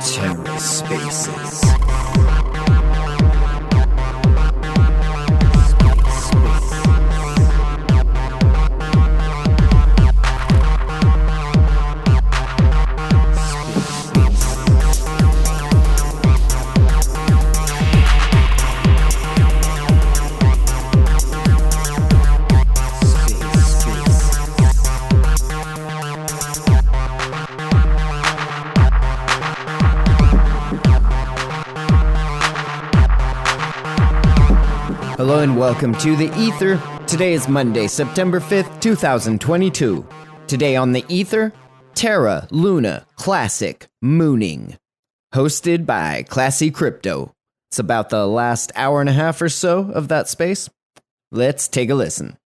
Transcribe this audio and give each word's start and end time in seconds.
TerraSpaces. 0.00 1.60
Hello 2.16 2.35
and 35.46 35.56
welcome 35.56 35.94
to 35.94 36.16
the 36.16 36.36
Ether. 36.36 36.76
Today 37.06 37.32
is 37.32 37.46
Monday, 37.46 37.86
September 37.86 38.40
5th, 38.40 38.80
2022. 38.80 40.04
Today 40.48 40.74
on 40.74 40.90
the 40.90 41.04
Ether, 41.08 41.52
Terra 41.94 42.48
Luna 42.50 43.06
Classic 43.14 43.86
Mooning. 44.02 44.76
Hosted 45.32 45.86
by 45.86 46.24
Classy 46.24 46.72
Crypto. 46.72 47.32
It's 47.70 47.78
about 47.78 48.10
the 48.10 48.26
last 48.26 48.72
hour 48.74 49.00
and 49.00 49.08
a 49.08 49.12
half 49.12 49.40
or 49.40 49.48
so 49.48 49.88
of 49.92 50.08
that 50.08 50.28
space. 50.28 50.68
Let's 51.30 51.68
take 51.68 51.90
a 51.90 51.94
listen 51.94 52.38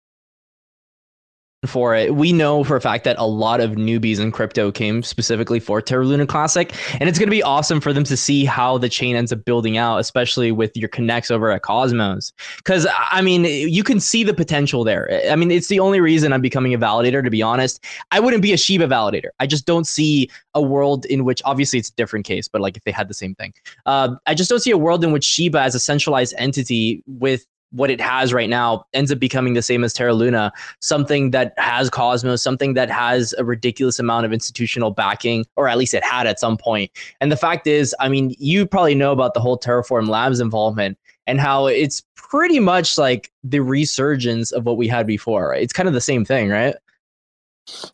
for 1.67 1.95
it. 1.97 2.15
We 2.15 2.33
know 2.33 2.63
for 2.63 2.77
a 2.77 2.81
fact 2.81 3.03
that 3.05 3.17
a 3.19 3.27
lot 3.27 3.61
of 3.61 3.73
newbies 3.73 4.21
in 4.21 4.31
crypto 4.31 4.71
came 4.71 5.03
specifically 5.03 5.59
for 5.59 5.83
Terra 5.83 6.05
Luna 6.05 6.27
Classic, 6.27 6.73
and 7.01 7.09
it's 7.09 7.19
going 7.19 7.27
to 7.27 7.33
be 7.33 7.43
awesome 7.43 7.81
for 7.81 7.93
them 7.93 8.05
to 8.05 8.17
see 8.17 8.45
how 8.45 8.79
the 8.79 8.89
chain 8.89 9.17
ends 9.17 9.33
up 9.33 9.45
building 9.45 9.77
out, 9.77 9.99
especially 9.99 10.53
with 10.53 10.77
your 10.77 10.89
connects 10.89 11.33
over 11.33 11.51
at 11.51 11.63
Cosmos. 11.63 12.33
Because 12.59 12.87
I 13.11 13.23
mean, 13.23 13.45
you 13.45 13.83
can 13.83 13.99
see 13.99 14.23
the 14.23 14.35
potential 14.35 14.85
there. 14.85 15.21
I 15.29 15.35
mean, 15.35 15.51
it's 15.51 15.67
the 15.67 15.81
only 15.81 16.01
reason 16.01 16.33
I'm 16.33 16.41
becoming 16.41 16.75
a 16.75 16.79
validator. 16.79 17.25
To 17.25 17.31
be 17.31 17.43
honest, 17.43 17.85
I 18.13 18.21
wouldn't 18.21 18.43
be 18.43 18.53
a 18.53 18.57
Shiba 18.57 18.87
validator. 18.87 19.31
I 19.41 19.47
just 19.47 19.67
don't 19.67 19.87
see 19.87 20.31
a 20.55 20.63
world 20.63 21.07
in 21.07 21.25
which, 21.25 21.43
obviously, 21.45 21.81
it's 21.81 21.91
a 21.91 21.95
different 21.95 22.25
case, 22.25 22.47
but 22.47 22.61
like 22.61 22.77
if 22.77 22.85
they 22.85 22.93
had 22.93 23.09
the 23.09 23.15
same 23.15 23.35
thing, 23.35 23.53
uh, 23.85 24.15
I 24.27 24.35
just 24.35 24.49
don't 24.49 24.61
see 24.61 24.71
a 24.71 24.79
world 24.79 25.03
in 25.03 25.11
which 25.11 25.25
Shiba 25.25 25.61
as 25.61 25.75
a 25.75 25.81
centralized 25.81 26.35
entity 26.39 27.03
with 27.07 27.47
what 27.71 27.91
it 27.91 28.01
has 28.01 28.33
right 28.33 28.49
now 28.49 28.85
ends 28.93 29.13
up 29.13 29.19
becoming 29.19 29.55
the 29.55 29.63
same 29.63 29.85
as 29.85 29.93
Terra 29.93 30.15
Luna, 30.15 30.53
something 30.81 31.31
that 31.33 31.55
has 31.59 31.91
Cosmos, 31.91 32.43
something 32.43 32.75
that 32.75 32.91
has 32.91 33.35
a 33.39 33.45
ridiculous 33.45 33.99
amount 33.99 34.27
of 34.27 34.33
institutional 34.33 34.91
backing, 34.91 35.45
or 35.57 35.69
at 35.69 35.79
least 35.79 35.95
it 35.95 36.05
had 36.05 36.27
at 36.27 36.41
some 36.41 36.57
point. 36.57 36.91
And 37.21 37.31
the 37.31 37.37
fact 37.37 37.67
is, 37.67 37.95
I 38.01 38.09
mean, 38.09 38.35
you 38.39 38.67
probably 38.67 38.95
know 38.95 39.13
about 39.13 39.35
the 39.35 39.41
whole 39.41 39.59
Terraform 39.59 40.09
Labs 40.09 40.41
involvement 40.41 40.99
and 41.27 41.41
how 41.41 41.67
it's 41.67 42.03
pretty 42.17 42.59
much 42.59 42.97
like 42.97 43.31
the 43.45 43.61
resurgence 43.61 44.51
of 44.51 44.65
what 44.65 44.77
we 44.77 44.89
had 44.89 45.07
before. 45.07 45.51
Right? 45.51 45.63
It's 45.63 45.73
kind 45.73 45.89
of 45.89 45.95
the 45.95 46.01
same 46.01 46.25
thing, 46.25 46.49
right? 46.49 46.75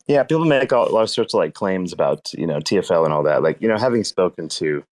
Yeah, 0.07 0.23
people 0.23 0.45
make 0.45 0.71
all, 0.71 0.95
all 0.95 1.05
sorts 1.05 1.33
of 1.33 1.39
like 1.39 1.53
claims 1.53 1.91
about 1.91 2.33
you 2.33 2.47
know 2.47 2.59
TFL 2.59 3.03
and 3.03 3.13
all 3.13 3.23
that. 3.23 3.43
Like 3.43 3.61
you 3.61 3.67
know, 3.67 3.77
having 3.77 4.05
spoken 4.05 4.47
to 4.49 4.83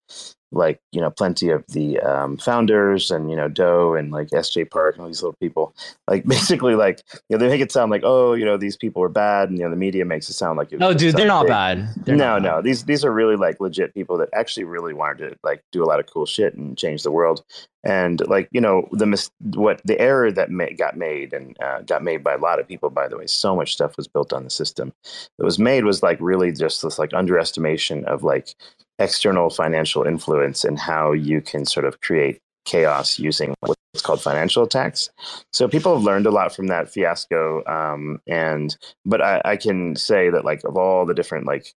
like 0.54 0.80
you 0.92 1.02
know 1.02 1.10
plenty 1.10 1.50
of 1.50 1.64
the 1.68 2.00
um, 2.00 2.38
founders 2.38 3.12
and 3.12 3.30
you 3.30 3.36
know 3.36 3.48
Do 3.48 3.96
and 3.96 4.12
like 4.12 4.30
SJ 4.30 4.70
Park 4.70 4.96
and 4.96 5.02
all 5.02 5.08
these 5.08 5.22
little 5.22 5.38
people. 5.40 5.76
Like 6.08 6.26
basically, 6.28 6.76
like 6.76 7.02
you 7.30 7.38
know 7.38 7.44
they 7.44 7.50
make 7.50 7.62
it 7.62 7.72
sound 7.72 7.92
like 7.92 8.02
oh 8.04 8.34
you 8.34 8.46
know 8.46 8.58
these 8.58 8.78
people 8.78 9.04
are 9.04 9.10
bad 9.10 9.50
and 9.50 9.58
you 9.58 9.64
know 9.64 9.70
the 9.70 9.76
media 9.76 10.06
makes 10.06 10.30
it 10.30 10.34
sound 10.34 10.58
like 10.58 10.72
it 10.72 10.80
no 10.80 10.94
dude 10.94 11.16
they're 11.16 11.28
not 11.28 11.48
bad. 11.48 11.90
They're 12.06 12.16
no, 12.16 12.34
not 12.34 12.42
no 12.42 12.56
bad. 12.58 12.64
these 12.64 12.84
these 12.86 13.04
are 13.04 13.12
really 13.12 13.36
like 13.36 13.60
legit 13.60 13.94
people 13.94 14.18
that 14.18 14.30
actually 14.34 14.66
really 14.66 14.94
wanted 14.94 15.30
to 15.30 15.38
like 15.44 15.64
do 15.72 15.84
a 15.84 15.86
lot 15.86 16.00
of 16.00 16.06
cool 16.08 16.26
shit 16.26 16.54
and 16.56 16.78
change 16.78 17.04
the 17.04 17.12
world. 17.12 17.44
And 17.84 18.26
like 18.28 18.48
you 18.52 18.62
know 18.62 18.88
the 18.92 19.06
mis- 19.06 19.32
what 19.42 19.82
the 19.84 20.00
error 20.00 20.32
that 20.32 20.50
ma- 20.50 20.68
got 20.78 20.98
made 20.98 21.34
and 21.34 21.58
uh, 21.62 21.82
got 21.82 22.04
made 22.04 22.24
by 22.24 22.34
a 22.34 22.38
lot 22.38 22.60
of 22.60 22.68
people 22.68 22.90
by 22.90 23.08
the 23.08 23.18
way. 23.18 23.28
So 23.28 23.56
much 23.56 23.74
stuff 23.74 23.98
was 23.98 24.08
built 24.08 24.32
on 24.32 24.44
the 24.44 24.50
system 24.50 24.94
that 25.38 25.46
was 25.46 25.60
made 25.60 25.84
was 25.84 26.02
like 26.02 26.18
really 26.22 26.52
just 26.52 26.82
this 26.82 26.98
like 26.98 27.14
underestimation 27.14 28.06
of 28.06 28.24
like 28.24 28.56
external 29.00 29.50
financial 29.50 30.04
influence 30.04 30.64
and 30.64 30.80
how 30.80 31.12
you 31.12 31.42
can 31.42 31.66
sort 31.66 31.86
of 31.86 32.00
create 32.02 32.40
chaos 32.66 33.20
using 33.20 33.54
what's 33.60 34.02
called 34.02 34.22
financial 34.22 34.64
attacks. 34.64 35.10
So 35.52 35.68
people 35.68 35.94
have 35.94 36.04
learned 36.04 36.26
a 36.26 36.32
lot 36.32 36.56
from 36.56 36.68
that 36.68 36.90
fiasco. 36.90 37.64
Um, 37.66 38.22
and 38.28 38.76
but 39.06 39.22
I, 39.22 39.42
I 39.46 39.58
can 39.58 39.96
say 39.96 40.30
that 40.30 40.46
like 40.46 40.64
of 40.64 40.78
all 40.78 41.06
the 41.06 41.14
different 41.14 41.46
like 41.46 41.74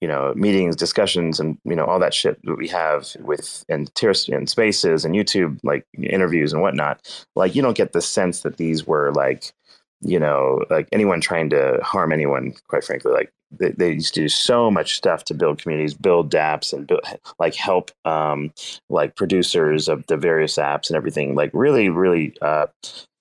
you 0.00 0.08
know 0.08 0.32
meetings, 0.36 0.76
discussions, 0.76 1.40
and 1.40 1.58
you 1.64 1.74
know 1.74 1.84
all 1.84 1.98
that 1.98 2.14
shit 2.14 2.40
that 2.44 2.56
we 2.56 2.68
have 2.68 3.14
with 3.20 3.64
and 3.68 3.92
TerraSpaces 3.94 5.04
and 5.04 5.14
YouTube 5.14 5.58
like 5.62 5.86
interviews 5.98 6.52
and 6.52 6.62
whatnot, 6.62 7.26
like 7.34 7.54
you 7.54 7.62
don't 7.62 7.76
get 7.76 7.92
the 7.92 8.02
sense 8.02 8.40
that 8.40 8.56
these 8.56 8.86
were 8.86 9.12
like 9.12 9.52
you 10.00 10.18
know 10.18 10.64
like 10.70 10.88
anyone 10.92 11.20
trying 11.20 11.50
to 11.50 11.78
harm 11.82 12.12
anyone. 12.12 12.54
Quite 12.68 12.84
frankly, 12.84 13.12
like 13.12 13.32
they, 13.50 13.70
they, 13.70 13.92
used 13.92 14.14
to 14.14 14.20
do 14.20 14.28
so 14.28 14.70
much 14.70 14.96
stuff 14.96 15.24
to 15.24 15.34
build 15.34 15.60
communities, 15.62 15.94
build 15.94 16.30
dApps, 16.30 16.72
and 16.72 16.86
build, 16.86 17.00
like 17.38 17.54
help 17.54 17.90
um, 18.04 18.52
like 18.90 19.16
producers 19.16 19.88
of 19.88 20.06
the 20.06 20.16
various 20.16 20.56
apps 20.56 20.90
and 20.90 20.96
everything. 20.96 21.34
Like 21.34 21.50
really, 21.54 21.88
really 21.88 22.36
uh, 22.42 22.66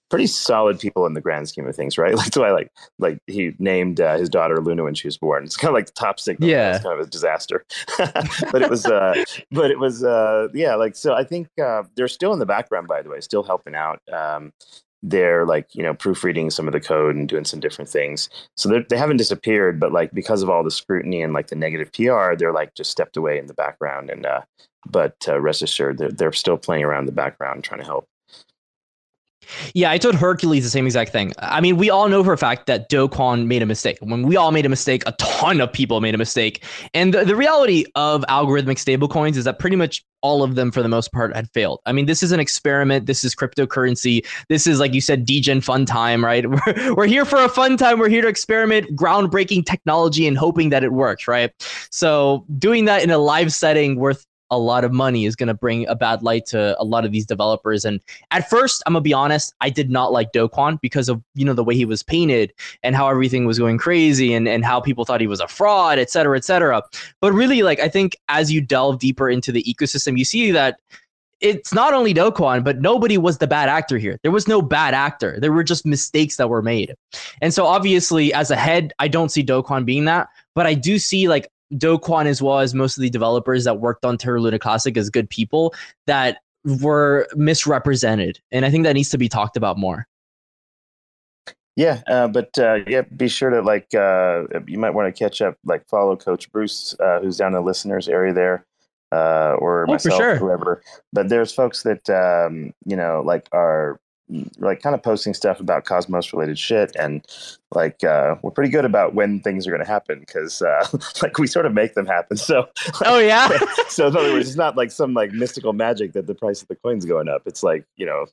pretty 0.09 0.27
solid 0.27 0.79
people 0.79 1.05
in 1.05 1.13
the 1.13 1.21
grand 1.21 1.49
scheme 1.49 1.67
of 1.67 1.75
things, 1.75 1.97
right? 1.97 2.07
Like 2.17 2.25
that's 2.25 2.37
why 2.37 2.51
like 2.51 2.71
like 2.97 3.19
he 3.27 3.53
named 3.59 4.01
uh, 4.01 4.17
his 4.17 4.29
daughter 4.29 4.59
Luna 4.59 4.83
when 4.83 4.95
she 4.95 5.07
was 5.07 5.17
born. 5.17 5.43
It's 5.43 5.55
kind 5.57 5.69
of 5.69 5.75
like 5.75 5.85
the 5.85 5.91
top 5.91 6.19
signal. 6.19 6.49
Yeah, 6.49 6.75
it's 6.75 6.83
kind 6.83 6.99
of 6.99 7.05
a 7.05 7.09
disaster, 7.09 7.63
but 8.51 8.61
it 8.61 8.69
was 8.69 8.85
uh, 8.85 9.23
but 9.51 9.69
it 9.69 9.79
was 9.79 10.03
uh, 10.03 10.47
yeah. 10.53 10.75
Like 10.75 10.95
so, 10.95 11.13
I 11.13 11.23
think 11.23 11.49
uh, 11.61 11.83
they're 11.95 12.07
still 12.07 12.33
in 12.33 12.39
the 12.39 12.45
background, 12.45 12.87
by 12.87 13.01
the 13.01 13.09
way, 13.09 13.21
still 13.21 13.43
helping 13.43 13.75
out. 13.75 14.01
Um, 14.11 14.51
they're 15.03 15.45
like 15.45 15.75
you 15.75 15.83
know 15.83 15.93
proofreading 15.93 16.49
some 16.49 16.67
of 16.67 16.73
the 16.73 16.79
code 16.79 17.15
and 17.15 17.29
doing 17.29 17.45
some 17.45 17.59
different 17.59 17.87
things 17.87 18.29
so 18.55 18.83
they 18.89 18.97
haven't 18.97 19.17
disappeared 19.17 19.79
but 19.79 19.91
like 19.91 20.11
because 20.11 20.41
of 20.41 20.49
all 20.49 20.63
the 20.63 20.71
scrutiny 20.71 21.21
and 21.21 21.33
like 21.33 21.47
the 21.47 21.55
negative 21.55 21.91
pr 21.93 22.35
they're 22.35 22.51
like 22.51 22.73
just 22.73 22.89
stepped 22.89 23.15
away 23.15 23.37
in 23.37 23.45
the 23.45 23.53
background 23.53 24.09
and 24.09 24.25
uh 24.25 24.41
but 24.89 25.15
uh, 25.27 25.39
rest 25.39 25.61
assured 25.61 25.99
they're, 25.99 26.11
they're 26.11 26.33
still 26.33 26.57
playing 26.57 26.83
around 26.83 27.01
in 27.01 27.05
the 27.05 27.11
background 27.11 27.63
trying 27.63 27.79
to 27.79 27.85
help 27.85 28.07
yeah, 29.73 29.91
I 29.91 29.97
told 29.97 30.15
Hercules 30.15 30.63
the 30.63 30.69
same 30.69 30.85
exact 30.85 31.11
thing. 31.11 31.33
I 31.39 31.61
mean, 31.61 31.77
we 31.77 31.89
all 31.89 32.09
know 32.09 32.23
for 32.23 32.33
a 32.33 32.37
fact 32.37 32.65
that 32.67 32.89
Do 32.89 33.07
Kwon 33.07 33.45
made 33.45 33.61
a 33.61 33.65
mistake. 33.65 33.97
When 34.01 34.23
we 34.23 34.35
all 34.35 34.51
made 34.51 34.65
a 34.65 34.69
mistake, 34.69 35.03
a 35.05 35.13
ton 35.13 35.61
of 35.61 35.71
people 35.71 36.01
made 36.01 36.15
a 36.15 36.17
mistake. 36.17 36.63
And 36.93 37.13
the, 37.13 37.25
the 37.25 37.35
reality 37.35 37.85
of 37.95 38.23
algorithmic 38.29 38.77
stablecoins 38.77 39.35
is 39.35 39.45
that 39.45 39.59
pretty 39.59 39.75
much 39.75 40.03
all 40.21 40.43
of 40.43 40.55
them, 40.55 40.71
for 40.71 40.81
the 40.81 40.89
most 40.89 41.11
part, 41.11 41.35
had 41.35 41.49
failed. 41.51 41.79
I 41.85 41.91
mean, 41.91 42.05
this 42.05 42.23
is 42.23 42.31
an 42.31 42.39
experiment. 42.39 43.05
This 43.05 43.23
is 43.23 43.35
cryptocurrency. 43.35 44.25
This 44.49 44.67
is, 44.67 44.79
like 44.79 44.93
you 44.93 45.01
said, 45.01 45.25
degen 45.25 45.61
fun 45.61 45.85
time, 45.85 46.25
right? 46.25 46.45
We're, 46.49 46.95
we're 46.95 47.07
here 47.07 47.25
for 47.25 47.41
a 47.43 47.49
fun 47.49 47.77
time. 47.77 47.99
We're 47.99 48.09
here 48.09 48.23
to 48.23 48.27
experiment 48.27 48.95
groundbreaking 48.95 49.65
technology 49.65 50.27
and 50.27 50.37
hoping 50.37 50.69
that 50.69 50.83
it 50.83 50.91
works, 50.91 51.27
right? 51.27 51.51
So, 51.91 52.45
doing 52.57 52.85
that 52.85 53.03
in 53.03 53.11
a 53.11 53.17
live 53.17 53.53
setting 53.53 53.97
worth 53.97 54.25
a 54.49 54.57
lot 54.57 54.83
of 54.83 54.91
money 54.91 55.25
is 55.25 55.35
going 55.35 55.47
to 55.47 55.53
bring 55.53 55.87
a 55.87 55.95
bad 55.95 56.23
light 56.23 56.45
to 56.47 56.79
a 56.79 56.83
lot 56.83 57.05
of 57.05 57.11
these 57.11 57.25
developers. 57.25 57.85
And 57.85 57.99
at 58.31 58.49
first, 58.49 58.81
I'm 58.85 58.93
gonna 58.93 59.01
be 59.01 59.13
honest, 59.13 59.53
I 59.61 59.69
did 59.69 59.89
not 59.89 60.11
like 60.11 60.31
Do 60.31 60.47
Kwon 60.47 60.79
because 60.81 61.09
of 61.09 61.21
you 61.35 61.45
know 61.45 61.53
the 61.53 61.63
way 61.63 61.75
he 61.75 61.85
was 61.85 62.03
painted 62.03 62.53
and 62.83 62.95
how 62.95 63.09
everything 63.09 63.45
was 63.45 63.59
going 63.59 63.77
crazy 63.77 64.33
and 64.33 64.47
and 64.47 64.63
how 64.63 64.79
people 64.79 65.05
thought 65.05 65.21
he 65.21 65.27
was 65.27 65.39
a 65.39 65.47
fraud, 65.47 65.99
et 65.99 66.09
cetera, 66.09 66.37
et 66.37 66.45
cetera. 66.45 66.81
But 67.21 67.33
really, 67.33 67.63
like 67.63 67.79
I 67.79 67.89
think 67.89 68.17
as 68.29 68.51
you 68.51 68.61
delve 68.61 68.99
deeper 68.99 69.29
into 69.29 69.51
the 69.51 69.63
ecosystem, 69.63 70.17
you 70.17 70.25
see 70.25 70.51
that 70.51 70.79
it's 71.39 71.73
not 71.73 71.93
only 71.93 72.13
Do 72.13 72.31
Kwon, 72.31 72.63
but 72.63 72.81
nobody 72.81 73.17
was 73.17 73.37
the 73.37 73.47
bad 73.47 73.69
actor 73.69 73.97
here. 73.97 74.19
There 74.23 74.31
was 74.31 74.47
no 74.47 74.61
bad 74.61 74.93
actor. 74.93 75.37
There 75.39 75.51
were 75.51 75.63
just 75.63 75.85
mistakes 75.85 76.37
that 76.37 76.49
were 76.49 76.63
made. 76.63 76.95
And 77.41 77.53
so 77.53 77.65
obviously, 77.65 78.33
as 78.33 78.49
a 78.49 78.55
head, 78.55 78.93
I 78.99 79.07
don't 79.07 79.29
see 79.29 79.43
Do 79.43 79.61
Kwon 79.61 79.85
being 79.85 80.05
that, 80.05 80.29
but 80.55 80.65
I 80.65 80.73
do 80.73 80.97
see 80.97 81.27
like 81.27 81.47
Do 81.75 81.97
Kwon 81.97 82.25
as 82.27 82.41
well 82.41 82.59
as 82.59 82.73
most 82.73 82.97
of 82.97 83.01
the 83.01 83.09
developers 83.09 83.63
that 83.65 83.79
worked 83.79 84.05
on 84.05 84.17
Terra 84.17 84.39
Luna 84.39 84.59
Classic 84.59 84.95
as 84.95 85.09
good 85.09 85.29
people 85.29 85.73
that 86.05 86.37
were 86.81 87.27
misrepresented. 87.35 88.39
And 88.51 88.65
I 88.65 88.69
think 88.69 88.83
that 88.85 88.93
needs 88.93 89.09
to 89.09 89.17
be 89.17 89.29
talked 89.29 89.57
about 89.57 89.77
more. 89.77 90.07
Yeah, 91.75 92.01
uh, 92.07 92.27
but 92.27 92.57
uh, 92.57 92.79
yeah, 92.87 93.01
be 93.15 93.27
sure 93.27 93.51
to 93.51 93.61
like 93.61 93.93
uh, 93.93 94.43
you 94.65 94.79
might 94.79 94.91
want 94.95 95.13
to 95.13 95.17
catch 95.17 95.41
up, 95.41 95.57
like 95.63 95.87
follow 95.87 96.15
Coach 96.15 96.51
Bruce, 96.51 96.95
uh, 96.99 97.19
who's 97.19 97.37
down 97.37 97.49
in 97.49 97.53
the 97.53 97.61
listeners 97.61 98.09
area 98.09 98.33
there, 98.33 98.65
uh, 99.11 99.53
or 99.59 99.83
Oh, 99.87 99.91
myself, 99.91 100.17
sure. 100.19 100.37
whoever. 100.37 100.81
But 101.13 101.29
there's 101.29 101.53
folks 101.53 101.83
that 101.83 102.09
um, 102.09 102.73
you 102.85 102.95
know 102.95 103.21
like 103.23 103.47
are 103.51 103.99
like 104.57 104.81
kind 104.81 104.93
of 104.93 105.01
posting 105.01 105.33
stuff 105.33 105.59
about 105.59 105.85
Cosmos 105.85 106.33
related 106.33 106.59
shit, 106.59 106.95
and 106.97 107.25
like 107.73 108.03
uh, 108.03 108.35
we're 108.41 108.51
pretty 108.51 108.71
good 108.71 108.85
about 108.85 109.13
when 109.13 109.39
things 109.41 109.67
are 109.67 109.71
going 109.71 109.83
to 109.83 109.87
happen 109.87 110.19
because 110.19 110.61
uh, 110.61 110.87
like 111.21 111.37
we 111.37 111.47
sort 111.47 111.65
of 111.65 111.73
make 111.73 111.93
them 111.93 112.05
happen. 112.05 112.37
So 112.37 112.67
Oh 113.05 113.19
yeah. 113.19 113.57
so 113.87 114.07
in 114.07 114.15
other 114.15 114.33
words, 114.33 114.47
it's 114.47 114.57
not 114.57 114.77
like 114.77 114.91
some 114.91 115.13
like 115.13 115.31
mystical 115.31 115.73
magic 115.73 116.13
that 116.13 116.27
the 116.27 116.35
price 116.35 116.61
of 116.61 116.67
the 116.67 116.75
coin's 116.75 117.05
going 117.05 117.29
up. 117.29 117.43
It's 117.45 117.63
like 117.63 117.85
you 117.95 118.05
know 118.05 118.25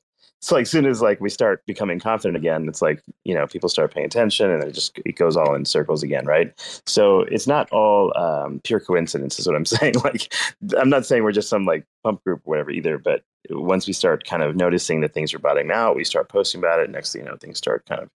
it's 0.45 0.51
like 0.51 0.67
soon 0.67 0.85
as 0.85 1.01
like 1.01 1.19
we 1.19 1.29
start 1.31 1.65
becoming 1.65 1.99
confident 1.99 2.37
again, 2.37 2.67
it's 2.67 2.81
like 2.81 3.01
you 3.23 3.33
know 3.33 3.47
people 3.47 3.67
start 3.67 3.93
paying 3.93 4.05
attention, 4.05 4.51
and 4.51 4.63
it 4.63 4.73
just 4.73 4.99
it 5.03 5.15
goes 5.15 5.35
all 5.35 5.55
in 5.55 5.65
circles 5.65 6.03
again, 6.03 6.25
right? 6.25 6.53
So 6.85 7.21
it's 7.21 7.47
not 7.47 7.71
all 7.71 8.15
um, 8.15 8.61
pure 8.63 8.79
coincidence, 8.79 9.39
is 9.39 9.47
what 9.47 9.55
I'm 9.55 9.65
saying. 9.65 9.95
like 10.03 10.31
I'm 10.77 10.89
not 10.89 11.05
saying 11.05 11.23
we're 11.23 11.31
just 11.31 11.49
some 11.49 11.65
like 11.65 11.85
pump 12.03 12.23
group 12.23 12.41
or 12.45 12.49
whatever 12.51 12.69
either, 12.69 12.99
but 12.99 13.23
once 13.49 13.87
we 13.87 13.93
start 13.93 14.25
kind 14.25 14.43
of 14.43 14.55
noticing 14.55 15.01
that 15.01 15.13
things 15.13 15.33
are 15.33 15.39
bottoming 15.39 15.71
out, 15.71 15.95
we 15.95 16.03
start 16.03 16.29
posting 16.29 16.59
about 16.59 16.79
it. 16.79 16.89
Next 16.89 17.13
thing 17.13 17.23
you 17.23 17.29
know, 17.29 17.37
things 17.37 17.57
start 17.57 17.85
kind 17.87 18.01
of 18.01 18.09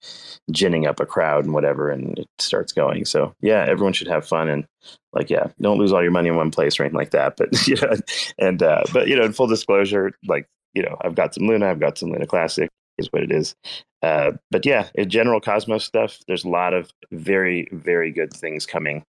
ginning 0.52 0.86
up 0.86 1.00
a 1.00 1.06
crowd 1.06 1.46
and 1.46 1.54
whatever, 1.54 1.90
and 1.90 2.18
it 2.20 2.28
starts 2.40 2.72
going. 2.72 3.06
So 3.06 3.34
yeah, 3.42 3.66
everyone 3.68 3.94
should 3.94 4.08
have 4.08 4.28
fun 4.28 4.50
and 4.50 4.66
like 5.14 5.30
yeah, 5.30 5.48
don't 5.62 5.78
lose 5.78 5.92
all 5.92 6.02
your 6.02 6.12
money 6.12 6.30
in 6.30 6.36
one 6.36 6.52
place 6.52 6.80
or 6.80 6.84
anything 6.84 6.98
like 6.98 7.12
that. 7.12 7.38
But 7.38 7.68
you 7.68 7.76
know, 7.76 7.94
and 8.40 8.62
uh, 8.62 8.84
but 8.94 9.08
you 9.08 9.16
know, 9.16 9.24
in 9.24 9.34
full 9.34 9.48
disclosure, 9.48 10.12
like 10.28 10.48
you 10.74 10.84
know, 10.84 10.98
I've 11.02 11.16
got 11.16 11.34
some 11.34 11.48
Luna, 11.48 11.70
I've 11.70 11.80
got 11.80 11.98
some 11.98 12.12
Luna 12.12 12.28
Classic, 12.28 12.70
is 12.98 13.12
what 13.12 13.24
it 13.24 13.32
is. 13.32 13.56
Uh, 14.04 14.32
but 14.52 14.66
yeah, 14.66 14.90
in 14.96 15.10
general 15.10 15.42
Cosmos 15.42 15.84
stuff, 15.84 16.20
there's 16.28 16.46
a 16.46 16.50
lot 16.50 16.74
of 16.74 16.92
very 17.12 17.68
very 17.72 18.12
good 18.12 18.34
things 18.34 18.66
coming 18.66 19.04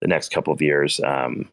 the 0.00 0.08
next 0.08 0.32
couple 0.32 0.52
of 0.52 0.60
years. 0.60 1.00
Um, 1.00 1.48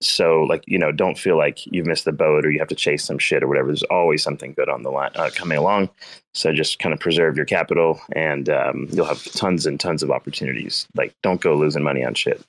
so 0.00 0.42
like 0.44 0.64
you 0.66 0.78
know 0.78 0.92
don't 0.92 1.18
feel 1.18 1.36
like 1.36 1.66
you've 1.66 1.86
missed 1.86 2.04
the 2.04 2.12
boat 2.12 2.44
or 2.44 2.50
you 2.50 2.58
have 2.58 2.68
to 2.68 2.74
chase 2.74 3.04
some 3.04 3.18
shit 3.18 3.42
or 3.42 3.48
whatever. 3.48 3.68
There's 3.68 3.82
always 3.84 4.22
something 4.22 4.52
good 4.52 4.68
on 4.68 4.82
the 4.82 4.90
line 4.90 5.10
uh, 5.16 5.30
coming 5.34 5.58
along. 5.58 5.90
So 6.34 6.52
just 6.52 6.78
kind 6.78 6.92
of 6.92 7.00
preserve 7.00 7.36
your 7.36 7.46
capital 7.46 8.00
and 8.12 8.48
um, 8.48 8.86
you'll 8.90 9.06
have 9.06 9.24
tons 9.32 9.66
and 9.66 9.80
tons 9.80 10.02
of 10.02 10.10
opportunities. 10.10 10.86
Like 10.94 11.14
don't 11.22 11.40
go 11.40 11.56
losing 11.56 11.82
money 11.82 12.04
on 12.04 12.14
shit. 12.14 12.44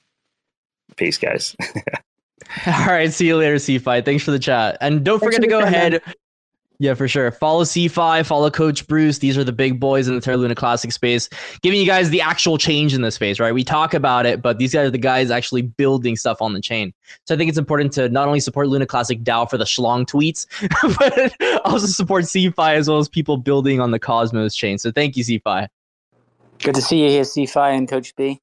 Peace 0.96 1.18
guys. 1.18 1.56
All 2.66 2.86
right 2.86 3.12
see 3.12 3.26
you 3.26 3.36
later 3.36 3.56
c5 3.56 4.04
thanks 4.04 4.24
for 4.24 4.30
the 4.30 4.38
chat. 4.38 4.76
And 4.80 5.04
don't 5.04 5.20
forget 5.20 5.40
to 5.40 5.46
go 5.46 5.60
ahead 5.60 6.02
yeah, 6.80 6.94
for 6.94 7.06
sure. 7.06 7.30
Follow 7.30 7.64
C5, 7.64 8.24
follow 8.24 8.50
Coach 8.50 8.86
Bruce. 8.86 9.18
These 9.18 9.36
are 9.36 9.44
the 9.44 9.52
big 9.52 9.78
boys 9.78 10.08
in 10.08 10.14
the 10.14 10.20
Terra 10.22 10.38
Luna 10.38 10.54
Classic 10.54 10.90
space, 10.90 11.28
giving 11.60 11.78
you 11.78 11.84
guys 11.84 12.08
the 12.08 12.22
actual 12.22 12.56
change 12.56 12.94
in 12.94 13.02
the 13.02 13.10
space, 13.10 13.38
right? 13.38 13.52
We 13.52 13.64
talk 13.64 13.92
about 13.92 14.24
it, 14.24 14.40
but 14.40 14.56
these 14.56 14.72
guys 14.72 14.88
are 14.88 14.90
the 14.90 14.96
guys 14.96 15.30
actually 15.30 15.60
building 15.60 16.16
stuff 16.16 16.40
on 16.40 16.54
the 16.54 16.60
chain. 16.60 16.94
So 17.26 17.34
I 17.34 17.38
think 17.38 17.50
it's 17.50 17.58
important 17.58 17.92
to 17.92 18.08
not 18.08 18.28
only 18.28 18.40
support 18.40 18.68
Luna 18.68 18.86
Classic 18.86 19.22
DAO 19.22 19.48
for 19.48 19.58
the 19.58 19.64
schlong 19.64 20.06
tweets, 20.06 20.46
but 21.38 21.66
also 21.66 21.86
support 21.86 22.24
C5 22.24 22.74
as 22.74 22.88
well 22.88 22.96
as 22.96 23.10
people 23.10 23.36
building 23.36 23.78
on 23.78 23.90
the 23.90 23.98
Cosmos 23.98 24.54
chain. 24.54 24.78
So 24.78 24.90
thank 24.90 25.18
you, 25.18 25.22
C5. 25.24 25.68
Good 26.60 26.76
to 26.76 26.80
see 26.80 27.04
you 27.04 27.10
here, 27.10 27.24
C5 27.24 27.76
and 27.76 27.88
Coach 27.90 28.16
B. 28.16 28.40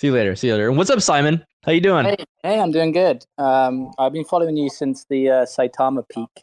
See 0.00 0.06
you 0.06 0.14
later. 0.14 0.34
See 0.34 0.46
you 0.46 0.54
later. 0.54 0.68
And 0.70 0.78
what's 0.78 0.88
up, 0.88 1.02
Simon? 1.02 1.44
How 1.62 1.72
you 1.72 1.82
doing? 1.82 2.06
Hey, 2.06 2.16
hey 2.42 2.58
I'm 2.58 2.72
doing 2.72 2.92
good. 2.92 3.26
Um, 3.36 3.92
I've 3.98 4.14
been 4.14 4.24
following 4.24 4.56
you 4.56 4.70
since 4.70 5.04
the 5.10 5.28
uh, 5.28 5.44
Saitama 5.44 6.08
peak. 6.08 6.42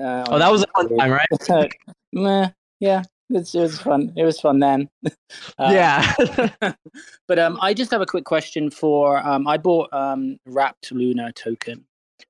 Uh, 0.00 0.24
oh, 0.28 0.38
that 0.38 0.50
was 0.50 0.62
a 0.62 0.66
fun 0.68 0.96
time, 0.96 1.10
right? 1.10 1.72
Meh, 2.12 2.50
yeah, 2.80 3.02
it 3.30 3.50
was 3.54 3.78
fun. 3.78 4.12
It 4.16 4.24
was 4.24 4.40
fun 4.40 4.58
then. 4.58 4.88
um, 5.04 5.12
yeah. 5.72 6.14
but 7.28 7.38
um, 7.38 7.58
I 7.60 7.74
just 7.74 7.90
have 7.90 8.00
a 8.00 8.06
quick 8.06 8.24
question 8.24 8.70
for. 8.70 9.18
Um, 9.26 9.46
I 9.46 9.56
bought 9.56 9.92
um, 9.92 10.38
Wrapped 10.46 10.92
Luna 10.92 11.32
token. 11.32 11.84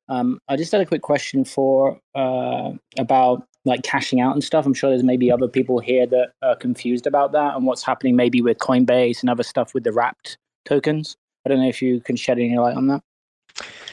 Um, 0.08 0.40
I 0.48 0.56
just 0.56 0.72
had 0.72 0.80
a 0.80 0.86
quick 0.86 1.02
question 1.02 1.44
for 1.44 1.98
uh, 2.14 2.72
about 2.98 3.46
like 3.64 3.82
cashing 3.82 4.20
out 4.20 4.34
and 4.34 4.42
stuff. 4.42 4.66
I'm 4.66 4.74
sure 4.74 4.90
there's 4.90 5.02
maybe 5.02 5.30
other 5.30 5.48
people 5.48 5.78
here 5.78 6.06
that 6.06 6.32
are 6.42 6.56
confused 6.56 7.06
about 7.06 7.32
that 7.32 7.56
and 7.56 7.66
what's 7.66 7.82
happening 7.82 8.16
maybe 8.16 8.42
with 8.42 8.58
Coinbase 8.58 9.20
and 9.20 9.30
other 9.30 9.42
stuff 9.42 9.74
with 9.74 9.84
the 9.84 9.92
Wrapped 9.92 10.38
tokens. 10.64 11.16
I 11.44 11.48
don't 11.48 11.60
know 11.60 11.68
if 11.68 11.80
you 11.80 12.00
can 12.00 12.16
shed 12.16 12.38
any 12.38 12.56
light 12.58 12.76
on 12.76 12.88
that. 12.88 13.02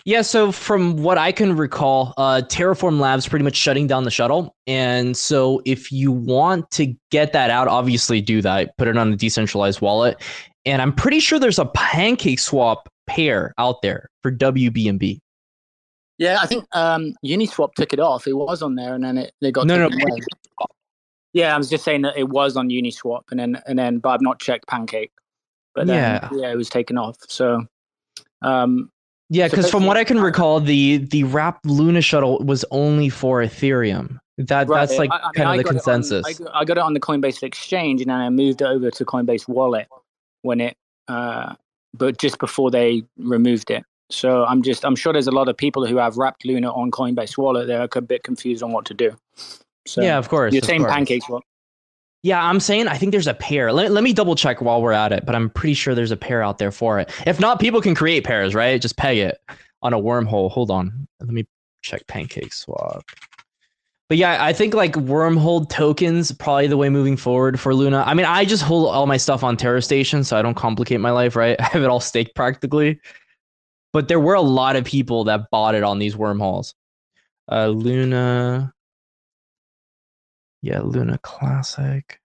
Yeah, 0.07 0.21
so 0.21 0.53
from 0.53 1.03
what 1.03 1.17
I 1.17 1.33
can 1.33 1.57
recall, 1.57 2.13
uh, 2.15 2.41
Terraform 2.45 2.97
Labs 3.01 3.27
pretty 3.27 3.43
much 3.43 3.57
shutting 3.57 3.87
down 3.87 4.05
the 4.05 4.09
shuttle. 4.09 4.55
And 4.65 5.17
so 5.17 5.61
if 5.65 5.91
you 5.91 6.13
want 6.13 6.71
to 6.71 6.95
get 7.11 7.33
that 7.33 7.49
out, 7.49 7.67
obviously 7.67 8.21
do 8.21 8.41
that. 8.41 8.77
Put 8.77 8.87
it 8.87 8.95
on 8.95 9.11
a 9.11 9.17
decentralized 9.17 9.81
wallet. 9.81 10.23
And 10.63 10.81
I'm 10.81 10.93
pretty 10.93 11.19
sure 11.19 11.39
there's 11.39 11.59
a 11.59 11.65
pancake 11.65 12.39
swap 12.39 12.87
pair 13.05 13.53
out 13.57 13.81
there 13.81 14.09
for 14.23 14.31
WBNB. 14.31 15.19
Yeah, 16.19 16.37
I 16.41 16.45
think 16.45 16.63
um, 16.71 17.13
Uniswap 17.25 17.73
took 17.73 17.91
it 17.91 17.99
off. 17.99 18.27
It 18.27 18.33
was 18.37 18.61
on 18.61 18.75
there 18.75 18.95
and 18.95 19.03
then 19.03 19.17
it 19.17 19.33
they 19.41 19.51
got 19.51 19.67
no, 19.67 19.89
no. 19.89 19.97
Yeah, 21.33 21.53
I 21.53 21.57
was 21.57 21.69
just 21.69 21.83
saying 21.83 22.03
that 22.03 22.17
it 22.17 22.29
was 22.29 22.55
on 22.55 22.69
Uniswap 22.69 23.23
and 23.29 23.41
then 23.41 23.61
and 23.67 23.77
then 23.77 23.99
but 23.99 24.11
I've 24.11 24.21
not 24.21 24.39
checked 24.39 24.67
Pancake. 24.67 25.11
But 25.75 25.87
then, 25.87 25.97
yeah, 25.97 26.29
yeah, 26.31 26.49
it 26.49 26.55
was 26.55 26.69
taken 26.69 26.97
off. 26.97 27.17
So 27.27 27.65
um, 28.41 28.89
yeah, 29.29 29.47
because 29.47 29.69
from 29.69 29.85
what 29.85 29.97
I 29.97 30.03
can 30.03 30.19
recall, 30.19 30.59
the 30.59 30.97
the 30.97 31.23
wrapped 31.25 31.65
Luna 31.65 32.01
shuttle 32.01 32.39
was 32.39 32.63
only 32.71 33.09
for 33.09 33.41
Ethereum. 33.41 34.19
That 34.37 34.69
right. 34.69 34.87
that's 34.87 34.97
like 34.97 35.11
I, 35.11 35.17
I 35.17 35.31
kind 35.35 35.49
mean, 35.49 35.59
of 35.59 35.65
the 35.65 35.71
consensus. 35.71 36.39
On, 36.39 36.47
I, 36.53 36.63
got 36.63 36.77
it 36.77 36.81
on 36.81 36.93
the 36.93 36.99
Coinbase 36.99 37.43
exchange, 37.43 38.01
and 38.01 38.09
then 38.09 38.17
I 38.17 38.29
moved 38.29 38.61
it 38.61 38.65
over 38.65 38.91
to 38.91 39.05
Coinbase 39.05 39.47
Wallet 39.47 39.87
when 40.43 40.61
it, 40.61 40.77
uh, 41.07 41.55
but 41.93 42.17
just 42.19 42.39
before 42.39 42.71
they 42.71 43.03
removed 43.17 43.71
it. 43.71 43.83
So 44.09 44.45
I'm 44.45 44.61
just 44.61 44.85
I'm 44.85 44.95
sure 44.95 45.11
there's 45.11 45.27
a 45.27 45.31
lot 45.31 45.49
of 45.49 45.57
people 45.57 45.85
who 45.85 45.97
have 45.97 46.17
wrapped 46.17 46.45
Luna 46.45 46.71
on 46.71 46.91
Coinbase 46.91 47.37
Wallet. 47.37 47.67
They're 47.67 47.87
a 47.93 48.01
bit 48.01 48.23
confused 48.23 48.63
on 48.63 48.71
what 48.71 48.85
to 48.85 48.93
do. 48.93 49.17
So 49.85 50.01
yeah, 50.01 50.17
of 50.17 50.29
course. 50.29 50.53
You're 50.53 50.61
saying 50.61 50.85
pancakes. 50.85 51.27
What? 51.27 51.43
Yeah, 52.23 52.43
I'm 52.43 52.59
saying 52.59 52.87
I 52.87 52.97
think 52.97 53.11
there's 53.11 53.27
a 53.27 53.33
pair. 53.33 53.71
Let, 53.71 53.91
let 53.91 54.03
me 54.03 54.11
double 54.11 54.35
check 54.35 54.61
while 54.61 54.81
we're 54.81 54.91
at 54.91 55.11
it, 55.11 55.25
but 55.25 55.35
I'm 55.35 55.49
pretty 55.49 55.75
sure 55.75 55.95
there's 55.95 56.11
a 56.11 56.17
pair 56.17 56.41
out 56.41 56.57
there 56.57 56.71
for 56.71 56.99
it. 56.99 57.11
If 57.25 57.39
not, 57.39 57.59
people 57.59 57.81
can 57.81 57.95
create 57.95 58.23
pairs, 58.23 58.55
right? 58.55 58.81
Just 58.81 58.97
peg 58.97 59.17
it 59.17 59.39
on 59.81 59.93
a 59.93 59.99
wormhole. 59.99 60.51
Hold 60.51 60.71
on. 60.71 61.07
Let 61.19 61.29
me 61.29 61.45
check 61.81 62.05
Pancake 62.07 62.53
Swap. 62.53 63.03
But 64.09 64.17
yeah, 64.17 64.43
I 64.43 64.53
think 64.53 64.73
like 64.73 64.93
wormhole 64.93 65.69
tokens 65.69 66.31
probably 66.31 66.67
the 66.67 66.77
way 66.77 66.89
moving 66.89 67.17
forward 67.17 67.59
for 67.59 67.75
Luna. 67.75 68.03
I 68.05 68.13
mean, 68.13 68.25
I 68.25 68.45
just 68.45 68.63
hold 68.63 68.87
all 68.87 69.05
my 69.05 69.17
stuff 69.17 69.43
on 69.43 69.57
Terra 69.57 69.81
Station, 69.81 70.23
so 70.23 70.37
I 70.37 70.41
don't 70.41 70.55
complicate 70.55 71.01
my 71.01 71.11
life, 71.11 71.35
right? 71.35 71.57
I 71.61 71.63
have 71.65 71.83
it 71.83 71.89
all 71.89 71.99
staked 71.99 72.33
practically. 72.33 72.99
But 73.91 74.07
there 74.07 74.19
were 74.19 74.33
a 74.33 74.41
lot 74.41 74.75
of 74.75 74.85
people 74.85 75.25
that 75.25 75.49
bought 75.51 75.75
it 75.75 75.83
on 75.83 75.99
these 75.99 76.15
wormholes. 76.15 76.73
Uh, 77.51 77.67
Luna 77.67 78.73
yeah, 80.67 80.81
Luna 80.81 81.17
Classic. 81.19 82.19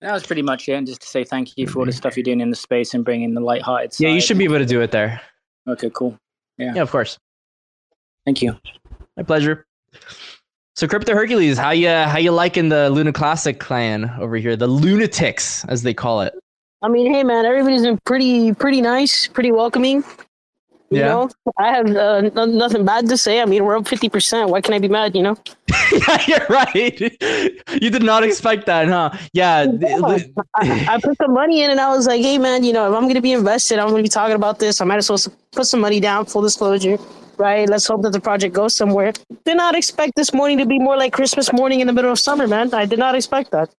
That 0.00 0.12
was 0.12 0.26
pretty 0.26 0.42
much 0.42 0.68
it. 0.68 0.72
And 0.72 0.86
just 0.86 1.00
to 1.00 1.06
say 1.06 1.24
thank 1.24 1.56
you 1.56 1.66
for 1.66 1.80
all 1.80 1.86
the 1.86 1.92
stuff 1.92 2.16
you're 2.16 2.24
doing 2.24 2.40
in 2.40 2.50
the 2.50 2.56
space 2.56 2.92
and 2.92 3.04
bringing 3.04 3.34
the 3.34 3.40
light-hearted 3.40 3.94
side. 3.94 4.04
Yeah, 4.04 4.10
you 4.10 4.20
should 4.20 4.38
be 4.38 4.44
able 4.44 4.58
to 4.58 4.66
do 4.66 4.80
it 4.82 4.90
there. 4.90 5.20
Okay, 5.66 5.90
cool. 5.94 6.18
Yeah. 6.58 6.74
Yeah, 6.74 6.82
of 6.82 6.90
course. 6.90 7.18
Thank 8.24 8.42
you. 8.42 8.56
My 9.16 9.22
pleasure. 9.22 9.66
So, 10.74 10.86
Crypto 10.86 11.14
Hercules, 11.14 11.56
how 11.56 11.70
you 11.70 11.88
how 11.88 12.18
you 12.18 12.32
liking 12.32 12.68
the 12.68 12.90
Luna 12.90 13.12
Classic 13.12 13.58
clan 13.58 14.12
over 14.20 14.36
here, 14.36 14.56
the 14.56 14.68
Lunatics 14.68 15.64
as 15.70 15.82
they 15.82 15.94
call 15.94 16.20
it? 16.20 16.34
I 16.82 16.88
mean, 16.88 17.10
hey 17.10 17.24
man, 17.24 17.46
everybody's 17.46 17.82
been 17.82 17.98
pretty 18.04 18.52
pretty 18.52 18.82
nice, 18.82 19.26
pretty 19.26 19.52
welcoming. 19.52 20.04
You 20.90 21.00
yeah. 21.00 21.06
know, 21.08 21.30
I 21.58 21.68
have 21.68 21.96
uh, 21.96 22.20
nothing 22.46 22.84
bad 22.84 23.08
to 23.08 23.16
say. 23.16 23.40
I 23.40 23.44
mean, 23.44 23.64
we're 23.64 23.76
up 23.76 23.84
50%. 23.84 24.50
Why 24.50 24.60
can 24.60 24.72
I 24.72 24.78
be 24.78 24.86
mad, 24.86 25.16
you 25.16 25.22
know? 25.22 25.36
yeah, 25.92 26.22
you're 26.28 26.46
right. 26.48 27.00
You 27.82 27.90
did 27.90 28.04
not 28.04 28.22
expect 28.22 28.66
that, 28.66 28.86
huh? 28.86 29.10
Yeah. 29.32 29.66
yeah. 29.80 29.98
I, 30.54 30.86
I, 30.94 31.00
put 31.00 31.18
the 31.18 31.26
money 31.26 31.62
in 31.62 31.72
and 31.72 31.80
I 31.80 31.90
was 31.90 32.06
like, 32.06 32.22
hey, 32.22 32.38
man, 32.38 32.62
you 32.62 32.72
know, 32.72 32.88
if 32.88 32.96
I'm 32.96 33.02
going 33.02 33.14
to 33.14 33.20
be 33.20 33.32
invested, 33.32 33.80
I'm 33.80 33.88
going 33.88 33.98
to 33.98 34.02
be 34.04 34.08
talking 34.08 34.36
about 34.36 34.60
this. 34.60 34.80
I 34.80 34.84
might 34.84 34.98
as 34.98 35.10
well 35.10 35.18
put 35.50 35.66
some 35.66 35.80
money 35.80 35.98
down, 35.98 36.26
full 36.26 36.42
disclosure, 36.42 36.98
right? 37.36 37.68
Let's 37.68 37.88
hope 37.88 38.02
that 38.02 38.12
the 38.12 38.20
project 38.20 38.54
goes 38.54 38.74
somewhere. 38.74 39.12
Did 39.44 39.56
not 39.56 39.74
expect 39.74 40.14
this 40.14 40.32
morning 40.32 40.58
to 40.58 40.66
be 40.66 40.78
more 40.78 40.96
like 40.96 41.12
Christmas 41.12 41.52
morning 41.52 41.80
in 41.80 41.88
the 41.88 41.92
middle 41.92 42.12
of 42.12 42.20
summer, 42.20 42.46
man. 42.46 42.72
I 42.72 42.86
did 42.86 43.00
not 43.00 43.16
expect 43.16 43.50
that. 43.50 43.70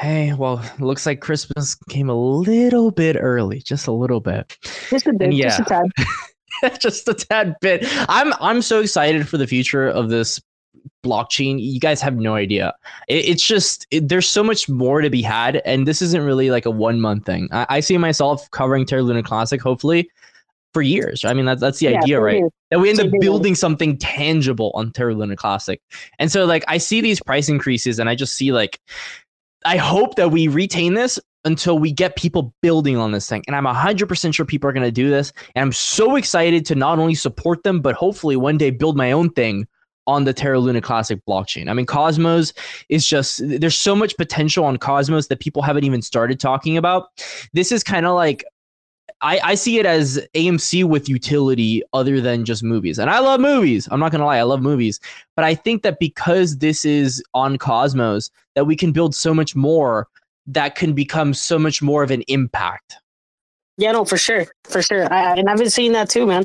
Hey, 0.00 0.32
well, 0.32 0.64
looks 0.78 1.04
like 1.04 1.20
Christmas 1.20 1.74
came 1.90 2.08
a 2.08 2.14
little 2.14 2.90
bit 2.90 3.18
early, 3.20 3.60
just 3.60 3.86
a 3.86 3.92
little 3.92 4.20
bit. 4.20 4.56
Just 4.88 5.06
a 5.06 5.12
bit, 5.12 5.34
yeah. 5.34 5.48
just 5.48 5.60
a 5.60 5.64
tad. 5.64 6.78
just 6.80 7.08
a 7.08 7.12
tad 7.12 7.54
bit. 7.60 7.84
I'm 8.08 8.32
I'm 8.40 8.62
so 8.62 8.80
excited 8.80 9.28
for 9.28 9.36
the 9.36 9.46
future 9.46 9.86
of 9.86 10.08
this 10.08 10.40
blockchain. 11.04 11.60
You 11.60 11.78
guys 11.78 12.00
have 12.00 12.16
no 12.16 12.34
idea. 12.34 12.72
It, 13.08 13.28
it's 13.28 13.46
just 13.46 13.86
it, 13.90 14.08
there's 14.08 14.26
so 14.26 14.42
much 14.42 14.70
more 14.70 15.02
to 15.02 15.10
be 15.10 15.20
had, 15.20 15.56
and 15.66 15.86
this 15.86 16.00
isn't 16.00 16.22
really 16.22 16.50
like 16.50 16.64
a 16.64 16.70
one 16.70 16.98
month 16.98 17.26
thing. 17.26 17.50
I, 17.52 17.66
I 17.68 17.80
see 17.80 17.98
myself 17.98 18.50
covering 18.52 18.86
Terra 18.86 19.02
Luna 19.02 19.22
Classic, 19.22 19.60
hopefully, 19.60 20.08
for 20.72 20.80
years. 20.80 21.26
I 21.26 21.34
mean, 21.34 21.44
that's 21.44 21.60
that's 21.60 21.78
the 21.78 21.90
yeah, 21.90 21.98
idea, 21.98 22.20
right? 22.22 22.38
Years. 22.38 22.52
That 22.70 22.80
we 22.80 22.88
end 22.88 23.00
up 23.00 23.10
building 23.20 23.54
something 23.54 23.98
tangible 23.98 24.72
on 24.74 24.92
Terra 24.92 25.14
Luna 25.14 25.36
Classic. 25.36 25.82
And 26.18 26.32
so, 26.32 26.46
like, 26.46 26.64
I 26.68 26.78
see 26.78 27.02
these 27.02 27.20
price 27.20 27.50
increases, 27.50 27.98
and 27.98 28.08
I 28.08 28.14
just 28.14 28.34
see 28.34 28.50
like 28.50 28.80
I 29.64 29.76
hope 29.76 30.16
that 30.16 30.30
we 30.30 30.48
retain 30.48 30.94
this 30.94 31.18
until 31.44 31.78
we 31.78 31.92
get 31.92 32.16
people 32.16 32.54
building 32.60 32.96
on 32.96 33.12
this 33.12 33.28
thing. 33.28 33.42
And 33.46 33.56
I'm 33.56 33.64
100% 33.64 34.34
sure 34.34 34.44
people 34.44 34.68
are 34.68 34.72
going 34.72 34.86
to 34.86 34.92
do 34.92 35.08
this. 35.08 35.32
And 35.54 35.62
I'm 35.62 35.72
so 35.72 36.16
excited 36.16 36.66
to 36.66 36.74
not 36.74 36.98
only 36.98 37.14
support 37.14 37.62
them, 37.62 37.80
but 37.80 37.94
hopefully 37.94 38.36
one 38.36 38.58
day 38.58 38.70
build 38.70 38.96
my 38.96 39.12
own 39.12 39.30
thing 39.30 39.66
on 40.06 40.24
the 40.24 40.32
Terra 40.32 40.58
Luna 40.58 40.80
Classic 40.80 41.20
blockchain. 41.28 41.68
I 41.68 41.74
mean, 41.74 41.86
Cosmos 41.86 42.52
is 42.88 43.06
just, 43.06 43.40
there's 43.44 43.76
so 43.76 43.94
much 43.94 44.16
potential 44.16 44.64
on 44.64 44.76
Cosmos 44.76 45.28
that 45.28 45.40
people 45.40 45.62
haven't 45.62 45.84
even 45.84 46.02
started 46.02 46.40
talking 46.40 46.76
about. 46.76 47.08
This 47.52 47.70
is 47.70 47.84
kind 47.84 48.06
of 48.06 48.14
like, 48.14 48.44
I, 49.22 49.40
I 49.42 49.54
see 49.54 49.78
it 49.78 49.86
as 49.86 50.18
AMC 50.34 50.84
with 50.84 51.08
utility 51.08 51.82
other 51.92 52.20
than 52.20 52.44
just 52.44 52.62
movies. 52.62 52.98
And 52.98 53.10
I 53.10 53.18
love 53.18 53.40
movies. 53.40 53.88
I'm 53.90 54.00
not 54.00 54.12
gonna 54.12 54.24
lie, 54.24 54.38
I 54.38 54.42
love 54.42 54.62
movies. 54.62 55.00
But 55.36 55.44
I 55.44 55.54
think 55.54 55.82
that 55.82 55.98
because 55.98 56.58
this 56.58 56.84
is 56.84 57.22
on 57.34 57.58
Cosmos, 57.58 58.30
that 58.54 58.66
we 58.66 58.76
can 58.76 58.92
build 58.92 59.14
so 59.14 59.34
much 59.34 59.54
more 59.54 60.08
that 60.46 60.74
can 60.74 60.92
become 60.92 61.34
so 61.34 61.58
much 61.58 61.82
more 61.82 62.02
of 62.02 62.10
an 62.10 62.22
impact. 62.22 62.96
Yeah, 63.76 63.92
no, 63.92 64.04
for 64.04 64.16
sure, 64.16 64.46
for 64.64 64.82
sure. 64.82 65.10
I, 65.12 65.36
and 65.36 65.48
I've 65.48 65.58
been 65.58 65.70
seeing 65.70 65.92
that 65.92 66.10
too, 66.10 66.26
man. 66.26 66.44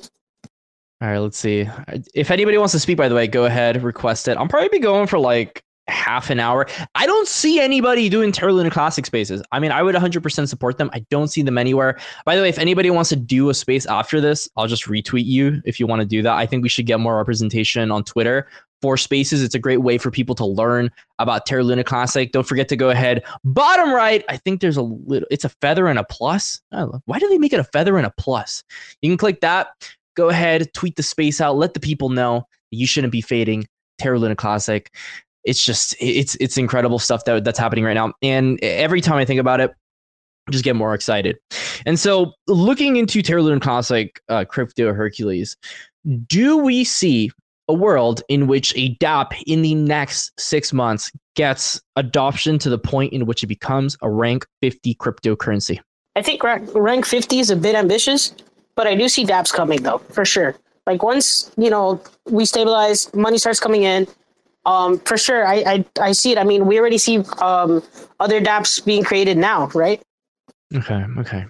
All 1.02 1.10
right, 1.10 1.18
let's 1.18 1.38
see. 1.38 1.68
If 2.14 2.32
anybody 2.32 2.58
wants 2.58 2.72
to 2.72 2.80
speak, 2.80 2.98
by 2.98 3.10
the 3.10 3.16
way, 3.16 3.28
go 3.28 3.46
ahead, 3.46 3.84
request 3.84 4.28
it. 4.28 4.38
I'll 4.38 4.48
probably 4.48 4.70
be 4.70 4.80
going 4.80 5.08
for 5.08 5.20
like 5.20 5.65
half 5.88 6.30
an 6.30 6.40
hour. 6.40 6.66
I 6.96 7.06
don't 7.06 7.28
see 7.28 7.60
anybody 7.60 8.10
doing 8.10 8.32
Terra 8.32 8.54
Luna 8.54 8.72
Classic 8.72 9.06
spaces. 9.06 9.42
I 9.52 9.60
mean, 9.60 9.72
I 9.72 9.84
would 9.84 9.96
100% 9.96 10.48
support 10.48 10.78
them. 10.78 10.90
I 10.94 11.06
don't 11.10 11.28
see 11.28 11.42
them 11.42 11.58
anywhere. 11.58 12.00
By 12.26 12.36
the 12.36 12.42
way, 12.42 12.50
if 12.50 12.58
anybody 12.58 12.90
wants 12.90 13.10
to 13.10 13.16
do 13.16 13.50
a 13.50 13.54
space 13.54 13.86
after 13.86 14.20
this, 14.20 14.50
I'll 14.58 14.68
just 14.68 14.86
retweet 14.86 15.26
you 15.26 15.62
if 15.66 15.80
you 15.80 15.88
want 15.88 16.02
to 16.02 16.06
do 16.06 16.22
that. 16.24 16.34
I 16.34 16.46
think 16.46 16.64
we 16.64 16.70
should 16.70 16.86
get 16.86 17.00
more 17.00 17.18
representation 17.18 17.92
on 17.92 18.04
Twitter 18.04 18.48
for 18.82 18.98
spaces. 18.98 19.42
It's 19.42 19.56
a 19.56 19.60
great 19.60 19.82
way 19.82 19.98
for 19.98 20.12
people 20.12 20.36
to 20.36 20.46
learn 20.46 20.92
about 21.20 21.46
Terra 21.46 21.64
Luna 21.64 21.84
Classic. 21.84 22.32
Don't 22.32 22.48
forget 22.48 22.68
to 22.70 22.76
go 22.76 22.90
ahead. 22.90 23.24
Bottom 23.44 23.94
right, 23.94 24.24
I 24.28 24.38
think 24.38 24.62
there's 24.62 24.78
a 24.78 24.82
little, 24.82 25.28
it's 25.32 25.46
a 25.46 25.50
feather 25.50 25.88
and 25.88 25.98
a 25.98 26.04
plus. 26.04 26.62
Why 27.06 27.20
do 27.20 27.30
they 27.30 27.38
make 27.38 27.54
it 27.54 27.60
a 27.60 27.64
feather 27.64 27.98
and 27.98 28.06
a 28.06 28.14
plus? 28.18 28.64
You 29.02 29.10
can 29.10 29.18
click 29.18 29.42
that. 29.42 29.70
Go 30.16 30.30
ahead, 30.30 30.74
tweet 30.74 30.96
the 30.96 31.04
space 31.04 31.42
out. 31.42 31.58
Let 31.58 31.74
the 31.74 31.80
people 31.80 32.10
know 32.10 32.48
you 32.72 32.88
shouldn't 32.88 33.12
be 33.12 33.22
fading 33.22 33.68
Terra 33.98 34.20
Luna 34.20 34.36
Classic 34.36 34.94
it's 35.46 35.64
just 35.64 35.96
it's 36.00 36.36
it's 36.40 36.58
incredible 36.58 37.00
stuff 37.00 37.26
that 37.26 37.44
that's 37.44 37.60
happening 37.60 37.86
right 37.86 37.94
now. 37.94 38.14
And 38.22 38.62
every 38.64 39.02
time 39.02 39.18
I 39.18 39.26
think 39.26 39.40
about 39.40 39.62
it, 39.62 39.72
I 40.48 40.52
just 40.52 40.64
get 40.64 40.76
more 40.76 40.94
excited. 40.94 41.38
And 41.86 42.00
so, 42.00 42.34
looking 42.48 42.98
into 42.98 43.22
Terra 43.22 43.42
Luna 43.42 43.60
Classic 43.60 44.22
uh, 44.30 44.46
Crypto 44.46 44.94
Hercules, 44.94 45.56
do 46.28 46.58
we 46.58 46.84
see 46.84 47.32
a 47.68 47.74
world 47.74 48.22
in 48.30 48.48
which 48.48 48.74
a 48.76 48.96
DApp 48.98 49.42
in 49.48 49.62
the 49.62 49.74
next 49.74 50.40
six 50.40 50.72
months 50.72 51.12
gets 51.36 51.82
adoption 51.96 52.60
to 52.60 52.70
the 52.70 52.78
point 52.78 53.12
in 53.12 53.26
which 53.26 53.44
it 53.44 53.48
becomes 53.48 53.98
a 54.02 54.10
rank 54.10 54.46
50 54.62 54.96
cryptocurrency? 54.96 55.80
I 56.16 56.22
think 56.22 56.44
rank 56.44 57.06
50 57.06 57.40
is 57.40 57.50
a 57.50 57.56
bit 57.56 57.76
ambitious, 57.76 58.34
but 58.76 58.88
I 58.88 58.96
do 58.96 59.10
see 59.10 59.26
dApps 59.26 59.52
coming 59.52 59.82
though, 59.82 59.98
for 59.98 60.26
sure. 60.26 60.56
Like 60.86 61.02
once, 61.02 61.52
you 61.58 61.72
know, 61.72 62.00
we 62.30 62.46
stabilize, 62.46 63.12
money 63.16 63.40
starts 63.40 63.60
coming 63.60 63.84
in, 63.84 64.08
um, 64.66 65.00
for 65.00 65.18
sure, 65.18 65.46
I, 65.46 65.56
I 65.56 65.86
I 66.00 66.12
see 66.12 66.32
it. 66.32 66.38
I 66.38 66.44
mean, 66.44 66.66
we 66.66 66.80
already 66.80 66.98
see 66.98 67.20
um, 67.40 67.84
other 68.20 68.42
DApps 68.42 68.84
being 68.84 69.04
created 69.04 69.38
now, 69.38 69.68
right? 69.68 70.02
Okay, 70.74 71.06
okay. 71.20 71.46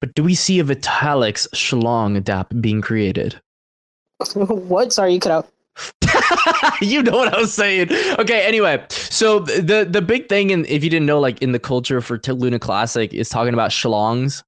But 0.00 0.14
do 0.14 0.22
we 0.22 0.34
see 0.34 0.60
a 0.60 0.64
Vitalik's 0.64 1.48
Schlong 1.54 2.20
DApp 2.20 2.60
being 2.60 2.80
created? 2.80 3.40
what? 4.34 4.92
Sorry, 4.92 5.14
you 5.14 5.20
cut 5.20 5.32
out. 5.32 5.48
you 6.80 7.02
know 7.02 7.16
what 7.16 7.34
I 7.34 7.38
was 7.38 7.52
saying. 7.52 7.88
Okay, 8.18 8.46
anyway, 8.46 8.84
so 8.88 9.40
the 9.40 9.86
the 9.88 10.00
big 10.00 10.28
thing, 10.28 10.52
and 10.52 10.66
if 10.66 10.82
you 10.82 10.90
didn't 10.90 11.06
know, 11.06 11.20
like 11.20 11.42
in 11.42 11.52
the 11.52 11.58
culture 11.58 12.00
for 12.00 12.18
Luna 12.26 12.58
Classic, 12.58 13.12
is 13.12 13.28
talking 13.28 13.52
about 13.52 13.70
schlongs. 13.70 14.42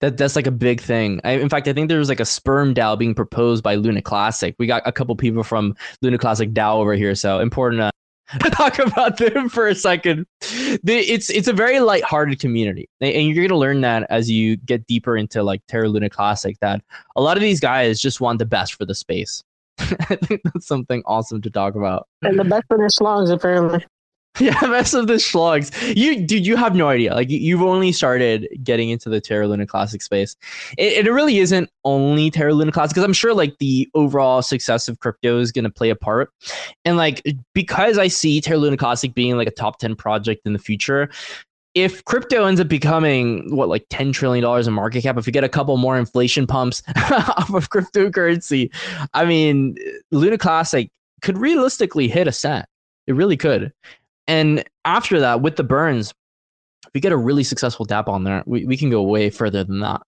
That 0.00 0.18
that's 0.18 0.36
like 0.36 0.46
a 0.46 0.52
big 0.52 0.80
thing. 0.80 1.20
I, 1.24 1.32
in 1.32 1.48
fact, 1.48 1.68
I 1.68 1.72
think 1.72 1.88
there 1.88 1.98
was 1.98 2.08
like 2.10 2.20
a 2.20 2.26
sperm 2.26 2.74
DAO 2.74 2.98
being 2.98 3.14
proposed 3.14 3.62
by 3.62 3.76
Luna 3.76 4.02
Classic. 4.02 4.54
We 4.58 4.66
got 4.66 4.82
a 4.84 4.92
couple 4.92 5.16
people 5.16 5.42
from 5.42 5.74
Luna 6.02 6.18
Classic 6.18 6.52
DAO 6.52 6.76
over 6.76 6.94
here, 6.94 7.14
so 7.14 7.40
important 7.40 7.80
to 7.80 8.50
talk 8.50 8.78
about 8.78 9.16
them 9.16 9.48
for 9.48 9.68
a 9.68 9.74
second. 9.74 10.26
It's 10.42 11.30
it's 11.30 11.48
a 11.48 11.52
very 11.52 11.80
light-hearted 11.80 12.40
community, 12.40 12.88
and 13.00 13.28
you're 13.28 13.46
gonna 13.46 13.58
learn 13.58 13.80
that 13.82 14.06
as 14.10 14.30
you 14.30 14.56
get 14.58 14.86
deeper 14.86 15.16
into 15.16 15.42
like 15.42 15.62
Terra 15.66 15.88
Luna 15.88 16.10
Classic. 16.10 16.58
That 16.60 16.82
a 17.14 17.22
lot 17.22 17.36
of 17.38 17.40
these 17.40 17.60
guys 17.60 18.00
just 18.00 18.20
want 18.20 18.38
the 18.38 18.46
best 18.46 18.74
for 18.74 18.84
the 18.84 18.94
space. 18.94 19.42
I 19.78 20.16
think 20.16 20.42
that's 20.44 20.66
something 20.66 21.02
awesome 21.06 21.40
to 21.42 21.50
talk 21.50 21.74
about. 21.74 22.08
And 22.22 22.38
the 22.38 22.44
best 22.44 22.64
for 22.68 22.76
their 22.76 22.88
slongs, 22.88 23.30
apparently. 23.30 23.84
Yeah, 24.40 24.60
mess 24.62 24.92
of 24.92 25.06
the 25.06 25.14
schlogs. 25.14 25.72
You, 25.96 26.26
dude, 26.26 26.46
you 26.46 26.56
have 26.56 26.74
no 26.74 26.88
idea. 26.88 27.14
Like, 27.14 27.30
you've 27.30 27.62
only 27.62 27.90
started 27.90 28.46
getting 28.62 28.90
into 28.90 29.08
the 29.08 29.20
Terra 29.20 29.48
Luna 29.48 29.66
Classic 29.66 30.02
space. 30.02 30.36
It, 30.76 31.06
it 31.06 31.10
really 31.10 31.38
isn't 31.38 31.70
only 31.84 32.30
Terra 32.30 32.52
Luna 32.52 32.70
Classic 32.70 32.94
because 32.94 33.04
I'm 33.04 33.14
sure 33.14 33.32
like 33.32 33.56
the 33.58 33.88
overall 33.94 34.42
success 34.42 34.88
of 34.88 34.98
crypto 34.98 35.38
is 35.38 35.52
going 35.52 35.64
to 35.64 35.70
play 35.70 35.88
a 35.88 35.96
part. 35.96 36.30
And 36.84 36.98
like, 36.98 37.22
because 37.54 37.96
I 37.96 38.08
see 38.08 38.42
Terra 38.42 38.58
Luna 38.58 38.76
Classic 38.76 39.14
being 39.14 39.38
like 39.38 39.48
a 39.48 39.52
top 39.52 39.78
10 39.78 39.96
project 39.96 40.42
in 40.44 40.52
the 40.52 40.58
future, 40.58 41.08
if 41.74 42.04
crypto 42.04 42.44
ends 42.44 42.60
up 42.60 42.68
becoming 42.68 43.54
what 43.54 43.68
like 43.68 43.86
10 43.90 44.12
trillion 44.12 44.42
dollars 44.42 44.66
in 44.66 44.72
market 44.72 45.02
cap 45.02 45.18
if 45.18 45.26
we 45.26 45.32
get 45.32 45.44
a 45.44 45.48
couple 45.48 45.76
more 45.76 45.98
inflation 45.98 46.46
pumps 46.46 46.82
off 46.96 47.52
of 47.52 47.68
cryptocurrency 47.68 48.74
i 49.12 49.26
mean 49.26 49.76
luna 50.10 50.38
classic 50.38 50.88
could 51.20 51.36
realistically 51.36 52.08
hit 52.08 52.26
a 52.26 52.32
cent 52.32 52.64
it 53.06 53.12
really 53.12 53.36
could 53.36 53.74
and 54.28 54.64
after 54.84 55.20
that, 55.20 55.40
with 55.40 55.56
the 55.56 55.64
burns, 55.64 56.12
we 56.94 57.00
get 57.00 57.12
a 57.12 57.16
really 57.16 57.44
successful 57.44 57.84
dap 57.84 58.08
on 58.08 58.24
there, 58.24 58.42
we, 58.46 58.64
we 58.64 58.76
can 58.76 58.90
go 58.90 59.02
way 59.02 59.30
further 59.30 59.64
than 59.64 59.80
that. 59.80 60.02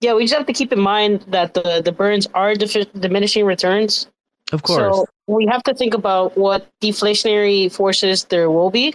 Yeah, 0.00 0.14
we 0.14 0.24
just 0.24 0.34
have 0.34 0.46
to 0.46 0.52
keep 0.52 0.72
in 0.72 0.80
mind 0.80 1.24
that 1.28 1.54
the, 1.54 1.82
the 1.84 1.92
burns 1.92 2.26
are 2.34 2.54
dif- 2.54 2.92
diminishing 2.92 3.44
returns. 3.44 4.08
Of 4.52 4.62
course. 4.62 4.94
So 4.94 5.06
we 5.26 5.46
have 5.46 5.62
to 5.64 5.74
think 5.74 5.94
about 5.94 6.36
what 6.36 6.68
deflationary 6.80 7.72
forces 7.72 8.24
there 8.24 8.50
will 8.50 8.70
be. 8.70 8.94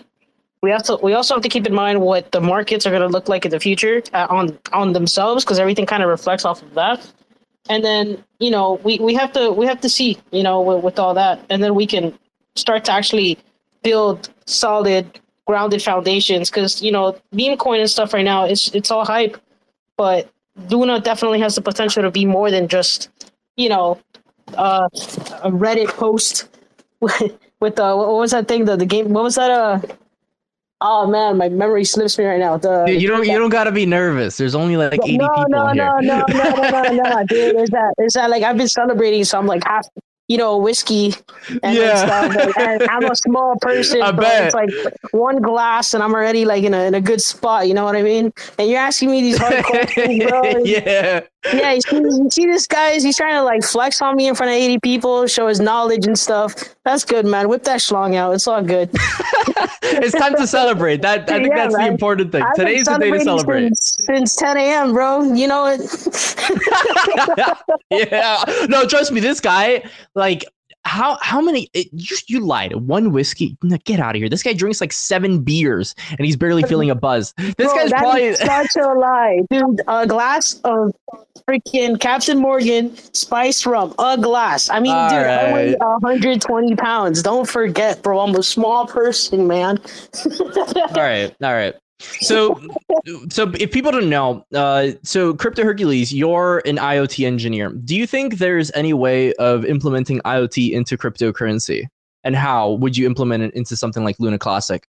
We 0.62 0.70
have 0.70 0.84
to. 0.84 0.98
We 1.02 1.14
also 1.14 1.34
have 1.34 1.44
to 1.44 1.50
keep 1.50 1.66
in 1.66 1.74
mind 1.74 2.02
what 2.02 2.32
the 2.32 2.40
markets 2.40 2.86
are 2.86 2.92
going 2.92 3.02
to 3.02 3.08
look 3.08 3.28
like 3.28 3.46
in 3.46 3.52
the 3.52 3.60
future 3.60 4.04
uh, 4.14 4.28
on 4.30 4.58
on 4.74 4.94
themselves, 4.94 5.44
because 5.44 5.60
everything 5.60 5.88
kind 5.88 6.04
of 6.04 6.10
reflects 6.10 6.46
off 6.46 6.62
of 6.62 6.74
that. 6.76 7.12
And 7.68 7.84
then 7.84 8.24
you 8.40 8.52
know 8.52 8.80
we, 8.84 9.00
we 9.00 9.16
have 9.16 9.34
to 9.34 9.52
we 9.52 9.66
have 9.66 9.82
to 9.82 9.90
see 9.90 10.20
you 10.32 10.44
know 10.44 10.62
with, 10.62 10.84
with 10.84 11.00
all 11.00 11.16
that, 11.16 11.44
and 11.50 11.64
then 11.64 11.74
we 11.74 11.88
can 11.88 12.18
start 12.56 12.86
to 12.86 12.92
actually 12.92 13.38
build 13.84 14.30
solid 14.46 15.20
grounded 15.48 15.82
foundations 15.82 16.50
because 16.50 16.82
you 16.82 16.92
know 16.92 17.18
meme 17.32 17.58
coin 17.58 17.80
and 17.80 17.90
stuff 17.90 18.14
right 18.14 18.26
now 18.26 18.46
it's 18.46 18.74
it's 18.76 18.92
all 18.92 19.04
hype 19.06 19.38
but 19.98 20.30
luna 20.70 21.00
definitely 21.00 21.40
has 21.40 21.56
the 21.56 21.62
potential 21.62 22.04
to 22.04 22.12
be 22.12 22.26
more 22.26 22.52
than 22.52 22.68
just 22.68 23.10
you 23.58 23.68
know 23.68 24.00
uh, 24.56 24.88
a 25.44 25.50
reddit 25.50 25.88
post 25.90 26.48
with, 27.00 27.38
with 27.60 27.80
uh 27.80 27.96
what 27.96 28.08
was 28.14 28.32
that 28.32 28.48
thing 28.48 28.66
the, 28.66 28.76
the 28.78 28.86
game 28.86 29.10
what 29.10 29.24
was 29.24 29.36
that 29.36 29.52
uh 29.52 29.80
Oh 30.84 31.06
man, 31.06 31.38
my 31.38 31.48
memory 31.48 31.86
slips 31.86 32.18
me 32.18 32.26
right 32.26 32.40
now. 32.40 32.58
The, 32.58 32.86
dude, 32.88 33.00
you 33.04 33.08
don't 33.08 33.24
you 33.28 33.38
don't 33.38 33.52
gotta 33.52 33.72
be 33.72 33.86
nervous. 33.86 34.38
There's 34.38 34.56
only 34.56 34.78
like 34.78 34.94
80 34.94 35.18
no, 35.18 35.28
people 35.28 35.46
no, 35.50 35.68
here. 35.68 35.76
No, 35.76 36.00
no, 36.00 36.26
no, 36.26 36.26
no, 36.28 36.70
no, 36.72 36.82
no, 36.82 37.04
no, 37.04 37.24
dude. 37.28 37.56
There's 37.56 37.70
that. 37.70 37.94
There's 38.00 38.14
that. 38.14 38.32
Like 38.32 38.42
I've 38.42 38.58
been 38.58 38.68
celebrating, 38.68 39.24
so 39.24 39.38
I'm 39.38 39.46
like 39.46 39.64
half 39.64 39.88
you 40.32 40.38
know, 40.38 40.56
whiskey 40.56 41.14
and 41.62 41.76
yeah. 41.76 42.06
stuff. 42.06 42.58
And 42.58 42.84
I'm 42.84 43.04
a 43.04 43.16
small 43.18 43.58
person, 43.62 44.02
I 44.02 44.14
but 44.14 44.22
bet. 44.22 44.46
it's 44.46 44.56
like 44.56 44.70
one 45.12 45.42
glass 45.42 45.94
and 45.94 46.02
I'm 46.02 46.14
already 46.14 46.46
like 46.46 46.64
in 46.64 46.74
a 46.74 46.84
in 46.84 46.94
a 46.94 47.02
good 47.02 47.20
spot. 47.20 47.68
You 47.68 47.74
know 47.74 47.84
what 47.84 47.98
I 47.98 48.02
mean? 48.02 48.32
And 48.58 48.70
you're 48.70 48.80
asking 48.80 49.12
me 49.12 49.22
these 49.22 49.38
hard 49.38 49.66
questions, 49.66 50.24
bro. 50.30 50.42
yeah. 50.64 51.22
Yeah, 51.52 51.74
you 51.74 51.82
see, 51.82 51.98
you 51.98 52.30
see 52.30 52.46
this 52.46 52.68
guy, 52.68 52.94
he's 53.00 53.18
trying 53.18 53.34
to 53.34 53.44
like 53.44 53.64
flex 53.64 54.00
on 54.02 54.16
me 54.16 54.28
in 54.28 54.36
front 54.36 54.52
of 54.52 54.58
80 54.58 54.80
people, 54.80 55.26
show 55.26 55.48
his 55.48 55.60
knowledge 55.60 56.06
and 56.06 56.18
stuff. 56.18 56.54
That's 56.86 57.04
good, 57.04 57.26
man. 57.26 57.50
Whip 57.50 57.64
that 57.64 57.80
schlong 57.80 58.16
out. 58.16 58.34
It's 58.36 58.48
all 58.48 58.62
good. 58.62 58.92
it's 59.82 60.14
time 60.14 60.36
to 60.36 60.46
celebrate. 60.46 61.02
That 61.02 61.22
I 61.22 61.40
think 61.40 61.50
yeah, 61.50 61.56
that's 61.56 61.76
man. 61.76 61.88
the 61.88 61.92
important 61.92 62.32
thing. 62.32 62.44
I've 62.44 62.54
Today's 62.54 62.86
the 62.86 62.98
day 63.00 63.10
to 63.10 63.20
celebrate. 63.22 63.76
Since, 63.76 63.96
since 64.06 64.36
10 64.36 64.58
a.m., 64.58 64.94
bro. 64.94 65.34
You 65.34 65.48
know 65.48 65.66
it. 65.68 65.82
yeah. 67.92 68.44
No, 68.68 68.86
trust 68.86 69.12
me, 69.12 69.20
this 69.20 69.40
guy, 69.40 69.84
like 70.22 70.46
how 70.84 71.18
how 71.22 71.42
many 71.42 71.68
it, 71.74 71.88
you 71.92 72.16
you 72.28 72.40
lied. 72.40 72.76
One 72.76 73.12
whiskey 73.12 73.58
no, 73.64 73.78
get 73.86 74.00
out 74.00 74.16
of 74.16 74.20
here. 74.20 74.30
This 74.30 74.44
guy 74.44 74.54
drinks 74.54 74.80
like 74.80 74.94
seven 74.94 75.44
beers 75.44 75.96
and 76.10 76.26
he's 76.26 76.36
barely 76.36 76.64
feeling 76.64 76.90
a 76.90 76.96
buzz. 76.96 77.34
This 77.38 77.56
Bro, 77.56 77.76
guy's 77.76 77.92
probably 77.92 78.36
such 78.36 78.76
a 78.80 78.88
lie. 78.94 79.42
Dude 79.50 79.82
a 79.88 80.06
glass 80.08 80.60
of 80.64 80.94
freaking 81.48 82.00
captain 82.00 82.38
morgan 82.38 82.96
spice 83.14 83.66
rum 83.66 83.96
a 83.98 84.18
glass. 84.18 84.70
I 84.70 84.80
mean 84.80 84.92
all 84.92 85.10
dude 85.10 85.26
right. 85.26 85.40
i 85.40 85.54
weigh 85.54 85.76
120 85.76 86.76
pounds. 86.76 87.24
Don't 87.24 87.48
forget 87.48 88.04
bro 88.04 88.20
i'm 88.20 88.36
a 88.36 88.44
small 88.44 88.86
person 88.86 89.48
man. 89.48 89.80
All 90.28 90.88
right 90.96 91.36
all 91.42 91.54
right 91.54 91.76
so 92.22 92.60
so 93.30 93.52
if 93.60 93.72
people 93.72 93.92
don't 93.92 94.10
know 94.10 94.46
uh, 94.54 94.92
so 95.04 95.34
crypto 95.34 95.64
hercules 95.64 96.14
you're 96.14 96.62
an 96.66 96.78
iot 96.78 97.26
engineer. 97.26 97.70
Do 97.70 97.96
you 97.96 98.08
think 98.08 98.38
there's 98.38 98.72
any 98.72 98.94
way 98.94 99.34
of 99.34 99.66
implementing 99.66 100.20
iot 100.22 100.72
into 100.72 100.98
cryptocurrency? 100.98 101.88
And 102.24 102.36
how 102.36 102.74
would 102.74 102.96
you 102.98 103.06
implement 103.06 103.44
it 103.44 103.54
into 103.54 103.76
something 103.76 104.04
like 104.04 104.20
luna 104.20 104.38
classic? 104.38 104.88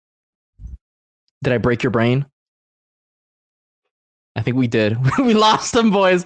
Did 1.44 1.54
i 1.54 1.58
break 1.58 1.84
your 1.84 1.92
brain? 1.92 2.26
I 4.36 4.42
think 4.42 4.56
we 4.56 4.68
did. 4.68 4.98
We 5.20 5.34
lost 5.34 5.74
them 5.74 5.92
boys. 5.92 6.26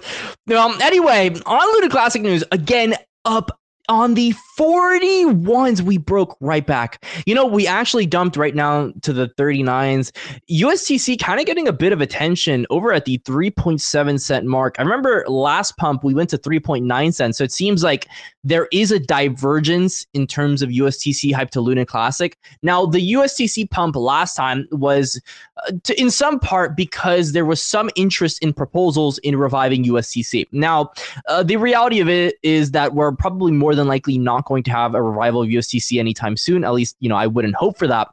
Um, 0.56 0.78
anyway 0.80 1.30
on 1.46 1.74
luna 1.74 1.88
classic 1.90 2.22
news 2.22 2.44
again 2.52 2.94
up 3.24 3.58
on 3.88 4.14
the 4.14 4.34
41s, 4.58 5.80
we 5.80 5.98
broke 5.98 6.36
right 6.40 6.66
back. 6.66 7.04
You 7.26 7.34
know, 7.34 7.46
we 7.46 7.66
actually 7.66 8.06
dumped 8.06 8.36
right 8.36 8.54
now 8.54 8.92
to 9.02 9.12
the 9.12 9.28
39s. 9.28 10.12
USTC 10.50 11.18
kind 11.20 11.40
of 11.40 11.46
getting 11.46 11.68
a 11.68 11.72
bit 11.72 11.92
of 11.92 12.00
attention 12.00 12.66
over 12.70 12.92
at 12.92 13.04
the 13.04 13.18
3.7 13.18 14.20
cent 14.20 14.46
mark. 14.46 14.76
I 14.78 14.82
remember 14.82 15.24
last 15.28 15.76
pump, 15.76 16.04
we 16.04 16.14
went 16.14 16.30
to 16.30 16.38
3.9 16.38 17.14
cents. 17.14 17.38
So 17.38 17.44
it 17.44 17.52
seems 17.52 17.82
like 17.82 18.06
there 18.44 18.68
is 18.72 18.92
a 18.92 18.98
divergence 18.98 20.06
in 20.14 20.26
terms 20.26 20.62
of 20.62 20.70
USTC 20.70 21.32
hype 21.34 21.50
to 21.50 21.60
Luna 21.60 21.84
Classic. 21.84 22.38
Now, 22.62 22.86
the 22.86 23.12
USTC 23.12 23.70
pump 23.70 23.96
last 23.96 24.34
time 24.34 24.66
was 24.70 25.20
uh, 25.66 25.72
to, 25.82 26.00
in 26.00 26.10
some 26.10 26.38
part 26.38 26.76
because 26.76 27.32
there 27.32 27.44
was 27.44 27.60
some 27.60 27.90
interest 27.96 28.42
in 28.42 28.52
proposals 28.52 29.18
in 29.18 29.36
reviving 29.36 29.84
USTC. 29.84 30.46
Now, 30.52 30.92
uh, 31.28 31.42
the 31.42 31.56
reality 31.56 32.00
of 32.00 32.08
it 32.08 32.36
is 32.42 32.70
that 32.70 32.94
we're 32.94 33.12
probably 33.12 33.52
more 33.52 33.74
than 33.76 33.86
likely 33.86 34.18
not 34.18 34.46
going 34.46 34.62
to 34.64 34.70
have 34.70 34.94
a 34.94 35.02
revival 35.02 35.42
of 35.42 35.48
USTC 35.48 35.98
anytime 35.98 36.36
soon. 36.36 36.64
At 36.64 36.72
least, 36.72 36.96
you 37.00 37.08
know, 37.08 37.16
I 37.16 37.26
wouldn't 37.26 37.54
hope 37.54 37.78
for 37.78 37.86
that. 37.86 38.08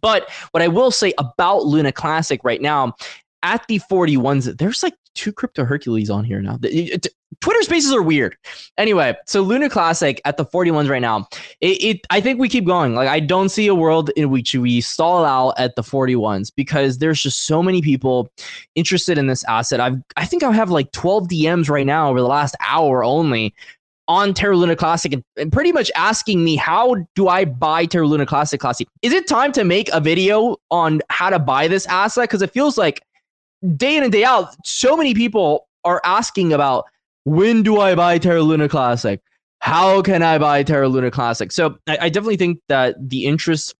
But 0.00 0.30
what 0.52 0.62
I 0.62 0.68
will 0.68 0.90
say 0.90 1.12
about 1.18 1.64
Luna 1.64 1.92
Classic 1.92 2.40
right 2.44 2.60
now, 2.60 2.94
at 3.42 3.66
the 3.66 3.80
41s, 3.80 4.56
there's 4.58 4.82
like 4.82 4.94
two 5.14 5.32
Crypto 5.32 5.64
Hercules 5.64 6.10
on 6.10 6.24
here 6.24 6.40
now. 6.40 6.58
Twitter 7.40 7.62
spaces 7.62 7.92
are 7.92 8.02
weird. 8.02 8.36
Anyway, 8.78 9.16
so 9.26 9.42
Luna 9.42 9.68
Classic 9.68 10.20
at 10.24 10.36
the 10.36 10.44
41s 10.44 10.88
right 10.88 11.02
now. 11.02 11.26
It, 11.60 11.82
it, 11.82 12.06
I 12.10 12.20
think 12.20 12.38
we 12.38 12.48
keep 12.48 12.64
going. 12.64 12.94
Like 12.94 13.08
I 13.08 13.20
don't 13.20 13.48
see 13.48 13.66
a 13.66 13.74
world 13.74 14.10
in 14.16 14.30
which 14.30 14.54
we 14.54 14.80
stall 14.80 15.24
out 15.24 15.54
at 15.58 15.74
the 15.74 15.82
41s 15.82 16.52
because 16.54 16.98
there's 16.98 17.22
just 17.22 17.42
so 17.42 17.62
many 17.62 17.82
people 17.82 18.30
interested 18.74 19.18
in 19.18 19.26
this 19.26 19.44
asset. 19.44 19.80
I've 19.80 19.98
I 20.16 20.24
think 20.24 20.42
I 20.42 20.52
have 20.52 20.70
like 20.70 20.92
12 20.92 21.28
DMs 21.28 21.68
right 21.68 21.86
now 21.86 22.10
over 22.10 22.20
the 22.20 22.28
last 22.28 22.54
hour 22.60 23.02
only 23.02 23.54
on 24.08 24.34
Terra 24.34 24.56
Luna 24.56 24.76
Classic 24.76 25.12
and, 25.12 25.22
and, 25.36 25.52
pretty 25.52 25.72
much 25.72 25.90
asking 25.94 26.44
me 26.44 26.56
how 26.56 26.96
do 27.14 27.28
I 27.28 27.44
buy 27.44 27.86
Terra 27.86 28.06
Luna 28.06 28.26
Classic 28.26 28.60
Classic? 28.60 28.88
Is 29.02 29.12
it 29.12 29.26
time 29.26 29.52
to 29.52 29.64
make 29.64 29.88
a 29.92 30.00
video 30.00 30.56
on 30.70 31.00
how 31.08 31.30
to 31.30 31.38
buy 31.38 31.68
this 31.68 31.86
asset? 31.86 32.24
Because 32.24 32.42
it 32.42 32.50
feels 32.50 32.76
like 32.76 33.02
day 33.76 33.96
in 33.96 34.02
and 34.02 34.12
day 34.12 34.24
out, 34.24 34.54
so 34.66 34.96
many 34.96 35.14
people 35.14 35.68
are 35.84 36.00
asking 36.04 36.52
about 36.52 36.84
when 37.24 37.62
do 37.62 37.80
I 37.80 37.94
buy 37.94 38.18
Terra 38.18 38.42
Luna 38.42 38.68
Classic? 38.68 39.20
How 39.60 40.02
can 40.02 40.22
I 40.22 40.38
buy 40.38 40.64
Terra 40.64 40.88
Luna 40.88 41.10
Classic? 41.10 41.52
So 41.52 41.78
I, 41.86 41.98
I 42.02 42.08
definitely 42.08 42.36
think 42.36 42.58
that 42.68 42.96
the 42.98 43.26
interest 43.26 43.74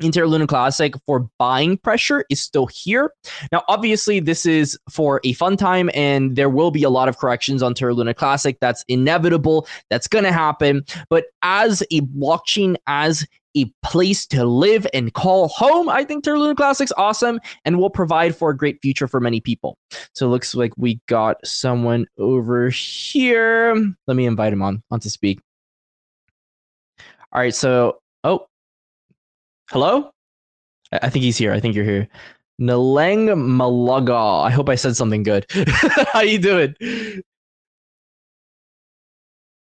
in 0.00 0.10
Luna 0.10 0.46
Classic 0.46 0.94
for 1.06 1.28
buying 1.38 1.76
pressure 1.78 2.24
is 2.30 2.40
still 2.40 2.66
here. 2.66 3.12
Now, 3.52 3.62
obviously, 3.68 4.20
this 4.20 4.46
is 4.46 4.78
for 4.90 5.20
a 5.24 5.32
fun 5.34 5.56
time, 5.56 5.90
and 5.94 6.36
there 6.36 6.50
will 6.50 6.70
be 6.70 6.82
a 6.82 6.90
lot 6.90 7.08
of 7.08 7.18
corrections 7.18 7.62
on 7.62 7.74
Terra 7.74 7.94
Luna 7.94 8.14
Classic. 8.14 8.56
That's 8.60 8.84
inevitable. 8.88 9.68
That's 9.90 10.08
going 10.08 10.24
to 10.24 10.32
happen. 10.32 10.84
But 11.10 11.26
as 11.42 11.82
a 11.90 12.00
blockchain, 12.02 12.76
as 12.86 13.26
a 13.56 13.72
place 13.84 14.26
to 14.26 14.44
live 14.44 14.84
and 14.92 15.14
call 15.14 15.48
home. 15.48 15.88
I 15.88 16.04
think 16.04 16.24
Terra 16.24 16.40
Luna 16.40 16.56
Classic's 16.56 16.92
awesome 16.96 17.38
and 17.64 17.78
will 17.78 17.88
provide 17.88 18.34
for 18.34 18.50
a 18.50 18.56
great 18.56 18.80
future 18.82 19.06
for 19.06 19.20
many 19.20 19.40
people. 19.40 19.78
So 20.12 20.26
it 20.26 20.30
looks 20.30 20.56
like 20.56 20.72
we 20.76 21.00
got 21.06 21.36
someone 21.46 22.06
over 22.18 22.68
here. 22.70 23.74
Let 24.08 24.16
me 24.16 24.26
invite 24.26 24.52
him 24.52 24.62
on, 24.62 24.82
on 24.90 24.98
to 25.00 25.10
speak. 25.10 25.40
All 27.32 27.40
right, 27.40 27.54
so 27.54 27.98
oh, 28.24 28.46
hello. 29.74 30.08
I, 30.92 31.00
I 31.02 31.10
think 31.10 31.24
he's 31.24 31.36
here. 31.36 31.52
I 31.52 31.58
think 31.58 31.74
you're 31.74 31.84
here. 31.84 32.06
Naleng 32.62 33.34
Malaga. 33.34 34.46
I 34.46 34.50
hope 34.50 34.68
I 34.68 34.76
said 34.76 34.94
something 34.94 35.24
good. 35.24 35.44
How 36.14 36.20
you 36.20 36.38
doing? 36.38 36.76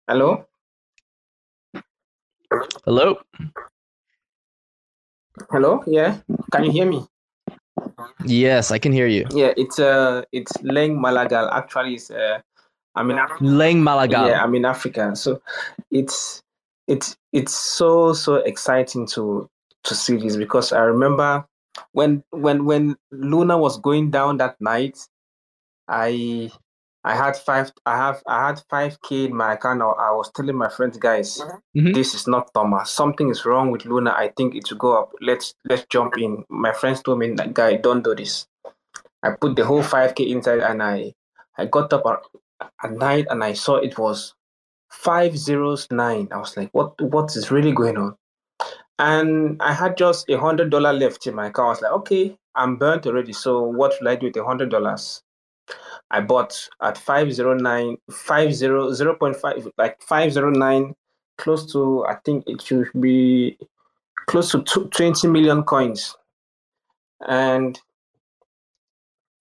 Hello. 0.09 0.47
Hello. 2.87 3.21
Hello. 5.51 5.85
Yeah. 5.87 6.17
Can 6.51 6.65
you 6.65 6.73
hear 6.73 6.87
me? 6.89 7.05
Yes, 8.25 8.71
I 8.71 8.79
can 8.79 8.93
hear 8.93 9.07
you. 9.07 9.27
Yeah. 9.37 9.53
It's 9.59 9.79
uh, 9.79 10.25
it's 10.33 10.53
Leng 10.65 10.97
Malagal. 10.97 11.53
Actually, 11.53 12.01
it's 12.01 12.11
uh, 12.11 12.41
I'm 12.97 13.11
in 13.11 13.19
Africa. 13.19 13.45
Leng 13.45 13.85
Malagal. 13.85 14.33
Yeah, 14.33 14.43
I'm 14.43 14.55
in 14.55 14.65
Africa. 14.65 15.15
So 15.15 15.43
it's 15.93 16.43
it's 16.89 17.17
it's 17.33 17.53
so 17.53 18.15
so 18.15 18.37
exciting 18.37 19.07
to 19.15 19.49
to 19.85 19.95
see 19.95 20.17
this 20.17 20.37
because 20.37 20.73
I 20.73 20.81
remember 20.81 21.47
when 21.93 22.23
when 22.31 22.65
when 22.65 22.97
Luna 23.11 23.59
was 23.59 23.79
going 23.79 24.11
down 24.11 24.39
that 24.39 24.61
night, 24.61 24.99
I 25.89 26.51
I 27.03 27.15
had 27.15 27.37
five. 27.37 27.73
I 27.87 27.97
have. 27.97 28.23
I 28.27 28.49
had 28.49 28.63
five 28.69 29.01
k 29.01 29.25
in 29.25 29.35
my 29.35 29.55
account. 29.55 29.81
I 29.81 30.13
was 30.13 30.31
telling 30.33 30.57
my 30.57 30.69
friends, 30.69 30.99
guys, 30.99 31.39
mm-hmm. 31.75 31.93
this 31.93 32.15
is 32.15 32.27
not 32.27 32.53
Thomas. 32.53 32.91
Something 32.91 33.31
is 33.31 33.47
wrong 33.47 33.71
with 33.71 33.87
Luna. 33.87 34.11
I 34.11 34.33
think 34.37 34.55
it 34.55 34.67
should 34.69 34.79
go 34.79 34.99
up. 34.99 35.13
Let's 35.21 35.55
let's 35.65 35.87
jump 35.87 36.19
in. 36.19 36.45
My 36.51 36.73
friends 36.73 37.03
told 37.03 37.21
me, 37.21 37.33
that 37.35 37.55
guy, 37.55 37.77
don't 37.77 38.05
do 38.05 38.15
this. 38.15 38.47
I 39.23 39.31
put 39.41 39.57
the 39.57 39.65
whole 39.65 39.83
five 39.83 40.15
k 40.15 40.25
inside, 40.25 40.61
and 40.61 40.83
I 40.83 41.15
I 41.57 41.67
got 41.67 41.93
up 41.95 42.05
at, 42.07 42.69
at 42.85 42.93
night 42.93 43.27
and 43.31 43.43
I 43.43 43.55
saw 43.55 43.77
it 43.77 43.99
was 43.99 44.35
five 44.91 45.39
zeros 45.39 45.89
nine. 45.91 46.29
I 46.31 46.37
was 46.37 46.55
like, 46.57 46.69
what 46.73 47.01
what 47.01 47.35
is 47.35 47.51
really 47.51 47.73
going 47.73 47.97
on? 47.97 48.17
And 49.01 49.57
I 49.63 49.73
had 49.73 49.97
just 49.97 50.29
a 50.29 50.39
hundred 50.39 50.69
dollar 50.69 50.93
left 50.93 51.27
in 51.27 51.35
my 51.35 51.47
account. 51.47 51.67
I 51.67 51.71
was 51.71 51.81
like, 51.81 51.93
okay, 51.93 52.37
I'm 52.55 52.77
burnt 52.77 53.07
already. 53.07 53.33
So 53.33 53.63
what 53.63 53.95
should 53.95 54.07
I 54.07 54.15
do 54.15 54.27
with 54.27 54.37
a 54.37 54.45
hundred 54.45 54.69
dollars? 54.69 55.23
I 56.11 56.21
bought 56.21 56.69
at 56.83 56.99
509, 56.99 57.97
50, 58.11 58.67
0.5, 58.67 59.71
like 59.79 60.03
509, 60.03 60.95
close 61.39 61.73
to, 61.73 62.05
I 62.07 62.17
think 62.27 62.45
it 62.47 62.61
should 62.61 62.89
be 63.01 63.57
close 64.27 64.51
to 64.51 64.63
20 64.63 65.29
million 65.29 65.63
coins. 65.63 66.15
And 67.27 67.81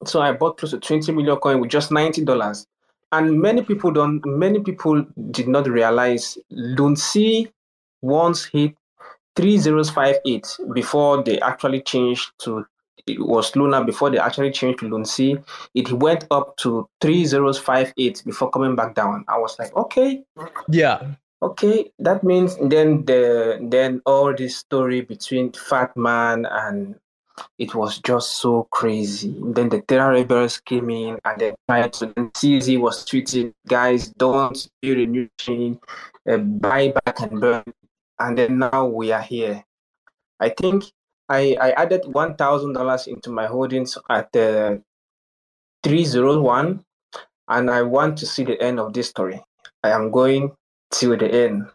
so 0.06 0.22
I 0.22 0.32
bought 0.32 0.58
close 0.58 0.72
to 0.72 0.80
20 0.80 1.12
million 1.12 1.36
coin 1.36 1.60
with 1.60 1.70
just 1.70 1.90
$90. 1.90 2.66
And 3.12 3.42
many 3.42 3.62
people 3.64 3.92
don't, 3.92 4.26
many 4.26 4.62
people 4.62 5.06
did 5.32 5.50
not 5.50 5.68
realize 5.68 6.38
LUNC 6.50 7.52
once 8.02 8.46
hit 8.46 8.79
3058 9.40 10.58
before 10.74 11.24
they 11.24 11.40
actually 11.40 11.82
changed 11.82 12.32
to 12.40 12.66
it 13.08 13.20
was 13.20 13.56
Luna 13.56 13.84
before 13.84 14.12
they 14.12 14.20
actually 14.20 14.52
changed 14.52 14.80
to 14.80 14.90
LUNC. 14.90 15.44
It 15.74 15.92
went 15.94 16.28
up 16.30 16.58
to 16.58 16.88
3058 17.02 18.24
before 18.26 18.52
coming 18.52 18.76
back 18.76 18.94
down. 18.94 19.24
I 19.28 19.38
was 19.38 19.58
like, 19.58 19.76
okay. 19.76 20.24
Yeah. 20.68 21.08
Okay, 21.42 21.92
that 22.00 22.22
means 22.24 22.58
then 22.62 23.06
the 23.06 23.58
then 23.62 24.02
all 24.06 24.36
this 24.36 24.58
story 24.58 25.00
between 25.02 25.54
Fat 25.54 25.96
Man 25.96 26.46
and 26.46 26.96
it 27.58 27.74
was 27.74 28.00
just 28.00 28.42
so 28.42 28.68
crazy. 28.72 29.34
Then 29.42 29.70
the 29.70 29.82
Terra 29.82 30.12
Rebels 30.12 30.60
came 30.60 30.90
in 30.90 31.18
and 31.24 31.40
they 31.40 31.56
tried 31.68 31.94
to 31.94 32.08
then 32.08 32.32
CZ 32.32 32.80
was 32.82 33.06
tweeting, 33.06 33.54
guys, 33.68 34.10
don't 34.10 34.68
build 34.82 34.98
a 34.98 35.06
new 35.06 35.30
chain, 35.38 35.80
uh, 36.30 36.38
buy 36.38 36.94
back 37.06 37.22
and 37.22 37.40
burn. 37.40 37.64
And 38.20 38.38
then 38.38 38.60
now 38.60 38.86
we 38.86 39.12
are 39.12 39.22
here. 39.22 39.64
I 40.40 40.50
think 40.50 40.84
I, 41.30 41.56
I 41.60 41.72
added 41.72 42.04
one 42.06 42.36
thousand 42.36 42.74
dollars 42.74 43.08
into 43.08 43.30
my 43.30 43.46
holdings 43.46 43.98
at 44.10 44.32
three 44.32 46.06
zero 46.06 46.42
one, 46.42 46.84
and 47.48 47.70
I 47.70 47.82
want 47.82 48.18
to 48.18 48.26
see 48.26 48.44
the 48.44 48.62
end 48.62 48.80
of 48.80 48.94
this 48.94 49.10
story. 49.10 49.42
I 49.84 49.92
am 49.92 50.12
going 50.12 50.52
till 50.92 51.16
the 51.16 51.32
end. 51.32 51.68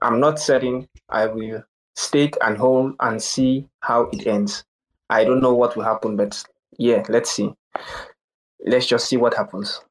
I'm 0.00 0.20
not 0.20 0.38
setting. 0.38 0.88
I 1.08 1.26
will 1.26 1.62
stake 1.96 2.36
and 2.40 2.56
hold 2.56 2.94
and 3.00 3.22
see 3.22 3.68
how 3.80 4.08
it 4.12 4.26
ends. 4.26 4.64
I 5.10 5.24
don't 5.24 5.42
know 5.42 5.54
what 5.54 5.76
will 5.76 5.84
happen, 5.84 6.16
but 6.16 6.42
yeah, 6.78 7.02
let's 7.08 7.30
see. 7.30 7.52
Let's 8.64 8.86
just 8.86 9.08
see 9.08 9.16
what 9.16 9.34
happens. 9.34 9.82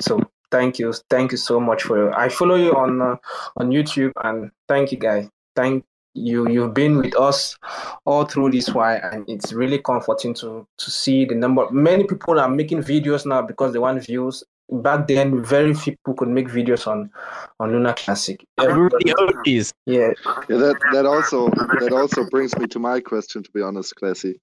So 0.00 0.20
thank 0.50 0.78
you, 0.78 0.94
thank 1.10 1.32
you 1.32 1.38
so 1.38 1.60
much 1.60 1.82
for. 1.82 1.98
Your, 1.98 2.18
I 2.18 2.28
follow 2.28 2.54
you 2.54 2.74
on 2.74 3.02
uh, 3.02 3.16
on 3.56 3.70
YouTube, 3.70 4.12
and 4.22 4.50
thank 4.68 4.92
you, 4.92 4.98
guys. 4.98 5.28
Thank 5.54 5.84
you. 6.14 6.48
You've 6.48 6.74
been 6.74 6.98
with 6.98 7.16
us 7.16 7.56
all 8.04 8.24
through 8.24 8.50
this 8.50 8.68
while 8.70 9.00
and 9.02 9.28
it's 9.28 9.52
really 9.52 9.78
comforting 9.78 10.34
to 10.34 10.66
to 10.78 10.90
see 10.90 11.24
the 11.24 11.34
number. 11.34 11.70
Many 11.70 12.04
people 12.04 12.38
are 12.38 12.48
making 12.48 12.82
videos 12.82 13.26
now 13.26 13.42
because 13.42 13.72
they 13.72 13.78
want 13.78 14.04
views. 14.04 14.44
Back 14.70 15.06
then 15.06 15.44
very 15.44 15.74
few 15.74 15.92
people 15.92 16.14
could 16.14 16.28
make 16.28 16.48
videos 16.48 16.86
on 16.86 17.10
on 17.60 17.72
luna 17.72 17.94
classic. 17.94 18.44
Everybody, 18.58 19.12
yeah. 19.86 20.12
yeah 20.48 20.56
that 20.56 20.78
that 20.92 21.06
also 21.06 21.48
that 21.50 21.92
also 21.92 22.24
brings 22.30 22.56
me 22.58 22.66
to 22.68 22.78
my 22.78 23.00
question 23.00 23.42
to 23.42 23.50
be 23.50 23.62
honest 23.62 23.94
classy. 23.96 24.40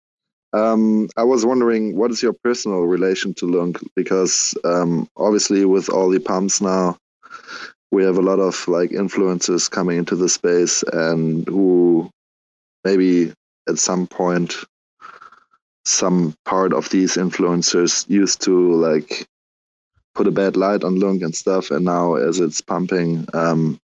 Um, 0.52 1.10
I 1.16 1.24
was 1.24 1.46
wondering, 1.46 1.96
what 1.96 2.12
is 2.12 2.24
your 2.24 2.34
personal 2.34 2.82
relation 2.82 3.34
to 3.36 3.46
Lunk? 3.46 3.78
Because 3.96 4.56
um, 4.64 5.08
obviously, 5.16 5.66
with 5.66 5.90
all 5.90 6.10
the 6.10 6.20
pumps 6.20 6.60
now, 6.60 6.98
we 7.92 8.04
have 8.04 8.18
a 8.18 8.22
lot 8.22 8.40
of 8.40 8.68
like 8.68 8.92
influencers 8.92 9.70
coming 9.70 9.98
into 9.98 10.16
the 10.16 10.30
space 10.30 10.84
and 10.94 11.48
who 11.48 12.10
maybe 12.84 13.34
at 13.68 13.80
some 13.80 14.08
point 14.08 14.56
some 15.86 16.36
part 16.46 16.74
of 16.74 16.90
these 16.90 17.16
influencers 17.16 18.08
used 18.10 18.42
to 18.42 18.74
like 18.76 19.28
put 20.16 20.28
a 20.28 20.32
bad 20.32 20.56
light 20.56 20.84
on 20.84 21.00
Lunk 21.00 21.22
and 21.24 21.36
stuff 21.36 21.72
and 21.72 21.86
now 21.86 22.16
as 22.16 22.40
it's 22.40 22.62
pumping 22.62 23.26
um 23.34 23.80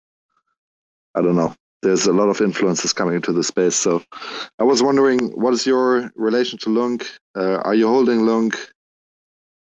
I 1.15 1.21
don't 1.21 1.35
know. 1.35 1.55
There's 1.81 2.07
a 2.07 2.13
lot 2.13 2.29
of 2.29 2.41
influences 2.41 2.93
coming 2.93 3.15
into 3.15 3.31
the 3.31 3.43
space. 3.43 3.75
So 3.75 4.03
I 4.59 4.63
was 4.63 4.83
wondering, 4.83 5.31
what 5.39 5.53
is 5.53 5.65
your 5.65 6.11
relation 6.15 6.59
to 6.59 6.69
Lunk? 6.69 7.07
Uh, 7.35 7.57
are 7.57 7.75
you 7.75 7.87
holding 7.87 8.25
Lunk? 8.25 8.57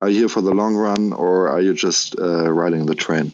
Are 0.00 0.08
you 0.08 0.20
here 0.20 0.28
for 0.28 0.40
the 0.40 0.52
long 0.54 0.74
run, 0.74 1.12
or 1.12 1.48
are 1.48 1.60
you 1.60 1.74
just 1.74 2.18
uh, 2.18 2.50
riding 2.50 2.86
the 2.86 2.94
train? 2.94 3.32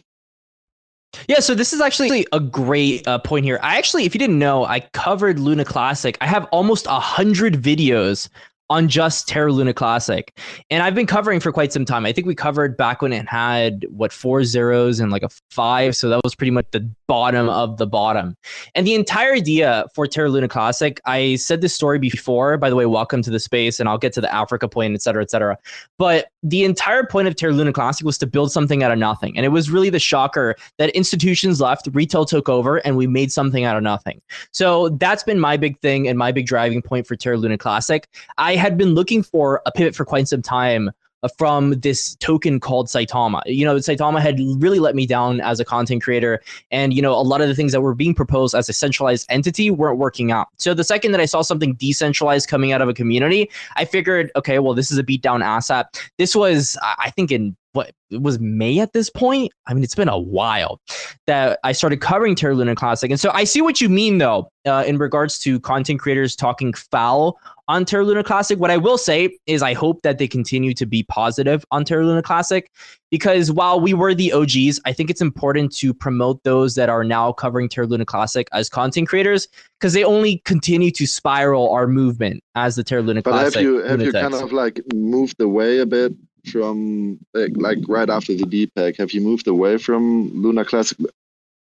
Yeah, 1.27 1.39
so 1.39 1.55
this 1.55 1.73
is 1.73 1.81
actually 1.81 2.25
a 2.31 2.39
great 2.39 3.07
uh, 3.07 3.19
point 3.19 3.45
here. 3.45 3.59
I 3.61 3.77
actually, 3.77 4.05
if 4.05 4.13
you 4.13 4.19
didn't 4.19 4.39
know, 4.39 4.65
I 4.65 4.81
covered 4.93 5.39
Luna 5.39 5.65
Classic. 5.65 6.17
I 6.21 6.27
have 6.27 6.45
almost 6.51 6.85
a 6.85 6.99
hundred 6.99 7.55
videos 7.55 8.29
on 8.69 8.87
just 8.87 9.27
Terra 9.27 9.51
Luna 9.51 9.73
Classic. 9.73 10.37
And 10.69 10.83
I've 10.83 10.95
been 10.95 11.07
covering 11.07 11.39
for 11.39 11.51
quite 11.51 11.73
some 11.73 11.85
time. 11.85 12.05
I 12.05 12.13
think 12.13 12.27
we 12.27 12.35
covered 12.35 12.77
back 12.77 13.01
when 13.01 13.11
it 13.11 13.27
had 13.27 13.85
what 13.89 14.13
four 14.13 14.43
zeros 14.43 14.99
and 14.99 15.11
like 15.11 15.23
a 15.23 15.29
five. 15.49 15.95
So 15.95 16.09
that 16.09 16.21
was 16.23 16.35
pretty 16.35 16.51
much 16.51 16.67
the 16.71 16.87
bottom 17.07 17.49
of 17.49 17.77
the 17.77 17.87
bottom. 17.87 18.35
And 18.75 18.85
the 18.85 18.93
entire 18.93 19.33
idea 19.33 19.85
for 19.95 20.05
Terra 20.05 20.29
Luna 20.29 20.47
Classic, 20.47 21.01
I 21.05 21.35
said 21.35 21.61
this 21.61 21.73
story 21.73 21.97
before. 21.97 22.57
By 22.57 22.69
the 22.69 22.75
way, 22.75 22.85
welcome 22.85 23.21
to 23.23 23.31
the 23.31 23.39
space, 23.39 23.79
and 23.79 23.89
I'll 23.89 23.97
get 23.97 24.13
to 24.13 24.21
the 24.21 24.33
Africa 24.33 24.67
point, 24.67 24.93
et 24.93 25.01
cetera, 25.01 25.23
et 25.23 25.31
cetera. 25.31 25.57
But 25.97 26.27
the 26.43 26.63
entire 26.63 27.03
point 27.03 27.27
of 27.27 27.35
Terra 27.35 27.53
Luna 27.53 27.73
Classic 27.73 28.05
was 28.05 28.17
to 28.19 28.27
build 28.27 28.51
something 28.51 28.83
out 28.83 28.91
of 28.91 28.99
nothing. 28.99 29.35
And 29.35 29.45
it 29.45 29.49
was 29.49 29.71
really 29.71 29.89
the 29.89 29.99
shocker 29.99 30.55
that 30.77 30.91
institutions 30.91 31.59
left, 31.59 31.89
retail 31.91 32.25
took 32.25 32.47
over, 32.47 32.77
and 32.77 32.95
we 32.95 33.07
made 33.07 33.31
something 33.31 33.63
out 33.63 33.75
of 33.75 33.83
nothing. 33.83 34.21
So 34.51 34.89
that's 34.89 35.23
been 35.23 35.39
my 35.39 35.57
big 35.57 35.79
thing 35.79 36.07
and 36.07 36.17
my 36.17 36.31
big 36.31 36.45
driving 36.45 36.81
point 36.81 37.07
for 37.07 37.15
Terra 37.15 37.37
Luna 37.37 37.57
Classic. 37.57 38.07
I 38.37 38.55
had 38.59 38.77
been 38.77 38.93
looking 38.93 39.23
for 39.23 39.61
a 39.65 39.71
pivot 39.71 39.95
for 39.95 40.05
quite 40.05 40.27
some 40.27 40.41
time 40.41 40.91
uh, 41.21 41.27
from 41.37 41.71
this 41.71 42.15
token 42.15 42.59
called 42.59 42.87
Saitama. 42.87 43.41
You 43.45 43.65
know, 43.65 43.75
Saitama 43.75 44.21
had 44.21 44.39
really 44.57 44.79
let 44.79 44.95
me 44.95 45.05
down 45.05 45.41
as 45.41 45.59
a 45.59 45.65
content 45.65 46.01
creator, 46.01 46.41
and 46.71 46.93
you 46.93 47.01
know, 47.01 47.13
a 47.13 47.21
lot 47.21 47.41
of 47.41 47.47
the 47.47 47.55
things 47.55 47.71
that 47.73 47.81
were 47.81 47.95
being 47.95 48.13
proposed 48.13 48.55
as 48.55 48.69
a 48.69 48.73
centralized 48.73 49.25
entity 49.29 49.69
weren't 49.69 49.97
working 49.97 50.31
out. 50.31 50.47
So 50.57 50.73
the 50.73 50.83
second 50.83 51.11
that 51.11 51.19
I 51.19 51.25
saw 51.25 51.41
something 51.41 51.73
decentralized 51.73 52.47
coming 52.47 52.71
out 52.71 52.81
of 52.81 52.87
a 52.87 52.93
community, 52.93 53.49
I 53.75 53.85
figured, 53.85 54.31
okay, 54.35 54.59
well, 54.59 54.73
this 54.73 54.91
is 54.91 54.97
a 54.97 55.03
beatdown 55.03 55.43
asset. 55.43 55.99
This 56.17 56.35
was, 56.35 56.77
I 56.81 57.09
think, 57.09 57.31
in 57.31 57.55
what 57.73 57.91
it 58.09 58.21
was 58.21 58.39
May 58.39 58.79
at 58.79 58.93
this 58.93 59.09
point. 59.09 59.51
I 59.67 59.73
mean, 59.73 59.83
it's 59.83 59.95
been 59.95 60.09
a 60.09 60.17
while 60.17 60.81
that 61.27 61.59
I 61.63 61.71
started 61.71 62.01
covering 62.01 62.35
Terra 62.35 62.55
Luna 62.55 62.75
Classic, 62.75 63.09
and 63.11 63.19
so 63.19 63.31
I 63.31 63.43
see 63.43 63.61
what 63.61 63.79
you 63.79 63.89
mean 63.89 64.17
though, 64.17 64.49
uh, 64.65 64.83
in 64.87 64.97
regards 64.97 65.39
to 65.39 65.59
content 65.59 65.99
creators 65.99 66.35
talking 66.35 66.73
foul 66.73 67.39
on 67.67 67.85
Terra 67.85 68.03
Luna 68.03 68.23
Classic. 68.23 68.57
What 68.57 68.71
I 68.71 68.77
will 68.77 68.97
say 68.97 69.37
is, 69.45 69.61
I 69.61 69.73
hope 69.73 70.01
that 70.01 70.17
they 70.17 70.27
continue 70.27 70.73
to 70.73 70.85
be 70.87 71.03
positive 71.03 71.63
on 71.69 71.85
Terra 71.85 72.05
Luna 72.05 72.23
Classic, 72.23 72.71
because 73.11 73.51
while 73.51 73.79
we 73.79 73.93
were 73.93 74.15
the 74.15 74.33
OGs, 74.33 74.79
I 74.85 74.93
think 74.93 75.11
it's 75.11 75.21
important 75.21 75.71
to 75.77 75.93
promote 75.93 76.43
those 76.43 76.73
that 76.75 76.89
are 76.89 77.03
now 77.03 77.31
covering 77.31 77.69
Terra 77.69 77.85
Luna 77.85 78.05
Classic 78.05 78.47
as 78.51 78.69
content 78.69 79.07
creators, 79.07 79.47
because 79.79 79.93
they 79.93 80.03
only 80.03 80.41
continue 80.45 80.89
to 80.91 81.05
spiral 81.05 81.69
our 81.69 81.85
movement 81.85 82.43
as 82.55 82.75
the 82.75 82.83
Terra 82.83 83.03
Luna 83.03 83.21
But 83.21 83.31
Classic. 83.31 83.55
have 83.55 83.63
you 83.63 83.77
have 83.83 84.01
you 84.01 84.11
kind 84.11 84.33
of 84.33 84.51
like 84.51 84.81
moved 84.95 85.39
away 85.39 85.77
a 85.77 85.85
bit 85.85 86.13
from 86.51 87.19
like, 87.33 87.51
like 87.55 87.77
right 87.87 88.09
after 88.09 88.33
the 88.33 88.43
depeg? 88.43 88.97
Have 88.97 89.11
you 89.11 89.21
moved 89.21 89.47
away 89.47 89.77
from 89.77 90.31
Luna 90.33 90.65
Classic 90.65 90.97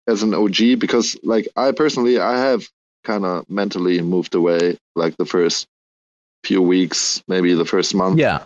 as 0.07 0.23
an 0.23 0.33
OG? 0.33 0.79
Because 0.79 1.17
like 1.23 1.47
I 1.55 1.71
personally, 1.71 2.19
I 2.19 2.39
have 2.39 2.67
kind 3.03 3.25
of 3.25 3.49
mentally 3.49 4.01
moved 4.01 4.35
away 4.35 4.77
like 4.95 5.15
the 5.17 5.25
first 5.25 5.67
few 6.43 6.61
weeks, 6.61 7.23
maybe 7.27 7.53
the 7.53 7.65
first 7.65 7.95
month, 7.95 8.19
yeah. 8.19 8.45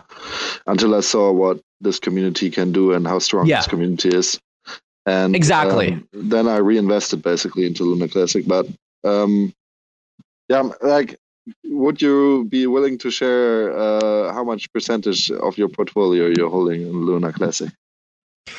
until 0.66 0.94
I 0.94 1.00
saw 1.00 1.30
what 1.32 1.60
this 1.80 1.98
community 1.98 2.50
can 2.50 2.72
do 2.72 2.92
and 2.92 3.06
how 3.06 3.18
strong 3.18 3.46
Yeah. 3.46 3.56
this 3.58 3.66
community 3.66 4.08
is. 4.10 4.40
And 5.06 5.34
Exactly. 5.34 5.92
um, 5.92 6.08
then 6.12 6.46
I 6.48 6.58
reinvested 6.58 7.22
basically 7.22 7.66
into 7.66 7.84
Luna 7.84 8.08
Classic. 8.08 8.46
But 8.46 8.66
um, 9.04 9.52
yeah, 10.48 10.70
like, 10.82 11.18
would 11.64 12.00
you 12.02 12.46
be 12.48 12.66
willing 12.66 12.98
to 12.98 13.10
share 13.10 13.76
uh, 13.76 14.32
how 14.32 14.44
much 14.44 14.72
percentage 14.72 15.30
of 15.30 15.56
your 15.58 15.68
portfolio 15.68 16.26
you're 16.26 16.50
holding 16.50 16.82
in 16.82 16.92
Luna 17.04 17.32
Classic? 17.32 17.70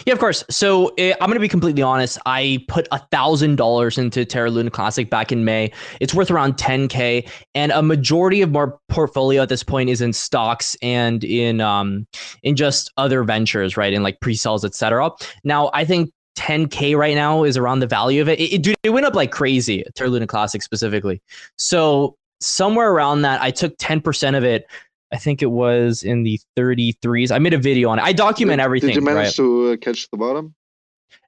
Yeah, 0.05 0.13
of 0.13 0.19
course. 0.19 0.43
So 0.49 0.93
eh, 0.97 1.13
I'm 1.19 1.27
going 1.27 1.35
to 1.35 1.41
be 1.41 1.47
completely 1.47 1.81
honest. 1.81 2.17
I 2.25 2.63
put 2.67 2.87
a 2.91 2.99
thousand 3.11 3.57
dollars 3.57 3.97
into 3.97 4.25
Terra 4.25 4.49
Luna 4.49 4.69
Classic 4.69 5.09
back 5.09 5.31
in 5.31 5.45
May. 5.45 5.71
It's 5.99 6.13
worth 6.13 6.31
around 6.31 6.55
10k, 6.55 7.29
and 7.55 7.71
a 7.71 7.81
majority 7.81 8.41
of 8.41 8.51
my 8.51 8.67
portfolio 8.89 9.41
at 9.41 9.49
this 9.49 9.63
point 9.63 9.89
is 9.89 10.01
in 10.01 10.13
stocks 10.13 10.75
and 10.81 11.23
in 11.23 11.61
um 11.61 12.07
in 12.43 12.55
just 12.55 12.91
other 12.97 13.23
ventures, 13.23 13.77
right? 13.77 13.93
In 13.93 14.03
like 14.03 14.19
pre-sales, 14.21 14.65
etc. 14.65 15.11
Now, 15.43 15.69
I 15.73 15.85
think 15.85 16.11
10k 16.37 16.95
right 16.97 17.15
now 17.15 17.43
is 17.43 17.57
around 17.57 17.79
the 17.79 17.87
value 17.87 18.21
of 18.21 18.29
it. 18.29 18.39
It, 18.39 18.53
it, 18.53 18.63
dude, 18.63 18.75
it 18.83 18.89
went 18.91 19.05
up 19.05 19.15
like 19.15 19.31
crazy. 19.31 19.83
Terra 19.95 20.09
Luna 20.09 20.27
Classic 20.27 20.61
specifically. 20.63 21.21
So 21.57 22.15
somewhere 22.41 22.91
around 22.91 23.21
that, 23.23 23.41
I 23.41 23.51
took 23.51 23.77
10% 23.77 24.37
of 24.37 24.43
it. 24.43 24.65
I 25.13 25.17
think 25.17 25.41
it 25.41 25.47
was 25.51 26.03
in 26.03 26.23
the 26.23 26.39
33s. 26.57 27.31
I 27.31 27.39
made 27.39 27.53
a 27.53 27.57
video 27.57 27.89
on 27.89 27.99
it. 27.99 28.03
I 28.03 28.13
document 28.13 28.59
Did- 28.59 28.63
everything. 28.63 28.89
Did 28.89 28.95
you 28.95 29.01
manage 29.01 29.25
right? 29.25 29.35
to 29.35 29.71
uh, 29.71 29.77
catch 29.77 30.09
the 30.09 30.17
bottom? 30.17 30.55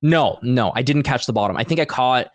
No, 0.01 0.39
no, 0.41 0.71
I 0.75 0.81
didn't 0.81 1.03
catch 1.03 1.25
the 1.25 1.33
bottom. 1.33 1.57
I 1.57 1.63
think 1.63 1.79
I 1.79 1.85
caught, 1.85 2.31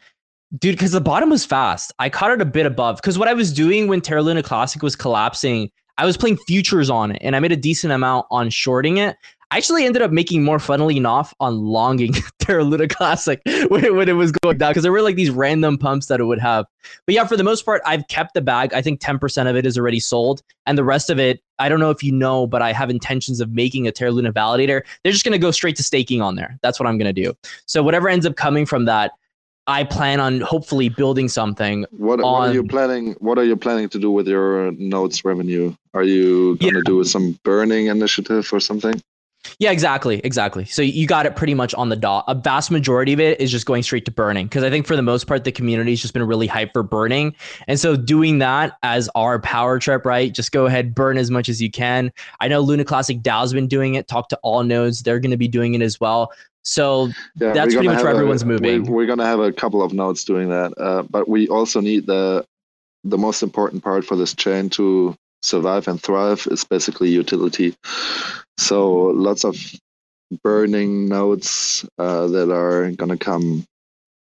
dude, 0.58 0.74
because 0.74 0.92
the 0.92 1.00
bottom 1.00 1.30
was 1.30 1.44
fast. 1.44 1.92
I 1.98 2.08
caught 2.08 2.30
it 2.30 2.40
a 2.40 2.46
bit 2.46 2.66
above. 2.66 2.96
Because 2.96 3.18
what 3.18 3.28
I 3.28 3.34
was 3.34 3.52
doing 3.52 3.88
when 3.88 4.00
Terra 4.00 4.22
Luna 4.22 4.42
Classic 4.42 4.82
was 4.82 4.96
collapsing, 4.96 5.70
I 5.96 6.06
was 6.06 6.16
playing 6.16 6.36
futures 6.46 6.90
on 6.90 7.12
it, 7.12 7.18
and 7.22 7.34
I 7.34 7.40
made 7.40 7.52
a 7.52 7.56
decent 7.56 7.92
amount 7.92 8.26
on 8.30 8.50
shorting 8.50 8.98
it. 8.98 9.16
I 9.50 9.56
actually 9.56 9.86
ended 9.86 10.02
up 10.02 10.10
making 10.10 10.44
more 10.44 10.58
funnily 10.58 10.98
enough 10.98 11.32
on 11.40 11.58
longing 11.64 12.12
Terra 12.38 12.64
Luna 12.64 12.86
Classic 12.86 13.40
when, 13.68 13.96
when 13.96 14.06
it 14.08 14.12
was 14.12 14.30
going 14.30 14.58
down 14.58 14.72
because 14.72 14.82
there 14.82 14.92
were 14.92 15.00
like 15.00 15.16
these 15.16 15.30
random 15.30 15.78
pumps 15.78 16.06
that 16.06 16.20
it 16.20 16.24
would 16.24 16.38
have. 16.38 16.66
But 17.06 17.14
yeah, 17.14 17.24
for 17.24 17.34
the 17.36 17.44
most 17.44 17.64
part, 17.64 17.80
I've 17.86 18.06
kept 18.08 18.34
the 18.34 18.42
bag. 18.42 18.74
I 18.74 18.82
think 18.82 19.00
10% 19.00 19.48
of 19.48 19.56
it 19.56 19.64
is 19.64 19.78
already 19.78 20.00
sold. 20.00 20.42
And 20.66 20.76
the 20.76 20.84
rest 20.84 21.08
of 21.08 21.18
it, 21.18 21.42
I 21.58 21.70
don't 21.70 21.80
know 21.80 21.90
if 21.90 22.02
you 22.02 22.12
know, 22.12 22.46
but 22.46 22.60
I 22.60 22.72
have 22.72 22.90
intentions 22.90 23.40
of 23.40 23.50
making 23.52 23.86
a 23.88 23.92
Terra 23.92 24.10
Luna 24.10 24.34
validator. 24.34 24.82
They're 25.02 25.12
just 25.12 25.24
going 25.24 25.32
to 25.32 25.38
go 25.38 25.50
straight 25.50 25.76
to 25.76 25.82
staking 25.82 26.20
on 26.20 26.36
there. 26.36 26.58
That's 26.62 26.78
what 26.78 26.86
I'm 26.86 26.98
going 26.98 27.12
to 27.14 27.22
do. 27.22 27.32
So 27.64 27.82
whatever 27.82 28.10
ends 28.10 28.26
up 28.26 28.36
coming 28.36 28.66
from 28.66 28.84
that, 28.84 29.12
I 29.66 29.84
plan 29.84 30.18
on 30.20 30.40
hopefully 30.40 30.88
building 30.88 31.28
something. 31.28 31.84
What, 31.90 32.20
what 32.20 32.48
are 32.48 32.52
you 32.52 32.64
planning? 32.64 33.12
What 33.18 33.38
are 33.38 33.44
you 33.44 33.56
planning 33.56 33.88
to 33.90 33.98
do 33.98 34.10
with 34.10 34.26
your 34.26 34.68
uh, 34.68 34.72
nodes 34.78 35.24
revenue? 35.24 35.74
Are 35.94 36.04
you 36.04 36.56
going 36.56 36.74
to 36.74 36.78
Yeah. 36.80 36.82
do 36.86 37.04
some 37.04 37.38
burning 37.44 37.86
initiative 37.86 38.50
or 38.52 38.60
something? 38.60 39.00
Yeah, 39.58 39.70
exactly, 39.70 40.20
exactly. 40.24 40.64
So 40.64 40.82
you 40.82 41.06
got 41.06 41.26
it 41.26 41.36
pretty 41.36 41.54
much 41.54 41.74
on 41.74 41.88
the 41.88 41.96
dot. 41.96 42.24
A 42.28 42.34
vast 42.34 42.70
majority 42.70 43.12
of 43.12 43.20
it 43.20 43.40
is 43.40 43.50
just 43.50 43.66
going 43.66 43.82
straight 43.82 44.04
to 44.06 44.10
burning 44.10 44.46
because 44.46 44.64
I 44.64 44.70
think 44.70 44.86
for 44.86 44.96
the 44.96 45.02
most 45.02 45.26
part 45.26 45.44
the 45.44 45.52
community 45.52 45.92
has 45.92 46.00
just 46.00 46.14
been 46.14 46.26
really 46.26 46.48
hyped 46.48 46.72
for 46.72 46.82
burning, 46.82 47.34
and 47.66 47.78
so 47.78 47.96
doing 47.96 48.38
that 48.38 48.78
as 48.82 49.08
our 49.14 49.38
power 49.40 49.78
trip, 49.78 50.04
right? 50.04 50.32
Just 50.32 50.52
go 50.52 50.66
ahead, 50.66 50.94
burn 50.94 51.18
as 51.18 51.30
much 51.30 51.48
as 51.48 51.60
you 51.60 51.70
can. 51.70 52.12
I 52.40 52.48
know 52.48 52.60
Luna 52.60 52.84
Classic 52.84 53.20
DAO's 53.20 53.52
been 53.52 53.68
doing 53.68 53.94
it. 53.94 54.08
Talk 54.08 54.28
to 54.30 54.38
all 54.42 54.62
nodes; 54.62 55.02
they're 55.02 55.20
going 55.20 55.30
to 55.30 55.36
be 55.36 55.48
doing 55.48 55.74
it 55.74 55.82
as 55.82 56.00
well. 56.00 56.32
So 56.62 57.06
Yeah, 57.36 57.52
That's 57.52 57.74
pretty 57.74 57.88
much 57.88 58.02
where 58.02 58.12
everyone's 58.12 58.44
moving. 58.44 58.84
We're 58.84 59.06
gonna 59.06 59.24
have 59.24 59.40
a 59.40 59.52
couple 59.52 59.82
of 59.82 59.92
nodes 59.92 60.24
doing 60.24 60.50
that, 60.50 60.74
uh, 60.78 61.02
but 61.08 61.28
we 61.28 61.48
also 61.48 61.80
need 61.80 62.06
the 62.06 62.44
the 63.04 63.18
most 63.18 63.42
important 63.42 63.82
part 63.82 64.04
for 64.04 64.16
this 64.16 64.34
chain 64.34 64.68
to 64.70 65.16
survive 65.42 65.88
and 65.88 66.00
thrive 66.00 66.46
is 66.50 66.64
basically 66.64 67.10
utility. 67.10 67.74
So 68.56 68.94
lots 68.94 69.44
of 69.44 69.56
burning 70.42 71.08
nodes 71.08 71.88
uh, 71.98 72.26
that 72.28 72.50
are 72.52 72.90
gonna 72.92 73.16
come 73.18 73.64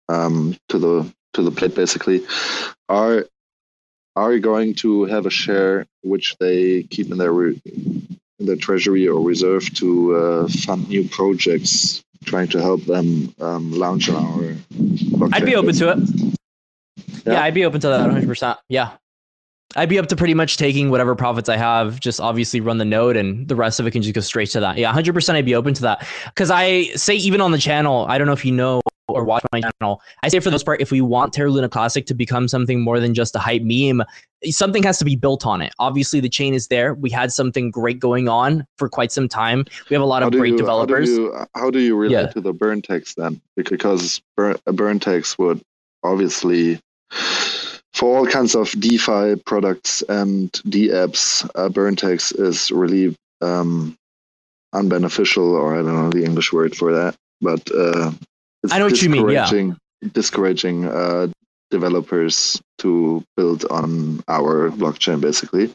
um, 0.10 0.58
to 0.69 0.80
the 0.80 1.13
to 1.34 1.41
the 1.43 1.52
plate 1.52 1.76
basically 1.76 2.26
are 2.89 3.26
are 4.15 4.39
going 4.39 4.76
to 4.76 5.06
have 5.06 5.26
a 5.26 5.30
share 5.30 5.86
which 6.04 6.36
they 6.39 6.84
keep 6.84 7.12
in 7.12 7.17
their 7.17 7.32
re- 7.32 7.62
in 7.65 8.45
their 8.45 8.58
treasury 8.58 9.08
or 9.08 9.21
reserve 9.21 9.74
to 9.76 10.15
uh, 10.15 10.47
fund 10.47 10.89
new 10.89 11.08
projects 11.08 12.04
trying 12.26 12.47
to 12.50 12.62
help 12.62 12.84
them 12.84 13.34
um, 13.39 13.71
launch 13.71 14.10
on 14.10 14.15
our 14.15 14.54
blockchain. 14.71 15.34
I'd 15.34 15.45
be 15.45 15.56
open 15.56 15.76
to 15.76 15.91
it. 15.91 15.97
Yeah. 17.26 17.34
Yeah. 17.34 17.43
I'd 17.43 17.54
be 17.54 17.65
open 17.65 17.80
to 17.82 17.88
that 17.89 18.10
100%. 18.10 18.58
Yeah. 18.67 18.91
I'd 19.75 19.89
be 19.89 19.97
up 19.99 20.07
to 20.07 20.15
pretty 20.15 20.34
much 20.34 20.57
taking 20.57 20.89
whatever 20.89 21.15
profits 21.15 21.47
I 21.49 21.57
have, 21.57 21.99
just 21.99 22.19
obviously 22.19 22.60
run 22.60 22.77
the 22.77 22.86
node 22.86 23.15
and 23.15 23.47
the 23.47 23.55
rest 23.55 23.79
of 23.79 23.88
it 23.88 23.91
can 23.91 24.01
just 24.01 24.13
go 24.13 24.21
straight 24.21 24.49
to 24.51 24.60
that. 24.60 24.77
Yeah, 24.77 24.91
100% 24.93 25.34
I'd 25.36 25.45
be 25.45 25.55
open 25.55 25.73
to 25.75 25.81
that. 25.84 26.05
Because 26.25 26.51
I 26.51 26.86
say, 26.95 27.15
even 27.15 27.39
on 27.41 27.51
the 27.51 27.57
channel, 27.57 28.05
I 28.10 28.17
don't 28.17 28.27
know 28.27 28.34
if 28.34 28.43
you 28.45 28.51
know 28.51 28.81
or 29.07 29.23
watch 29.25 29.43
my 29.51 29.60
channel, 29.60 30.01
I 30.23 30.29
say 30.29 30.39
for 30.39 30.45
the 30.45 30.51
most 30.53 30.65
part, 30.65 30.79
if 30.79 30.89
we 30.89 31.01
want 31.01 31.34
Terra 31.34 31.49
Luna 31.49 31.67
Classic 31.67 32.05
to 32.05 32.13
become 32.13 32.47
something 32.47 32.79
more 32.79 32.99
than 32.99 33.13
just 33.13 33.36
a 33.36 33.39
hype 33.39 33.62
meme, 33.63 34.03
something 34.45 34.84
has 34.84 34.97
to 34.99 35.05
be 35.05 35.17
built 35.17 35.45
on 35.45 35.62
it. 35.62 35.73
Obviously, 35.79 36.21
the 36.21 36.29
chain 36.29 36.53
is 36.53 36.67
there. 36.69 36.93
We 36.93 37.10
had 37.10 37.34
something 37.34 37.71
great 37.71 37.99
going 37.99 38.29
on 38.29 38.65
for 38.77 38.88
quite 38.88 39.12
some 39.12 39.27
time. 39.27 39.65
We 39.89 39.95
have 39.95 40.01
a 40.01 40.05
lot 40.05 40.21
How 40.21 40.29
of 40.29 40.34
great 40.34 40.51
you- 40.53 40.57
developers. 40.57 41.10
How 41.10 41.15
do 41.15 41.21
you, 41.21 41.45
how 41.55 41.69
do 41.71 41.79
you 41.79 41.95
relate 41.97 42.13
Yeah. 42.21 42.27
to 42.27 42.39
the 42.41 42.53
burn 42.53 42.81
tax 42.81 43.13
then? 43.15 43.41
Because 43.57 44.21
burn, 44.38 44.55
a 44.65 44.71
burn 44.71 44.99
tax 44.99 45.38
would 45.38 45.62
obviously, 46.03 46.79
for 47.93 48.17
all 48.17 48.25
kinds 48.25 48.56
of 48.56 48.71
DeFi 48.71 49.36
products 49.45 50.01
and 50.08 50.51
D 50.67 50.89
apps, 50.89 51.49
a 51.56 51.69
burn 51.69 51.95
tax 51.95 52.32
is 52.32 52.71
really 52.71 53.15
um, 53.41 53.95
unbeneficial, 54.73 55.54
or 55.60 55.73
I 55.75 55.77
don't 55.84 55.95
know 55.95 56.10
the 56.10 56.23
English 56.23 56.54
word 56.54 56.75
for 56.75 56.93
that, 56.93 57.15
but 57.41 57.69
uh, 57.71 58.12
it's 58.63 58.73
I 58.73 58.80
know 58.80 58.86
what 58.86 59.01
you 59.01 59.10
mean, 59.10 59.30
yeah. 59.30 59.41
discouraging- 59.43 59.77
Discouraging 60.13 60.86
uh, 60.86 61.27
developers 61.69 62.60
to 62.80 63.23
build 63.38 63.65
on 63.65 64.23
our 64.27 64.71
blockchain 64.71 65.21
basically 65.21 65.71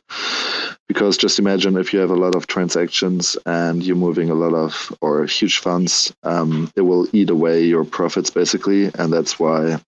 because 0.89 1.17
just 1.17 1.39
imagine 1.39 1.77
if 1.77 1.93
you 1.93 2.01
have 2.01 2.11
a 2.11 2.17
lot 2.17 2.35
of 2.35 2.49
transactions 2.49 3.37
and 3.47 3.85
you're 3.85 3.95
moving 3.97 4.31
a 4.31 4.35
lot 4.35 4.53
of 4.53 4.93
or 5.01 5.25
huge 5.27 5.59
funds 5.59 6.13
um, 6.25 6.69
it 6.75 6.81
will 6.83 7.07
eat 7.13 7.31
away 7.31 7.63
your 7.65 7.85
profits 7.85 8.31
basically 8.31 8.91
and 8.99 9.13
that's 9.13 9.39
why 9.39 9.79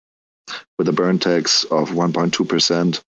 with 0.79 0.89
a 0.89 0.93
burn 0.93 1.19
tax 1.19 1.65
of 1.65 1.91
1.2% 1.91 3.03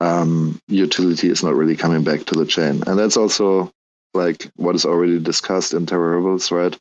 um, 0.00 0.60
utility 0.68 1.28
is 1.28 1.42
not 1.42 1.54
really 1.54 1.76
coming 1.76 2.04
back 2.04 2.24
to 2.26 2.34
the 2.34 2.46
chain 2.46 2.82
and 2.86 2.98
that's 2.98 3.16
also 3.16 3.70
like 4.14 4.50
what 4.56 4.74
is 4.74 4.86
already 4.86 5.18
discussed 5.18 5.74
in 5.74 5.86
terra 5.86 6.16
rebels 6.16 6.50
right 6.50 6.78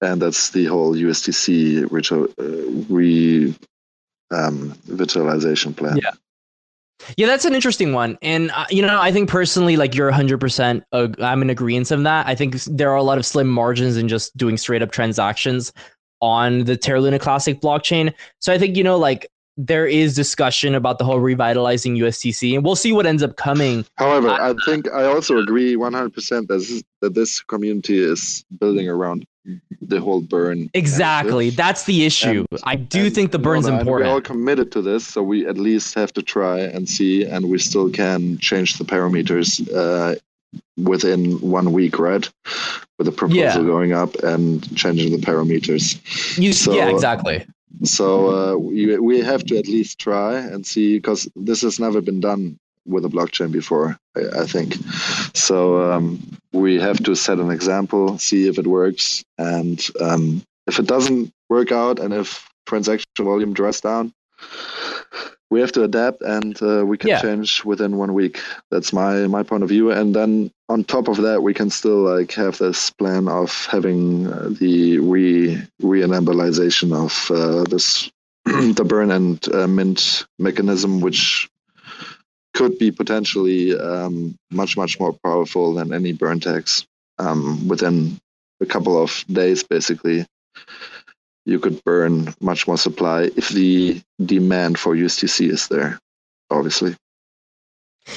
and 0.00 0.20
that's 0.20 0.50
the 0.50 0.66
whole 0.66 0.94
USTC 0.94 1.90
ritual, 1.90 2.24
uh, 2.38 2.92
re 2.92 3.54
um, 4.30 4.72
virtualization 4.86 5.76
plan. 5.76 5.98
Yeah. 5.98 6.12
Yeah, 7.16 7.26
that's 7.26 7.46
an 7.46 7.54
interesting 7.54 7.94
one. 7.94 8.18
And, 8.20 8.50
uh, 8.50 8.66
you 8.68 8.82
know, 8.82 9.00
I 9.00 9.10
think 9.10 9.30
personally, 9.30 9.78
like 9.78 9.94
you're 9.94 10.12
100%, 10.12 10.82
uh, 10.92 11.08
I'm 11.20 11.40
in 11.40 11.48
agreement 11.48 11.90
of 11.90 12.02
that. 12.02 12.26
I 12.26 12.34
think 12.34 12.62
there 12.64 12.90
are 12.90 12.96
a 12.96 13.02
lot 13.02 13.16
of 13.16 13.24
slim 13.24 13.48
margins 13.48 13.96
in 13.96 14.06
just 14.06 14.36
doing 14.36 14.58
straight 14.58 14.82
up 14.82 14.92
transactions 14.92 15.72
on 16.20 16.64
the 16.64 16.76
Terra 16.76 17.00
Luna 17.00 17.18
Classic 17.18 17.60
blockchain. 17.60 18.12
So 18.40 18.52
I 18.52 18.58
think, 18.58 18.76
you 18.76 18.84
know, 18.84 18.98
like 18.98 19.30
there 19.56 19.86
is 19.86 20.14
discussion 20.14 20.74
about 20.74 20.98
the 20.98 21.04
whole 21.04 21.20
revitalizing 21.20 21.96
USTC, 21.96 22.54
and 22.54 22.64
we'll 22.64 22.76
see 22.76 22.92
what 22.92 23.06
ends 23.06 23.22
up 23.22 23.36
coming. 23.36 23.84
However, 23.96 24.30
I, 24.30 24.50
I 24.50 24.54
think 24.64 24.90
I 24.90 25.04
also 25.04 25.38
agree 25.38 25.76
100% 25.76 26.46
that 26.46 26.48
this, 26.48 26.82
that 27.00 27.14
this 27.14 27.40
community 27.42 27.98
is 27.98 28.44
building 28.58 28.88
around 28.88 29.26
the 29.80 30.00
whole 30.00 30.20
burn. 30.20 30.70
Exactly. 30.74 31.50
That's 31.50 31.84
the 31.84 32.04
issue. 32.04 32.46
And, 32.50 32.60
I 32.64 32.76
do 32.76 33.10
think 33.10 33.32
the 33.32 33.38
burn's 33.38 33.66
no, 33.66 33.72
no, 33.72 33.80
important. 33.80 34.08
We're 34.08 34.14
all 34.14 34.20
committed 34.20 34.70
to 34.72 34.82
this, 34.82 35.06
so 35.06 35.22
we 35.22 35.46
at 35.46 35.58
least 35.58 35.94
have 35.94 36.12
to 36.14 36.22
try 36.22 36.60
and 36.60 36.88
see, 36.88 37.24
and 37.24 37.50
we 37.50 37.58
still 37.58 37.90
can 37.90 38.38
change 38.38 38.78
the 38.78 38.84
parameters 38.84 39.60
uh, 39.74 40.16
within 40.76 41.40
one 41.40 41.72
week, 41.72 41.98
right? 41.98 42.28
With 42.98 43.06
the 43.06 43.12
proposal 43.12 43.42
yeah. 43.42 43.56
going 43.56 43.92
up 43.92 44.14
and 44.16 44.76
changing 44.76 45.12
the 45.12 45.24
parameters. 45.24 45.98
You, 46.38 46.52
so, 46.52 46.74
yeah, 46.74 46.88
exactly. 46.88 47.46
So 47.84 48.54
uh, 48.54 48.56
we, 48.56 48.98
we 48.98 49.20
have 49.20 49.44
to 49.44 49.58
at 49.58 49.66
least 49.66 49.98
try 49.98 50.38
and 50.38 50.66
see 50.66 50.98
because 50.98 51.28
this 51.36 51.62
has 51.62 51.78
never 51.78 52.00
been 52.00 52.20
done 52.20 52.58
with 52.86 53.04
a 53.04 53.08
blockchain 53.08 53.52
before, 53.52 53.96
I, 54.16 54.40
I 54.42 54.46
think. 54.46 54.74
So 55.34 55.92
um, 55.92 56.20
we 56.52 56.78
have 56.80 57.02
to 57.04 57.14
set 57.14 57.38
an 57.38 57.50
example, 57.50 58.18
see 58.18 58.48
if 58.48 58.58
it 58.58 58.66
works, 58.66 59.24
and 59.38 59.86
um, 60.00 60.42
if 60.66 60.78
it 60.78 60.86
doesn't 60.86 61.32
work 61.48 61.72
out, 61.72 61.98
and 61.98 62.12
if 62.12 62.48
transaction 62.66 63.06
volume 63.18 63.52
drops 63.52 63.80
down, 63.80 64.12
we 65.50 65.60
have 65.60 65.72
to 65.72 65.82
adapt, 65.82 66.22
and 66.22 66.60
uh, 66.62 66.84
we 66.86 66.96
can 66.96 67.10
yeah. 67.10 67.20
change 67.20 67.64
within 67.64 67.96
one 67.96 68.14
week. 68.14 68.40
That's 68.70 68.92
my 68.92 69.26
my 69.26 69.42
point 69.42 69.62
of 69.62 69.68
view. 69.68 69.90
And 69.90 70.14
then 70.14 70.50
on 70.68 70.84
top 70.84 71.08
of 71.08 71.16
that, 71.18 71.42
we 71.42 71.52
can 71.52 71.70
still 71.70 72.02
like 72.04 72.32
have 72.32 72.58
this 72.58 72.90
plan 72.90 73.28
of 73.28 73.66
having 73.66 74.28
uh, 74.28 74.50
the 74.60 74.98
re 74.98 75.60
re-enableization 75.82 76.92
of 76.94 77.30
uh, 77.30 77.64
this 77.64 78.10
the 78.44 78.84
burn 78.86 79.10
and 79.10 79.52
uh, 79.52 79.66
mint 79.66 80.24
mechanism, 80.38 81.00
which 81.00 81.50
could 82.54 82.78
be 82.78 82.90
potentially 82.90 83.78
um, 83.78 84.36
much 84.50 84.76
much 84.76 85.00
more 85.00 85.12
powerful 85.24 85.74
than 85.74 85.92
any 85.92 86.12
burn 86.12 86.38
tax 86.38 86.86
um, 87.18 87.68
within 87.68 88.18
a 88.60 88.66
couple 88.66 89.02
of 89.02 89.24
days 89.32 89.62
basically 89.62 90.26
you 91.46 91.58
could 91.58 91.82
burn 91.84 92.34
much 92.40 92.66
more 92.66 92.78
supply 92.78 93.30
if 93.36 93.48
the 93.50 94.00
demand 94.24 94.78
for 94.78 94.94
USTC 94.94 95.50
is 95.50 95.68
there 95.68 95.98
obviously 96.50 96.96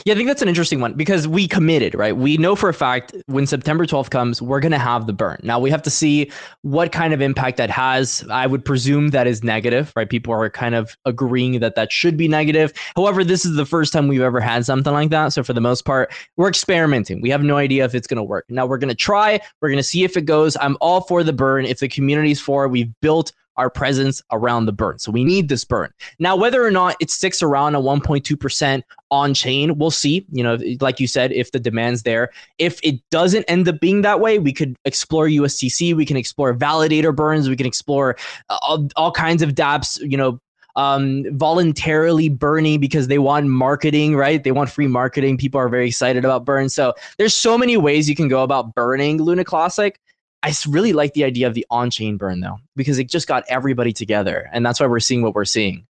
yeah, 0.05 0.13
I 0.13 0.17
think 0.17 0.27
that's 0.27 0.41
an 0.41 0.47
interesting 0.47 0.79
one 0.79 0.93
because 0.93 1.27
we 1.27 1.47
committed, 1.47 1.95
right? 1.95 2.15
We 2.15 2.37
know 2.37 2.55
for 2.55 2.69
a 2.69 2.73
fact 2.73 3.15
when 3.27 3.45
September 3.45 3.85
12th 3.85 4.09
comes, 4.09 4.41
we're 4.41 4.59
going 4.59 4.71
to 4.71 4.79
have 4.79 5.07
the 5.07 5.13
burn. 5.13 5.39
Now 5.43 5.59
we 5.59 5.69
have 5.69 5.81
to 5.83 5.89
see 5.89 6.31
what 6.61 6.91
kind 6.91 7.13
of 7.13 7.21
impact 7.21 7.57
that 7.57 7.69
has. 7.69 8.25
I 8.29 8.47
would 8.47 8.63
presume 8.63 9.09
that 9.09 9.27
is 9.27 9.43
negative, 9.43 9.91
right? 9.95 10.09
People 10.09 10.33
are 10.33 10.49
kind 10.49 10.75
of 10.75 10.97
agreeing 11.05 11.59
that 11.59 11.75
that 11.75 11.91
should 11.91 12.17
be 12.17 12.27
negative. 12.27 12.73
However, 12.95 13.23
this 13.23 13.45
is 13.45 13.55
the 13.55 13.65
first 13.65 13.93
time 13.93 14.07
we've 14.07 14.21
ever 14.21 14.39
had 14.39 14.65
something 14.65 14.93
like 14.93 15.09
that. 15.09 15.33
So 15.33 15.43
for 15.43 15.53
the 15.53 15.61
most 15.61 15.85
part, 15.85 16.13
we're 16.37 16.49
experimenting. 16.49 17.21
We 17.21 17.29
have 17.29 17.43
no 17.43 17.57
idea 17.57 17.85
if 17.85 17.95
it's 17.95 18.07
going 18.07 18.17
to 18.17 18.23
work. 18.23 18.45
Now 18.49 18.65
we're 18.65 18.77
going 18.77 18.89
to 18.89 18.95
try, 18.95 19.39
we're 19.61 19.69
going 19.69 19.77
to 19.77 19.83
see 19.83 20.03
if 20.03 20.17
it 20.17 20.25
goes. 20.25 20.57
I'm 20.59 20.77
all 20.81 21.01
for 21.01 21.23
the 21.23 21.33
burn. 21.33 21.65
If 21.65 21.79
the 21.79 21.87
community's 21.87 22.39
for, 22.39 22.67
we've 22.67 22.91
built 23.01 23.31
our 23.57 23.69
presence 23.69 24.21
around 24.31 24.65
the 24.65 24.71
burn. 24.71 24.99
So 24.99 25.11
we 25.11 25.23
need 25.23 25.49
this 25.49 25.63
burn. 25.63 25.93
Now, 26.19 26.35
whether 26.35 26.63
or 26.63 26.71
not 26.71 26.95
it 26.99 27.11
sticks 27.11 27.41
around 27.41 27.75
a 27.75 27.79
1.2% 27.79 28.81
on 29.11 29.33
chain, 29.33 29.77
we'll 29.77 29.91
see. 29.91 30.25
You 30.31 30.43
know, 30.43 30.57
like 30.81 30.99
you 30.99 31.07
said, 31.07 31.31
if 31.31 31.51
the 31.51 31.59
demand's 31.59 32.03
there. 32.03 32.31
If 32.57 32.79
it 32.83 32.99
doesn't 33.11 33.45
end 33.45 33.67
up 33.67 33.79
being 33.79 34.01
that 34.01 34.19
way, 34.19 34.39
we 34.39 34.53
could 34.53 34.75
explore 34.85 35.27
USTC, 35.27 35.95
we 35.95 36.05
can 36.05 36.17
explore 36.17 36.53
validator 36.53 37.15
burns, 37.15 37.49
we 37.49 37.55
can 37.55 37.67
explore 37.67 38.17
uh, 38.49 38.57
all, 38.61 38.87
all 38.95 39.11
kinds 39.11 39.41
of 39.41 39.51
dApps, 39.51 39.99
you 39.99 40.17
know, 40.17 40.39
um, 40.75 41.25
voluntarily 41.37 42.29
burning 42.29 42.79
because 42.79 43.07
they 43.07 43.19
want 43.19 43.47
marketing, 43.47 44.15
right? 44.15 44.43
They 44.43 44.51
want 44.51 44.69
free 44.71 44.87
marketing. 44.87 45.37
People 45.37 45.59
are 45.59 45.69
very 45.69 45.87
excited 45.87 46.25
about 46.25 46.45
burn. 46.45 46.69
So 46.69 46.93
there's 47.17 47.35
so 47.35 47.57
many 47.57 47.77
ways 47.77 48.09
you 48.09 48.15
can 48.15 48.27
go 48.27 48.43
about 48.43 48.73
burning 48.73 49.21
Luna 49.21 49.43
Classic. 49.43 49.99
I 50.43 50.53
really 50.67 50.91
like 50.91 51.13
the 51.13 51.23
idea 51.23 51.47
of 51.47 51.53
the 51.53 51.65
on 51.69 51.89
chain 51.89 52.17
burn 52.17 52.41
though, 52.41 52.59
because 52.75 52.99
it 52.99 53.09
just 53.09 53.27
got 53.27 53.45
everybody 53.47 53.93
together. 53.93 54.49
And 54.51 54.65
that's 54.65 54.79
why 54.79 54.87
we're 54.87 54.99
seeing 54.99 55.23
what 55.23 55.33
we're 55.33 55.45
seeing. 55.45 55.87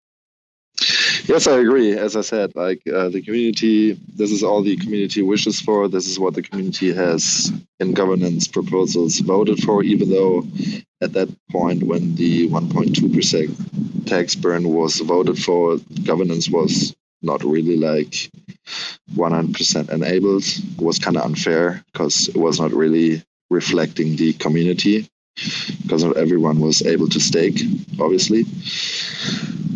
Yes, 1.26 1.46
I 1.46 1.60
agree. 1.60 1.96
As 1.96 2.16
I 2.16 2.22
said, 2.22 2.56
like 2.56 2.82
uh, 2.88 3.10
the 3.10 3.22
community, 3.22 3.94
this 4.16 4.32
is 4.32 4.44
all 4.44 4.64
the 4.64 4.78
community 4.78 5.22
wishes 5.22 5.60
for. 5.60 5.88
This 5.88 6.08
is 6.08 6.18
what 6.20 6.34
the 6.34 6.42
community 6.42 6.92
has 6.94 7.52
in 7.80 7.94
governance 7.94 8.48
proposals 8.48 9.20
voted 9.20 9.62
for, 9.62 9.84
even 9.84 10.10
though 10.10 10.48
at 11.02 11.14
that 11.14 11.30
point 11.52 11.84
when 11.84 12.16
the 12.16 12.50
1.2% 12.50 14.06
tax 14.08 14.34
burn 14.34 14.70
was 14.70 15.00
voted 15.02 15.38
for, 15.38 15.78
governance 16.04 16.50
was 16.50 16.96
not 17.22 17.44
really 17.44 17.78
like 17.78 18.32
100% 19.14 19.90
enabled. 19.90 20.44
It 20.44 20.82
was 20.82 20.98
kind 20.98 21.18
of 21.18 21.24
unfair 21.24 21.84
because 21.92 22.30
it 22.30 22.38
was 22.38 22.60
not 22.60 22.72
really 22.72 23.22
reflecting 23.50 24.16
the 24.16 24.34
community 24.34 25.10
because 25.84 26.04
not 26.04 26.18
everyone 26.18 26.60
was 26.60 26.82
able 26.82 27.08
to 27.10 27.20
stake, 27.20 27.60
obviously. 28.00 28.46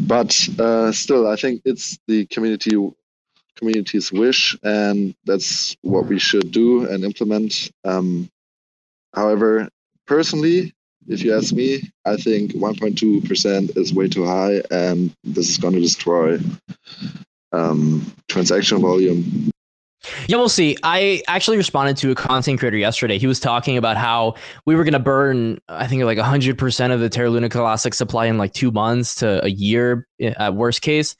But 0.05 0.35
uh, 0.59 0.91
still, 0.91 1.27
I 1.27 1.35
think 1.35 1.61
it's 1.65 1.97
the 2.07 2.25
community 2.27 2.75
community's 3.55 4.11
wish, 4.11 4.57
and 4.63 5.15
that's 5.25 5.77
what 5.81 6.07
we 6.07 6.19
should 6.19 6.51
do 6.51 6.87
and 6.89 7.03
implement. 7.03 7.71
Um, 7.85 8.29
however, 9.13 9.69
personally, 10.05 10.73
if 11.07 11.23
you 11.23 11.35
ask 11.37 11.53
me, 11.53 11.81
I 12.05 12.17
think 12.17 12.53
1.2% 12.53 13.77
is 13.77 13.93
way 13.93 14.07
too 14.07 14.25
high, 14.25 14.61
and 14.71 15.15
this 15.23 15.49
is 15.49 15.57
going 15.57 15.75
to 15.75 15.81
destroy 15.81 16.39
um, 17.51 18.05
transaction 18.27 18.79
volume 18.81 19.52
yeah, 20.27 20.37
we'll 20.37 20.49
see. 20.49 20.77
I 20.83 21.21
actually 21.27 21.57
responded 21.57 21.97
to 21.97 22.11
a 22.11 22.15
content 22.15 22.59
creator 22.59 22.77
yesterday. 22.77 23.17
He 23.17 23.27
was 23.27 23.39
talking 23.39 23.77
about 23.77 23.97
how 23.97 24.35
we 24.65 24.75
were 24.75 24.83
going 24.83 24.93
to 24.93 24.99
burn, 24.99 25.59
I 25.69 25.87
think, 25.87 26.03
like 26.03 26.17
100% 26.17 26.91
of 26.91 26.99
the 26.99 27.09
Terra 27.09 27.29
Luna 27.29 27.49
Classic 27.49 27.93
supply 27.93 28.25
in 28.25 28.37
like 28.37 28.53
two 28.53 28.71
months 28.71 29.15
to 29.15 29.43
a 29.43 29.49
year 29.49 30.07
eh, 30.19 30.33
at 30.37 30.55
worst 30.55 30.81
case. 30.81 31.15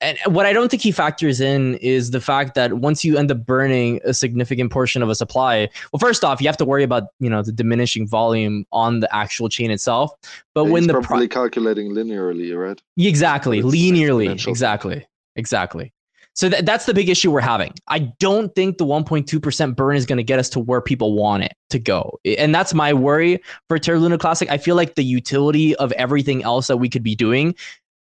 And 0.00 0.16
what 0.26 0.46
I 0.46 0.52
don't 0.52 0.70
think 0.70 0.82
he 0.82 0.92
factors 0.92 1.40
in 1.40 1.74
is 1.76 2.12
the 2.12 2.20
fact 2.20 2.54
that 2.54 2.74
once 2.74 3.04
you 3.04 3.18
end 3.18 3.32
up 3.32 3.44
burning 3.44 4.00
a 4.04 4.14
significant 4.14 4.70
portion 4.70 5.02
of 5.02 5.08
a 5.08 5.14
supply, 5.16 5.68
well, 5.92 5.98
first 5.98 6.22
off, 6.22 6.40
you 6.40 6.46
have 6.46 6.56
to 6.58 6.64
worry 6.64 6.84
about 6.84 7.08
you 7.18 7.28
know 7.28 7.42
the 7.42 7.50
diminishing 7.50 8.06
volume 8.06 8.64
on 8.70 9.00
the 9.00 9.12
actual 9.12 9.48
chain 9.48 9.72
itself. 9.72 10.12
But 10.54 10.66
yeah, 10.66 10.70
when 10.70 10.86
the 10.86 11.00
probably 11.00 11.26
pro- 11.26 11.42
calculating 11.42 11.90
linearly, 11.90 12.56
right? 12.56 12.80
Exactly, 12.96 13.60
linearly, 13.60 14.30
exactly, 14.46 15.04
exactly. 15.34 15.92
So 16.38 16.48
th- 16.48 16.64
that's 16.64 16.86
the 16.86 16.94
big 16.94 17.08
issue 17.08 17.32
we're 17.32 17.40
having. 17.40 17.74
I 17.88 17.98
don't 17.98 18.54
think 18.54 18.78
the 18.78 18.86
1.2% 18.86 19.74
burn 19.74 19.96
is 19.96 20.06
going 20.06 20.18
to 20.18 20.22
get 20.22 20.38
us 20.38 20.48
to 20.50 20.60
where 20.60 20.80
people 20.80 21.14
want 21.14 21.42
it 21.42 21.54
to 21.70 21.80
go. 21.80 22.20
And 22.24 22.54
that's 22.54 22.72
my 22.72 22.92
worry 22.92 23.42
for 23.66 23.76
Terra 23.76 23.98
Luna 23.98 24.18
Classic. 24.18 24.48
I 24.48 24.56
feel 24.56 24.76
like 24.76 24.94
the 24.94 25.02
utility 25.02 25.74
of 25.76 25.90
everything 25.92 26.44
else 26.44 26.68
that 26.68 26.76
we 26.76 26.88
could 26.88 27.02
be 27.02 27.16
doing 27.16 27.56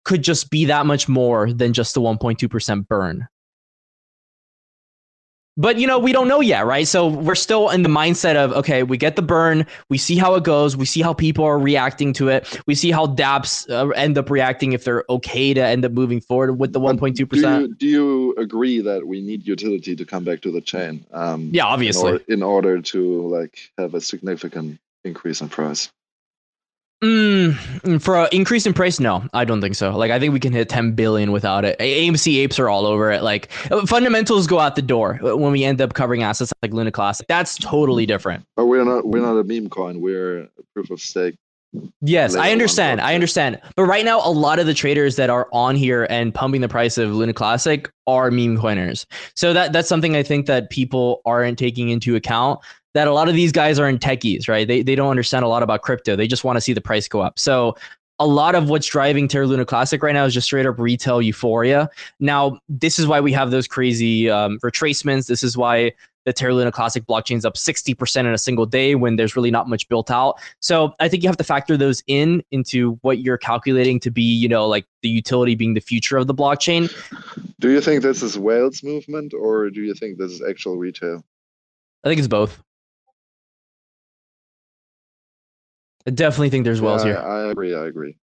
could 0.06 0.22
just 0.22 0.52
be 0.52 0.66
that 0.66 0.86
much 0.86 1.10
more 1.10 1.52
than 1.52 1.74
just 1.74 1.96
the 1.96 2.00
1.2% 2.00 2.88
burn 2.88 3.28
but 5.58 5.78
you 5.78 5.88
know 5.88 6.00
we 6.00 6.12
don't 6.12 6.28
know 6.28 6.40
yet 6.40 6.66
right? 6.66 6.88
So 6.88 7.08
we're 7.08 7.36
still 7.36 7.70
in 7.70 7.82
the 7.84 7.90
mindset 7.90 8.36
of 8.36 8.54
okay 8.54 8.84
we 8.84 8.98
get 8.98 9.16
the 9.16 9.22
burn 9.22 9.66
we 9.90 9.98
see 9.98 10.18
how 10.18 10.36
it 10.36 10.44
goes 10.44 10.78
we 10.78 10.86
see 10.86 11.02
how 11.02 11.14
people 11.14 11.44
are 11.44 11.60
reacting 11.60 12.14
to 12.14 12.30
it 12.30 12.60
we 12.68 12.76
see 12.76 12.92
how 12.92 13.08
dapps 13.08 13.70
uh, 13.70 13.90
end 13.90 14.18
up 14.18 14.30
reacting 14.30 14.74
if 14.74 14.84
they're 14.84 15.04
okay 15.10 15.54
to 15.54 15.62
end 15.62 15.84
up 15.84 15.92
moving 15.92 16.22
forward 16.22 16.54
with 16.54 16.74
the 16.74 16.80
1.2% 16.80 17.18
do 17.18 17.38
you, 17.38 17.76
do 17.76 17.88
you 17.88 18.36
agree 18.36 18.80
that 18.82 19.06
we 19.08 19.22
need 19.22 19.46
utility 19.48 19.96
to 19.96 20.06
come 20.06 20.24
back 20.24 20.42
to 20.42 20.52
the 20.52 20.62
chain 20.62 21.06
um, 21.12 21.50
yeah 21.54 21.66
obviously 21.66 22.12
in, 22.12 22.18
or, 22.18 22.22
in 22.28 22.44
order 22.44 22.82
to 22.82 23.28
like 23.28 23.72
have 23.78 23.94
a 23.94 24.02
significant 24.02 24.80
increase 25.04 25.42
in 25.42 25.50
price 25.50 25.90
Mm, 27.04 28.02
for 28.02 28.18
an 28.18 28.28
increase 28.32 28.66
in 28.66 28.74
price, 28.74 29.00
no, 29.00 29.24
I 29.34 29.46
don't 29.46 29.62
think 29.62 29.76
so. 29.76 29.96
Like, 29.96 30.10
I 30.10 30.20
think 30.20 30.34
we 30.34 30.40
can 30.40 30.52
hit 30.52 30.68
10 30.68 30.94
billion 30.94 31.32
without 31.32 31.64
it. 31.64 31.78
AMC 31.78 32.38
apes 32.38 32.58
are 32.58 32.70
all 32.70 32.88
over 32.88 33.12
it. 33.12 33.22
Like, 33.22 33.52
fundamentals 33.86 34.48
go 34.48 34.58
out 34.60 34.76
the 34.76 34.82
door 34.82 35.20
when 35.22 35.52
we 35.52 35.64
end 35.64 35.80
up 35.80 35.94
covering 35.94 36.24
assets 36.24 36.52
like 36.64 36.74
Luna 36.74 36.92
Classic. 36.92 37.28
That's 37.28 37.56
totally 37.58 38.08
different. 38.08 38.46
But 38.56 38.66
we're 38.66 38.84
not 38.84 39.08
we're 39.08 39.22
not 39.22 39.38
a 39.38 39.44
meme 39.44 39.70
coin. 39.70 40.02
We're 40.02 40.40
a 40.40 40.50
proof 40.74 40.90
of 40.90 41.00
stake. 41.00 41.36
Yes, 42.02 42.36
I 42.36 42.52
understand. 42.52 43.02
I 43.02 43.14
understand. 43.14 43.60
But 43.76 43.84
right 43.84 44.06
now, 44.06 44.20
a 44.24 44.32
lot 44.32 44.58
of 44.58 44.66
the 44.66 44.74
traders 44.74 45.18
that 45.18 45.30
are 45.30 45.48
on 45.52 45.76
here 45.76 46.08
and 46.10 46.34
pumping 46.34 46.62
the 46.62 46.70
price 46.70 46.98
of 46.98 47.12
Luna 47.12 47.34
Classic 47.34 47.92
are 48.08 48.32
meme 48.32 48.58
coiners. 48.58 49.06
So 49.36 49.54
that 49.54 49.74
that's 49.74 49.90
something 49.90 50.16
I 50.16 50.24
think 50.24 50.48
that 50.48 50.70
people 50.70 51.22
aren't 51.26 51.60
taking 51.60 51.90
into 51.90 52.16
account. 52.16 52.60
That 52.98 53.08
a 53.08 53.14
lot 53.14 53.30
of 53.30 53.36
these 53.36 53.52
guys 53.52 53.78
are 53.78 53.88
in 53.88 54.00
techies, 54.00 54.50
right? 54.50 54.68
They 54.68 54.82
they 54.82 54.96
don't 54.96 55.12
understand 55.12 55.46
a 55.46 55.48
lot 55.48 55.62
about 55.62 55.84
crypto. 55.84 56.16
They 56.16 56.26
just 56.26 56.44
want 56.44 56.58
to 56.58 56.62
see 56.62 56.74
the 56.74 56.82
price 56.82 57.08
go 57.08 57.22
up. 57.22 57.38
So 57.38 57.76
a 58.18 58.26
lot 58.26 58.56
of 58.56 58.72
what's 58.72 58.88
driving 58.88 59.28
Terra 59.28 59.46
Luna 59.46 59.66
Classic 59.66 60.02
right 60.02 60.14
now 60.16 60.26
is 60.26 60.34
just 60.34 60.46
straight 60.46 60.66
up 60.66 60.80
retail 60.80 61.22
euphoria. 61.22 61.92
Now, 62.20 62.60
this 62.68 62.98
is 62.98 63.06
why 63.06 63.22
we 63.22 63.32
have 63.34 63.52
those 63.52 63.68
crazy 63.68 64.32
um, 64.32 64.58
retracements. 64.64 65.28
This 65.28 65.44
is 65.44 65.56
why 65.56 65.92
the 66.26 66.34
Terra 66.34 66.56
Luna 66.56 66.72
Classic 66.72 67.06
blockchain's 67.06 67.46
up 67.46 67.54
60% 67.54 68.18
in 68.22 68.26
a 68.26 68.38
single 68.40 68.66
day 68.66 68.96
when 68.96 69.16
there's 69.16 69.36
really 69.36 69.52
not 69.52 69.70
much 69.70 69.88
built 69.90 70.10
out. 70.10 70.40
So 70.60 70.96
I 71.00 71.08
think 71.08 71.22
you 71.22 71.30
have 71.30 71.38
to 71.38 71.44
factor 71.44 71.78
those 71.78 72.02
in 72.08 72.42
into 72.50 72.98
what 73.04 73.20
you're 73.20 73.38
calculating 73.38 74.00
to 74.00 74.10
be, 74.10 74.24
you 74.24 74.50
know, 74.50 74.68
like 74.68 74.88
the 75.04 75.10
utility 75.10 75.54
being 75.54 75.76
the 75.76 75.82
future 75.82 76.18
of 76.18 76.26
the 76.26 76.34
blockchain. 76.34 76.92
Do 77.60 77.70
you 77.70 77.80
think 77.80 78.02
this 78.02 78.24
is 78.24 78.40
whales 78.40 78.82
movement 78.82 79.36
or 79.36 79.70
do 79.70 79.84
you 79.84 79.94
think 79.94 80.18
this 80.18 80.32
is 80.32 80.42
actual 80.42 80.78
retail? 80.78 81.24
I 82.04 82.10
think 82.10 82.18
it's 82.18 82.28
both. 82.28 82.62
I 86.08 86.10
definitely 86.10 86.50
think 86.50 86.64
there's 86.64 86.82
wells 86.82 87.04
Yeah, 87.04 87.12
here. 87.12 87.20
I, 87.20 87.48
I 87.48 87.52
agree. 87.52 87.76
I 87.76 87.86
agree. 87.86 88.18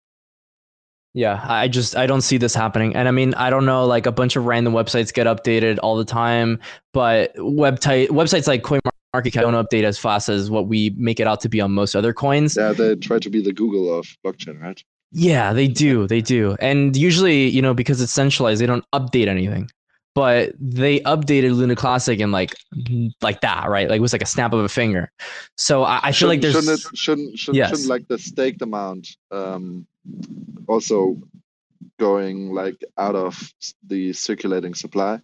Yeah, 1.13 1.45
I 1.49 1.67
just 1.67 1.97
I 1.97 2.07
don't 2.07 2.21
see 2.21 2.37
this 2.37 2.55
happening. 2.55 2.95
And 2.95 3.09
I 3.09 3.11
mean, 3.11 3.35
I 3.35 3.51
don't 3.51 3.67
know, 3.67 3.85
like 3.85 4.07
a 4.07 4.13
bunch 4.13 4.37
of 4.37 4.45
random 4.45 4.75
websites 4.75 5.13
get 5.13 5.27
updated 5.27 5.79
all 5.83 5.97
the 5.97 6.05
time, 6.05 6.61
but 6.93 7.35
website 7.37 8.11
websites 8.11 8.47
like 8.47 8.63
CoinMarketCap 8.63 9.41
don't 9.41 9.55
update 9.55 9.83
as 9.83 9.99
fast 9.99 10.29
as 10.29 10.51
what 10.51 10.69
we 10.69 10.91
make 10.97 11.19
it 11.19 11.27
out 11.27 11.41
to 11.41 11.49
be 11.49 11.61
on 11.61 11.73
most 11.73 11.97
other 11.97 12.13
coins. 12.13 12.57
Yeah, 12.57 12.73
they 12.73 12.95
try 12.95 13.19
to 13.19 13.31
be 13.31 13.43
the 13.43 13.53
Google 13.53 13.93
of 13.99 14.07
blockchain, 14.25 14.61
right? 14.61 14.81
Yeah, 15.11 15.53
they 15.53 15.67
do. 15.67 16.07
They 16.07 16.21
do. 16.21 16.57
And 16.61 16.97
usually, 16.97 17.49
you 17.49 17.61
know, 17.61 17.75
because 17.75 18.01
it's 18.01 18.13
centralized, 18.13 18.61
they 18.61 18.67
don't 18.67 18.85
update 18.93 19.27
anything. 19.27 19.69
But 20.15 20.55
they 20.59 21.01
updated 21.01 21.55
Luna 21.55 21.77
Classic 21.77 22.19
in 22.19 22.33
like 22.33 22.55
like 23.21 23.41
that, 23.43 23.69
right? 23.69 23.89
Like 23.89 23.99
it 23.99 24.03
was 24.03 24.13
like 24.13 24.23
a 24.23 24.27
snap 24.27 24.53
of 24.53 24.61
a 24.61 24.69
finger. 24.69 25.13
So 25.57 25.85
I, 25.85 26.01
I 26.03 26.13
feel 26.13 26.29
like 26.29 26.43
Shouldn't- 26.43 26.67
there's 26.67 26.83
shouldn't 26.83 26.93
it, 26.93 26.99
shouldn't 26.99 27.39
shouldn't, 27.39 27.57
Yes. 27.57 27.71
shouldn't 27.71 27.89
like 27.89 28.09
the 28.09 28.19
staked 28.19 28.61
amount 28.63 29.09
um, 29.31 29.87
also 30.67 31.17
going 31.99 32.53
like 32.53 32.83
out 32.99 33.15
of 33.15 33.53
the 33.87 34.13
circulating 34.13 34.75
supply. 34.75 35.21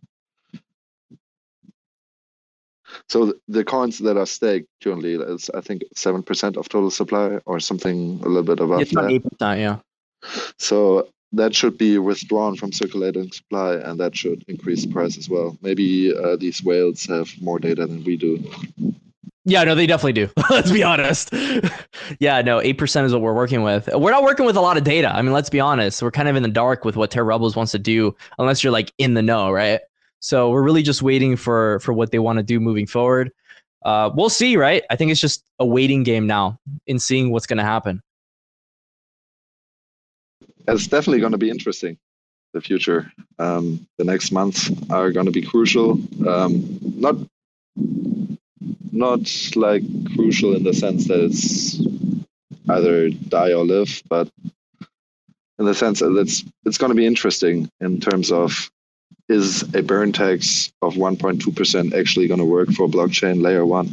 So 3.09 3.35
the 3.49 3.65
coins 3.65 3.99
that 3.99 4.17
are 4.17 4.27
staked 4.27 4.69
currently 4.83 5.15
is 5.15 5.51
I 5.53 5.61
think 5.61 5.83
seven 5.95 6.23
percent 6.23 6.57
of 6.57 6.69
total 6.69 6.91
supply 6.91 7.41
or 7.45 7.59
something 7.59 8.21
a 8.23 8.29
little 8.29 8.45
bit 8.45 8.61
above 8.61 8.81
it's 8.81 8.93
that. 8.95 9.11
eight 9.11 9.25
percent, 9.25 9.61
yeah. 9.61 9.79
So 10.59 11.09
that 11.33 11.55
should 11.55 11.77
be 11.77 11.99
withdrawn 11.99 12.57
from 12.57 12.73
circulating 12.73 13.31
supply, 13.33 13.75
and 13.75 13.99
that 14.01 14.17
should 14.17 14.45
increase 14.49 14.85
the 14.85 14.93
price 14.93 15.19
as 15.19 15.29
well. 15.29 15.59
Maybe 15.61 16.15
uh, 16.17 16.37
these 16.37 16.63
whales 16.63 17.05
have 17.07 17.31
more 17.41 17.59
data 17.59 17.87
than 17.87 18.05
we 18.05 18.17
do. 18.17 18.43
Yeah, 19.45 19.63
no, 19.63 19.77
they 19.77 19.87
definitely 19.87 20.13
do. 20.13 20.29
let's 20.51 20.73
be 20.73 20.83
honest. 20.83 21.31
yeah, 22.21 22.43
no, 22.43 22.61
eight 22.61 22.79
percent 22.79 23.07
is 23.07 23.13
what 23.13 23.23
we're 23.23 23.35
working 23.35 23.63
with. 23.63 23.89
We're 23.93 24.11
not 24.11 24.25
working 24.25 24.45
with 24.45 24.57
a 24.57 24.61
lot 24.61 24.77
of 24.77 24.85
data. 24.85 25.15
I 25.15 25.23
mean, 25.23 25.33
let's 25.33 25.51
be 25.51 25.61
honest. 25.61 26.03
We're 26.03 26.11
kind 26.11 26.29
of 26.29 26.35
in 26.37 26.43
the 26.43 26.49
dark 26.49 26.85
with 26.85 26.97
what 26.97 27.11
Terra 27.13 27.25
Rebels 27.25 27.55
wants 27.55 27.73
to 27.73 27.79
do, 27.79 28.15
unless 28.39 28.65
you're 28.65 28.73
like 28.73 28.93
in 28.99 29.15
the 29.15 29.23
know, 29.23 29.51
right? 29.51 29.81
So 30.19 30.51
we're 30.51 30.63
really 30.63 30.83
just 30.83 31.03
waiting 31.03 31.37
for 31.37 31.79
for 31.81 31.93
what 31.93 32.11
they 32.11 32.19
want 32.19 32.39
to 32.39 32.43
do 32.43 32.59
moving 32.59 32.87
forward. 32.87 33.31
Uh, 33.85 34.11
we'll 34.15 34.31
see, 34.31 34.57
right? 34.57 34.83
I 34.91 34.97
think 34.97 35.13
it's 35.13 35.21
just 35.21 35.45
a 35.61 35.67
waiting 35.67 36.03
game 36.03 36.27
now 36.27 36.59
in 36.89 36.99
seeing 36.99 37.31
what's 37.31 37.47
going 37.47 37.59
to 37.59 37.65
happen. 37.65 38.03
It's 40.69 40.87
definitely 40.87 41.21
going 41.21 41.33
to 41.33 41.39
be 41.39 41.51
interesting. 41.51 41.99
The 42.53 42.61
future, 42.61 43.13
um, 43.39 43.87
the 43.99 44.05
next 44.05 44.33
months 44.33 44.71
are 44.89 45.13
going 45.13 45.27
to 45.27 45.33
be 45.33 45.43
crucial. 45.43 46.01
Um, 46.27 46.79
not, 46.97 47.17
not 48.93 49.21
like 49.57 49.83
crucial 50.15 50.57
in 50.57 50.63
the 50.65 50.73
sense 50.73 51.07
that 51.09 51.21
it's 51.21 51.81
either 52.69 53.11
die 53.11 53.53
or 53.53 53.65
live, 53.65 54.03
but 54.09 54.29
in 55.59 55.65
the 55.65 55.75
sense 55.75 56.01
that 56.01 56.17
it's 56.17 56.45
it's 56.65 56.79
going 56.79 56.91
to 56.91 56.97
be 56.97 57.07
interesting 57.07 57.71
in 57.81 58.01
terms 58.01 58.33
of 58.33 58.71
is 59.29 59.63
a 59.75 59.83
burn 59.83 60.13
tax 60.13 60.73
of 60.83 60.95
1.2% 60.95 61.95
actually 61.95 62.29
going 62.29 62.39
to 62.39 62.45
work 62.45 62.71
for 62.71 62.87
blockchain 62.89 63.43
layer 63.43 63.67
one? 63.67 63.89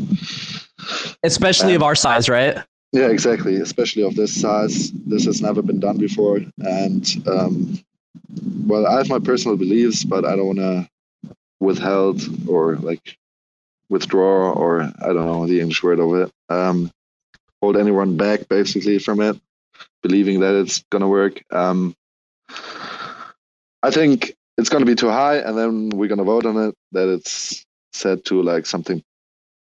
Especially 1.23 1.73
of 1.73 1.81
our 1.81 1.95
size, 1.95 2.29
right? 2.29 2.63
Yeah, 2.93 3.09
exactly. 3.09 3.57
Especially 3.57 4.03
of 4.03 4.15
this 4.15 4.39
size, 4.39 4.91
this 4.93 5.25
has 5.25 5.41
never 5.41 5.63
been 5.63 5.81
done 5.81 5.97
before. 5.97 6.41
And 6.59 7.05
um, 7.27 7.79
well, 8.67 8.87
I 8.87 8.97
have 8.97 9.09
my 9.09 9.19
personal 9.19 9.57
beliefs, 9.57 10.03
but 10.05 10.25
I 10.25 10.35
don't 10.35 10.47
want 10.47 10.59
to 10.59 10.89
withheld 11.59 12.21
or 12.47 12.77
like 12.77 13.17
withdraw 13.89 14.53
or 14.53 14.81
I 14.83 15.07
don't 15.13 15.25
know 15.27 15.47
the 15.47 15.61
English 15.61 15.83
word 15.83 15.99
of 15.99 16.15
it. 16.15 16.31
Um, 16.49 16.91
hold 17.61 17.77
anyone 17.77 18.17
back 18.17 18.49
basically 18.49 18.99
from 18.99 19.21
it, 19.21 19.39
believing 20.03 20.41
that 20.41 20.55
it's 20.55 20.83
gonna 20.91 21.09
work. 21.09 21.43
Um, 21.51 21.95
I 23.83 23.91
think 23.91 24.35
it's 24.57 24.69
gonna 24.69 24.85
be 24.85 24.95
too 24.95 25.09
high, 25.09 25.37
and 25.37 25.57
then 25.57 25.89
we're 25.89 26.09
gonna 26.09 26.23
vote 26.25 26.45
on 26.45 26.57
it 26.69 26.75
that 26.93 27.09
it's 27.09 27.65
set 27.93 28.25
to 28.25 28.41
like 28.43 28.65
something 28.65 29.03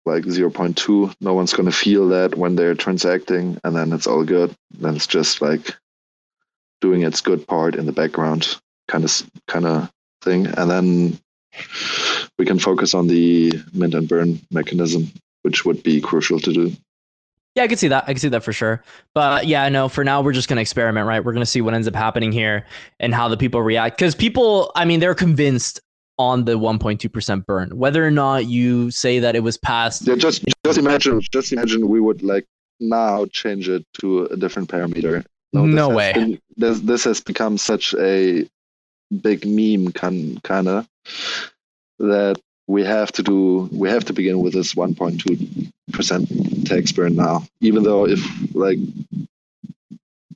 like 0.05 0.23
0.2 0.23 1.13
no 1.21 1.33
one's 1.33 1.53
going 1.53 1.69
to 1.69 1.71
feel 1.71 2.07
that 2.09 2.35
when 2.35 2.55
they're 2.55 2.75
transacting 2.75 3.59
and 3.63 3.75
then 3.75 3.93
it's 3.93 4.07
all 4.07 4.23
good 4.23 4.53
then 4.79 4.95
it's 4.95 5.07
just 5.07 5.41
like 5.41 5.75
doing 6.81 7.03
its 7.03 7.21
good 7.21 7.45
part 7.47 7.75
in 7.75 7.85
the 7.85 7.91
background 7.91 8.57
kind 8.87 9.03
of 9.03 9.23
kind 9.47 9.65
of 9.65 9.91
thing 10.21 10.47
and 10.47 10.69
then 10.69 11.19
we 12.39 12.45
can 12.45 12.59
focus 12.59 12.93
on 12.93 13.07
the 13.07 13.53
mint 13.73 13.93
and 13.93 14.07
burn 14.07 14.39
mechanism 14.51 15.11
which 15.43 15.65
would 15.65 15.83
be 15.83 16.01
crucial 16.01 16.39
to 16.39 16.51
do 16.53 16.71
Yeah, 17.55 17.63
I 17.63 17.67
can 17.67 17.77
see 17.77 17.89
that. 17.89 18.05
I 18.05 18.13
can 18.13 18.17
see 18.17 18.29
that 18.29 18.43
for 18.43 18.53
sure. 18.53 18.81
But 19.13 19.45
yeah, 19.45 19.67
no, 19.67 19.89
for 19.89 20.03
now 20.05 20.21
we're 20.21 20.31
just 20.31 20.47
gonna 20.47 20.61
experiment, 20.61 21.05
right? 21.05 21.23
We're 21.23 21.33
gonna 21.33 21.45
see 21.45 21.61
what 21.61 21.73
ends 21.73 21.87
up 21.87 21.95
happening 21.95 22.31
here 22.31 22.65
and 22.99 23.13
how 23.13 23.27
the 23.27 23.35
people 23.35 23.61
react. 23.61 23.97
Because 23.97 24.15
people, 24.15 24.71
I 24.75 24.85
mean, 24.85 25.01
they're 25.01 25.15
convinced 25.15 25.81
on 26.21 26.45
the 26.45 26.53
1.2% 26.57 27.45
burn. 27.45 27.69
Whether 27.83 28.05
or 28.05 28.11
not 28.11 28.45
you 28.45 28.91
say 28.91 29.19
that 29.19 29.35
it 29.35 29.43
was 29.49 29.57
passed 29.57 30.07
yeah 30.07 30.15
just 30.15 30.39
just 30.65 30.77
imagine 30.77 31.19
just 31.37 31.51
imagine 31.51 31.87
we 31.95 31.99
would 32.07 32.21
like 32.33 32.45
now 32.79 33.25
change 33.41 33.67
it 33.75 33.83
to 33.99 34.25
a 34.25 34.37
different 34.37 34.67
parameter 34.69 35.23
No 35.53 35.65
this 35.67 35.79
has 35.79 35.95
way. 35.99 36.11
been- 36.13 36.39
this, 36.57 36.79
this 36.91 37.03
has 37.09 37.19
become 37.31 37.57
such 37.57 37.93
a 37.95 38.47
big 39.27 39.39
meme 39.57 39.91
kind 40.01 40.41
kind 40.43 40.67
of 40.67 40.87
that 41.99 42.35
we 42.67 42.81
have 42.95 43.11
to 43.17 43.21
do 43.23 43.67
we 43.71 43.89
have 43.89 44.05
to 44.05 44.13
begin 44.13 44.37
with 44.43 44.53
this 44.53 44.73
1.2 44.75 45.71
percent 45.95 46.23
tax 46.65 46.91
burn 46.91 47.15
now 47.15 47.43
even 47.59 47.83
though 47.83 48.07
if 48.07 48.21
like 48.55 48.79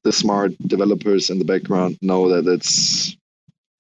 the 0.03 0.11
smart 0.11 0.51
developers 0.67 1.29
in 1.31 1.39
the 1.39 1.45
background 1.53 1.97
know 2.01 2.21
that 2.29 2.45
it's 2.51 3.15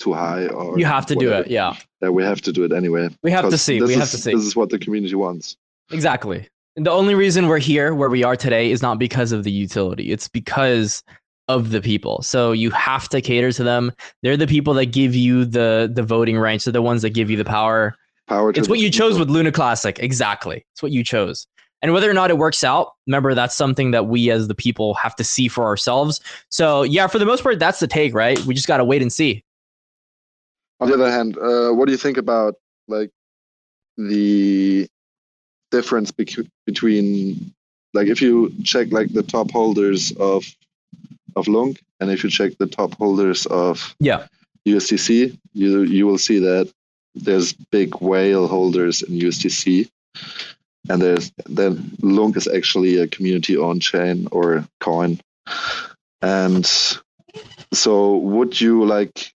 too 0.05 0.13
high 0.13 0.47
or 0.47 0.77
you 0.79 0.85
have 0.85 1.05
to 1.07 1.15
do 1.15 1.31
it. 1.33 1.47
Yeah. 1.47 1.75
that 2.01 2.11
we 2.13 2.23
have 2.23 2.41
to 2.41 2.51
do 2.51 2.63
it 2.63 2.71
anyway 2.71 3.09
We 3.23 3.31
have 3.31 3.49
to 3.49 3.57
see. 3.57 3.81
We 3.81 3.93
have 3.93 4.03
is- 4.03 4.11
to 4.11 4.17
see. 4.17 4.33
this 4.33 4.45
is 4.45 4.55
what 4.55 4.69
the 4.69 4.79
community 4.79 5.15
wants 5.15 5.57
Exactly. 5.91 6.47
And 6.75 6.85
the 6.85 6.91
only 6.91 7.15
reason 7.15 7.47
we're 7.47 7.59
here 7.59 7.93
where 7.95 8.09
we 8.09 8.23
are 8.23 8.35
today 8.35 8.71
is 8.71 8.81
not 8.81 8.97
because 8.99 9.31
of 9.31 9.43
the 9.43 9.51
utility. 9.51 10.11
It's 10.11 10.27
because 10.27 11.03
of 11.47 11.69
the 11.69 11.79
people. 11.79 12.21
So 12.23 12.51
you 12.51 12.71
have 12.71 13.07
to 13.09 13.21
cater 13.21 13.51
to 13.51 13.63
them. 13.63 13.91
They're 14.23 14.35
the 14.35 14.47
people 14.47 14.73
that 14.73 14.87
give 14.87 15.13
you 15.15 15.45
the 15.45 15.89
the 15.93 16.03
voting 16.03 16.37
rights. 16.37 16.65
They're 16.65 16.73
the 16.73 16.81
ones 16.81 17.01
that 17.03 17.11
give 17.11 17.29
you 17.29 17.37
the 17.37 17.45
power. 17.45 17.95
power 18.27 18.49
It's 18.49 18.67
what 18.67 18.79
you 18.79 18.89
chose 18.89 19.19
with 19.19 19.29
Luna 19.29 19.51
Classic. 19.51 19.99
Exactly. 19.99 20.65
It's 20.73 20.81
what 20.81 20.91
you 20.91 21.03
chose. 21.03 21.47
And 21.83 21.93
whether 21.93 22.09
or 22.09 22.15
not 22.15 22.31
it 22.31 22.37
works 22.39 22.63
out, 22.63 22.93
remember 23.05 23.35
that's 23.35 23.55
something 23.55 23.91
that 23.91 24.07
we 24.07 24.31
as 24.31 24.47
the 24.47 24.55
people 24.55 24.95
have 24.95 25.15
to 25.17 25.23
see 25.23 25.47
for 25.47 25.65
ourselves. 25.65 26.19
So 26.49 26.81
yeah, 26.81 27.05
for 27.05 27.19
the 27.19 27.25
most 27.27 27.43
part, 27.43 27.59
that's 27.59 27.79
the 27.79 27.87
take, 27.87 28.15
right? 28.15 28.39
We 28.45 28.55
just 28.55 28.67
gotta 28.67 28.83
wait 28.83 29.03
and 29.03 29.13
see. 29.13 29.43
On 30.79 30.87
the 30.89 30.95
other 30.95 31.11
hand, 31.11 31.37
uh, 31.37 31.71
what 31.71 31.85
do 31.85 31.91
you 31.91 31.97
think 31.97 32.17
about 32.17 32.55
like 32.87 33.09
the 33.97 34.87
difference 35.71 36.11
bec- 36.11 36.45
between 36.65 37.53
like 37.93 38.07
if 38.07 38.21
you 38.21 38.53
check 38.63 38.91
like 38.91 39.13
the 39.13 39.23
top 39.23 39.51
holders 39.51 40.11
of 40.19 40.45
of 41.35 41.47
Lunk 41.47 41.81
and 41.99 42.11
if 42.11 42.23
you 42.23 42.29
check 42.29 42.57
the 42.57 42.67
top 42.67 42.95
holders 42.95 43.45
of 43.47 43.95
Yeah. 43.99 44.27
USTC, 44.67 45.37
you 45.53 45.83
you 45.83 46.05
will 46.07 46.17
see 46.17 46.39
that 46.39 46.71
there's 47.13 47.53
big 47.53 47.95
whale 48.01 48.47
holders 48.47 49.01
in 49.01 49.13
USTC, 49.19 49.89
and 50.89 51.01
there's 51.01 51.31
then 51.45 51.91
Lunk 52.01 52.35
is 52.35 52.47
actually 52.47 52.97
a 52.97 53.07
community 53.07 53.57
owned 53.57 53.81
chain 53.81 54.27
or 54.31 54.67
coin 54.81 55.19
And 56.21 56.65
so, 57.71 58.17
would 58.17 58.59
you 58.59 58.85
like 58.85 59.34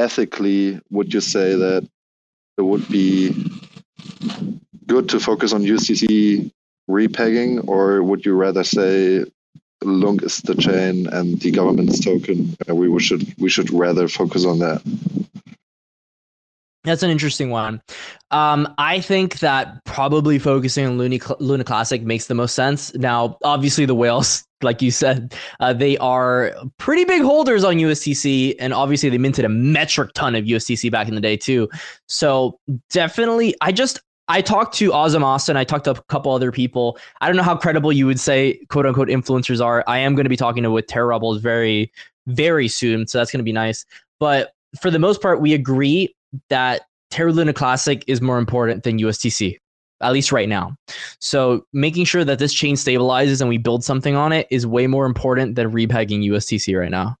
ethically? 0.00 0.80
Would 0.90 1.12
you 1.14 1.20
say 1.20 1.54
that 1.54 1.88
it 2.58 2.62
would 2.62 2.88
be 2.88 3.34
good 4.86 5.08
to 5.10 5.20
focus 5.20 5.52
on 5.52 5.62
USTC 5.62 6.50
repegging, 6.90 7.66
or 7.68 8.02
would 8.02 8.24
you 8.26 8.34
rather 8.34 8.64
say 8.64 9.24
Lunk 9.82 10.22
is 10.22 10.38
the 10.38 10.54
chain 10.54 11.06
and 11.06 11.40
the 11.40 11.50
governance 11.50 12.00
token, 12.00 12.56
we 12.68 13.00
should 13.00 13.34
we 13.38 13.48
should 13.48 13.70
rather 13.70 14.08
focus 14.08 14.44
on 14.44 14.58
that? 14.58 14.82
That's 16.84 17.02
an 17.02 17.10
interesting 17.10 17.50
one. 17.50 17.82
Um, 18.30 18.74
I 18.78 19.00
think 19.00 19.40
that 19.40 19.84
probably 19.84 20.38
focusing 20.38 20.86
on 20.86 20.98
Luna, 20.98 21.18
Luna 21.38 21.64
Classic 21.64 22.02
makes 22.02 22.26
the 22.26 22.34
most 22.34 22.54
sense. 22.54 22.94
Now, 22.94 23.36
obviously, 23.44 23.84
the 23.84 23.94
whales, 23.94 24.44
like 24.62 24.82
you 24.82 24.90
said, 24.90 25.34
uh, 25.60 25.72
they 25.72 25.96
are 25.98 26.54
pretty 26.78 27.04
big 27.04 27.22
holders 27.22 27.64
on 27.64 27.76
USTC, 27.76 28.54
and 28.58 28.72
obviously, 28.72 29.08
they 29.08 29.18
minted 29.18 29.44
a 29.44 29.48
metric 29.48 30.12
ton 30.14 30.34
of 30.34 30.44
USTC 30.44 30.90
back 30.90 31.08
in 31.08 31.14
the 31.14 31.20
day 31.20 31.36
too. 31.36 31.68
So, 32.06 32.58
definitely, 32.90 33.54
I 33.60 33.72
just 33.72 34.00
I 34.30 34.42
talked 34.42 34.74
to 34.76 34.90
Ozam 34.90 35.24
Austin. 35.24 35.56
I 35.56 35.64
talked 35.64 35.86
to 35.86 35.90
a 35.90 36.02
couple 36.02 36.32
other 36.32 36.52
people. 36.52 36.98
I 37.20 37.26
don't 37.26 37.36
know 37.36 37.42
how 37.42 37.56
credible 37.56 37.92
you 37.92 38.06
would 38.06 38.20
say 38.20 38.60
quote 38.68 38.86
unquote 38.86 39.08
influencers 39.08 39.60
are. 39.64 39.82
I 39.88 39.98
am 39.98 40.14
going 40.14 40.24
to 40.24 40.30
be 40.30 40.36
talking 40.36 40.62
to 40.62 40.70
with 40.70 40.86
Terra 40.86 41.06
Rebels 41.06 41.40
very, 41.40 41.92
very 42.28 42.68
soon. 42.68 43.08
So 43.08 43.18
that's 43.18 43.32
going 43.32 43.40
to 43.40 43.44
be 43.44 43.52
nice. 43.52 43.84
But 44.20 44.52
for 44.80 44.88
the 44.88 45.00
most 45.00 45.20
part, 45.20 45.40
we 45.40 45.52
agree 45.52 46.14
that 46.48 46.82
Terra 47.10 47.32
Luna 47.32 47.52
Classic 47.52 48.04
is 48.06 48.20
more 48.20 48.38
important 48.38 48.84
than 48.84 49.00
USTC, 49.00 49.58
at 50.00 50.12
least 50.12 50.32
right 50.32 50.48
now. 50.48 50.74
So 51.20 51.66
making 51.72 52.04
sure 52.04 52.24
that 52.24 52.38
this 52.38 52.52
chain 52.52 52.74
stabilizes 52.76 53.40
and 53.40 53.48
we 53.48 53.58
build 53.58 53.84
something 53.84 54.16
on 54.16 54.32
it 54.32 54.46
is 54.50 54.66
way 54.66 54.86
more 54.86 55.06
important 55.06 55.56
than 55.56 55.72
repegging 55.72 56.26
USTC 56.28 56.78
right 56.78 56.90
now. 56.90 57.16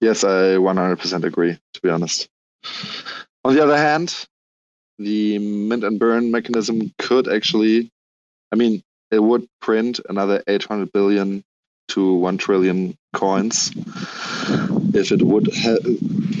Yes, 0.00 0.22
I 0.24 0.56
100% 0.56 1.24
agree, 1.24 1.58
to 1.74 1.80
be 1.80 1.90
honest. 1.90 2.28
On 3.44 3.54
the 3.54 3.62
other 3.62 3.76
hand, 3.76 4.26
the 4.98 5.38
mint 5.38 5.84
and 5.84 5.98
burn 5.98 6.30
mechanism 6.30 6.92
could 6.98 7.28
actually, 7.28 7.90
I 8.52 8.56
mean, 8.56 8.82
it 9.10 9.20
would 9.20 9.48
print 9.60 10.00
another 10.08 10.42
800 10.46 10.92
billion 10.92 11.42
to 11.88 12.14
1 12.14 12.38
trillion 12.38 12.96
coins 13.14 13.72
if 14.98 15.12
it 15.12 15.22
would 15.22 15.48
ha- 15.54 15.84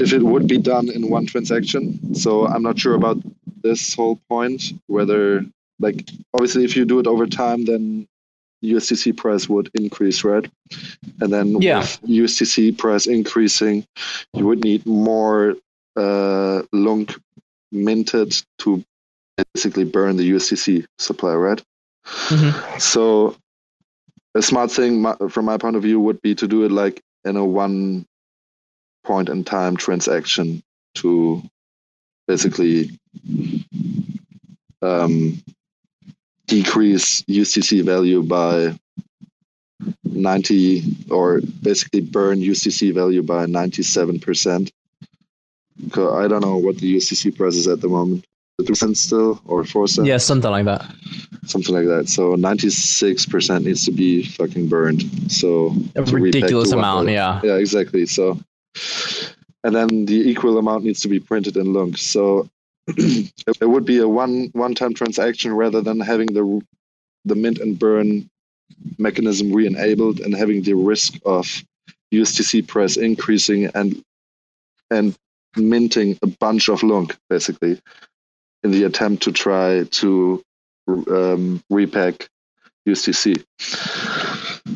if 0.02 0.12
it 0.12 0.22
would 0.22 0.46
be 0.46 0.58
done 0.58 0.88
in 0.90 1.08
one 1.08 1.26
transaction 1.26 2.14
so 2.14 2.46
i'm 2.46 2.62
not 2.62 2.78
sure 2.78 2.94
about 2.94 3.18
this 3.62 3.94
whole 3.94 4.20
point 4.28 4.72
whether 4.86 5.44
like 5.80 6.08
obviously 6.34 6.64
if 6.64 6.76
you 6.76 6.84
do 6.84 6.98
it 6.98 7.06
over 7.06 7.26
time 7.26 7.64
then 7.64 8.06
USTC 8.64 9.16
price 9.16 9.48
would 9.48 9.70
increase, 9.74 10.24
right? 10.24 10.48
And 11.20 11.32
then 11.32 11.60
yeah. 11.62 11.80
with 11.80 12.00
USTC 12.02 12.76
price 12.76 13.06
increasing, 13.06 13.86
you 14.34 14.46
would 14.46 14.64
need 14.64 14.84
more 14.84 15.54
uh, 15.96 16.62
minted 17.70 18.42
to 18.58 18.84
basically 19.54 19.84
burn 19.84 20.16
the 20.16 20.30
USTC 20.30 20.86
supply, 20.98 21.34
right? 21.34 21.62
Mm-hmm. 22.04 22.78
So 22.78 23.36
a 24.34 24.42
smart 24.42 24.70
thing 24.70 25.04
from 25.28 25.44
my 25.44 25.58
point 25.58 25.76
of 25.76 25.82
view 25.82 26.00
would 26.00 26.20
be 26.22 26.34
to 26.34 26.48
do 26.48 26.64
it 26.64 26.72
like 26.72 27.00
in 27.24 27.36
a 27.36 27.44
one 27.44 28.06
point 29.08 29.30
in 29.30 29.42
time 29.42 29.74
transaction 29.74 30.62
to 30.94 31.42
basically 32.26 32.90
um, 34.82 35.42
decrease 36.46 37.22
USTC 37.22 37.84
value 37.84 38.22
by 38.22 38.78
90 40.04 40.82
or 41.10 41.40
basically 41.62 42.02
burn 42.02 42.40
USTC 42.40 42.92
value 42.92 43.22
by 43.22 43.46
97%. 43.46 44.70
I 45.94 46.28
don't 46.28 46.42
know 46.42 46.58
what 46.58 46.76
the 46.76 46.96
USTC 46.96 47.36
price 47.36 47.54
is 47.54 47.66
at 47.66 47.80
the 47.80 47.88
moment. 47.88 48.26
Three 48.66 48.74
cents 48.74 49.00
still 49.00 49.40
or 49.46 49.64
four 49.64 49.86
cents? 49.86 50.08
Yeah, 50.08 50.16
something 50.16 50.50
like 50.50 50.64
that. 50.64 50.84
Something 51.46 51.76
like 51.76 51.86
that. 51.86 52.08
So 52.08 52.34
ninety 52.34 52.70
six 52.70 53.24
percent 53.24 53.64
needs 53.64 53.84
to 53.84 53.92
be 53.92 54.24
fucking 54.24 54.68
burned. 54.68 55.00
So 55.30 55.76
a 55.94 56.02
ridiculous 56.02 56.72
amount. 56.72 57.08
Yeah. 57.08 57.40
Yeah, 57.44 57.54
exactly. 57.54 58.04
So, 58.06 58.36
and 59.64 59.74
then 59.74 60.06
the 60.06 60.28
equal 60.30 60.58
amount 60.58 60.84
needs 60.84 61.00
to 61.00 61.08
be 61.08 61.20
printed 61.20 61.56
in 61.56 61.72
lunk. 61.72 61.98
So 61.98 62.48
it 62.86 63.68
would 63.68 63.84
be 63.84 63.98
a 63.98 64.08
one 64.08 64.50
one 64.52 64.74
time 64.74 64.94
transaction 64.94 65.52
rather 65.52 65.80
than 65.80 66.00
having 66.00 66.28
the 66.28 66.60
the 67.24 67.34
mint 67.34 67.58
and 67.58 67.78
burn 67.78 68.30
mechanism 68.98 69.52
re-enabled 69.52 70.20
and 70.20 70.34
having 70.34 70.62
the 70.62 70.74
risk 70.74 71.14
of 71.24 71.46
USTC 72.12 72.66
price 72.66 72.96
increasing 72.96 73.66
and 73.74 74.02
and 74.90 75.16
minting 75.56 76.18
a 76.22 76.26
bunch 76.26 76.68
of 76.68 76.82
lunk 76.82 77.16
basically 77.28 77.80
in 78.62 78.70
the 78.70 78.84
attempt 78.84 79.22
to 79.24 79.32
try 79.32 79.84
to 79.84 80.42
um, 80.88 81.62
repeg 81.70 82.26
USTC. 82.88 83.44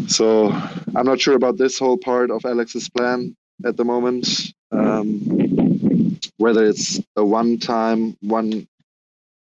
So 0.08 0.50
I'm 0.94 1.06
not 1.06 1.20
sure 1.20 1.34
about 1.34 1.56
this 1.56 1.78
whole 1.78 1.96
part 1.96 2.30
of 2.30 2.44
Alex's 2.44 2.88
plan 2.90 3.34
at 3.64 3.76
the 3.76 3.84
moment. 3.84 4.52
Um, 4.70 6.18
whether 6.38 6.64
it's 6.64 7.00
a 7.16 7.24
one-time, 7.24 8.16
one 8.20 8.66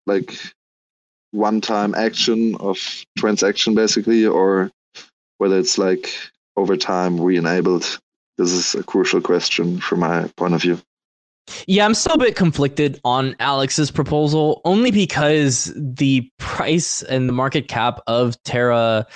like 0.07 0.35
one-time 1.33 1.95
action 1.95 2.57
of 2.57 2.79
transaction 3.17 3.75
basically, 3.75 4.27
or 4.27 4.71
whether 5.37 5.59
it's 5.59 5.79
like 5.79 6.13
over 6.57 6.77
time 6.77 7.21
re-enabled. 7.21 8.01
This 8.37 8.53
is 8.53 8.75
a 8.75 8.83
crucial 8.83 9.21
question 9.21 9.81
from 9.81 10.01
my 10.01 10.31
point 10.37 10.55
of 10.55 10.63
view. 10.63 10.81
Yeah, 11.67 11.87
I'm 11.87 11.95
still 11.95 12.15
a 12.15 12.19
bit 12.19 12.37
conflicted 12.37 13.01
on 13.05 13.35
Alex's 13.41 13.91
proposal, 13.91 14.61
only 14.65 14.91
because 14.91 15.73
the 15.77 16.31
price 16.39 17.03
and 17.03 17.29
the 17.29 17.33
market 17.33 17.69
cap 17.69 18.01
of 18.07 18.41
Terra 18.43 19.07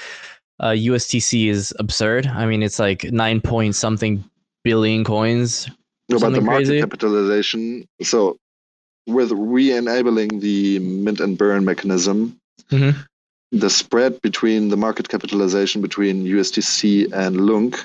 uh, 0.61 0.69
USTC 0.69 1.49
is 1.49 1.75
absurd. 1.79 2.27
I 2.27 2.47
mean, 2.47 2.63
it's 2.63 2.79
like 2.79 3.05
nine 3.05 3.41
point 3.41 3.75
something 3.75 4.25
billion 4.65 5.05
coins. 5.05 5.69
No, 6.09 6.19
but 6.19 6.31
the 6.31 6.41
market 6.41 6.67
crazy. 6.67 6.81
capitalization. 6.81 7.87
So, 8.03 8.37
with 9.07 9.33
re-enabling 9.33 10.41
the 10.41 10.79
mint 10.79 11.21
and 11.21 11.37
burn 11.39 11.65
mechanism, 11.65 12.39
mm-hmm. 12.71 12.99
the 13.51 13.71
spread 13.71 14.21
between 14.23 14.69
the 14.69 14.77
market 14.77 15.09
capitalization 15.09 15.81
between 15.81 16.25
USTC 16.25 17.13
and 17.13 17.41
LUNC, 17.41 17.79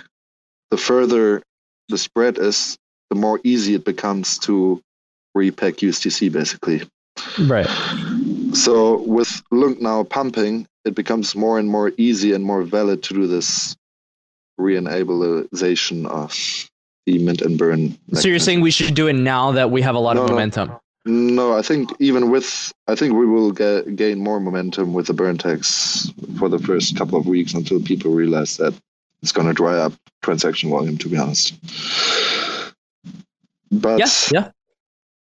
the 0.71 0.77
further 0.77 1.41
the 1.89 1.97
spread 1.97 2.37
is, 2.37 2.77
the 3.09 3.15
more 3.15 3.39
easy 3.43 3.75
it 3.75 3.85
becomes 3.85 4.37
to 4.39 4.81
repeg 5.35 5.77
USTC 5.77 6.31
basically. 6.31 6.81
Right. 7.39 7.67
So 8.53 9.01
with 9.03 9.41
Lunk 9.51 9.81
now 9.81 10.03
pumping, 10.03 10.67
it 10.85 10.95
becomes 10.95 11.35
more 11.35 11.59
and 11.59 11.69
more 11.69 11.91
easy 11.97 12.33
and 12.33 12.43
more 12.43 12.63
valid 12.63 13.03
to 13.03 13.13
do 13.13 13.27
this 13.27 13.75
re-enableization 14.57 16.05
of 16.07 16.33
the 17.05 17.19
mint 17.19 17.41
and 17.41 17.57
burn. 17.57 17.97
So 18.13 18.27
you're 18.27 18.39
saying 18.39 18.61
we 18.61 18.71
should 18.71 18.95
do 18.95 19.07
it 19.07 19.13
now 19.13 19.51
that 19.53 19.71
we 19.71 19.81
have 19.81 19.95
a 19.95 19.99
lot 19.99 20.15
no, 20.15 20.23
of 20.23 20.29
momentum? 20.29 20.75
No, 21.05 21.57
I 21.57 21.61
think 21.61 21.91
even 21.99 22.29
with 22.29 22.73
I 22.87 22.95
think 22.95 23.15
we 23.15 23.25
will 23.25 23.51
get, 23.51 23.95
gain 23.95 24.19
more 24.19 24.39
momentum 24.39 24.93
with 24.93 25.07
the 25.07 25.13
burn 25.13 25.37
tax 25.37 26.11
for 26.37 26.49
the 26.49 26.59
first 26.59 26.97
couple 26.97 27.17
of 27.17 27.25
weeks 27.25 27.53
until 27.53 27.81
people 27.81 28.11
realize 28.11 28.57
that 28.57 28.73
it's 29.21 29.31
going 29.31 29.47
to 29.47 29.53
dry 29.53 29.77
up 29.77 29.93
transaction 30.21 30.69
volume. 30.69 30.97
To 30.97 31.07
be 31.07 31.17
honest. 31.17 31.53
But 33.71 33.99
yeah, 33.99 34.09
yeah. 34.33 34.51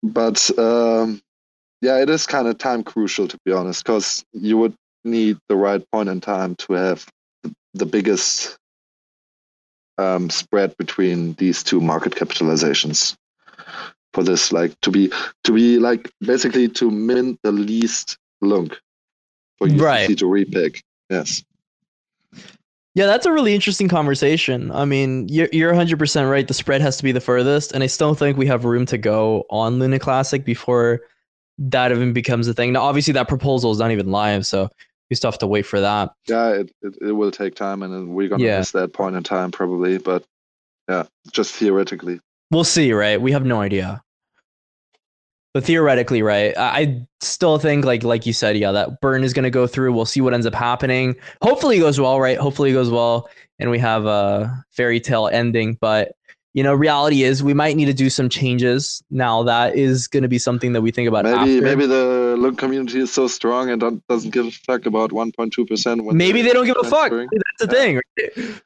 But 0.04 0.60
um, 0.60 1.22
yeah, 1.82 2.00
it 2.02 2.10
is 2.10 2.28
kind 2.28 2.48
of 2.48 2.60
time 2.60 2.84
crucial 2.84 3.28
to 3.28 3.38
be 3.44 3.52
honest, 3.52 3.84
because 3.84 4.24
you 4.32 4.58
would 4.60 4.76
need 5.04 5.38
the 5.50 5.56
right 5.56 5.84
point 5.92 6.08
in 6.08 6.22
time 6.22 6.56
to 6.56 6.74
have 6.74 7.08
the 7.74 7.86
biggest 7.86 8.58
um, 9.98 10.30
spread 10.30 10.76
between 10.78 11.34
these 11.34 11.64
two 11.64 11.82
market 11.82 12.14
capitalizations 12.14 13.16
for 14.14 14.24
this, 14.24 14.52
like 14.52 14.80
to 14.82 14.92
be 14.92 15.12
to 15.44 15.54
be 15.54 15.80
like 15.80 16.12
basically 16.22 16.68
to 16.70 16.92
mint 16.92 17.40
the 17.44 17.52
least 17.52 18.18
lunk 18.42 18.78
for 19.58 19.68
you 19.68 19.84
right. 19.84 20.18
to 20.18 20.26
repeg. 20.26 20.82
Yes. 21.10 21.44
Yeah, 22.96 23.08
that's 23.08 23.26
a 23.26 23.32
really 23.32 23.56
interesting 23.56 23.88
conversation. 23.88 24.72
I 24.72 24.86
mean, 24.86 25.28
you're 25.28 25.50
you're 25.52 25.74
100% 25.74 26.30
right. 26.30 26.48
The 26.48 26.54
spread 26.54 26.82
has 26.82 26.98
to 26.98 27.04
be 27.04 27.12
the 27.12 27.20
furthest, 27.20 27.72
and 27.72 27.84
I 27.84 27.88
still 27.88 28.14
think 28.14 28.38
we 28.38 28.46
have 28.46 28.66
room 28.66 28.86
to 28.88 29.00
go 29.00 29.46
on 29.50 29.80
Luna 29.80 29.98
Classic 29.98 30.46
before 30.46 31.02
that 31.58 31.92
even 31.92 32.14
becomes 32.14 32.48
a 32.48 32.54
thing. 32.54 32.74
Now, 32.74 32.84
obviously, 32.84 33.14
that 33.14 33.28
proposal 33.28 33.72
is 33.72 33.80
not 33.80 33.92
even 33.92 34.12
live, 34.12 34.46
so 34.46 34.70
we 35.14 35.16
still 35.16 35.30
have 35.32 35.38
to 35.40 35.46
wait 35.48 35.68
for 35.68 35.80
that. 35.80 36.10
Yeah, 36.28 36.50
it, 36.54 36.72
it, 36.82 36.98
it 37.00 37.12
will 37.12 37.30
take 37.30 37.54
time, 37.54 37.84
and 37.84 38.16
we're 38.16 38.30
gonna 38.30 38.44
Yeah. 38.44 38.58
miss 38.58 38.72
that 38.72 38.94
point 38.94 39.16
in 39.16 39.22
time 39.22 39.52
probably. 39.52 40.00
But 40.00 40.24
yeah, 40.90 41.04
just 41.32 41.54
theoretically. 41.54 42.20
We'll 42.50 42.64
see, 42.64 42.92
right? 42.94 43.22
We 43.22 43.32
have 43.32 43.46
no 43.46 43.62
idea. 43.62 44.02
but 45.54 45.64
theoretically, 45.64 46.24
right? 46.24 46.56
I 46.58 47.06
still 47.22 47.60
think 47.60 47.86
like 47.86 48.04
like 48.04 48.26
you 48.26 48.34
said, 48.34 48.58
yeah, 48.58 48.72
that 48.72 49.00
burn 49.02 49.24
is 49.24 49.34
going 49.34 49.44
to 49.44 49.52
go 49.52 49.68
through. 49.68 49.94
We'll 49.94 50.06
see 50.08 50.20
what 50.22 50.34
ends 50.34 50.48
up 50.48 50.56
happening. 50.56 51.16
Hopefully, 51.44 51.78
it 51.78 51.82
goes 51.82 52.00
well, 52.00 52.20
right? 52.20 52.38
Hopefully, 52.40 52.72
it 52.72 52.74
goes 52.74 52.90
well, 52.90 53.30
and 53.60 53.70
we 53.70 53.78
have 53.78 54.08
a 54.08 54.66
fairy 54.72 55.00
tale 55.00 55.28
ending. 55.28 55.78
But 55.80 56.14
you 56.56 56.64
know, 56.64 56.74
reality 56.74 57.24
is 57.24 57.44
we 57.44 57.54
might 57.54 57.76
need 57.76 57.86
to 57.86 57.94
do 57.94 58.10
some 58.10 58.30
changes. 58.30 59.04
Now, 59.12 59.44
that 59.44 59.76
is 59.76 60.08
going 60.08 60.24
to 60.24 60.30
be 60.30 60.38
something 60.40 60.74
that 60.74 60.82
we 60.82 60.90
think 60.92 61.08
about. 61.08 61.26
Maybe 61.26 61.38
after. 61.58 61.62
maybe 61.62 61.86
the 61.86 62.23
Lunk 62.36 62.58
community 62.58 63.00
is 63.00 63.12
so 63.12 63.28
strong 63.28 63.70
and 63.70 63.80
don't, 63.82 64.08
doesn't 64.08 64.32
give 64.32 64.46
a 64.48 64.52
fuck 64.52 64.86
about 64.86 65.12
1.2 65.12 65.68
percent. 65.68 66.04
maybe 66.14 66.42
they 66.42 66.52
don't 66.54 66.66
give 66.66 66.78
a 66.80 66.90
fuck. 66.90 67.12
That's 67.12 67.60
the 67.60 67.68
thing. 67.68 67.96
Right? 67.96 68.62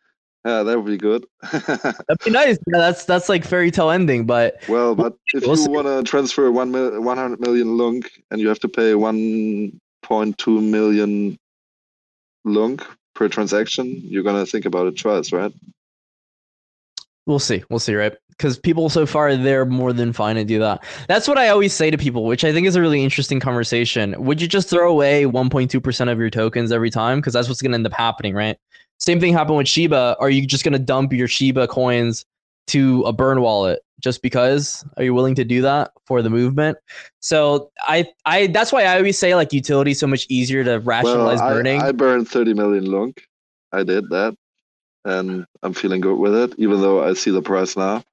Yeah, 0.45 0.63
that 0.63 0.77
would 0.77 0.85
be 0.85 0.97
good. 0.97 1.25
That'd 1.51 2.19
be 2.23 2.31
nice. 2.31 2.57
Yeah, 2.67 2.77
that's 2.77 3.03
that's 3.03 3.27
like 3.27 3.43
fairy 3.43 3.69
tale 3.69 3.89
ending, 3.89 4.25
but 4.25 4.61
well, 4.69 4.95
but 4.95 5.13
if 5.33 5.45
We'll 5.45 5.57
you 5.57 5.69
want 5.69 5.87
to 5.87 6.03
transfer 6.09 6.49
one 6.51 6.71
mil- 6.71 7.01
100 7.01 7.41
million 7.41 7.77
Lunk 7.77 8.09
and 8.31 8.39
you 8.39 8.47
have 8.47 8.59
to 8.59 8.69
pay 8.69 8.93
1.2 8.93 10.63
million 10.63 11.37
Lunk 12.45 12.85
per 13.13 13.27
transaction, 13.27 13.87
you're 14.03 14.23
gonna 14.23 14.45
think 14.45 14.65
about 14.65 14.87
it 14.87 14.97
twice, 14.97 15.33
right? 15.33 15.51
We'll 17.25 17.39
see. 17.39 17.65
We'll 17.69 17.79
see, 17.79 17.95
right? 17.95 18.15
Because 18.37 18.59
people 18.59 18.89
so 18.89 19.07
far 19.07 19.35
they're 19.35 19.65
more 19.65 19.93
than 19.93 20.13
fine 20.13 20.35
to 20.35 20.45
do 20.45 20.59
that. 20.59 20.83
That's 21.07 21.27
what 21.27 21.39
I 21.39 21.49
always 21.49 21.73
say 21.73 21.89
to 21.89 21.97
people, 21.97 22.25
which 22.25 22.43
I 22.43 22.53
think 22.53 22.67
is 22.67 22.75
a 22.75 22.81
really 22.81 23.03
interesting 23.03 23.39
conversation. 23.39 24.15
Would 24.23 24.41
you 24.41 24.47
just 24.47 24.69
throw 24.69 24.91
away 24.91 25.23
1.2% 25.23 26.11
of 26.11 26.19
your 26.19 26.29
tokens 26.29 26.71
every 26.71 26.91
time? 26.91 27.19
Because 27.19 27.33
that's 27.33 27.47
what's 27.47 27.61
going 27.61 27.71
to 27.71 27.75
end 27.75 27.87
up 27.87 27.93
happening, 27.93 28.35
right? 28.35 28.57
Same 28.99 29.19
thing 29.19 29.33
happened 29.33 29.57
with 29.57 29.67
Shiba. 29.67 30.17
Are 30.19 30.29
you 30.29 30.45
just 30.45 30.63
going 30.63 30.73
to 30.73 30.79
dump 30.79 31.13
your 31.13 31.27
Shiba 31.27 31.67
coins 31.67 32.25
to 32.67 33.01
a 33.03 33.13
burn 33.13 33.41
wallet 33.41 33.81
just 33.99 34.21
because? 34.21 34.85
Are 34.97 35.03
you 35.03 35.13
willing 35.13 35.35
to 35.35 35.43
do 35.43 35.61
that 35.61 35.91
for 36.05 36.21
the 36.21 36.29
movement? 36.29 36.77
So 37.19 37.71
I, 37.81 38.07
I 38.25 38.47
that's 38.47 38.71
why 38.71 38.83
I 38.83 38.97
always 38.97 39.17
say 39.17 39.35
like 39.35 39.53
utility 39.53 39.91
is 39.91 39.99
so 39.99 40.07
much 40.07 40.25
easier 40.29 40.63
to 40.63 40.79
rationalize 40.79 41.39
well, 41.39 41.55
burning. 41.55 41.81
I, 41.81 41.87
I 41.87 41.91
burned 41.91 42.27
30 42.27 42.53
million 42.53 42.85
Lunk. 42.85 43.27
I 43.71 43.83
did 43.83 44.09
that, 44.09 44.35
and 45.05 45.45
I'm 45.61 45.73
feeling 45.73 46.01
good 46.01 46.17
with 46.17 46.35
it, 46.35 46.53
even 46.57 46.81
though 46.81 47.03
I 47.03 47.13
see 47.13 47.31
the 47.31 47.41
price 47.41 47.75
now. 47.75 48.03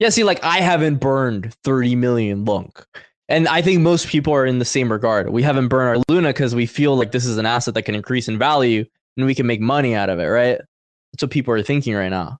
Yeah, 0.00 0.08
see, 0.08 0.24
like 0.24 0.42
I 0.42 0.60
haven't 0.60 0.96
burned 0.96 1.54
30 1.62 1.94
million 1.94 2.44
lunk. 2.46 2.84
And 3.28 3.46
I 3.46 3.62
think 3.62 3.80
most 3.80 4.08
people 4.08 4.34
are 4.34 4.46
in 4.46 4.58
the 4.58 4.64
same 4.64 4.90
regard. 4.90 5.30
We 5.30 5.42
haven't 5.42 5.68
burned 5.68 5.98
our 5.98 6.02
Luna 6.08 6.30
because 6.30 6.54
we 6.54 6.66
feel 6.66 6.96
like 6.96 7.12
this 7.12 7.26
is 7.26 7.36
an 7.36 7.46
asset 7.46 7.74
that 7.74 7.82
can 7.82 7.94
increase 7.94 8.26
in 8.26 8.38
value 8.38 8.84
and 9.16 9.26
we 9.26 9.34
can 9.34 9.46
make 9.46 9.60
money 9.60 9.94
out 9.94 10.08
of 10.08 10.18
it, 10.18 10.26
right? 10.26 10.58
That's 11.12 11.22
what 11.22 11.30
people 11.30 11.54
are 11.54 11.62
thinking 11.62 11.94
right 11.94 12.08
now. 12.08 12.38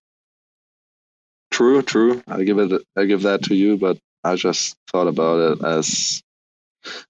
True, 1.51 1.83
true. 1.83 2.23
I 2.27 2.43
give 2.45 2.59
it. 2.59 2.83
I 2.97 3.05
give 3.05 3.23
that 3.23 3.43
to 3.45 3.55
you, 3.55 3.77
but 3.77 3.99
I 4.25 4.37
just 4.37 4.77
thought 4.91 5.07
about 5.07 5.53
it 5.53 5.65
as 5.65 6.23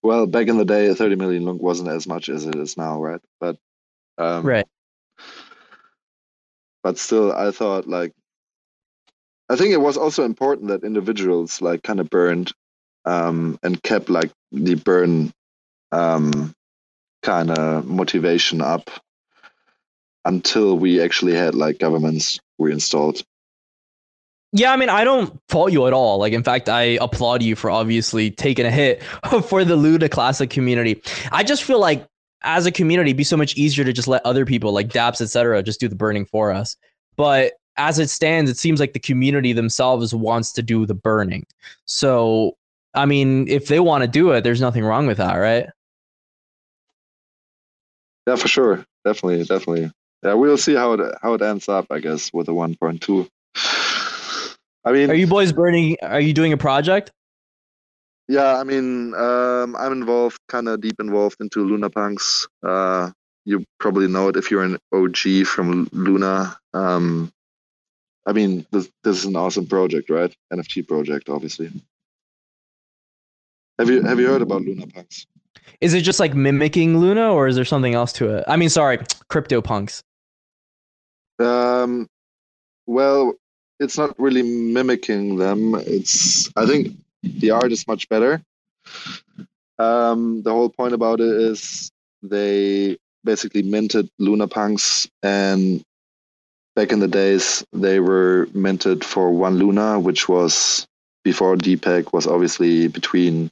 well. 0.02 0.26
Back 0.26 0.48
in 0.48 0.58
the 0.58 0.64
day, 0.64 0.92
30 0.92 1.16
million 1.16 1.44
Lunk 1.44 1.62
wasn't 1.62 1.90
as 1.90 2.06
much 2.06 2.28
as 2.28 2.44
it 2.44 2.56
is 2.56 2.76
now, 2.76 3.00
right? 3.00 3.20
But 3.38 3.56
um, 4.18 4.44
Right. 4.44 4.66
But 6.82 6.98
still, 6.98 7.32
I 7.32 7.50
thought 7.50 7.86
like 7.86 8.12
I 9.50 9.56
think 9.56 9.72
it 9.72 9.80
was 9.80 9.96
also 9.96 10.24
important 10.24 10.68
that 10.68 10.84
individuals 10.84 11.60
like 11.60 11.82
kind 11.82 11.98
of 11.98 12.08
burned 12.08 12.52
um, 13.04 13.58
and 13.64 13.82
kept 13.82 14.08
like 14.08 14.30
the 14.52 14.76
burn 14.76 15.32
um, 15.90 16.54
kind 17.22 17.50
of 17.50 17.84
motivation 17.84 18.60
up 18.60 18.88
until 20.24 20.78
we 20.78 21.00
actually 21.02 21.34
had 21.34 21.56
like 21.56 21.80
governments 21.80 22.38
reinstalled. 22.60 23.24
Yeah, 24.52 24.72
I 24.72 24.76
mean, 24.76 24.88
I 24.88 25.02
don't 25.02 25.36
fault 25.48 25.72
you 25.72 25.86
at 25.86 25.92
all. 25.92 26.18
Like, 26.18 26.32
in 26.32 26.42
fact, 26.42 26.68
I 26.68 26.98
applaud 27.00 27.42
you 27.42 27.56
for 27.56 27.70
obviously 27.70 28.30
taking 28.30 28.66
a 28.66 28.70
hit 28.70 29.02
for 29.48 29.64
the 29.64 29.76
Luna 29.76 30.08
Classic 30.08 30.48
community. 30.48 31.02
I 31.32 31.42
just 31.42 31.64
feel 31.64 31.80
like 31.80 32.06
as 32.42 32.66
a 32.66 32.72
community, 32.72 33.12
be 33.12 33.24
so 33.24 33.36
much 33.36 33.56
easier 33.56 33.84
to 33.84 33.92
just 33.92 34.08
let 34.08 34.24
other 34.24 34.46
people 34.46 34.72
like 34.72 34.88
DApps, 34.88 35.20
etc., 35.20 35.62
just 35.62 35.80
do 35.80 35.88
the 35.88 35.96
burning 35.96 36.24
for 36.24 36.52
us. 36.52 36.76
But 37.16 37.52
as 37.76 37.98
it 37.98 38.10
stands, 38.10 38.50
it 38.50 38.56
seems 38.56 38.80
like 38.80 38.92
the 38.92 38.98
community 38.98 39.52
themselves 39.52 40.14
wants 40.14 40.52
to 40.52 40.62
do 40.62 40.86
the 40.86 40.94
burning. 40.94 41.46
So, 41.86 42.56
I 42.94 43.06
mean, 43.06 43.48
if 43.48 43.68
they 43.68 43.80
want 43.80 44.02
to 44.02 44.08
do 44.08 44.32
it, 44.32 44.42
there's 44.44 44.60
nothing 44.60 44.84
wrong 44.84 45.06
with 45.06 45.18
that, 45.18 45.34
right? 45.36 45.66
Yeah, 48.26 48.36
for 48.36 48.48
sure. 48.48 48.84
Definitely, 49.04 49.44
definitely. 49.44 49.90
Yeah, 50.22 50.34
we'll 50.34 50.58
see 50.58 50.74
how 50.74 50.92
it 50.92 51.14
how 51.22 51.34
it 51.34 51.42
ends 51.42 51.68
up, 51.68 51.86
I 51.90 51.98
guess, 51.98 52.32
with 52.32 52.46
the 52.46 52.52
1.2. 52.52 53.28
I 54.84 54.92
mean, 54.92 55.10
Are 55.10 55.14
you 55.14 55.26
boys 55.26 55.52
burning? 55.52 55.96
Are 56.02 56.20
you 56.20 56.32
doing 56.32 56.52
a 56.52 56.56
project? 56.56 57.10
Yeah, 58.28 58.58
I 58.58 58.64
mean, 58.64 59.14
um, 59.14 59.74
I'm 59.76 59.92
involved, 59.92 60.38
kind 60.48 60.68
of 60.68 60.80
deep 60.80 61.00
involved 61.00 61.38
into 61.40 61.64
Luna 61.64 61.90
Punks. 61.90 62.46
Uh, 62.62 63.10
you 63.44 63.64
probably 63.80 64.06
know 64.06 64.28
it 64.28 64.36
if 64.36 64.50
you're 64.50 64.62
an 64.62 64.78
OG 64.92 65.46
from 65.46 65.88
Luna. 65.92 66.56
Um, 66.72 67.32
I 68.26 68.32
mean, 68.32 68.66
this 68.70 68.90
this 69.02 69.18
is 69.18 69.24
an 69.24 69.36
awesome 69.36 69.66
project, 69.66 70.10
right? 70.10 70.34
NFT 70.52 70.86
project, 70.86 71.28
obviously. 71.28 71.70
Have 73.78 73.88
you 73.88 74.02
have 74.02 74.20
you 74.20 74.28
heard 74.28 74.42
about 74.42 74.62
Luna 74.62 74.86
Punks? 74.86 75.26
Is 75.80 75.94
it 75.94 76.02
just 76.02 76.20
like 76.20 76.34
mimicking 76.34 76.98
Luna, 76.98 77.32
or 77.32 77.46
is 77.46 77.56
there 77.56 77.64
something 77.64 77.94
else 77.94 78.12
to 78.14 78.28
it? 78.36 78.44
I 78.46 78.56
mean, 78.56 78.68
sorry, 78.68 78.98
crypto 79.28 79.62
punks. 79.62 80.02
Um, 81.38 82.06
well, 82.86 83.34
it's 83.78 83.96
not 83.96 84.18
really 84.18 84.42
mimicking 84.42 85.36
them. 85.36 85.74
It's 85.74 86.50
I 86.56 86.66
think 86.66 86.96
the 87.22 87.50
art 87.50 87.72
is 87.72 87.86
much 87.86 88.08
better. 88.08 88.42
Um, 89.78 90.42
the 90.42 90.52
whole 90.52 90.68
point 90.68 90.92
about 90.92 91.20
it 91.20 91.30
is 91.30 91.90
they 92.22 92.98
basically 93.24 93.62
minted 93.62 94.10
Luna 94.18 94.46
Punks, 94.46 95.08
and 95.22 95.82
back 96.80 96.92
in 96.92 97.00
the 97.00 97.08
days 97.08 97.62
they 97.74 98.00
were 98.00 98.48
minted 98.54 99.04
for 99.04 99.30
one 99.30 99.56
Luna, 99.56 100.00
which 100.00 100.30
was 100.30 100.86
before 101.24 101.54
depeg 101.54 102.10
was 102.14 102.26
obviously 102.26 102.88
between 102.88 103.50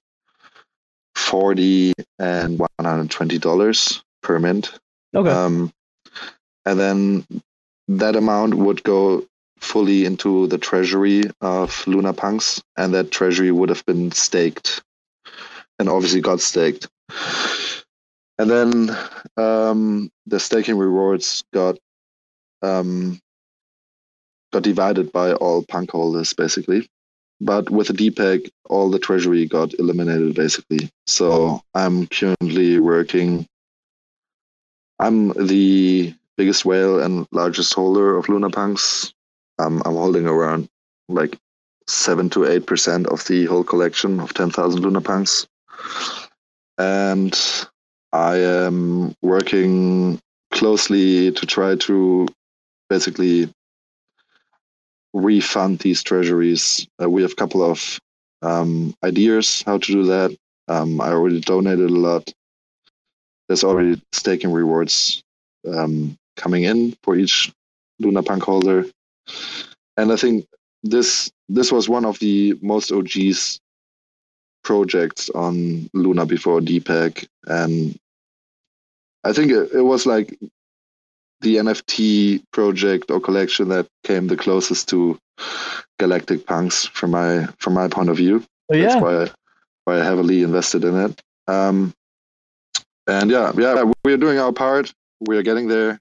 forty 1.14 1.92
and 2.18 2.58
one 2.58 2.70
hundred 2.80 3.10
twenty 3.10 3.36
dollars 3.36 4.02
per 4.22 4.38
mint. 4.38 4.72
Okay. 5.14 5.28
Um, 5.28 5.70
and 6.64 6.80
then 6.80 7.26
that 7.88 8.16
amount 8.16 8.54
would 8.54 8.82
go 8.82 9.26
fully 9.60 10.06
into 10.06 10.46
the 10.46 10.56
treasury 10.56 11.24
of 11.42 11.86
Luna 11.86 12.14
Punks, 12.14 12.62
and 12.78 12.94
that 12.94 13.10
treasury 13.10 13.52
would 13.52 13.68
have 13.68 13.84
been 13.84 14.10
staked, 14.10 14.82
and 15.78 15.90
obviously 15.90 16.22
got 16.22 16.40
staked. 16.40 16.88
And 18.38 18.48
then 18.50 18.96
um, 19.36 20.10
the 20.24 20.40
staking 20.40 20.78
rewards 20.78 21.44
got 21.52 21.76
um, 22.62 23.20
got 24.52 24.62
divided 24.62 25.12
by 25.12 25.32
all 25.32 25.62
punk 25.62 25.90
holders, 25.90 26.32
basically. 26.32 26.88
But 27.40 27.70
with 27.70 27.88
the 27.88 27.92
depeg, 27.92 28.50
all 28.68 28.90
the 28.90 28.98
treasury 28.98 29.46
got 29.46 29.74
eliminated, 29.78 30.34
basically. 30.34 30.90
So 31.06 31.60
I'm 31.74 32.06
currently 32.08 32.80
working 32.80 33.46
I'm 34.98 35.28
the 35.46 36.14
biggest 36.36 36.64
whale 36.64 37.00
and 37.00 37.26
largest 37.30 37.72
holder 37.72 38.16
of 38.16 38.28
Luna 38.28 38.50
Punks. 38.50 39.12
Um, 39.58 39.82
I'm 39.84 39.94
holding 39.94 40.26
around 40.26 40.68
like 41.08 41.38
seven 41.86 42.28
to 42.30 42.44
eight 42.46 42.66
percent 42.66 43.06
of 43.06 43.24
the 43.26 43.44
whole 43.46 43.64
collection 43.64 44.20
of 44.20 44.34
ten 44.34 44.50
thousand 44.50 44.82
Luna 44.82 45.00
Punks, 45.00 45.46
and 46.78 47.38
I 48.12 48.36
am 48.36 49.14
working 49.22 50.18
closely 50.50 51.30
to 51.32 51.46
try 51.46 51.76
to 51.76 52.26
basically 52.88 53.52
refund 55.12 55.80
these 55.80 56.02
treasuries. 56.02 56.86
Uh, 57.02 57.08
we 57.08 57.22
have 57.22 57.32
a 57.32 57.36
couple 57.36 57.62
of 57.62 57.98
um, 58.42 58.94
ideas 59.04 59.62
how 59.66 59.78
to 59.78 59.92
do 59.92 60.04
that. 60.04 60.36
Um, 60.68 61.00
I 61.00 61.08
already 61.08 61.40
donated 61.40 61.90
a 61.90 61.94
lot 61.94 62.32
there's 63.48 63.64
already 63.64 64.00
staking 64.12 64.52
rewards 64.52 65.22
um, 65.66 66.16
coming 66.36 66.64
in 66.64 66.96
for 67.02 67.16
each 67.16 67.50
Luna 67.98 68.22
Punk 68.22 68.42
holder, 68.42 68.84
and 69.96 70.12
I 70.12 70.16
think 70.16 70.46
this 70.82 71.30
this 71.48 71.72
was 71.72 71.88
one 71.88 72.04
of 72.04 72.18
the 72.20 72.56
most 72.62 72.92
OGs 72.92 73.58
projects 74.62 75.30
on 75.30 75.88
Luna 75.94 76.26
before 76.26 76.60
depeg, 76.60 77.26
and 77.46 77.98
I 79.24 79.32
think 79.32 79.50
it, 79.50 79.72
it 79.72 79.82
was 79.82 80.06
like 80.06 80.38
the 81.40 81.56
NFT 81.56 82.42
project 82.52 83.10
or 83.10 83.20
collection 83.20 83.68
that 83.68 83.86
came 84.04 84.26
the 84.26 84.36
closest 84.36 84.88
to 84.88 85.18
Galactic 85.98 86.46
Punks 86.46 86.86
from 86.86 87.12
my 87.12 87.46
from 87.58 87.74
my 87.74 87.88
point 87.88 88.08
of 88.08 88.16
view. 88.16 88.44
Oh, 88.70 88.76
yeah. 88.76 88.88
That's 88.88 89.02
why 89.02 89.22
I, 89.22 89.28
why 89.84 90.00
I 90.00 90.04
heavily 90.04 90.42
invested 90.42 90.84
in 90.84 90.96
it. 90.96 91.22
Um, 91.46 91.94
and 93.06 93.30
yeah, 93.30 93.52
yeah, 93.56 93.90
we're 94.04 94.16
doing 94.16 94.38
our 94.38 94.52
part. 94.52 94.92
We're 95.20 95.42
getting 95.42 95.68
there. 95.68 95.98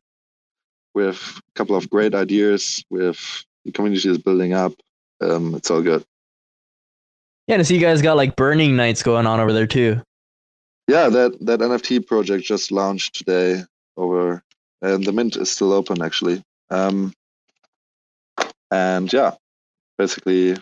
We 0.93 1.05
have 1.05 1.21
a 1.37 1.57
couple 1.57 1.75
of 1.75 1.89
great 1.89 2.13
ideas. 2.13 2.83
We 2.89 3.05
have 3.05 3.19
the 3.65 3.71
community 3.71 4.09
is 4.09 4.17
building 4.17 4.53
up. 4.53 4.73
Um, 5.21 5.55
it's 5.55 5.71
all 5.71 5.81
good. 5.81 6.03
Yeah, 7.47 7.55
and 7.55 7.59
I 7.61 7.63
see 7.63 7.75
you 7.75 7.81
guys 7.81 8.01
got 8.01 8.17
like 8.17 8.35
burning 8.35 8.75
nights 8.75 9.03
going 9.03 9.25
on 9.25 9.39
over 9.39 9.53
there 9.53 9.67
too. 9.67 10.01
Yeah, 10.87 11.09
that 11.09 11.37
that 11.41 11.59
NFT 11.59 12.05
project 12.05 12.43
just 12.43 12.71
launched 12.71 13.15
today 13.15 13.63
over, 13.95 14.43
and 14.81 15.03
the 15.03 15.11
mint 15.11 15.37
is 15.37 15.49
still 15.51 15.73
open 15.73 16.01
actually. 16.01 16.43
Um, 16.69 17.13
and 18.71 19.11
yeah, 19.11 19.35
basically, 19.97 20.57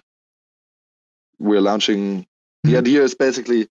we're 1.40 1.62
launching. 1.62 2.26
The 2.64 2.74
Mhm. 2.74 2.78
idea 2.78 3.04
is 3.04 3.16
basically, 3.16 3.68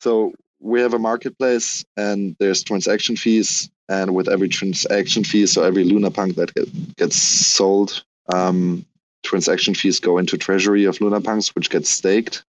so 0.00 0.32
we 0.60 0.80
have 0.80 0.94
a 0.94 0.98
marketplace 0.98 1.84
and 1.96 2.36
there's 2.38 2.62
transaction 2.62 3.16
fees, 3.16 3.70
and 3.88 4.14
with 4.14 4.28
every 4.28 4.48
transaction 4.48 5.24
fee, 5.24 5.46
so 5.46 5.62
every 5.62 5.84
Luna 5.84 6.10
Punk 6.10 6.36
that 6.36 6.52
get, 6.54 6.96
gets 6.96 7.16
sold, 7.16 8.04
um, 8.32 8.84
transaction 9.22 9.74
fees 9.74 10.00
go 10.00 10.18
into 10.18 10.36
treasury 10.36 10.84
of 10.84 11.00
Luna 11.00 11.20
Punks, 11.20 11.54
which 11.54 11.70
gets 11.70 11.90
staked, 11.90 12.44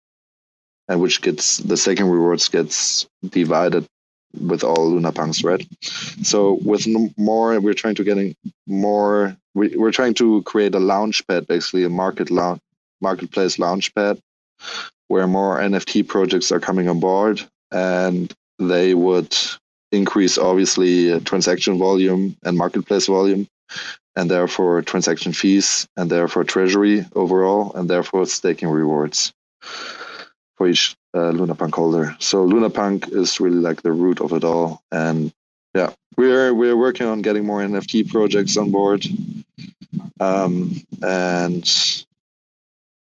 and 0.88 1.01
which 1.01 1.22
gets 1.22 1.57
the 1.57 1.78
staking 1.78 2.10
rewards 2.10 2.47
gets 2.49 3.07
divided 3.30 3.86
with 4.34 4.63
all 4.63 4.91
Luna 4.91 5.11
Punks, 5.11 5.43
right? 5.43 5.65
So 6.23 6.59
with 6.63 6.88
more, 7.17 7.59
we're 7.59 7.73
trying 7.73 7.95
to 7.95 8.03
getting 8.03 8.36
more. 8.67 9.36
We, 9.55 9.75
we're 9.75 9.91
trying 9.91 10.13
to 10.15 10.43
create 10.43 10.75
a 10.75 10.80
launch 10.80 11.25
pad, 11.27 11.47
basically 11.47 11.84
a 11.84 11.89
market 11.89 12.30
launch, 12.30 12.61
marketplace 13.01 13.59
launch 13.59 13.93
pad, 13.95 14.19
where 15.07 15.27
more 15.27 15.59
NFT 15.59 16.07
projects 16.07 16.51
are 16.51 16.59
coming 16.59 16.88
on 16.88 16.99
board, 16.99 17.41
and 17.71 18.34
they 18.59 18.93
would 18.93 19.36
increase 19.91 20.38
obviously 20.38 21.19
transaction 21.21 21.77
volume 21.77 22.36
and 22.43 22.57
marketplace 22.57 23.07
volume, 23.07 23.47
and 24.15 24.30
therefore 24.30 24.82
transaction 24.82 25.34
fees, 25.34 25.88
and 25.97 26.09
therefore 26.09 26.43
treasury 26.43 27.05
overall, 27.15 27.73
and 27.73 27.89
therefore 27.89 28.25
staking 28.25 28.69
rewards 28.69 29.34
for 30.55 30.67
each 30.67 30.95
uh, 31.16 31.30
Luna 31.30 31.55
Punk 31.55 31.76
holder. 31.76 32.16
So 32.20 32.43
Luna 32.43 32.70
Punk 32.70 33.07
is 33.10 33.39
really 33.39 33.57
like 33.57 33.82
the 33.82 33.91
root 33.91 34.22
of 34.22 34.34
it 34.34 34.43
all, 34.43 34.82
and 34.91 35.32
yeah, 35.74 35.91
we're 36.18 36.53
we're 36.53 36.78
working 36.78 37.07
on 37.07 37.22
getting 37.22 37.45
more 37.45 37.62
NFT 37.62 38.10
projects 38.10 38.57
on 38.57 38.72
board, 38.72 39.05
um, 40.20 40.76
and 41.01 41.68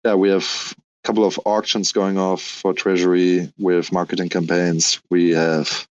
yeah, 0.04 0.16
we 0.16 0.30
have 0.30 0.44
a 0.44 1.08
couple 1.08 1.26
of 1.26 1.40
auctions 1.46 1.92
going 1.92 2.18
off 2.18 2.42
for 2.42 2.74
Treasury 2.74 3.52
with 3.58 3.92
marketing 3.92 4.30
campaigns. 4.30 5.02
We 5.10 5.32
have. 5.32 5.88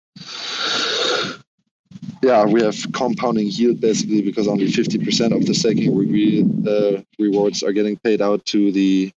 Yeah, 2.21 2.45
we 2.45 2.61
have 2.61 2.75
compounding 2.91 3.47
yield 3.47 3.79
basically 3.79 4.21
because 4.21 4.47
only 4.47 4.67
50% 4.67 5.33
of 5.33 5.45
the 5.45 5.53
staking 5.53 5.95
re- 5.95 6.45
uh, 6.67 7.01
rewards 7.17 7.63
are 7.63 7.71
getting 7.71 7.95
paid 7.97 8.21
out 8.21 8.45
to 8.47 8.73
the 8.73 9.11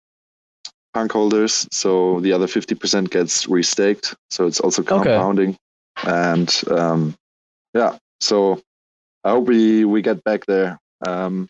punk 0.93 1.11
holders. 1.11 1.67
So 1.71 2.19
the 2.19 2.33
other 2.33 2.47
50% 2.47 3.09
gets 3.09 3.45
restaked. 3.47 4.15
So 4.29 4.47
it's 4.47 4.59
also 4.59 4.83
compounding. 4.83 5.57
And 6.03 6.61
um, 6.69 7.15
yeah, 7.73 7.97
so 8.19 8.61
I 9.23 9.31
hope 9.31 9.47
we, 9.47 9.85
we 9.85 10.01
get 10.01 10.23
back 10.23 10.45
there 10.45 10.79
um, 11.07 11.47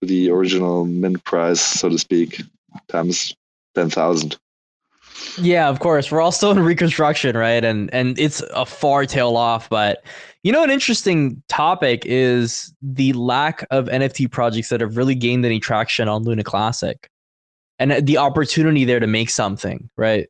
to 0.00 0.06
the 0.06 0.30
original 0.30 0.84
mint 0.84 1.22
price, 1.24 1.60
so 1.60 1.88
to 1.88 1.98
speak, 1.98 2.42
times 2.88 3.34
10,000. 3.74 4.36
Yeah, 5.40 5.68
of 5.68 5.80
course. 5.80 6.10
We're 6.10 6.20
all 6.20 6.32
still 6.32 6.50
in 6.50 6.60
reconstruction, 6.60 7.36
right? 7.36 7.64
And 7.64 7.92
and 7.92 8.18
it's 8.18 8.40
a 8.54 8.64
far 8.64 9.04
tail 9.06 9.36
off, 9.36 9.68
but 9.68 10.04
you 10.42 10.52
know 10.52 10.62
an 10.62 10.70
interesting 10.70 11.42
topic 11.48 12.02
is 12.06 12.72
the 12.82 13.12
lack 13.14 13.66
of 13.70 13.86
NFT 13.86 14.30
projects 14.30 14.68
that 14.68 14.80
have 14.80 14.96
really 14.96 15.14
gained 15.14 15.44
any 15.44 15.58
traction 15.60 16.08
on 16.08 16.22
Luna 16.22 16.44
Classic. 16.44 17.08
And 17.78 18.06
the 18.06 18.18
opportunity 18.18 18.84
there 18.84 19.00
to 19.00 19.06
make 19.06 19.30
something, 19.30 19.88
right? 19.96 20.28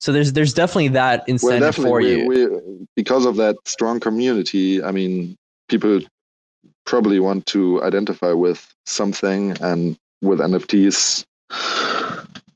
So 0.00 0.12
there's 0.12 0.32
there's 0.32 0.54
definitely 0.54 0.88
that 0.88 1.20
Well, 1.20 1.26
incentive 1.28 1.60
definitely, 1.60 1.90
for 1.90 2.00
we, 2.00 2.40
you. 2.40 2.52
we, 2.68 2.86
because 2.96 3.24
of 3.24 3.36
that 3.36 3.56
strong 3.64 4.00
community, 4.00 4.82
I 4.82 4.90
mean, 4.92 5.36
people 5.68 6.00
probably 6.86 7.20
want 7.20 7.46
to 7.46 7.82
identify 7.82 8.32
with 8.32 8.66
something 8.86 9.56
and 9.60 9.96
with 10.22 10.40
NFTs. 10.40 11.24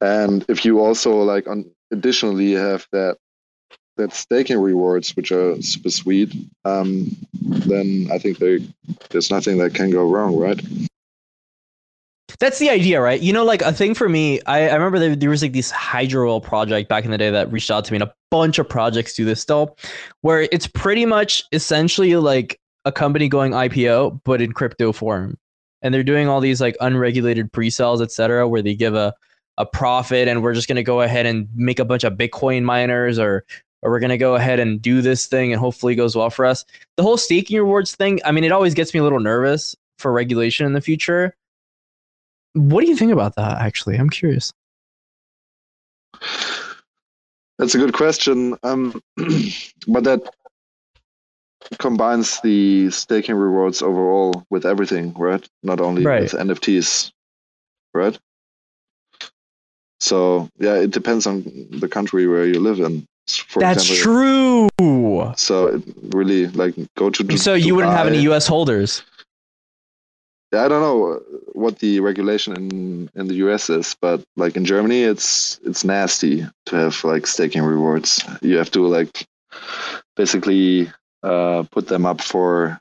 And 0.00 0.44
if 0.48 0.64
you 0.64 0.80
also 0.80 1.22
like 1.22 1.46
on 1.46 1.70
additionally 1.92 2.52
have 2.52 2.86
that 2.92 3.18
that 3.96 4.14
staking 4.14 4.58
rewards, 4.58 5.14
which 5.16 5.30
are 5.32 5.60
super 5.60 5.90
sweet, 5.90 6.34
um, 6.64 7.14
then 7.42 8.08
I 8.12 8.18
think 8.18 8.38
there 8.38 8.58
there's 9.10 9.30
nothing 9.30 9.58
that 9.58 9.74
can 9.74 9.90
go 9.90 10.08
wrong, 10.08 10.36
right? 10.36 10.60
That's 12.38 12.58
the 12.58 12.70
idea, 12.70 13.00
right? 13.00 13.20
You 13.20 13.32
know, 13.32 13.44
like 13.44 13.62
a 13.62 13.72
thing 13.72 13.94
for 13.94 14.08
me, 14.08 14.40
I, 14.46 14.68
I 14.68 14.74
remember 14.74 14.98
there, 14.98 15.16
there 15.16 15.30
was 15.30 15.42
like 15.42 15.52
this 15.52 15.70
Hydro 15.70 16.28
Oil 16.28 16.40
project 16.40 16.88
back 16.88 17.04
in 17.04 17.10
the 17.10 17.18
day 17.18 17.30
that 17.30 17.50
reached 17.52 17.70
out 17.70 17.84
to 17.84 17.92
me, 17.92 17.96
and 17.96 18.04
a 18.04 18.14
bunch 18.30 18.58
of 18.58 18.68
projects 18.68 19.14
do 19.14 19.24
this 19.24 19.40
still, 19.40 19.76
where 20.22 20.48
it's 20.52 20.66
pretty 20.66 21.06
much 21.06 21.44
essentially 21.52 22.16
like 22.16 22.58
a 22.84 22.92
company 22.92 23.28
going 23.28 23.52
IPO, 23.52 24.20
but 24.24 24.40
in 24.40 24.52
crypto 24.52 24.92
form. 24.92 25.38
And 25.82 25.92
they're 25.92 26.02
doing 26.02 26.28
all 26.28 26.40
these 26.40 26.60
like 26.60 26.76
unregulated 26.80 27.52
pre-sales, 27.52 28.00
et 28.00 28.12
cetera, 28.12 28.48
where 28.48 28.62
they 28.62 28.74
give 28.74 28.94
a, 28.94 29.14
a 29.58 29.66
profit 29.66 30.28
and 30.28 30.42
we're 30.42 30.54
just 30.54 30.68
gonna 30.68 30.82
go 30.82 31.00
ahead 31.00 31.26
and 31.26 31.48
make 31.54 31.78
a 31.78 31.84
bunch 31.84 32.04
of 32.04 32.14
Bitcoin 32.14 32.62
miners 32.62 33.18
or 33.18 33.44
or 33.82 33.90
we're 33.90 34.00
gonna 34.00 34.16
go 34.16 34.36
ahead 34.36 34.60
and 34.60 34.80
do 34.80 35.02
this 35.02 35.26
thing 35.26 35.52
and 35.52 35.60
hopefully 35.60 35.92
it 35.92 35.96
goes 35.96 36.14
well 36.14 36.30
for 36.30 36.46
us. 36.46 36.64
The 36.96 37.02
whole 37.02 37.16
staking 37.16 37.58
rewards 37.58 37.94
thing, 37.94 38.20
I 38.24 38.32
mean, 38.32 38.44
it 38.44 38.52
always 38.52 38.74
gets 38.74 38.94
me 38.94 39.00
a 39.00 39.02
little 39.02 39.20
nervous 39.20 39.74
for 39.98 40.12
regulation 40.12 40.66
in 40.66 40.72
the 40.72 40.80
future. 40.80 41.36
What 42.54 42.82
do 42.84 42.88
you 42.90 42.96
think 42.96 43.12
about 43.12 43.34
that? 43.36 43.58
Actually, 43.60 43.96
I'm 43.96 44.10
curious. 44.10 44.52
That's 47.58 47.74
a 47.74 47.78
good 47.78 47.92
question. 47.94 48.56
Um, 48.62 49.00
but 49.88 50.04
that 50.04 50.20
combines 51.78 52.40
the 52.40 52.90
staking 52.90 53.36
rewards 53.36 53.82
overall 53.82 54.44
with 54.50 54.66
everything, 54.66 55.12
right? 55.14 55.46
Not 55.62 55.80
only 55.80 56.04
Right. 56.04 56.22
with 56.22 56.32
NFTs, 56.32 57.12
right? 57.94 58.18
So 60.00 60.48
yeah, 60.58 60.74
it 60.74 60.90
depends 60.90 61.26
on 61.26 61.44
the 61.70 61.88
country 61.88 62.26
where 62.26 62.46
you 62.46 62.58
live 62.60 62.80
in. 62.80 63.06
For 63.28 63.60
That's 63.60 63.88
example, 63.88 64.68
true. 64.78 65.32
So 65.36 65.66
it 65.68 65.82
really 66.12 66.48
like 66.48 66.74
go 66.96 67.08
to. 67.08 67.22
Du- 67.22 67.38
So 67.38 67.54
you 67.54 67.76
wouldn't 67.76 67.94
have 67.94 68.08
any 68.08 68.20
U.S. 68.22 68.48
holders. 68.48 69.02
I 70.54 70.68
don't 70.68 70.82
know 70.82 71.20
what 71.52 71.78
the 71.78 72.00
regulation 72.00 72.54
in 72.54 73.10
in 73.14 73.28
the 73.28 73.34
US 73.46 73.70
is, 73.70 73.96
but 74.00 74.22
like 74.36 74.56
in 74.56 74.64
Germany, 74.64 75.02
it's 75.02 75.58
it's 75.64 75.84
nasty 75.84 76.46
to 76.66 76.76
have 76.76 77.02
like 77.04 77.26
staking 77.26 77.62
rewards. 77.62 78.22
You 78.42 78.56
have 78.58 78.70
to 78.72 78.86
like 78.86 79.26
basically 80.16 80.90
uh, 81.22 81.64
put 81.70 81.88
them 81.88 82.04
up 82.04 82.20
for 82.20 82.80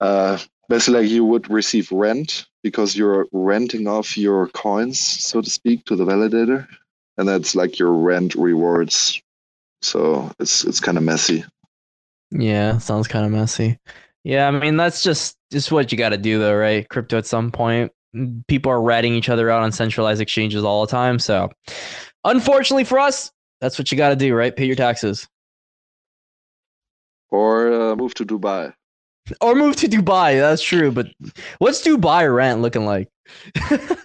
uh, 0.00 0.38
basically 0.68 1.02
like 1.02 1.10
you 1.10 1.24
would 1.24 1.50
receive 1.50 1.90
rent 1.92 2.46
because 2.62 2.96
you're 2.96 3.26
renting 3.32 3.86
off 3.86 4.18
your 4.18 4.48
coins, 4.48 4.98
so 4.98 5.40
to 5.40 5.50
speak, 5.50 5.84
to 5.86 5.96
the 5.96 6.04
validator, 6.04 6.66
and 7.16 7.28
that's 7.28 7.54
like 7.54 7.78
your 7.78 7.92
rent 7.92 8.34
rewards. 8.34 9.22
So 9.82 10.30
it's 10.38 10.64
it's 10.64 10.80
kind 10.80 10.98
of 10.98 11.04
messy. 11.04 11.44
Yeah, 12.30 12.78
sounds 12.78 13.08
kind 13.08 13.24
of 13.24 13.32
messy. 13.32 13.78
Yeah, 14.24 14.48
I 14.48 14.50
mean 14.50 14.76
that's 14.76 15.02
just 15.02 15.37
just 15.52 15.70
what 15.72 15.90
you 15.92 15.98
got 15.98 16.10
to 16.10 16.18
do 16.18 16.38
though, 16.38 16.54
right? 16.56 16.88
Crypto 16.88 17.18
at 17.18 17.26
some 17.26 17.50
point, 17.50 17.92
people 18.48 18.70
are 18.72 18.80
ratting 18.82 19.14
each 19.14 19.28
other 19.28 19.50
out 19.50 19.62
on 19.62 19.72
centralized 19.72 20.20
exchanges 20.20 20.64
all 20.64 20.84
the 20.84 20.90
time. 20.90 21.18
So, 21.18 21.50
unfortunately 22.24 22.84
for 22.84 22.98
us, 22.98 23.30
that's 23.60 23.78
what 23.78 23.90
you 23.92 23.98
got 23.98 24.10
to 24.10 24.16
do, 24.16 24.34
right? 24.34 24.54
Pay 24.54 24.66
your 24.66 24.76
taxes 24.76 25.26
Or 27.30 27.72
uh, 27.72 27.96
move 27.96 28.14
to 28.14 28.24
Dubai. 28.24 28.72
or 29.40 29.54
move 29.54 29.76
to 29.76 29.88
Dubai. 29.88 30.40
That's 30.40 30.62
true, 30.62 30.90
but 30.90 31.08
what's 31.58 31.86
Dubai 31.86 32.32
rent 32.34 32.60
looking 32.62 32.84
like? 32.86 33.08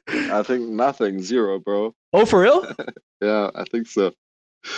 I 0.08 0.44
think 0.44 0.68
nothing, 0.70 1.22
zero, 1.22 1.60
bro. 1.60 1.94
oh, 2.14 2.26
for 2.26 2.42
real? 2.42 2.66
Yeah, 3.22 3.52
I 3.56 3.64
think 3.72 3.88
so. 3.88 4.12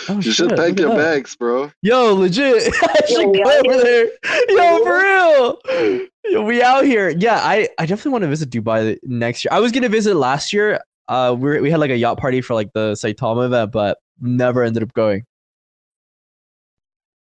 Oh, 0.08 0.14
you 0.20 0.30
should 0.30 0.50
shit, 0.50 0.56
pack 0.56 0.68
look 0.68 0.78
your 0.78 0.90
that. 0.90 0.96
bags, 0.98 1.34
bro. 1.34 1.72
Yo, 1.82 2.14
legit. 2.14 2.72
I 2.82 3.00
should 3.08 3.34
go 3.34 3.42
over 3.42 3.82
there. 3.82 4.06
Yo, 4.50 4.84
for 4.84 4.98
real. 5.02 6.06
We 6.32 6.62
out 6.62 6.84
here. 6.84 7.10
Yeah, 7.10 7.36
I, 7.42 7.68
I 7.78 7.86
definitely 7.86 8.12
want 8.12 8.22
to 8.22 8.28
visit 8.28 8.50
Dubai 8.50 8.98
next 9.02 9.44
year. 9.44 9.50
I 9.52 9.60
was 9.60 9.72
gonna 9.72 9.88
visit 9.88 10.14
last 10.16 10.52
year. 10.52 10.80
Uh, 11.08 11.36
we 11.38 11.60
we 11.60 11.70
had 11.70 11.80
like 11.80 11.90
a 11.90 11.96
yacht 11.96 12.18
party 12.18 12.40
for 12.40 12.54
like 12.54 12.72
the 12.72 12.92
Saitama 12.92 13.46
event, 13.46 13.72
but 13.72 13.98
never 14.20 14.62
ended 14.64 14.82
up 14.82 14.92
going. 14.94 15.24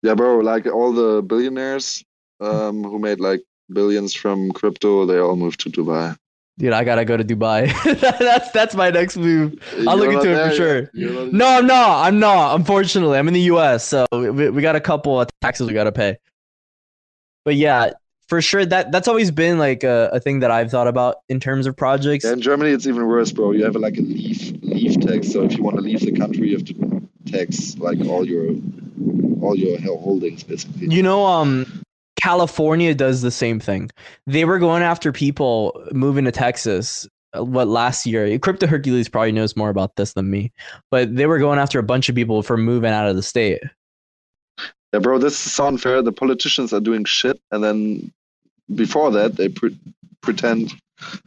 Yeah, 0.02 0.16
bro. 0.16 0.40
Like 0.40 0.66
all 0.68 0.92
the 0.92 1.22
billionaires 1.22 2.04
um, 2.40 2.84
who 2.84 3.00
made 3.00 3.20
like 3.20 3.42
billions 3.72 4.14
from 4.14 4.52
crypto, 4.52 5.06
they 5.06 5.20
all 5.20 5.36
moved 5.36 5.60
to 5.62 5.70
Dubai. 5.70 6.16
Dude, 6.58 6.74
I 6.74 6.84
gotta 6.84 7.04
go 7.04 7.18
to 7.18 7.24
Dubai. 7.24 7.68
that's 8.20 8.50
that's 8.52 8.76
my 8.76 8.90
next 8.90 9.18
move. 9.18 9.62
I'll 9.88 9.98
look 9.98 10.12
You're 10.12 10.22
into 10.22 10.32
it 10.32 10.50
for 10.50 10.56
sure. 10.56 10.82
not- 10.94 11.34
No, 11.34 11.48
I'm 11.48 11.68
not. 11.68 12.08
I'm 12.08 12.20
not. 12.20 12.56
Unfortunately, 12.56 13.18
I'm 13.18 13.28
in 13.28 13.34
the 13.34 13.42
U.S., 13.42 13.86
so 13.86 14.06
we, 14.12 14.50
we 14.50 14.62
got 14.62 14.76
a 14.76 14.82
couple 14.82 15.20
of 15.20 15.28
taxes 15.42 15.68
we 15.68 15.74
gotta 15.74 15.92
pay. 15.92 16.18
But 17.44 17.56
yeah, 17.56 17.92
for 18.28 18.42
sure 18.42 18.66
that 18.66 18.92
that's 18.92 19.08
always 19.08 19.32
been 19.32 19.58
like 19.60 19.84
a, 19.84 20.10
a 20.14 20.20
thing 20.20 20.40
that 20.40 20.52
I've 20.52 20.72
thought 20.72 20.88
about 20.88 21.18
in 21.30 21.40
terms 21.40 21.68
of 21.68 21.76
projects. 21.78 22.26
Yeah, 22.26 22.34
in 22.34 22.42
Germany, 22.42 22.72
it's 22.72 22.88
even 22.88 23.06
worse, 23.08 23.32
bro. 23.32 23.52
You 23.52 23.64
have 23.66 23.76
like 23.76 23.98
a 23.98 24.02
leave 24.02 24.58
leave 24.64 25.00
tax. 25.02 25.32
So 25.32 25.44
if 25.44 25.56
you 25.58 25.64
want 25.64 25.76
to 25.78 25.82
leave 25.82 26.00
the 26.00 26.12
country, 26.12 26.50
you 26.50 26.58
have 26.58 26.66
to 26.66 27.10
tax 27.26 27.78
like 27.78 28.00
all 28.06 28.26
your 28.26 28.56
all 29.42 29.56
your 29.56 29.80
holdings, 29.80 30.44
basically. 30.44 30.88
You 30.88 31.04
know, 31.04 31.26
um, 31.26 31.84
California 32.22 32.96
does 32.96 33.22
the 33.22 33.32
same 33.32 33.60
thing. 33.60 33.92
They 34.26 34.46
were 34.46 34.58
going 34.60 34.82
after 34.82 35.12
people 35.12 35.86
moving 35.92 36.26
to 36.26 36.32
Texas. 36.32 37.08
uh, 37.38 37.44
What 37.44 37.68
last 37.68 38.06
year? 38.08 38.40
Crypto 38.40 38.66
Hercules 38.66 39.08
probably 39.10 39.32
knows 39.34 39.56
more 39.56 39.70
about 39.70 39.96
this 39.98 40.14
than 40.14 40.32
me, 40.32 40.52
but 40.90 41.16
they 41.16 41.28
were 41.28 41.38
going 41.38 41.60
after 41.60 41.78
a 41.78 41.84
bunch 41.84 42.10
of 42.10 42.16
people 42.16 42.42
for 42.42 42.58
moving 42.58 42.92
out 42.92 43.08
of 43.08 43.16
the 43.16 43.24
state. 43.24 43.62
Yeah, 44.96 45.00
bro, 45.00 45.18
this 45.18 45.46
is 45.46 45.60
unfair. 45.60 46.02
The 46.02 46.14
politicians 46.14 46.72
are 46.72 46.80
doing 46.80 47.04
shit, 47.04 47.38
and 47.52 47.62
then 47.62 48.14
before 48.76 49.12
that, 49.12 49.36
they 49.36 49.50
pre- 49.50 49.78
pretend 50.22 50.74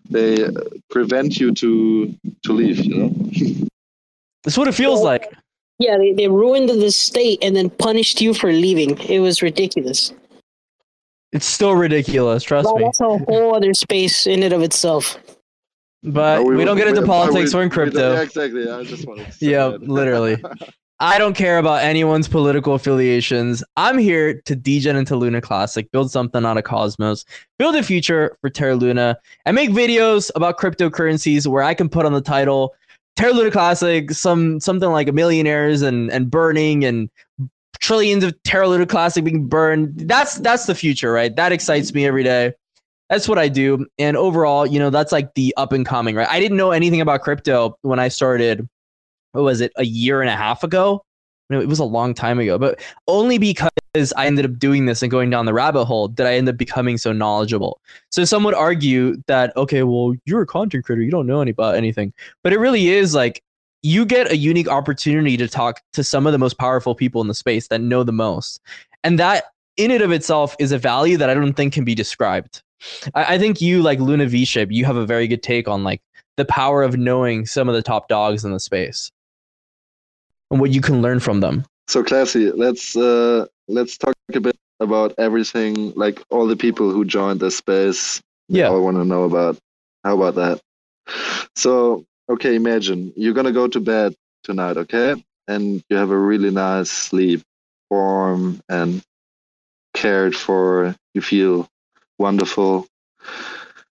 they 0.09 0.43
uh, 0.47 0.53
prevent 0.89 1.37
you 1.39 1.53
to 1.53 2.15
to 2.45 2.53
leave. 2.55 2.79
You 2.83 2.95
know. 2.97 3.09
That's 4.45 4.57
what 4.57 4.69
it 4.69 4.73
feels 4.75 5.01
Well, 5.01 5.05
like. 5.05 5.31
Yeah, 5.79 5.99
they, 5.99 6.15
they 6.15 6.29
ruined 6.29 6.71
the 6.71 6.91
state 6.91 7.41
and 7.43 7.55
then 7.55 7.69
punished 7.69 8.23
you 8.23 8.33
for 8.33 8.51
leaving. 8.51 8.97
It 9.01 9.19
was 9.19 9.43
ridiculous. 9.43 10.15
It's 11.33 11.45
still 11.47 11.75
ridiculous. 11.75 12.45
Trust 12.45 12.65
Well, 12.65 12.79
me. 12.79 12.85
that's 12.85 13.01
a 13.01 13.19
whole 13.19 13.55
other 13.55 13.75
space 13.75 14.27
in 14.27 14.43
and 14.43 14.55
of 14.55 14.63
itself. 14.63 15.19
But 16.03 16.37
No, 16.39 16.45
we, 16.45 16.65
don't 16.65 16.79
get 16.79 16.89
into 16.89 17.03
we- 17.03 17.07
politics. 17.07 17.53
we- 17.53 17.59
We're 17.59 17.63
in 17.65 17.69
we 17.69 17.75
crypto. 17.75 18.15
yeah, 18.15 18.23
exactly. 18.23 18.67
I 18.71 18.83
just 18.85 19.07
wanted 19.07 19.27
to 19.27 19.33
say 19.33 19.47
Yeah, 19.51 19.69
that. 19.69 19.83
literally. 19.99 20.37
I 21.01 21.17
don't 21.19 21.35
care 21.35 21.59
about 21.59 21.85
anyone's 21.85 22.27
political 22.27 22.75
affiliations. 22.75 23.63
I'm 23.77 23.99
here 23.99 24.41
to 24.43 24.57
degen 24.57 24.97
into 24.97 25.15
Luna 25.15 25.41
Classic, 25.41 25.89
build 25.93 26.11
something 26.11 26.45
out 26.45 26.59
of 26.59 26.65
Cosmos, 26.65 27.25
build 27.57 27.77
a 27.77 27.85
future 27.85 28.37
for 28.41 28.51
Terra 28.51 28.75
Luna, 28.75 29.17
and 29.45 29.55
make 29.55 29.71
videos 29.71 30.33
about 30.35 30.59
cryptocurrencies 30.59 31.47
where 31.47 31.63
I 31.63 31.75
can 31.75 31.89
put 31.89 32.05
on 32.05 32.15
the 32.15 32.21
title 32.21 32.75
Terra 33.15 33.33
Luna 33.33 33.53
Classic, 33.53 34.11
some 34.11 34.59
something 34.59 34.91
like 34.91 35.13
millionaires 35.13 35.83
and 35.83 36.11
and 36.11 36.31
burning 36.31 36.85
and 36.85 37.09
trillions 37.81 38.25
of 38.25 38.41
Terra 38.43 38.69
Luna 38.69 38.87
Classic 38.87 39.23
being 39.23 39.47
burned. 39.47 40.09
That's 40.09 40.37
that's 40.37 40.67
the 40.67 40.75
future, 40.75 41.13
right? 41.13 41.35
That 41.35 41.53
excites 41.53 41.95
me 41.95 42.07
every 42.07 42.25
day. 42.25 42.55
That's 43.09 43.29
what 43.29 43.39
I 43.39 43.49
do. 43.49 43.87
And 43.99 44.17
overall, 44.17 44.67
you 44.67 44.81
know, 44.81 44.91
that's 44.91 45.13
like 45.13 45.35
the 45.35 45.55
up 45.57 45.73
and 45.73 45.87
coming, 45.87 46.17
right? 46.17 46.29
I 46.29 46.41
didn't 46.41 46.57
know 46.57 46.73
anything 46.73 47.01
about 47.01 47.23
crypto 47.23 47.79
when 47.83 48.01
I 48.01 48.09
started 48.09 48.69
what 49.33 49.45
was 49.45 49.61
it 49.61 49.73
a 49.77 49.85
year 49.85 50.21
and 50.21 50.31
a 50.31 50.37
half 50.37 50.65
ago? 50.65 51.05
No 51.51 51.61
it 51.61 51.69
was 51.69 51.79
a 51.79 51.85
long 51.85 52.13
time 52.13 52.39
ago 52.39 52.59
but 52.59 52.79
only 53.07 53.39
because 53.39 53.71
i 54.17 54.27
ended 54.27 54.45
up 54.45 54.59
doing 54.59 54.85
this 54.85 55.03
and 55.03 55.11
going 55.11 55.31
down 55.31 55.47
the 55.47 55.55
rabbit 55.55 55.87
hole 55.87 56.07
did 56.09 56.27
i 56.27 56.35
end 56.35 56.49
up 56.49 56.59
becoming 56.59 56.99
so 56.99 57.13
knowledgeable. 57.13 57.81
So 58.11 58.25
some 58.25 58.45
would 58.45 58.55
argue 58.55 59.17
that 59.29 59.57
okay 59.57 59.83
well 59.83 60.15
you're 60.27 60.43
a 60.43 60.47
content 60.47 60.85
creator 60.85 61.03
you 61.03 61.11
don't 61.11 61.27
know 61.27 61.41
any 61.41 61.53
about 61.53 61.75
anything. 61.75 62.13
But 62.43 62.53
it 62.53 62.59
really 62.59 62.89
is 62.89 63.15
like 63.15 63.43
you 63.83 64.05
get 64.05 64.31
a 64.31 64.37
unique 64.37 64.69
opportunity 64.69 65.37
to 65.37 65.49
talk 65.49 65.81
to 65.93 66.05
some 66.05 66.27
of 66.27 66.33
the 66.33 66.39
most 66.39 66.59
powerful 66.59 66.95
people 66.95 67.21
in 67.21 67.29
the 67.29 67.35
space 67.35 67.69
that 67.69 67.81
know 67.81 68.03
the 68.03 68.13
most. 68.13 68.61
And 69.05 69.19
that 69.19 69.45
in 69.79 69.93
and 69.93 70.03
of 70.03 70.11
itself 70.11 70.57
is 70.59 70.73
a 70.73 70.79
value 70.79 71.17
that 71.17 71.31
i 71.31 71.35
don't 71.35 71.55
think 71.55 71.73
can 71.73 71.85
be 71.85 71.95
described. 71.95 72.63
I, 73.15 73.35
I 73.35 73.39
think 73.39 73.61
you 73.61 73.81
like 73.81 74.01
luna 74.01 74.27
v-shape 74.27 74.71
you 74.71 74.85
have 74.85 74.97
a 74.97 75.07
very 75.07 75.27
good 75.27 75.43
take 75.43 75.67
on 75.67 75.83
like 75.83 76.03
the 76.37 76.45
power 76.45 76.83
of 76.83 76.97
knowing 76.97 77.47
some 77.47 77.69
of 77.69 77.75
the 77.75 77.83
top 77.83 78.09
dogs 78.09 78.45
in 78.45 78.53
the 78.53 78.61
space 78.61 79.11
and 80.51 80.61
what 80.61 80.71
you 80.71 80.81
can 80.81 81.03
learn 81.03 81.21
from 81.21 81.41
them. 81.41 81.65
So 81.89 82.03
classy. 82.03 82.51
Let's 82.51 82.97
uh, 82.97 83.47
let's 83.67 83.97
talk 83.97 84.15
a 84.35 84.41
bit 84.41 84.57
about 84.81 85.15
everything, 85.19 85.93
like 85.95 86.23
all 86.31 86.47
the 86.47 86.57
people 86.57 86.91
who 86.91 87.05
joined 87.05 87.41
the 87.41 87.51
space. 87.51 88.21
Yeah. 88.49 88.69
I 88.69 88.77
want 88.77 88.97
to 88.97 89.05
know 89.05 89.25
about. 89.25 89.59
How 90.05 90.15
about 90.21 90.35
that? 90.37 90.61
So 91.57 92.05
okay, 92.29 92.55
imagine 92.55 93.13
you're 93.17 93.35
gonna 93.35 93.53
go 93.53 93.69
to 93.69 93.81
bed 93.81 94.15
tonight, 94.45 94.77
okay, 94.77 95.23
and 95.49 95.83
you 95.89 95.97
have 95.97 96.11
a 96.11 96.19
really 96.19 96.51
nice 96.51 96.91
sleep, 96.91 97.43
warm 97.91 98.61
and 98.69 99.03
cared 99.95 100.37
for. 100.37 100.95
You 101.15 101.23
feel 101.23 101.69
wonderful. 102.19 102.87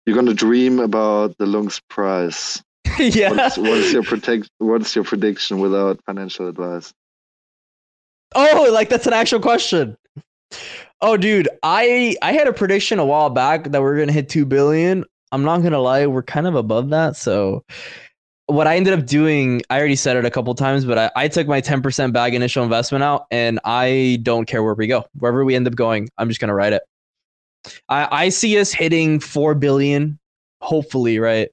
You're 0.07 0.17
gonna 0.17 0.35
dream 0.35 0.79
about 0.79 1.37
the 1.39 1.47
Lunk's 1.47 1.81
Prize. 1.91 2.63
yeah. 2.99 3.31
What's, 3.31 3.59
what 3.59 3.71
is 3.71 3.93
your 3.93 4.03
protect? 4.03 4.51
What 4.59 4.83
is 4.83 4.95
your 4.95 5.05
prediction 5.05 5.59
without 5.59 6.01
financial 6.05 6.49
advice? 6.49 6.93
Oh, 8.35 8.71
like 8.73 8.89
that's 8.89 9.07
an 9.07 9.13
actual 9.13 9.41
question. 9.41 9.97
Oh, 11.01 11.17
dude, 11.17 11.49
I 11.63 12.17
I 12.23 12.33
had 12.33 12.47
a 12.47 12.53
prediction 12.53 12.99
a 12.99 13.05
while 13.05 13.31
back 13.31 13.65
that 13.65 13.81
we 13.81 13.89
are 13.89 13.99
gonna 13.99 14.13
hit 14.13 14.29
two 14.29 14.45
billion. 14.45 15.05
I'm 15.33 15.43
not 15.43 15.63
gonna 15.63 15.81
lie, 15.81 16.07
we're 16.07 16.23
kind 16.23 16.47
of 16.47 16.55
above 16.55 16.91
that. 16.91 17.17
So, 17.17 17.65
what 18.47 18.67
I 18.67 18.77
ended 18.77 18.99
up 18.99 19.07
doing, 19.07 19.63
I 19.71 19.79
already 19.79 19.97
said 19.97 20.17
it 20.17 20.25
a 20.25 20.31
couple 20.31 20.55
times, 20.55 20.85
but 20.85 20.99
I, 20.99 21.11
I 21.17 21.29
took 21.29 21.47
my 21.47 21.61
10% 21.61 22.13
bag 22.13 22.35
initial 22.35 22.65
investment 22.65 23.05
out, 23.05 23.27
and 23.31 23.61
I 23.65 24.19
don't 24.23 24.47
care 24.47 24.63
where 24.63 24.75
we 24.75 24.89
go, 24.89 25.05
wherever 25.19 25.45
we 25.45 25.55
end 25.55 25.69
up 25.69 25.77
going, 25.77 26.09
I'm 26.19 26.29
just 26.29 26.41
gonna 26.41 26.55
ride 26.55 26.73
it. 26.75 26.83
I 27.89 28.25
I 28.25 28.29
see 28.29 28.59
us 28.59 28.73
hitting 28.73 29.21
four 29.21 29.55
billion, 29.55 30.19
hopefully, 30.61 31.19
right 31.19 31.51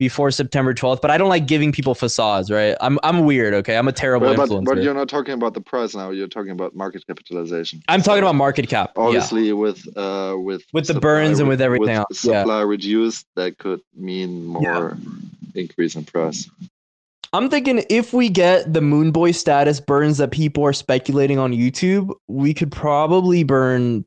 before 0.00 0.30
September 0.32 0.74
12th. 0.74 1.00
But 1.02 1.12
I 1.12 1.18
don't 1.18 1.28
like 1.28 1.46
giving 1.46 1.70
people 1.70 1.94
facades, 1.94 2.50
right? 2.50 2.74
I'm 2.80 2.98
I'm 3.04 3.24
weird, 3.24 3.54
okay? 3.54 3.76
I'm 3.76 3.86
a 3.86 3.92
terrible 3.92 4.26
Well, 4.26 4.36
but, 4.36 4.48
influencer. 4.48 4.64
but 4.64 4.82
you're 4.82 4.94
not 4.94 5.08
talking 5.08 5.34
about 5.34 5.54
the 5.54 5.60
price 5.60 5.94
now. 5.94 6.10
You're 6.10 6.26
talking 6.26 6.50
about 6.50 6.74
market 6.74 7.06
capitalization. 7.06 7.82
I'm 7.86 8.02
talking 8.02 8.22
about 8.22 8.34
market 8.34 8.68
cap. 8.68 8.92
yeah. 8.96 9.02
Obviously, 9.02 9.52
with 9.52 9.86
uh, 9.96 10.34
with 10.38 10.64
With 10.72 10.88
the 10.88 10.98
burns 10.98 11.38
and 11.38 11.48
with 11.48 11.60
everything 11.60 11.90
else, 11.90 12.24
yeah. 12.24 12.40
Supply 12.40 12.62
reduced, 12.62 13.26
that 13.36 13.58
could 13.58 13.80
mean 13.94 14.46
more 14.46 14.96
increase 15.54 15.94
in 15.94 16.04
price. 16.04 16.50
I'm 17.32 17.48
thinking 17.48 17.84
if 17.90 18.12
we 18.12 18.28
get 18.28 18.72
the 18.72 18.80
Moon 18.80 19.12
Boy 19.12 19.30
status 19.30 19.78
burns 19.80 20.18
that 20.18 20.32
people 20.32 20.64
are 20.64 20.72
speculating 20.72 21.38
on 21.38 21.52
YouTube, 21.52 22.10
we 22.26 22.52
could 22.54 22.72
probably 22.72 23.44
burn 23.44 24.04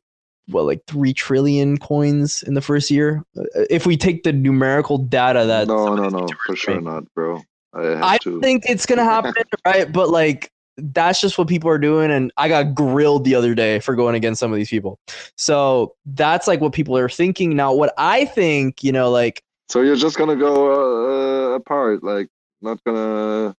what 0.48 0.64
like 0.64 0.82
three 0.86 1.12
trillion 1.12 1.78
coins 1.78 2.42
in 2.42 2.54
the 2.54 2.60
first 2.60 2.90
year 2.90 3.24
Uh, 3.38 3.42
if 3.70 3.86
we 3.86 3.96
take 3.96 4.22
the 4.24 4.32
numerical 4.32 4.98
data 4.98 5.44
that. 5.46 5.68
no, 5.68 5.94
no, 5.94 6.08
no, 6.08 6.26
for 6.46 6.54
sure 6.56 6.74
bring. 6.74 6.84
not, 6.84 7.04
bro. 7.14 7.40
I 7.72 7.82
have 7.82 8.02
I 8.02 8.18
to. 8.18 8.40
think 8.40 8.64
it's 8.68 8.86
gonna 8.86 9.04
happen, 9.04 9.32
right? 9.66 9.90
But 9.92 10.10
like 10.10 10.50
that's 10.76 11.20
just 11.20 11.38
what 11.38 11.46
people 11.48 11.70
are 11.70 11.78
doing, 11.78 12.10
and 12.10 12.32
I 12.36 12.48
got 12.48 12.74
grilled 12.74 13.24
the 13.24 13.34
other 13.36 13.54
day 13.54 13.78
for 13.80 13.94
going 13.94 14.14
against 14.16 14.40
some 14.40 14.52
of 14.52 14.56
these 14.56 14.70
people. 14.70 14.98
So 15.36 15.94
that's 16.06 16.46
like 16.46 16.60
what 16.60 16.72
people 16.72 16.96
are 16.96 17.08
thinking 17.08 17.54
now. 17.56 17.72
What 17.72 17.94
I 17.96 18.24
think, 18.26 18.82
you 18.84 18.92
know, 18.92 19.10
like 19.10 19.42
so 19.68 19.80
you're 19.82 19.96
just 19.96 20.16
gonna 20.18 20.36
go 20.36 21.52
uh, 21.52 21.54
apart, 21.54 22.04
like 22.04 22.28
not 22.60 22.82
gonna 22.84 23.54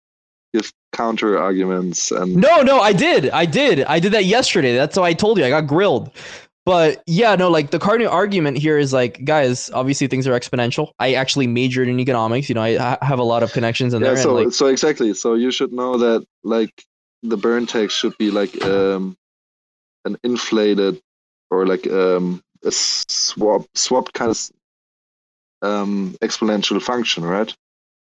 give 0.52 0.72
counter 0.92 1.38
arguments 1.38 2.10
and 2.12 2.36
No, 2.36 2.62
no, 2.62 2.78
I 2.80 2.92
did. 2.92 3.30
I 3.30 3.46
did. 3.46 3.82
I 3.84 3.98
did 3.98 4.12
that 4.12 4.24
yesterday. 4.26 4.74
That's 4.76 4.96
why 4.96 5.08
I 5.08 5.12
told 5.14 5.38
you 5.38 5.44
I 5.44 5.50
got 5.50 5.66
grilled. 5.66 6.10
But 6.66 7.02
yeah, 7.06 7.36
no, 7.36 7.50
like 7.50 7.70
the 7.70 7.78
cardinal 7.78 8.10
argument 8.10 8.56
here 8.56 8.78
is 8.78 8.92
like, 8.92 9.22
guys, 9.24 9.70
obviously 9.74 10.06
things 10.06 10.26
are 10.26 10.32
exponential. 10.32 10.92
I 10.98 11.12
actually 11.14 11.46
majored 11.46 11.88
in 11.88 12.00
economics. 12.00 12.48
You 12.48 12.54
know, 12.54 12.62
I 12.62 12.76
ha- 12.76 12.98
have 13.02 13.18
a 13.18 13.22
lot 13.22 13.42
of 13.42 13.52
connections 13.52 13.92
in 13.92 14.00
yeah 14.00 14.14
there. 14.14 14.22
so 14.22 14.36
and 14.38 14.46
like, 14.46 14.54
so 14.54 14.66
exactly 14.68 15.12
so 15.12 15.34
you 15.34 15.50
should 15.50 15.72
know 15.72 15.98
that 15.98 16.24
like 16.42 16.72
the 17.22 17.36
burn 17.36 17.66
tax 17.66 17.92
should 17.92 18.16
be 18.18 18.30
like 18.30 18.62
um 18.64 19.14
an 20.06 20.16
inflated 20.24 21.00
or 21.50 21.66
like 21.66 21.86
um 21.86 22.42
a 22.64 22.70
swap 22.70 23.66
swapped 23.74 24.14
kind 24.14 24.30
of 24.30 24.50
um 25.62 26.16
exponential 26.22 26.80
function 26.80 27.24
right 27.24 27.54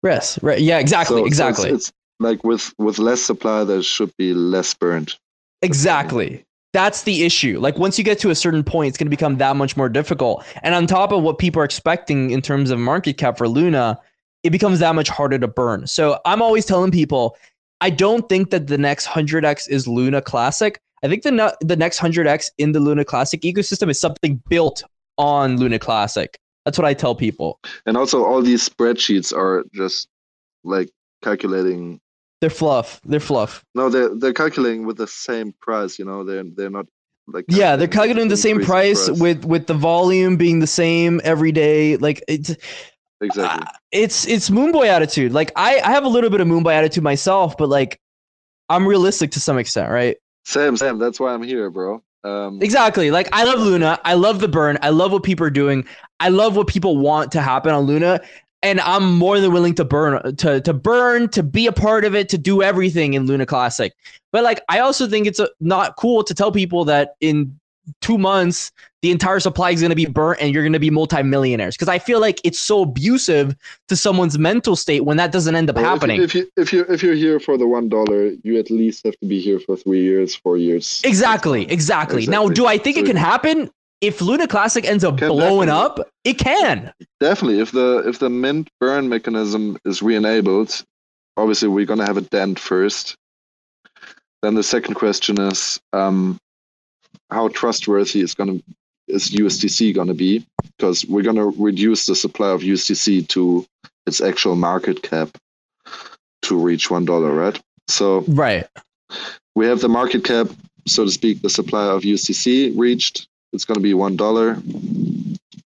yes, 0.02 0.38
right. 0.42 0.60
Yeah, 0.60 0.78
exactly, 0.78 1.16
So- 1.16 1.20
so 1.22 1.26
exactly, 1.26 1.70
it's, 1.70 1.88
it's 1.88 1.92
like 2.18 2.44
with 2.44 2.74
with 2.78 2.98
less 2.98 3.22
supply 3.22 3.64
there 3.64 3.82
should 3.82 4.12
be 4.18 4.34
less 4.34 4.74
burned 4.74 5.16
exactly. 5.62 6.44
That's 6.72 7.02
the 7.02 7.24
issue. 7.24 7.58
Like 7.58 7.78
once 7.78 7.98
you 7.98 8.04
get 8.04 8.18
to 8.20 8.30
a 8.30 8.34
certain 8.34 8.62
point, 8.62 8.88
it's 8.88 8.98
going 8.98 9.06
to 9.06 9.10
become 9.10 9.38
that 9.38 9.56
much 9.56 9.76
more 9.76 9.88
difficult. 9.88 10.44
And 10.62 10.74
on 10.74 10.86
top 10.86 11.12
of 11.12 11.22
what 11.22 11.38
people 11.38 11.60
are 11.60 11.64
expecting 11.64 12.30
in 12.30 12.42
terms 12.42 12.70
of 12.70 12.78
market 12.78 13.14
cap 13.18 13.38
for 13.38 13.48
Luna, 13.48 13.98
it 14.44 14.50
becomes 14.50 14.78
that 14.78 14.94
much 14.94 15.08
harder 15.08 15.38
to 15.38 15.48
burn. 15.48 15.86
So 15.86 16.20
I'm 16.24 16.40
always 16.40 16.64
telling 16.64 16.92
people, 16.92 17.36
I 17.80 17.90
don't 17.90 18.28
think 18.28 18.50
that 18.50 18.68
the 18.68 18.78
next 18.78 19.08
100x 19.08 19.68
is 19.68 19.88
Luna 19.88 20.22
Classic. 20.22 20.80
I 21.02 21.08
think 21.08 21.22
the 21.22 21.56
the 21.60 21.76
next 21.76 21.98
100x 21.98 22.50
in 22.58 22.72
the 22.72 22.80
Luna 22.80 23.04
Classic 23.04 23.40
ecosystem 23.40 23.90
is 23.90 23.98
something 23.98 24.40
built 24.48 24.84
on 25.18 25.56
Luna 25.56 25.78
Classic. 25.78 26.38
That's 26.64 26.78
what 26.78 26.84
I 26.86 26.94
tell 26.94 27.14
people. 27.14 27.58
and 27.86 27.96
also 27.96 28.24
all 28.24 28.42
these 28.42 28.68
spreadsheets 28.68 29.34
are 29.36 29.64
just 29.74 30.08
like 30.62 30.90
calculating 31.22 32.00
They're 32.40 32.50
fluff. 32.50 33.00
They're 33.04 33.20
fluff. 33.20 33.64
no 33.74 33.90
they're 33.90 34.14
they're 34.16 34.32
calculating 34.32 34.86
with 34.86 34.96
the 34.96 35.06
same 35.06 35.52
price 35.60 35.98
you 35.98 36.04
know 36.04 36.24
they're 36.24 36.44
they're 36.56 36.70
not 36.70 36.86
like 37.26 37.44
Yeah, 37.48 37.76
they're 37.76 37.88
calculating 37.88 38.28
the 38.28 38.36
same 38.36 38.60
in 38.60 38.66
price 38.66 39.08
with 39.08 39.44
with 39.44 39.66
the 39.66 39.74
volume 39.74 40.36
being 40.36 40.60
the 40.60 40.66
same 40.66 41.20
every 41.22 41.52
day. 41.52 41.96
Like 41.96 42.22
it's 42.28 42.56
exactly 43.20 43.66
it's 43.92 44.26
it's 44.26 44.50
Moonboy 44.50 44.86
attitude. 44.86 45.32
Like 45.32 45.52
I 45.56 45.80
I 45.80 45.90
have 45.90 46.04
a 46.04 46.08
little 46.08 46.30
bit 46.30 46.40
of 46.40 46.48
Moonboy 46.48 46.72
attitude 46.72 47.04
myself, 47.04 47.56
but 47.56 47.68
like 47.68 48.00
I'm 48.68 48.86
realistic 48.86 49.32
to 49.32 49.40
some 49.40 49.58
extent, 49.58 49.90
right? 49.90 50.16
Sam, 50.44 50.76
Sam, 50.76 50.98
that's 50.98 51.20
why 51.20 51.34
I'm 51.34 51.42
here, 51.42 51.70
bro. 51.70 52.02
Um, 52.24 52.60
Exactly. 52.62 53.10
Like 53.10 53.28
I 53.32 53.44
love 53.44 53.60
Luna. 53.60 53.98
I 54.04 54.14
love 54.14 54.40
the 54.40 54.48
burn. 54.48 54.78
I 54.82 54.90
love 54.90 55.12
what 55.12 55.22
people 55.22 55.46
are 55.46 55.50
doing. 55.50 55.86
I 56.18 56.28
love 56.28 56.56
what 56.56 56.66
people 56.66 56.96
want 56.98 57.32
to 57.32 57.40
happen 57.40 57.72
on 57.72 57.84
Luna. 57.84 58.20
And 58.62 58.80
I'm 58.80 59.16
more 59.16 59.40
than 59.40 59.52
willing 59.52 59.74
to 59.76 59.84
burn 59.84 60.36
to 60.36 60.60
to 60.60 60.72
burn, 60.74 61.28
to 61.30 61.42
be 61.42 61.66
a 61.66 61.72
part 61.72 62.04
of 62.04 62.14
it, 62.14 62.28
to 62.30 62.38
do 62.38 62.62
everything 62.62 63.14
in 63.14 63.26
Luna 63.26 63.46
Classic. 63.46 63.92
But 64.32 64.44
like 64.44 64.60
I 64.68 64.80
also 64.80 65.06
think 65.06 65.26
it's 65.26 65.38
a, 65.38 65.48
not 65.60 65.96
cool 65.96 66.22
to 66.24 66.34
tell 66.34 66.52
people 66.52 66.84
that 66.84 67.14
in 67.20 67.58
two 68.00 68.18
months 68.18 68.70
the 69.02 69.10
entire 69.10 69.40
supply 69.40 69.70
is 69.70 69.80
going 69.80 69.90
to 69.90 69.96
be 69.96 70.06
burnt 70.06 70.40
and 70.40 70.52
you're 70.52 70.62
going 70.62 70.74
to 70.74 70.78
be 70.78 70.90
multimillionaires 70.90 71.74
because 71.74 71.88
I 71.88 71.98
feel 71.98 72.20
like 72.20 72.40
it's 72.44 72.60
so 72.60 72.82
abusive 72.82 73.56
to 73.88 73.96
someone's 73.96 74.38
mental 74.38 74.76
state 74.76 75.04
when 75.04 75.16
that 75.16 75.32
doesn't 75.32 75.54
end 75.54 75.70
up 75.70 75.76
well, 75.76 75.86
happening. 75.86 76.22
If 76.22 76.34
you 76.34 76.50
if 76.56 76.72
you 76.72 76.84
if 76.88 77.02
you're 77.02 77.14
here 77.14 77.40
for 77.40 77.56
the 77.56 77.66
one 77.66 77.88
dollar, 77.88 78.32
you 78.42 78.58
at 78.58 78.70
least 78.70 79.04
have 79.06 79.18
to 79.20 79.26
be 79.26 79.40
here 79.40 79.58
for 79.58 79.76
three 79.76 80.02
years, 80.02 80.34
four 80.34 80.56
years. 80.58 81.00
Exactly, 81.04 81.70
exactly. 81.70 82.26
Now, 82.26 82.48
do 82.48 82.66
I 82.66 82.76
think 82.76 82.98
it 82.98 83.06
can 83.06 83.16
happen? 83.16 83.70
If 84.00 84.22
Luna 84.22 84.48
Classic 84.48 84.84
ends 84.86 85.04
up 85.04 85.18
blowing 85.18 85.68
up, 85.68 86.00
it 86.24 86.34
can. 86.38 86.92
Definitely, 87.20 87.60
if 87.60 87.72
the 87.72 88.02
if 88.06 88.18
the 88.18 88.30
mint 88.30 88.68
burn 88.80 89.08
mechanism 89.08 89.76
is 89.84 90.00
re-enabled, 90.02 90.82
obviously 91.36 91.68
we're 91.68 91.84
gonna 91.86 92.06
have 92.06 92.16
a 92.16 92.22
dent 92.22 92.58
first. 92.58 93.14
Then 94.42 94.54
the 94.54 94.62
second 94.62 94.94
question 94.94 95.38
is, 95.38 95.78
um, 95.92 96.38
how 97.30 97.48
trustworthy 97.48 98.20
is 98.22 98.34
gonna 98.34 98.60
is 99.06 99.30
USTC 99.32 99.94
gonna 99.94 100.14
be? 100.14 100.46
Because 100.78 101.04
we're 101.04 101.22
gonna 101.22 101.46
reduce 101.48 102.06
the 102.06 102.16
supply 102.16 102.50
of 102.50 102.62
USTC 102.62 103.28
to 103.28 103.66
its 104.06 104.22
actual 104.22 104.56
market 104.56 105.02
cap 105.02 105.28
to 106.42 106.56
reach 106.56 106.90
one 106.90 107.04
dollar, 107.04 107.34
right? 107.34 107.60
So 107.88 108.20
Right. 108.28 108.66
we 109.54 109.66
have 109.66 109.80
the 109.80 109.88
market 109.90 110.24
cap, 110.24 110.46
so 110.86 111.04
to 111.04 111.10
speak, 111.10 111.42
the 111.42 111.50
supply 111.50 111.84
of 111.86 112.02
USTC 112.02 112.72
reached. 112.78 113.26
It's 113.52 113.64
going 113.64 113.76
to 113.76 113.82
be 113.82 113.94
one 113.94 114.16
dollar. 114.16 114.58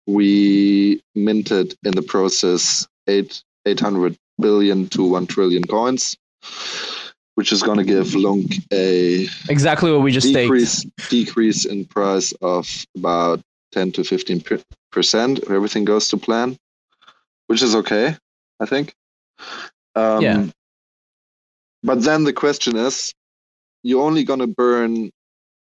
We 0.07 1.01
minted 1.15 1.75
in 1.83 1.93
the 1.93 2.01
process 2.01 2.87
eight 3.07 3.43
eight 3.65 3.79
hundred 3.79 4.17
billion 4.39 4.87
to 4.89 5.03
one 5.03 5.27
trillion 5.27 5.63
coins, 5.63 6.17
which 7.35 7.51
is 7.51 7.63
going 7.63 7.77
to 7.77 7.83
give 7.83 8.13
Lunk 8.15 8.53
a 8.71 9.27
Exactly 9.49 9.91
what 9.91 10.01
we 10.01 10.11
just 10.11 10.27
staked. 10.27 10.43
decrease 10.51 10.85
decrease 11.09 11.65
in 11.65 11.85
price 11.85 12.33
of 12.41 12.67
about 12.95 13.41
ten 13.71 13.91
to 13.93 14.03
fifteen 14.03 14.43
percent. 14.91 15.39
If 15.39 15.49
everything 15.49 15.85
goes 15.85 16.07
to 16.09 16.17
plan, 16.17 16.57
which 17.47 17.61
is 17.61 17.75
okay, 17.75 18.15
I 18.59 18.65
think. 18.65 18.93
Um, 19.95 20.21
Yeah. 20.21 20.45
But 21.83 22.03
then 22.03 22.25
the 22.25 22.33
question 22.33 22.75
is, 22.75 23.13
you're 23.81 24.03
only 24.03 24.23
gonna 24.23 24.45
burn 24.47 25.09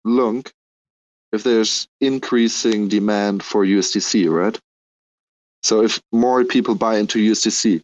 Lunk 0.04 0.52
if 1.33 1.43
there's 1.43 1.87
increasing 2.01 2.89
demand 2.89 3.43
for 3.43 3.64
USTC, 3.64 4.30
right? 4.30 4.59
So 5.62 5.83
if 5.83 6.01
more 6.12 6.45
people 6.45 6.74
buy 6.74 6.99
into 6.99 7.18
USTC. 7.18 7.83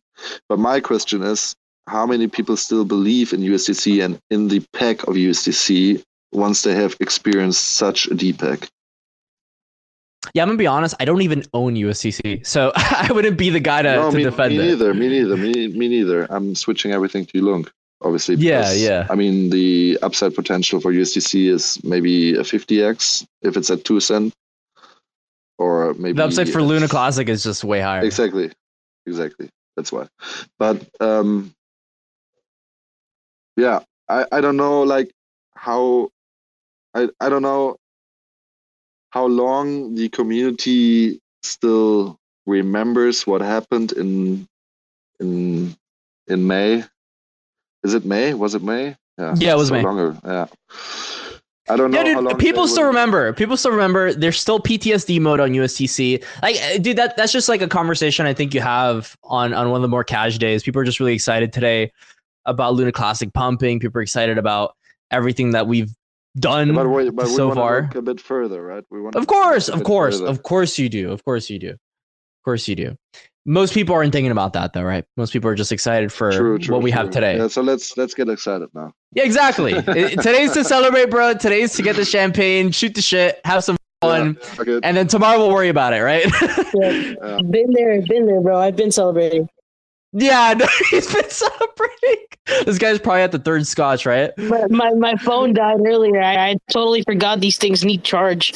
But 0.49 0.59
my 0.59 0.81
question 0.81 1.23
is, 1.23 1.55
how 1.89 2.07
many 2.07 2.29
people 2.29 2.57
still 2.57 2.85
believe 2.85 3.33
in 3.33 3.41
USTC 3.41 4.05
and 4.05 4.19
in 4.31 4.49
the 4.49 4.61
pack 4.73 5.05
of 5.05 5.15
USTC 5.15 6.03
once 6.33 6.63
they 6.63 6.75
have 6.75 6.97
experienced 7.01 7.65
such 7.65 8.07
a 8.07 8.15
depeg? 8.15 8.69
Yeah, 10.35 10.43
I'm 10.43 10.49
gonna 10.49 10.59
be 10.59 10.67
honest. 10.67 10.95
I 11.01 11.05
don't 11.05 11.23
even 11.23 11.45
own 11.55 11.75
USTC, 11.75 12.47
so 12.47 12.73
I 12.77 13.11
wouldn't 13.13 13.39
be 13.39 13.51
the 13.51 13.61
guy 13.61 13.83
to, 13.83 13.95
no, 13.95 14.11
to 14.11 14.17
me, 14.17 14.25
defend 14.25 14.57
me 14.57 14.63
it. 14.63 14.67
neither. 14.67 14.93
Me 14.93 15.09
neither. 15.09 15.37
Me, 15.37 15.69
me 15.69 15.89
neither. 15.89 16.27
I'm 16.31 16.55
switching 16.55 16.93
everything 16.93 17.25
to 17.27 17.41
Lunk, 17.41 17.71
obviously. 18.03 18.37
Yeah, 18.37 18.61
because, 18.61 18.83
yeah. 18.83 19.07
I 19.11 19.15
mean, 19.15 19.51
the 19.51 19.99
upside 20.03 20.35
potential 20.35 20.81
for 20.81 20.93
USTC 20.93 21.51
is 21.51 21.83
maybe 21.85 22.35
a 22.35 22.43
50x 22.43 23.27
if 23.43 23.57
it's 23.57 23.71
at 23.71 23.85
two 23.85 24.01
cent, 24.01 24.35
or 25.59 25.95
maybe 25.95 26.17
The 26.17 26.25
upside 26.25 26.49
for 26.49 26.63
Luna 26.63 26.89
Classic 26.89 27.29
is 27.29 27.43
just 27.43 27.65
way 27.65 27.81
higher. 27.81 28.05
Exactly, 28.05 28.53
exactly. 29.07 29.49
That's 29.77 29.93
why. 29.93 30.09
But 30.59 30.87
um, 31.01 31.55
yeah, 33.57 33.81
I 34.09 34.27
I 34.33 34.41
don't 34.41 34.57
know 34.57 34.83
like 34.83 35.11
how 35.55 36.11
I 36.95 37.09
I 37.21 37.29
don't 37.29 37.43
know 37.43 37.77
how 39.11 39.27
long 39.27 39.95
the 39.95 40.09
community 40.09 41.21
still 41.43 42.19
remembers 42.47 43.27
what 43.27 43.41
happened 43.41 43.93
in 43.93 44.47
in 45.21 45.77
in 46.27 46.47
May. 46.47 46.85
Is 47.85 47.95
it 47.95 48.05
May? 48.05 48.35
Was 48.35 48.55
it 48.55 48.63
May? 48.63 48.97
Yeah. 49.19 49.35
Yeah, 49.37 49.53
it 49.53 49.57
was 49.57 49.69
so 49.69 49.75
May. 49.75 49.83
Longer. 49.83 50.17
Yeah. 50.25 50.47
I 51.71 51.77
don't 51.77 51.91
know. 51.91 52.03
Yeah, 52.03 52.15
how 52.15 52.21
long 52.21 52.33
dude. 52.33 52.39
People 52.39 52.67
still 52.67 52.85
remember. 52.85 53.33
People 53.35 53.57
still 53.57 53.73
remember. 53.73 54.15
There's 54.15 54.39
still 54.41 54.59
PTSD 54.59 55.21
mode 55.21 55.39
on 55.41 55.51
USTC. 55.51 56.25
Like, 56.43 56.57
uh, 56.57 56.79
dude, 56.79 56.97
that 56.97 57.17
that's 57.17 57.33
just 57.33 57.49
like 57.49 57.61
a 57.61 57.69
conversation 57.69 58.25
I 58.27 58.33
think 58.33 58.55
you 58.55 58.61
have 58.61 59.17
on 59.25 59.53
on 59.53 59.71
one 59.71 59.77
of 59.79 59.83
the 59.83 59.89
more 59.89 60.05
cash 60.05 60.39
days. 60.39 60.63
People 60.63 60.81
are 60.81 60.85
just 60.85 60.99
really 60.99 61.13
excited 61.15 61.53
today 61.53 61.93
about 62.47 62.75
Luna 62.75 62.93
Classic 62.93 63.31
pumping. 63.35 63.81
People 63.81 63.99
are 63.99 64.03
excited 64.03 64.39
about 64.39 64.75
everything 65.11 65.51
that 65.51 65.67
we've 65.67 65.91
done 66.39 66.75
But, 66.75 66.89
we, 66.89 67.11
but 67.11 67.27
so 67.27 67.53
far. 67.55 67.91
a 67.95 68.03
bit 68.03 68.21
further, 68.21 68.63
right? 68.65 68.85
We 68.91 69.01
want 69.03 69.17
Of 69.17 69.27
course, 69.27 69.69
of 69.69 69.85
course, 69.85 70.21
further. 70.21 70.31
of 70.31 70.43
course 70.43 70.79
you 70.79 70.89
do. 70.89 71.11
Of 71.13 71.25
course 71.25 71.51
you 71.51 71.59
do. 71.59 71.71
Of 71.71 72.45
course 72.45 72.67
you 72.69 72.77
do. 72.77 72.97
Most 73.49 73.73
people 73.73 73.95
aren't 73.95 74.13
thinking 74.13 74.31
about 74.31 74.53
that 74.53 74.75
though, 74.75 74.83
right? 74.83 75.07
Most 75.17 75.33
people 75.33 75.49
are 75.49 75.55
just 75.55 75.73
excited 75.73 76.13
for 76.13 76.31
True, 76.31 76.59
true, 76.59 76.75
what 76.75 76.83
we 76.83 76.91
have 76.91 77.09
today. 77.09 77.39
Yeah, 77.39 77.49
so 77.49 77.63
let's 77.63 77.97
let's 77.97 78.13
get 78.13 78.29
excited 78.29 78.69
now. 78.75 78.93
Yeah, 79.15 79.23
exactly. 79.25 79.73
Today's 79.83 80.53
to 80.53 80.63
celebrate, 80.65 81.09
bro. 81.09 81.33
Today's 81.33 81.73
to 81.77 81.83
get 81.83 81.97
the 81.97 82.05
champagne, 82.05 82.71
shoot 82.73 82.95
the 82.95 83.01
shit, 83.01 83.41
have 83.47 83.65
some 83.65 83.79
fun, 84.03 84.37
Yeah, 84.39 84.61
okay. 84.61 84.81
and 84.83 84.95
then 84.99 85.07
tomorrow 85.07 85.39
we'll 85.39 85.51
worry 85.51 85.71
about 85.71 85.95
it, 85.95 86.01
right? 86.03 86.27
Yeah. 86.75 87.39
Been 87.51 87.73
there, 87.73 88.03
been 88.03 88.27
there, 88.27 88.43
bro. 88.43 88.59
I've 88.59 88.77
been 88.77 88.93
celebrating. 88.93 89.49
yeah, 90.13 90.53
no, 90.57 90.67
he's 90.91 91.11
been 91.13 91.31
celebrating. 91.31 92.27
This 92.67 92.77
guy's 92.77 92.99
probably 92.99 93.23
at 93.23 93.33
the 93.33 93.39
third 93.39 93.67
scotch, 93.67 94.05
right? 94.05 94.31
My, 94.37 94.67
my, 94.69 94.91
my 94.93 95.17
phone 95.17 95.55
died 95.55 95.81
earlier. 95.87 96.21
I, 96.21 96.51
I 96.51 96.57
totally 96.71 97.03
forgot 97.03 97.41
these 97.41 97.57
things 97.57 97.83
need 97.83 98.05
charge. 98.05 98.53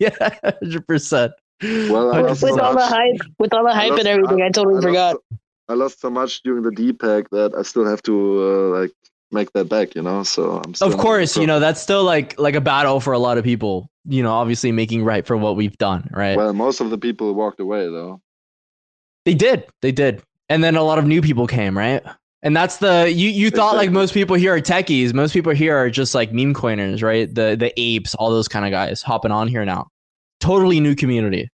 yeah, 0.00 0.10
hundred 0.42 0.86
percent. 0.88 1.32
Well, 1.62 2.12
I 2.12 2.20
With, 2.20 2.30
lost 2.30 2.42
with 2.42 2.54
so 2.54 2.60
all 2.60 2.74
the 2.74 2.86
hype, 2.86 3.20
with 3.38 3.54
all 3.54 3.64
the 3.64 3.72
hype 3.72 3.90
lost- 3.90 4.00
and 4.00 4.08
everything, 4.08 4.42
I, 4.42 4.48
totally 4.50 4.74
lost- 4.74 4.86
forgot. 4.86 5.16
I 5.68 5.74
lost 5.74 6.00
so 6.00 6.10
much 6.10 6.42
during 6.42 6.62
the 6.62 6.70
depeg 6.70 7.28
that 7.30 7.54
I 7.56 7.62
still 7.62 7.86
have 7.86 8.02
to 8.02 8.72
uh, 8.74 8.80
like 8.80 8.90
make 9.30 9.52
that 9.52 9.68
back. 9.68 9.94
You 9.94 10.02
know, 10.02 10.22
so 10.24 10.60
I'm. 10.64 10.74
Still 10.74 10.88
Of 10.88 10.98
course, 10.98 11.36
you 11.36 11.46
know 11.46 11.60
that's 11.60 11.80
still 11.80 12.04
like 12.04 12.38
like 12.38 12.54
a 12.54 12.60
battle 12.60 13.00
for 13.00 13.12
a 13.12 13.18
lot 13.18 13.38
of 13.38 13.44
people. 13.44 13.88
You 14.04 14.22
know, 14.22 14.32
obviously 14.32 14.72
making 14.72 15.04
right 15.04 15.24
for 15.24 15.36
what 15.36 15.54
we've 15.56 15.78
done, 15.78 16.08
right? 16.12 16.36
Well, 16.36 16.52
most 16.52 16.80
of 16.80 16.90
the 16.90 16.98
people 16.98 17.32
walked 17.34 17.60
away 17.60 17.86
though. 17.86 18.20
They 19.24 19.34
did. 19.34 19.66
They 19.80 19.92
did. 19.92 20.22
And 20.48 20.64
then 20.64 20.76
a 20.76 20.82
lot 20.82 20.98
of 20.98 21.06
new 21.06 21.22
people 21.22 21.46
came, 21.46 21.78
right? 21.78 22.02
And 22.42 22.56
that's 22.56 22.78
the 22.78 23.10
you 23.10 23.28
you 23.28 23.50
thought 23.50 23.76
like 23.76 23.92
most 23.92 24.12
people 24.12 24.34
here 24.34 24.54
are 24.54 24.60
techies. 24.60 25.14
Most 25.14 25.32
people 25.32 25.52
here 25.52 25.76
are 25.76 25.88
just 25.88 26.14
like 26.14 26.32
meme 26.32 26.54
coiners, 26.54 27.02
right? 27.02 27.32
The 27.32 27.56
the 27.56 27.72
apes, 27.80 28.16
all 28.16 28.30
those 28.30 28.48
kind 28.48 28.64
of 28.64 28.72
guys 28.72 29.00
hopping 29.00 29.30
on 29.30 29.46
here 29.46 29.64
now. 29.64 29.88
Totally 30.42 30.80
new 30.80 30.96
community. 30.96 31.48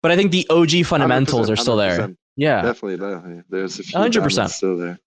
But 0.00 0.12
I 0.12 0.16
think 0.16 0.30
the 0.30 0.46
OG 0.48 0.86
fundamentals 0.86 1.50
are 1.50 1.56
still 1.56 1.76
there. 1.76 2.14
Yeah. 2.36 2.62
Definitely, 2.62 2.98
definitely. 2.98 3.42
There's 3.50 3.80
a 3.80 3.82
few 3.82 3.98
100%. 3.98 4.48
still 4.48 4.76
there. 4.76 4.98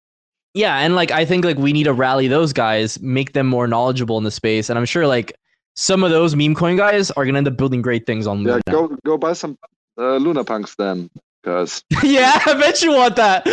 Yeah, 0.53 0.79
and 0.79 0.95
like 0.95 1.11
I 1.11 1.23
think 1.25 1.45
like 1.45 1.57
we 1.57 1.71
need 1.73 1.85
to 1.85 1.93
rally 1.93 2.27
those 2.27 2.51
guys, 2.51 2.99
make 3.01 3.31
them 3.31 3.47
more 3.47 3.67
knowledgeable 3.67 4.17
in 4.17 4.25
the 4.25 4.31
space, 4.31 4.69
and 4.69 4.77
I'm 4.77 4.85
sure 4.85 5.07
like 5.07 5.33
some 5.75 6.03
of 6.03 6.11
those 6.11 6.35
meme 6.35 6.53
coin 6.55 6.75
guys 6.75 7.09
are 7.11 7.25
gonna 7.25 7.39
end 7.39 7.47
up 7.47 7.57
building 7.57 7.81
great 7.81 8.05
things 8.05 8.27
on 8.27 8.41
Yeah, 8.41 8.59
Luna. 8.67 8.87
go 8.89 8.97
go 9.03 9.17
buy 9.17 9.33
some 9.33 9.57
uh, 9.97 10.17
Luna 10.17 10.43
Punks 10.43 10.75
then, 10.75 11.09
cause 11.43 11.83
yeah, 12.03 12.39
I 12.45 12.53
bet 12.53 12.83
you 12.83 12.91
want 12.91 13.15
that. 13.15 13.47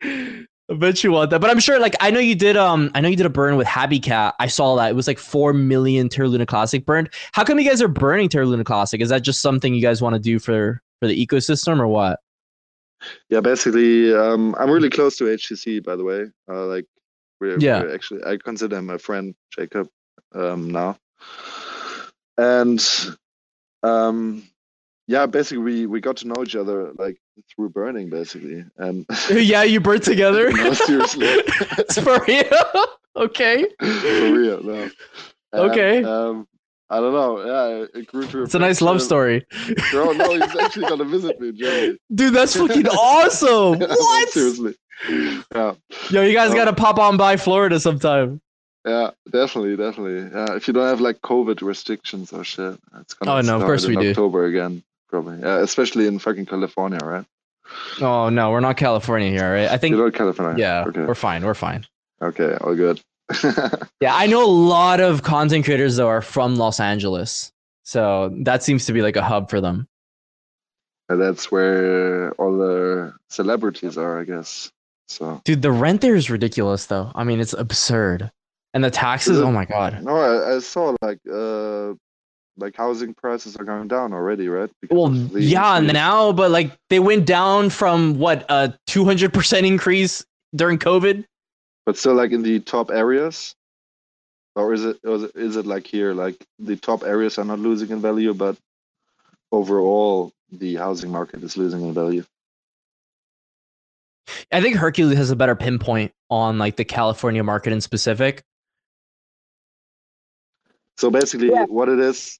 I 0.70 0.74
bet 0.74 1.04
you 1.04 1.12
want 1.12 1.30
that. 1.30 1.40
But 1.40 1.50
I'm 1.50 1.58
sure 1.60 1.78
like 1.78 1.94
I 2.00 2.10
know 2.10 2.20
you 2.20 2.34
did 2.34 2.56
um 2.56 2.90
I 2.94 3.00
know 3.00 3.08
you 3.08 3.16
did 3.16 3.26
a 3.26 3.30
burn 3.30 3.56
with 3.56 3.66
Happy 3.66 4.00
Cat. 4.00 4.34
I 4.38 4.46
saw 4.46 4.76
that. 4.76 4.90
It 4.90 4.94
was 4.94 5.06
like 5.06 5.18
four 5.18 5.52
million 5.52 6.08
Terra 6.08 6.28
Luna 6.28 6.46
Classic 6.46 6.84
burned. 6.86 7.10
How 7.32 7.44
come 7.44 7.58
you 7.58 7.68
guys 7.68 7.82
are 7.82 7.88
burning 7.88 8.28
Terra 8.28 8.46
Luna 8.46 8.64
Classic? 8.64 9.00
Is 9.00 9.10
that 9.10 9.22
just 9.22 9.40
something 9.42 9.74
you 9.74 9.82
guys 9.82 10.00
want 10.00 10.14
to 10.14 10.20
do 10.20 10.38
for 10.38 10.80
for 11.00 11.06
the 11.08 11.26
ecosystem 11.26 11.78
or 11.80 11.86
what? 11.88 12.20
Yeah, 13.28 13.40
basically, 13.40 14.14
um, 14.14 14.54
I'm 14.58 14.70
really 14.70 14.88
close 14.88 15.16
to 15.18 15.24
HTC, 15.24 15.84
by 15.84 15.94
the 15.96 16.04
way. 16.04 16.24
Uh, 16.48 16.64
like, 16.64 16.86
we're, 17.38 17.58
Yeah. 17.58 17.82
we're 17.82 17.94
actually, 17.94 18.24
I 18.24 18.38
consider 18.38 18.78
him 18.78 18.88
a 18.88 18.98
friend, 18.98 19.34
Jacob, 19.54 19.88
um, 20.34 20.70
now. 20.70 20.96
And, 22.38 22.82
um, 23.82 24.42
yeah, 25.06 25.26
basically, 25.26 25.58
we, 25.62 25.86
we 25.86 26.00
got 26.00 26.16
to 26.18 26.28
know 26.28 26.42
each 26.42 26.56
other 26.56 26.92
like 26.96 27.18
through 27.54 27.70
burning, 27.70 28.10
basically. 28.10 28.64
And 28.78 29.06
yeah, 29.30 29.62
you 29.62 29.80
burned 29.80 30.02
together. 30.02 30.50
No, 30.56 30.72
seriously. 30.72 31.26
it's 31.26 31.98
for 32.06 32.22
real. 32.26 32.86
okay. 33.16 33.66
for 33.78 34.32
real, 34.32 34.62
no. 34.62 34.82
And, 34.82 34.92
Okay. 35.70 36.02
Um, 36.02 36.46
I 36.90 37.00
don't 37.00 37.12
know. 37.14 37.44
Yeah, 37.44 37.86
it 37.98 38.06
grew 38.08 38.26
to. 38.26 38.42
It's 38.42 38.54
a 38.54 38.58
nice 38.58 38.80
love 38.82 39.00
story. 39.00 39.46
Bro, 39.90 40.12
no, 40.12 40.32
he's 40.32 40.56
actually 40.56 40.86
gonna 40.86 41.04
visit 41.04 41.40
me 41.40 41.52
Germany. 41.52 41.96
Dude, 42.14 42.34
that's 42.34 42.54
fucking 42.56 42.86
awesome. 42.88 43.78
What? 43.80 44.28
Seriously. 44.28 44.74
Yeah. 45.08 45.74
Yo, 46.10 46.22
you 46.22 46.34
guys 46.34 46.50
Oh. 46.50 46.54
gotta 46.54 46.72
pop 46.74 46.98
on 46.98 47.16
by 47.16 47.36
Florida 47.36 47.80
sometime. 47.80 48.40
Yeah, 48.86 49.10
definitely, 49.30 49.76
definitely. 49.76 50.30
Yeah, 50.30 50.56
if 50.56 50.68
you 50.68 50.74
don't 50.74 50.86
have 50.86 51.00
like 51.00 51.20
COVID 51.22 51.62
restrictions 51.62 52.32
or 52.32 52.44
shit, 52.44 52.78
it's 53.00 53.14
gonna 53.14 53.38
Oh, 53.38 53.40
no, 53.40 53.56
of 53.56 53.62
course 53.62 53.86
we 53.86 53.96
do. 53.96 54.10
October 54.10 54.44
again, 54.44 54.82
probably. 55.14 55.38
Yeah, 55.40 55.58
especially 55.62 56.06
in 56.06 56.18
fucking 56.18 56.46
California, 56.46 56.98
right? 57.02 57.24
Oh 58.00 58.28
no, 58.30 58.50
we're 58.50 58.60
not 58.68 58.76
California 58.76 59.30
here, 59.30 59.48
right? 59.56 59.68
I 59.68 59.78
think 59.78 59.94
You're 59.94 60.06
not 60.10 60.14
California. 60.14 60.60
yeah, 60.60 60.84
Okay. 60.88 61.04
we're 61.08 61.14
fine. 61.14 61.44
We're 61.44 61.54
fine. 61.68 61.86
Okay. 62.20 62.56
All 62.60 62.74
good. 62.74 63.00
Yeah, 64.04 64.14
I 64.14 64.26
know 64.26 64.44
a 64.44 64.54
lot 64.76 65.00
of 65.00 65.22
content 65.22 65.64
creators 65.64 65.96
though 65.96 66.08
are 66.08 66.20
from 66.20 66.56
Los 66.56 66.78
Angeles, 66.80 67.52
so 67.84 68.30
that 68.42 68.62
seems 68.62 68.84
to 68.86 68.92
be 68.92 69.00
like 69.02 69.16
a 69.16 69.22
hub 69.22 69.48
for 69.48 69.60
them. 69.62 69.86
And 71.08 71.20
that's 71.22 71.50
where 71.50 72.32
all 72.32 72.56
the 72.58 73.14
celebrities 73.30 73.96
are, 73.96 74.20
I 74.20 74.24
guess. 74.24 74.70
So 75.08 75.40
Dude, 75.44 75.62
the 75.62 75.72
rent 75.72 76.00
there 76.02 76.14
is 76.16 76.28
ridiculous 76.30 76.86
though. 76.86 77.10
I 77.14 77.24
mean, 77.24 77.40
it's 77.40 77.54
absurd, 77.54 78.30
and 78.74 78.82
the 78.84 78.90
taxes. 78.90 79.38
It? 79.38 79.44
Oh 79.44 79.52
my 79.52 79.64
god. 79.64 80.02
no, 80.02 80.16
I, 80.16 80.56
I 80.56 80.58
saw 80.60 80.94
like 81.00 81.20
uh 81.32 81.94
like 82.56 82.76
housing 82.76 83.14
prices 83.14 83.56
are 83.56 83.64
going 83.64 83.88
down 83.88 84.12
already, 84.12 84.48
right? 84.48 84.70
Because 84.80 84.96
Well, 84.96 85.12
yeah, 85.40 85.78
increase. 85.78 85.92
now, 85.92 86.32
but 86.32 86.50
like 86.50 86.72
they 86.90 87.00
went 87.00 87.26
down 87.26 87.70
from 87.70 88.18
what 88.18 88.44
a 88.48 88.76
two 88.86 89.04
hundred 89.04 89.32
percent 89.32 89.66
increase 89.66 90.24
during 90.54 90.78
COVID. 90.78 91.24
but 91.86 91.96
still 91.96 92.14
like 92.14 92.30
in 92.32 92.42
the 92.42 92.60
top 92.60 92.90
areas, 92.90 93.54
or 94.56 94.72
is 94.72 94.84
it 94.84 94.98
or 95.04 95.16
is 95.16 95.22
it, 95.24 95.32
is 95.34 95.56
it 95.56 95.66
like 95.66 95.86
here 95.86 96.14
like 96.14 96.36
the 96.58 96.76
top 96.76 97.02
areas 97.02 97.38
are 97.38 97.44
not 97.44 97.58
losing 97.58 97.90
in 97.90 98.00
value, 98.00 98.32
but 98.34 98.56
overall 99.52 100.32
the 100.52 100.76
housing 100.76 101.10
market 101.10 101.42
is 101.42 101.56
losing 101.56 101.82
in 101.82 101.92
value. 101.92 102.24
I 104.52 104.60
think 104.60 104.76
Hercules 104.76 105.18
has 105.18 105.30
a 105.30 105.36
better 105.36 105.54
pinpoint 105.56 106.12
on 106.30 106.58
like 106.58 106.76
the 106.76 106.84
California 106.84 107.42
market 107.42 107.72
in 107.72 107.80
specific. 107.80 108.42
So 110.96 111.10
basically, 111.10 111.50
Yeah. 111.50 111.64
what 111.64 111.88
it 111.88 111.98
is. 111.98 112.38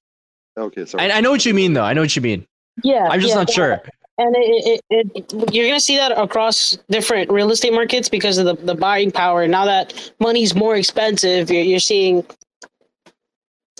Okay, 0.56 0.84
sorry. 0.84 1.10
I, 1.10 1.18
I 1.18 1.20
know 1.20 1.30
what 1.30 1.44
you 1.44 1.54
mean 1.54 1.72
though. 1.72 1.84
I 1.84 1.92
know 1.92 2.02
what 2.02 2.14
you 2.14 2.22
mean. 2.22 2.46
Yeah, 2.82 3.06
I'm 3.08 3.20
just 3.20 3.30
yeah, 3.30 3.38
not 3.38 3.50
sure. 3.50 3.82
and 4.18 4.34
it, 4.36 4.80
it, 4.90 5.10
it, 5.14 5.54
you're 5.54 5.66
going 5.66 5.78
to 5.78 5.84
see 5.84 5.96
that 5.96 6.12
across 6.12 6.78
different 6.88 7.30
real 7.30 7.50
estate 7.50 7.72
markets 7.72 8.08
because 8.08 8.38
of 8.38 8.46
the, 8.46 8.54
the 8.64 8.74
buying 8.74 9.10
power. 9.10 9.46
Now 9.48 9.64
that 9.64 10.12
money's 10.20 10.54
more 10.54 10.76
expensive, 10.76 11.50
you're, 11.50 11.62
you're 11.62 11.80
seeing 11.80 12.24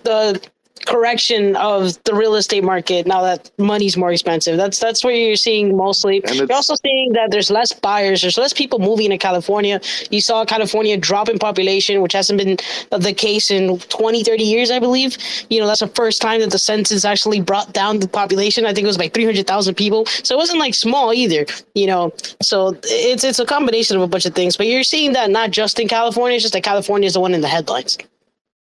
the 0.02 0.40
correction 0.86 1.56
of 1.56 2.02
the 2.04 2.14
real 2.14 2.34
estate 2.34 2.64
market 2.64 3.06
now 3.06 3.22
that 3.22 3.50
money's 3.58 3.96
more 3.96 4.12
expensive. 4.12 4.56
That's 4.56 4.78
that's 4.78 5.04
where 5.04 5.14
you're 5.14 5.36
seeing 5.36 5.76
mostly. 5.76 6.22
You're 6.32 6.52
also 6.52 6.74
seeing 6.74 7.12
that 7.12 7.30
there's 7.30 7.50
less 7.50 7.72
buyers, 7.72 8.22
there's 8.22 8.36
less 8.36 8.52
people 8.52 8.78
moving 8.78 9.10
to 9.10 9.18
California. 9.18 9.80
You 10.10 10.20
saw 10.20 10.44
California 10.44 10.96
drop 10.96 11.28
in 11.28 11.38
population, 11.38 12.02
which 12.02 12.12
hasn't 12.12 12.38
been 12.38 12.56
the 12.90 13.14
case 13.14 13.50
in 13.50 13.78
20, 13.78 14.24
30 14.24 14.44
years, 14.44 14.70
I 14.70 14.78
believe. 14.78 15.16
You 15.48 15.60
know, 15.60 15.66
that's 15.66 15.80
the 15.80 15.88
first 15.88 16.20
time 16.20 16.40
that 16.40 16.50
the 16.50 16.58
census 16.58 17.04
actually 17.04 17.40
brought 17.40 17.72
down 17.72 18.00
the 18.00 18.08
population. 18.08 18.66
I 18.66 18.74
think 18.74 18.84
it 18.84 18.88
was 18.88 18.98
like 18.98 19.14
300,000 19.14 19.74
people. 19.74 20.06
So 20.06 20.34
it 20.34 20.38
wasn't 20.38 20.58
like 20.58 20.74
small 20.74 21.12
either, 21.12 21.46
you 21.74 21.86
know. 21.86 22.12
So 22.42 22.76
it's 22.84 23.24
it's 23.24 23.38
a 23.38 23.46
combination 23.46 23.96
of 23.96 24.02
a 24.02 24.08
bunch 24.08 24.26
of 24.26 24.34
things. 24.34 24.56
But 24.56 24.66
you're 24.66 24.82
seeing 24.82 25.12
that 25.12 25.30
not 25.30 25.50
just 25.50 25.78
in 25.78 25.88
California, 25.88 26.36
it's 26.36 26.44
just 26.44 26.54
that 26.54 26.62
California 26.62 27.06
is 27.06 27.14
the 27.14 27.20
one 27.20 27.34
in 27.34 27.40
the 27.40 27.48
headlines. 27.48 27.98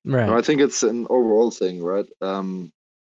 Right. 0.05 0.27
No, 0.27 0.37
I 0.37 0.43
think 0.43 0.61
it's 0.61 0.83
an 0.83 1.07
overall 1.11 1.51
thing, 1.51 1.83
right? 1.83 2.07
Um, 2.21 2.73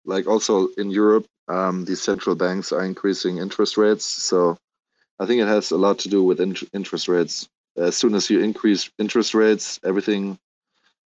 like 0.05 0.27
also 0.27 0.69
in 0.79 0.91
Europe, 0.91 1.27
um, 1.49 1.85
the 1.85 1.97
central 1.97 2.37
banks 2.37 2.73
are 2.73 2.85
increasing 2.85 3.39
interest 3.39 3.77
rates. 3.77 4.05
So 4.05 4.57
I 5.19 5.27
think 5.27 5.43
it 5.43 5.49
has 5.49 5.71
a 5.71 5.77
lot 5.77 5.99
to 6.01 6.09
do 6.09 6.23
with 6.23 6.41
int- 6.41 6.69
interest 6.73 7.09
rates. 7.09 7.49
As 7.77 7.97
soon 7.97 8.15
as 8.15 8.31
you 8.31 8.41
increase 8.41 8.91
interest 8.99 9.35
rates, 9.35 9.79
everything, 9.85 10.39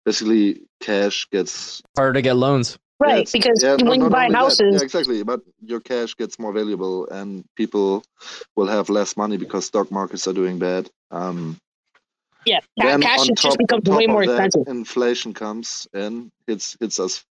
basically, 0.05 0.61
cash 0.80 1.28
gets 1.32 1.82
Harder 1.97 2.13
to 2.13 2.22
get 2.22 2.36
loans. 2.36 2.78
Right, 2.99 3.20
Yes. 3.20 3.32
because 3.32 3.63
Yeah, 3.63 3.78
no, 3.78 3.91
when 3.91 4.01
you 4.01 4.09
not 4.09 4.11
buy 4.11 4.30
houses, 4.30 4.76
yeah, 4.76 4.82
exactly. 4.82 5.24
But 5.24 5.41
your 5.61 5.80
cash 5.80 6.17
gets 6.17 6.38
more 6.38 6.51
valuable, 6.51 7.07
and 7.07 7.45
people 7.55 8.03
will 8.57 8.67
have 8.67 8.89
less 8.89 9.15
money 9.15 9.38
because 9.38 9.65
stock 9.65 9.89
markets 9.89 10.28
are 10.28 10.34
doing 10.34 10.59
bad. 10.59 10.89
Um, 11.09 11.57
yeah, 12.45 12.59
then 12.77 13.01
cash 13.01 13.19
on 13.19 13.27
just 13.27 13.41
top- 13.41 13.57
becomes 13.57 13.87
on 13.87 13.93
top 13.93 13.97
way 13.97 14.05
of 14.05 14.11
more 14.11 14.25
that, 14.25 14.45
expensive. 14.45 14.67
Inflation 14.67 15.33
comes 15.33 15.87
in, 15.93 16.31
hits 16.47 16.77
hits 16.79 16.99
us 16.99 17.23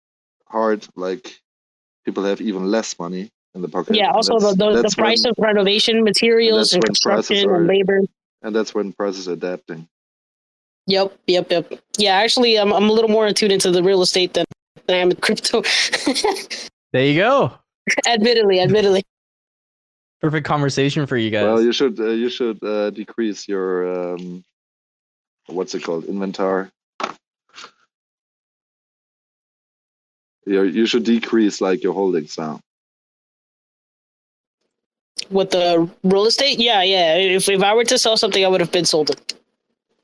hard. 0.47 0.87
Like 0.97 1.41
people 2.05 2.25
have 2.25 2.41
even 2.41 2.71
less 2.71 2.99
money 2.99 3.31
in 3.55 3.63
the 3.63 3.69
pocket. 3.69 3.97
Yeah, 3.97 4.11
also 4.11 4.39
the, 4.39 4.55
the, 4.55 4.83
the 4.83 4.95
price 4.97 5.25
when, 5.25 5.31
of 5.31 5.37
renovation 5.39 6.05
materials 6.05 6.71
that's 6.71 6.75
and 6.75 6.85
construction 6.85 7.49
are- 7.49 7.57
and 7.57 7.67
labor. 7.67 8.01
and 8.43 8.55
that's 8.55 8.75
when 8.75 8.93
prices 8.93 9.29
are 9.29 9.33
adapting. 9.33 9.89
Yep, 10.87 11.19
yep, 11.27 11.51
yep. 11.51 11.73
Yeah, 11.99 12.15
actually, 12.15 12.59
I'm, 12.59 12.73
I'm 12.73 12.89
a 12.89 12.93
little 12.93 13.11
more 13.11 13.27
attuned 13.27 13.53
into 13.53 13.71
the 13.71 13.83
real 13.83 14.01
estate 14.01 14.33
than, 14.33 14.47
than 14.87 14.97
I 14.97 15.01
am 15.01 15.09
with 15.09 15.21
crypto. 15.21 15.63
There 16.95 17.05
you 17.05 17.21
go. 17.21 17.53
admittedly, 18.07 18.61
admittedly. 18.61 19.03
Perfect 20.23 20.47
conversation 20.47 21.07
for 21.07 21.19
you 21.19 21.29
guys. 21.31 21.45
Well, 21.45 21.63
you 21.63 21.73
should 21.73 22.01
uh, 22.01 22.07
you 22.07 22.31
should 22.31 22.65
uh, 22.65 22.89
decrease 22.89 23.47
your 23.47 24.15
um, 24.15 24.43
what's 25.49 25.75
it 25.75 25.85
called 25.85 26.05
inventory. 26.05 26.69
You 30.47 30.63
you 30.63 30.87
should 30.87 31.05
decrease 31.05 31.61
like 31.61 31.83
your 31.83 31.95
holdings 31.95 32.39
now. 32.39 32.61
With 35.31 35.51
the 35.51 35.91
real 36.05 36.27
estate, 36.27 36.59
yeah, 36.59 36.83
yeah. 36.83 37.17
If, 37.17 37.49
if 37.49 37.63
I 37.63 37.75
were 37.75 37.85
to 37.85 37.99
sell 37.99 38.17
something, 38.17 38.45
I 38.45 38.49
would 38.49 38.61
have 38.61 38.73
been 38.73 38.87
sold 38.87 39.11
it. 39.11 39.35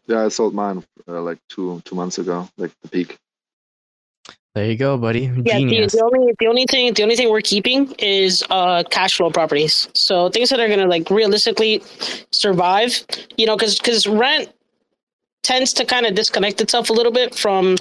Yeah, 0.06 0.24
I 0.26 0.28
sold 0.28 0.54
mine 0.54 0.84
uh, 1.08 1.22
like 1.22 1.38
two 1.48 1.82
two 1.84 1.96
months 1.96 2.18
ago, 2.18 2.48
like 2.58 2.72
the 2.82 2.88
peak. 2.88 3.18
there 4.54 4.66
you 4.66 4.76
go, 4.76 4.98
buddy. 4.98 5.22
Yeah, 5.44 5.58
the, 5.58 5.88
the 5.92 6.02
only 6.04 6.34
the 6.38 6.46
only 6.46 6.66
thing 6.66 6.94
the 6.94 7.02
only 7.02 7.16
thing 7.16 7.30
we're 7.30 7.42
keeping 7.42 7.92
is 7.98 8.44
uh 8.50 8.84
cash 8.90 9.16
flow 9.16 9.30
properties. 9.30 9.88
So 9.94 10.30
things 10.30 10.50
that 10.50 10.60
are 10.60 10.68
gonna 10.68 10.86
like 10.86 11.10
realistically 11.10 11.82
survive, 12.32 13.04
you 13.38 13.46
know, 13.46 13.56
because 13.56 13.78
because 13.78 14.06
rent 14.06 14.53
tends 15.44 15.72
to 15.74 15.84
kind 15.84 16.06
of 16.06 16.14
disconnect 16.14 16.60
itself 16.60 16.90
a 16.90 16.92
little 16.92 17.12
bit 17.12 17.34
from 17.34 17.76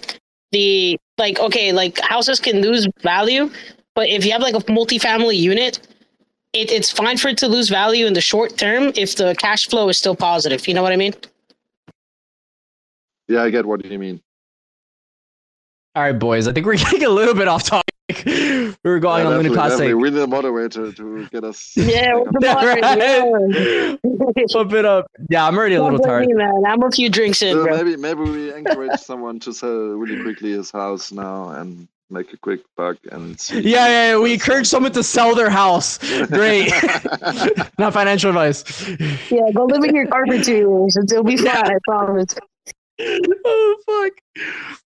the 0.51 0.99
like 1.17 1.39
okay 1.39 1.71
like 1.71 1.99
houses 1.99 2.39
can 2.39 2.61
lose 2.61 2.87
value, 3.01 3.49
but 3.95 4.09
if 4.09 4.25
you 4.25 4.31
have 4.31 4.41
like 4.41 4.55
a 4.55 4.59
multifamily 4.59 5.37
unit. 5.37 5.79
It, 6.53 6.71
it's 6.71 6.91
fine 6.91 7.17
for 7.17 7.29
it 7.29 7.37
to 7.39 7.47
lose 7.47 7.69
value 7.69 8.05
in 8.05 8.13
the 8.13 8.21
short 8.21 8.59
term 8.59 8.91
if 8.95 9.15
the 9.15 9.33
cash 9.39 9.67
flow 9.67 9.89
is 9.89 9.97
still 9.97 10.15
positive. 10.15 10.67
You 10.67 10.75
know 10.75 10.83
what 10.83 10.91
I 10.91 10.97
mean? 10.97 11.15
Yeah, 13.27 13.41
I 13.41 13.49
get 13.49 13.65
what 13.65 13.83
you 13.83 13.97
mean. 13.97 14.21
All 15.95 16.03
right, 16.03 16.11
boys. 16.11 16.47
I 16.47 16.53
think 16.53 16.67
we're 16.67 16.75
getting 16.77 17.05
a 17.05 17.09
little 17.09 17.33
bit 17.33 17.47
off 17.47 17.63
topic. 17.63 17.92
We 18.09 18.73
were 18.83 18.99
going 18.99 19.23
Yeah, 19.23 19.27
on 19.29 19.37
Luna 19.37 19.49
definitely, 19.49 19.49
Classic. 19.55 19.77
definitely. 19.79 19.93
We 19.95 20.09
need 20.11 20.19
a 20.21 20.27
moderator 20.27 20.91
to 20.91 21.27
get 21.29 21.43
us. 21.43 21.71
Yeah, 21.77 22.19
back 22.41 22.83
on 22.83 22.99
we're. 23.01 23.97
Yeah. 24.03 24.45
Pump 24.51 24.73
it 24.73 24.85
up. 24.85 25.07
Yeah, 25.29 25.47
I'm 25.47 25.57
already 25.57 25.75
a 25.75 25.83
little 25.83 25.97
Don't 25.99 26.07
tired. 26.07 26.27
me, 26.27 26.33
man. 26.33 26.63
I'm 26.67 26.83
a 26.83 26.91
few 26.91 27.09
drinks 27.09 27.41
in, 27.41 27.53
So 27.53 27.63
bro. 27.63 27.77
maybe 27.77 27.95
maybe 27.97 28.21
we 28.21 28.53
encourage 28.53 28.99
someone 28.99 29.39
to 29.41 29.53
sell 29.53 29.69
really 29.71 30.21
quickly 30.21 30.51
his 30.51 30.69
house 30.71 31.11
now 31.11 31.49
and 31.51 31.87
make 32.09 32.31
a 32.33 32.37
quick 32.37 32.61
buck 32.75 32.97
and 33.11 33.39
see. 33.39 33.61
Yeah, 33.61 33.87
yeah, 33.87 34.09
yeah. 34.11 34.19
We 34.19 34.33
encourage 34.33 34.67
someone 34.67 34.91
to 34.93 35.03
sell 35.03 35.33
their 35.33 35.49
house. 35.49 35.97
Great. 36.27 36.71
Not 37.79 37.93
financial 37.93 38.29
advice. 38.29 38.63
Yeah, 39.31 39.49
go 39.55 39.65
live 39.65 39.83
in 39.83 39.95
your 39.95 40.07
car 40.07 40.25
for 40.27 40.39
two 40.43 40.53
years. 40.57 40.97
It'll 41.11 41.23
be 41.23 41.37
fine. 41.37 41.47
I 41.71 41.77
promise. 41.87 42.35
oh 43.01 43.75
fuck. 43.87 44.43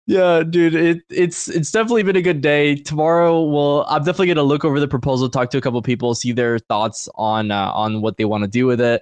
Yeah, 0.05 0.43
dude, 0.43 0.75
it, 0.75 1.01
it's 1.09 1.47
it's 1.47 1.71
definitely 1.71 2.03
been 2.03 2.17
a 2.17 2.21
good 2.21 2.41
day. 2.41 2.75
Tomorrow, 2.75 3.41
we'll 3.43 3.85
I'm 3.87 4.03
definitely 4.03 4.27
gonna 4.27 4.43
look 4.43 4.65
over 4.65 4.79
the 4.79 4.87
proposal, 4.87 5.29
talk 5.29 5.49
to 5.51 5.57
a 5.57 5.61
couple 5.61 5.81
people, 5.81 6.13
see 6.13 6.33
their 6.33 6.59
thoughts 6.59 7.07
on 7.15 7.51
uh, 7.51 7.71
on 7.73 8.01
what 8.01 8.17
they 8.17 8.25
want 8.25 8.43
to 8.43 8.49
do 8.49 8.65
with 8.65 8.81
it. 8.81 9.01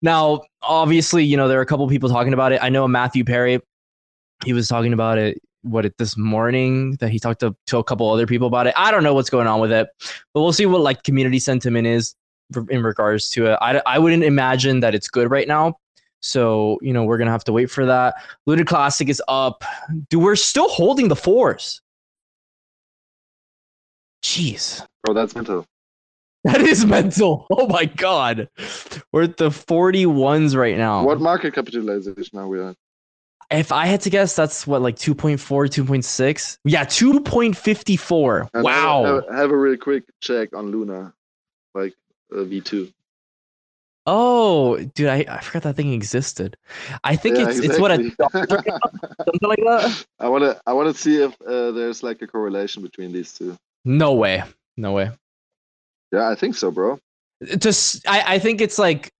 Now, 0.00 0.42
obviously, 0.62 1.24
you 1.24 1.36
know 1.36 1.48
there 1.48 1.58
are 1.58 1.62
a 1.62 1.66
couple 1.66 1.88
people 1.88 2.08
talking 2.08 2.32
about 2.32 2.52
it. 2.52 2.60
I 2.62 2.68
know 2.68 2.86
Matthew 2.86 3.24
Perry, 3.24 3.60
he 4.44 4.52
was 4.52 4.68
talking 4.68 4.92
about 4.92 5.18
it. 5.18 5.42
What 5.62 5.84
it 5.84 5.98
this 5.98 6.16
morning 6.16 6.92
that 7.00 7.10
he 7.10 7.18
talked 7.18 7.40
to, 7.40 7.54
to 7.66 7.78
a 7.78 7.84
couple 7.84 8.08
other 8.08 8.26
people 8.26 8.46
about 8.46 8.68
it. 8.68 8.74
I 8.76 8.92
don't 8.92 9.02
know 9.02 9.14
what's 9.14 9.30
going 9.30 9.48
on 9.48 9.58
with 9.60 9.72
it, 9.72 9.88
but 10.32 10.42
we'll 10.42 10.52
see 10.52 10.66
what 10.66 10.82
like 10.82 11.02
community 11.02 11.40
sentiment 11.40 11.88
is 11.88 12.14
in 12.70 12.84
regards 12.84 13.28
to 13.30 13.46
it. 13.46 13.58
I 13.60 13.82
I 13.86 13.98
wouldn't 13.98 14.22
imagine 14.22 14.80
that 14.80 14.94
it's 14.94 15.08
good 15.08 15.32
right 15.32 15.48
now. 15.48 15.78
So 16.20 16.78
you 16.82 16.92
know 16.92 17.04
we're 17.04 17.18
gonna 17.18 17.30
have 17.30 17.44
to 17.44 17.52
wait 17.52 17.70
for 17.70 17.86
that. 17.86 18.14
Luna 18.46 18.64
Classic 18.64 19.08
is 19.08 19.22
up. 19.28 19.64
Dude, 20.10 20.22
we're 20.22 20.36
still 20.36 20.68
holding 20.68 21.08
the 21.08 21.16
fours. 21.16 21.80
Jeez. 24.22 24.84
Oh, 25.08 25.14
that's 25.14 25.34
mental. 25.34 25.64
That 26.44 26.60
is 26.60 26.84
mental. 26.84 27.46
Oh 27.50 27.66
my 27.66 27.86
god. 27.86 28.48
We're 29.12 29.24
at 29.24 29.36
the 29.36 29.50
41s 29.50 30.56
right 30.56 30.76
now. 30.76 31.04
What 31.04 31.20
market 31.20 31.54
capitalization 31.54 32.38
are 32.38 32.46
we 32.46 32.62
at? 32.62 32.76
If 33.50 33.72
I 33.72 33.86
had 33.86 34.02
to 34.02 34.10
guess, 34.10 34.36
that's 34.36 34.66
what, 34.66 34.82
like 34.82 34.96
2.4, 34.96 35.38
2.6? 35.38 36.58
Yeah, 36.64 36.84
2.54. 36.84 38.48
And 38.52 38.62
wow. 38.62 39.04
Have, 39.04 39.24
have, 39.24 39.34
have 39.34 39.50
a 39.50 39.56
really 39.56 39.78
quick 39.78 40.04
check 40.20 40.54
on 40.54 40.70
Luna, 40.70 41.14
like 41.74 41.94
uh, 42.32 42.40
V2. 42.40 42.92
Oh, 44.10 44.78
dude, 44.94 45.08
I, 45.08 45.26
I 45.28 45.40
forgot 45.42 45.64
that 45.64 45.76
thing 45.76 45.92
existed. 45.92 46.56
I 47.04 47.14
think 47.14 47.36
Yeah, 47.36 47.50
it's 47.50 47.58
it's 47.58 47.78
what 47.78 47.90
a 47.90 47.96
something 48.32 49.48
like 49.48 49.58
that. 49.58 50.06
I 50.18 50.28
want 50.30 50.44
to 50.44 50.58
I 50.66 50.72
want 50.72 50.94
to 50.94 50.98
see 50.98 51.22
if 51.22 51.36
uh, 51.42 51.72
there's 51.72 52.02
like 52.02 52.22
a 52.22 52.26
correlation 52.26 52.82
between 52.82 53.12
these 53.12 53.34
two. 53.34 53.58
No 53.84 54.14
way, 54.14 54.44
no 54.78 54.92
way. 54.92 55.10
Yeah, 56.10 56.30
I 56.30 56.36
think 56.36 56.56
so, 56.56 56.70
bro. 56.70 56.98
Just 57.58 58.08
I 58.08 58.36
I 58.36 58.38
think 58.38 58.62
it's 58.62 58.78
like 58.78 59.12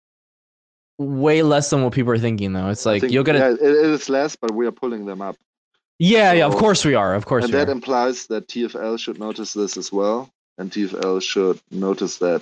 way 0.97 1.43
less 1.43 1.69
than 1.69 1.83
what 1.83 1.93
people 1.93 2.11
are 2.11 2.17
thinking 2.17 2.53
though. 2.53 2.69
It's 2.69 2.87
like 2.87 3.01
think- 3.01 3.13
you're 3.13 3.23
gonna 3.23 3.39
yeah, 3.39 3.51
it, 3.51 3.61
it 3.61 3.91
is 3.91 4.09
less, 4.09 4.35
but 4.35 4.49
we 4.51 4.65
are 4.65 4.71
pulling 4.71 5.05
them 5.05 5.21
up, 5.21 5.35
yeah 5.99 6.31
yeah 6.31 6.45
of 6.47 6.55
course 6.55 6.83
we 6.83 6.95
are 6.95 7.13
of 7.13 7.25
course 7.25 7.45
and 7.45 7.53
that 7.53 7.67
are. 7.67 7.71
implies 7.71 8.25
that 8.27 8.47
TFL 8.47 8.97
should 8.97 9.19
notice 9.19 9.53
this 9.53 9.77
as 9.77 9.91
well, 9.91 10.31
and 10.57 10.71
TFL 10.71 11.21
should 11.21 11.59
notice 11.69 12.17
that 12.17 12.41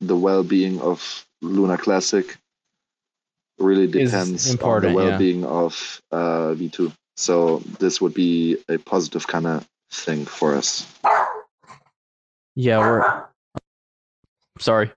the 0.00 0.16
well-being 0.16 0.80
of 0.80 1.26
Luna 1.44 1.78
Classic 1.78 2.36
really 3.58 3.86
depends 3.86 4.50
on 4.62 4.80
the 4.80 4.92
well-being 4.92 5.44
of 5.44 6.02
uh, 6.10 6.54
V2. 6.54 6.92
So 7.16 7.58
this 7.78 8.00
would 8.00 8.14
be 8.14 8.58
a 8.68 8.78
positive 8.78 9.26
kind 9.26 9.46
of 9.46 9.66
thing 9.90 10.24
for 10.24 10.54
us. 10.54 10.86
Yeah, 12.56 12.78
we're 12.78 13.24
sorry. 14.58 14.90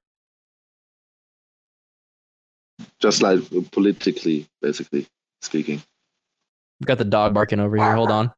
just 2.99 3.21
like 3.21 3.39
politically, 3.71 4.47
basically 4.61 5.07
speaking. 5.41 5.81
We've 6.79 6.87
got 6.87 6.97
the 6.97 7.05
dog 7.05 7.33
barking 7.33 7.59
over 7.59 7.75
here. 7.77 7.93
Hold 7.93 8.11
on. 8.11 8.31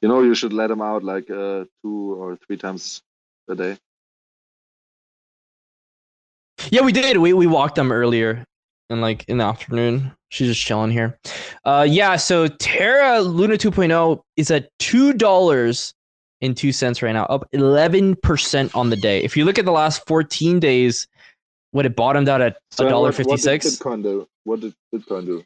You 0.00 0.08
know, 0.08 0.22
you 0.22 0.34
should 0.34 0.52
let 0.52 0.68
them 0.68 0.80
out 0.80 1.02
like 1.02 1.30
uh, 1.30 1.64
two 1.82 2.14
or 2.14 2.36
three 2.36 2.56
times 2.56 3.02
a 3.48 3.54
day. 3.54 3.76
Yeah, 6.70 6.82
we 6.82 6.92
did. 6.92 7.16
We 7.18 7.32
we 7.32 7.46
walked 7.46 7.76
them 7.76 7.92
earlier 7.92 8.44
and 8.90 9.00
like 9.00 9.24
in 9.28 9.38
the 9.38 9.44
afternoon. 9.44 10.12
She's 10.30 10.48
just 10.48 10.60
chilling 10.60 10.90
here. 10.90 11.18
Uh 11.64 11.86
yeah, 11.88 12.16
so 12.16 12.48
Terra 12.48 13.20
Luna 13.20 13.54
2.0 13.54 14.20
is 14.36 14.50
at 14.50 14.68
two 14.78 15.12
dollars 15.12 15.94
and 16.40 16.56
two 16.56 16.70
cents 16.72 17.02
right 17.02 17.12
now, 17.12 17.24
up 17.24 17.48
eleven 17.52 18.14
percent 18.16 18.74
on 18.74 18.90
the 18.90 18.96
day. 18.96 19.22
If 19.22 19.36
you 19.36 19.44
look 19.44 19.58
at 19.58 19.64
the 19.64 19.72
last 19.72 20.06
14 20.06 20.60
days, 20.60 21.08
what 21.72 21.86
it 21.86 21.96
bottomed 21.96 22.28
out 22.28 22.40
at 22.40 22.58
a 22.78 22.88
dollar 22.88 23.12
fifty 23.12 23.36
six. 23.36 23.64
What 23.64 23.70
did 23.72 23.80
Bitcoin 23.80 24.02
do? 24.02 24.28
What 24.44 24.60
did 24.60 24.74
Bitcoin 24.94 25.26
do? 25.26 25.44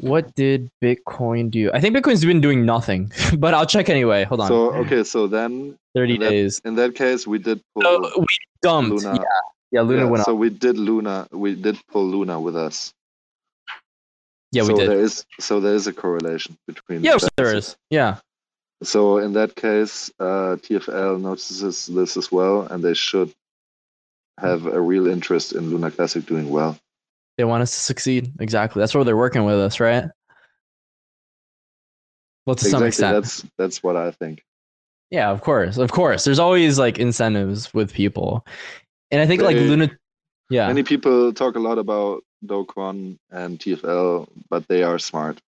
What 0.00 0.32
did 0.36 0.70
Bitcoin 0.80 1.50
do? 1.50 1.72
I 1.72 1.80
think 1.80 1.96
Bitcoin's 1.96 2.24
been 2.24 2.40
doing 2.40 2.64
nothing, 2.64 3.10
but 3.38 3.52
I'll 3.52 3.66
check 3.66 3.88
anyway. 3.88 4.24
Hold 4.24 4.42
on. 4.42 4.48
So 4.48 4.74
okay, 4.74 5.02
so 5.02 5.26
then 5.26 5.76
30 5.94 6.14
in 6.14 6.20
that, 6.20 6.30
days. 6.30 6.60
in 6.64 6.74
that 6.76 6.94
case, 6.94 7.26
we 7.26 7.38
did 7.38 7.60
pull 7.74 7.82
So 7.82 8.18
we 8.18 8.26
dumped. 8.62 9.02
Luna. 9.02 9.16
Yeah, 9.16 9.24
yeah, 9.70 9.82
Luna 9.82 10.04
yeah, 10.04 10.10
went 10.10 10.18
so 10.18 10.22
up. 10.22 10.26
So 10.26 10.34
we 10.34 10.50
did 10.50 10.78
Luna. 10.78 11.28
We 11.30 11.54
did 11.54 11.78
pull 11.88 12.06
Luna 12.06 12.40
with 12.40 12.56
us. 12.56 12.94
Yeah, 14.52 14.62
we 14.62 14.68
so 14.68 14.76
did. 14.76 14.90
There 14.90 15.00
is 15.00 15.26
so 15.40 15.60
there 15.60 15.74
is 15.74 15.86
a 15.86 15.92
correlation 15.92 16.56
between. 16.66 17.02
Yeah, 17.02 17.16
that. 17.18 17.30
there 17.36 17.54
is. 17.54 17.76
Yeah. 17.90 18.18
So 18.82 19.18
in 19.18 19.32
that 19.32 19.56
case, 19.56 20.10
uh, 20.20 20.56
TFL 20.62 21.20
notices 21.20 21.86
this 21.86 22.16
as 22.16 22.30
well, 22.30 22.62
and 22.62 22.82
they 22.82 22.94
should 22.94 23.34
have 24.38 24.66
a 24.66 24.80
real 24.80 25.08
interest 25.08 25.52
in 25.52 25.70
Luna 25.70 25.90
Classic 25.90 26.24
doing 26.24 26.48
well. 26.48 26.78
They 27.36 27.44
want 27.44 27.62
us 27.62 27.72
to 27.72 27.80
succeed. 27.80 28.32
Exactly. 28.40 28.80
That's 28.80 28.94
where 28.94 29.04
they're 29.04 29.16
working 29.16 29.44
with 29.44 29.56
us, 29.56 29.80
right? 29.80 30.04
Well, 32.46 32.54
to 32.56 32.64
some 32.64 32.82
exactly. 32.84 32.88
extent. 32.88 33.14
That's 33.14 33.46
that's 33.58 33.82
what 33.82 33.96
I 33.96 34.12
think. 34.12 34.42
Yeah, 35.10 35.30
of 35.30 35.40
course. 35.40 35.76
Of 35.76 35.90
course. 35.90 36.24
There's 36.24 36.38
always 36.38 36.78
like 36.78 36.98
incentives 36.98 37.72
with 37.74 37.92
people. 37.92 38.46
And 39.10 39.20
I 39.20 39.26
think 39.26 39.42
like 39.42 39.56
Luna 39.56 39.90
Yeah. 40.50 40.68
Many 40.68 40.82
people 40.82 41.32
talk 41.32 41.56
a 41.56 41.58
lot 41.58 41.78
about 41.78 42.22
Do 42.44 42.64
Kwon 42.64 43.18
and 43.30 43.58
TFL, 43.58 44.28
but 44.48 44.66
they 44.68 44.82
are 44.82 44.98
smart. 44.98 45.40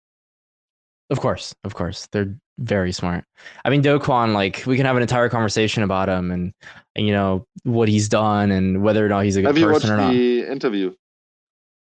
Of 1.08 1.20
course, 1.20 1.54
of 1.64 1.74
course, 1.74 2.06
they're 2.12 2.36
very 2.58 2.92
smart. 2.92 3.24
I 3.64 3.70
mean, 3.70 3.80
Do 3.82 3.98
Kwon, 3.98 4.32
like 4.32 4.64
we 4.66 4.76
can 4.76 4.86
have 4.86 4.96
an 4.96 5.02
entire 5.02 5.28
conversation 5.28 5.82
about 5.82 6.08
him 6.08 6.30
and, 6.30 6.52
and 6.94 7.06
you 7.06 7.12
know 7.12 7.46
what 7.64 7.88
he's 7.88 8.08
done 8.08 8.50
and 8.50 8.82
whether 8.82 9.04
or 9.04 9.08
not 9.08 9.24
he's 9.24 9.36
a 9.36 9.40
good 9.40 9.48
Have 9.48 9.58
you 9.58 9.66
watched 9.66 9.82
person 9.82 9.98
or 9.98 10.02
not. 10.02 10.12
the 10.12 10.46
interview? 10.46 10.94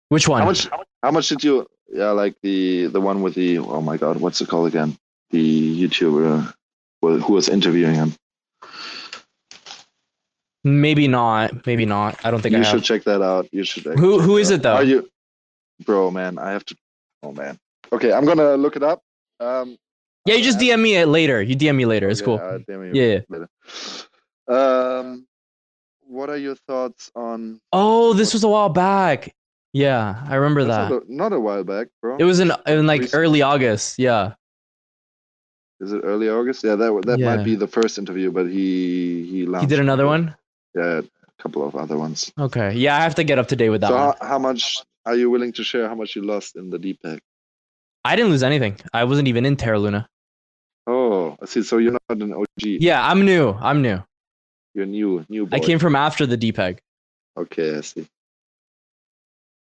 Which 0.09 0.27
one? 0.27 0.41
How 0.41 0.45
much? 0.45 0.69
How 1.01 1.11
much 1.11 1.29
did 1.29 1.43
you? 1.43 1.65
Yeah, 1.91 2.11
like 2.11 2.35
the 2.41 2.87
the 2.87 3.01
one 3.01 3.21
with 3.21 3.35
the 3.35 3.59
oh 3.59 3.81
my 3.81 3.97
god, 3.97 4.17
what's 4.17 4.41
it 4.41 4.49
called 4.49 4.67
again? 4.67 4.97
The 5.31 5.87
YouTuber 5.87 6.53
who 7.01 7.19
who 7.19 7.33
was 7.33 7.49
interviewing 7.49 7.95
him. 7.95 8.13
Maybe 10.65 11.07
not. 11.07 11.65
Maybe 11.67 11.85
not. 11.85 12.19
I 12.25 12.31
don't 12.31 12.41
think 12.41 12.53
you 12.53 12.61
I 12.61 12.63
should 12.63 12.73
have. 12.79 12.83
check 12.83 13.03
that 13.03 13.21
out. 13.21 13.47
You 13.53 13.63
should. 13.63 13.83
Who 13.99 14.19
who 14.19 14.37
is 14.37 14.49
it 14.49 14.63
though? 14.63 14.73
Are 14.73 14.83
you, 14.83 15.07
bro? 15.85 16.09
Man, 16.09 16.39
I 16.39 16.51
have 16.51 16.65
to. 16.65 16.75
Oh 17.21 17.31
man. 17.31 17.59
Okay, 17.93 18.11
I'm 18.11 18.25
gonna 18.25 18.57
look 18.57 18.75
it 18.75 18.81
up. 18.81 19.03
Um, 19.39 19.77
yeah, 20.25 20.33
you 20.35 20.43
just 20.43 20.57
DM 20.57 20.81
me 20.81 20.95
it 20.95 21.05
later. 21.07 21.39
You 21.39 21.55
DM 21.55 21.75
me 21.75 21.85
later. 21.85 22.09
It's 22.09 22.19
cool. 22.21 22.41
Yeah. 22.93 23.19
later. 23.29 23.47
Um, 24.47 25.27
what 26.07 26.31
are 26.31 26.37
your 26.37 26.55
thoughts 26.67 27.11
on? 27.15 27.61
Oh, 27.71 28.13
this 28.13 28.33
was 28.33 28.43
a 28.43 28.47
while 28.47 28.69
back. 28.69 29.35
Yeah, 29.71 30.23
I 30.27 30.35
remember 30.35 30.63
That's 30.63 30.89
that. 30.89 30.93
Not 30.95 31.03
a, 31.03 31.15
not 31.15 31.33
a 31.33 31.39
while 31.39 31.63
back, 31.63 31.87
bro. 32.01 32.17
It 32.17 32.23
was 32.23 32.39
in 32.39 32.51
in 32.65 32.87
like 32.87 33.01
Recent. 33.01 33.19
early 33.21 33.41
August. 33.43 33.99
Yeah. 33.99 34.33
Is 35.79 35.91
it 35.91 36.01
early 36.03 36.29
August? 36.29 36.63
Yeah, 36.63 36.75
that 36.75 37.03
that 37.05 37.19
Yeah. 37.19 37.35
might 37.35 37.43
be 37.43 37.55
the 37.55 37.67
first 37.67 37.99
interview, 37.99 38.31
but 38.31 38.47
he 38.47 39.27
he 39.29 39.45
He 39.59 39.65
did 39.67 39.79
another 39.79 40.07
one. 40.07 40.33
Yeah, 40.75 41.01
a 41.01 41.41
couple 41.41 41.65
of 41.65 41.75
other 41.75 41.97
ones. 41.97 42.31
Okay. 42.37 42.73
Yeah, 42.73 42.97
I 42.97 43.01
have 43.01 43.15
to 43.15 43.23
get 43.23 43.39
up 43.39 43.47
to 43.49 43.55
date 43.55 43.69
with 43.69 43.81
that 43.81 43.89
so 43.89 43.95
one. 43.95 44.15
how, 44.19 44.27
how 44.27 44.39
much 44.39 44.77
are 45.05 45.15
you 45.15 45.29
willing 45.29 45.53
to 45.53 45.63
share? 45.63 45.87
How 45.87 45.95
much 45.95 46.15
you 46.15 46.21
lost 46.21 46.55
in 46.55 46.69
the 46.69 46.77
depeg? 46.77 47.19
I 48.03 48.15
didn't 48.15 48.31
lose 48.31 48.43
anything. 48.43 48.79
I 48.93 49.05
wasn't 49.05 49.27
even 49.27 49.45
in 49.45 49.55
Terra 49.55 49.79
Luna. 49.79 50.07
Oh, 50.87 51.37
I 51.41 51.45
see. 51.45 51.63
So 51.63 51.77
you're 51.77 51.93
not 51.93 52.21
an 52.21 52.33
OG. 52.33 52.45
Yeah, 52.63 53.05
I'm 53.05 53.25
new. 53.25 53.51
I'm 53.51 53.81
new. 53.81 54.03
You're 54.73 54.85
new, 54.85 55.25
new 55.29 55.45
boy. 55.47 55.57
I 55.57 55.59
came 55.59 55.79
from 55.79 55.95
after 55.95 56.25
the 56.25 56.37
depeg. 56.37 56.79
Okay, 57.37 57.77
I 57.77 57.81
see. 57.81 58.07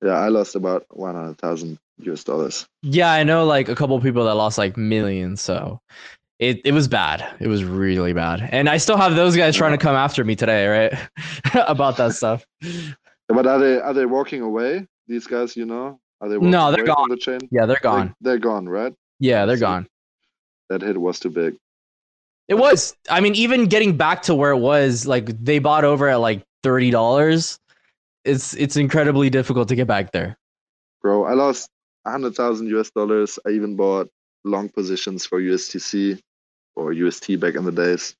Yeah, 0.02 0.18
I 0.18 0.28
lost 0.28 0.56
about 0.56 0.86
one 0.90 1.14
hundred 1.14 1.38
thousand 1.38 1.78
US 1.98 2.24
dollars. 2.24 2.66
Yeah, 2.82 3.12
I 3.12 3.22
know 3.22 3.44
like 3.44 3.68
a 3.68 3.74
couple 3.74 4.00
people 4.00 4.24
that 4.24 4.34
lost 4.34 4.58
like 4.58 4.76
millions, 4.76 5.40
so 5.40 5.80
it, 6.38 6.60
it 6.64 6.72
was 6.72 6.88
bad. 6.88 7.24
It 7.40 7.46
was 7.48 7.64
really 7.64 8.12
bad. 8.12 8.48
And 8.52 8.68
I 8.68 8.76
still 8.78 8.96
have 8.96 9.14
those 9.14 9.36
guys 9.36 9.56
trying 9.56 9.72
to 9.72 9.78
come 9.78 9.94
after 9.94 10.24
me 10.24 10.34
today, 10.36 10.66
right? 10.66 11.08
About 11.68 11.96
that 11.98 12.12
stuff. 12.14 12.44
But 13.28 13.46
are 13.46 13.58
they 13.58 13.80
are 13.80 13.94
they 13.94 14.06
walking 14.06 14.42
away? 14.42 14.86
These 15.06 15.26
guys, 15.26 15.56
you 15.56 15.64
know, 15.66 16.00
are 16.20 16.28
they? 16.28 16.36
Walking 16.36 16.50
No, 16.50 16.72
they're 16.72 16.84
gone. 16.84 17.08
The 17.08 17.16
chain. 17.16 17.40
Yeah, 17.50 17.66
they're 17.66 17.78
gone. 17.82 18.14
They're 18.20 18.38
gone, 18.38 18.68
right? 18.68 18.92
Yeah, 19.20 19.46
they're 19.46 19.56
See. 19.56 19.60
gone. 19.60 19.86
That 20.68 20.82
hit 20.82 20.98
was 21.00 21.20
too 21.20 21.30
big. 21.30 21.56
It 22.48 22.54
was. 22.54 22.94
I 23.08 23.20
mean, 23.20 23.34
even 23.34 23.66
getting 23.66 23.96
back 23.96 24.22
to 24.22 24.34
where 24.34 24.50
it 24.50 24.58
was, 24.58 25.06
like 25.06 25.26
they 25.42 25.58
bought 25.58 25.84
over 25.84 26.08
at 26.08 26.16
like 26.16 26.42
thirty 26.62 26.90
dollars. 26.90 27.58
It's 28.24 28.54
it's 28.54 28.76
incredibly 28.76 29.30
difficult 29.30 29.68
to 29.68 29.76
get 29.76 29.86
back 29.86 30.12
there. 30.12 30.36
bro. 31.02 31.24
I 31.24 31.34
lost 31.34 31.68
hundred 32.06 32.34
thousand 32.34 32.68
US 32.76 32.90
dollars. 32.90 33.38
I 33.46 33.50
even 33.50 33.76
bought 33.76 34.08
long 34.44 34.68
positions 34.68 35.26
for 35.26 35.40
USTC 35.40 36.20
or 36.76 36.92
UST 36.92 37.38
back 37.40 37.54
in 37.54 37.64
the 37.64 37.72
days. 37.72 38.14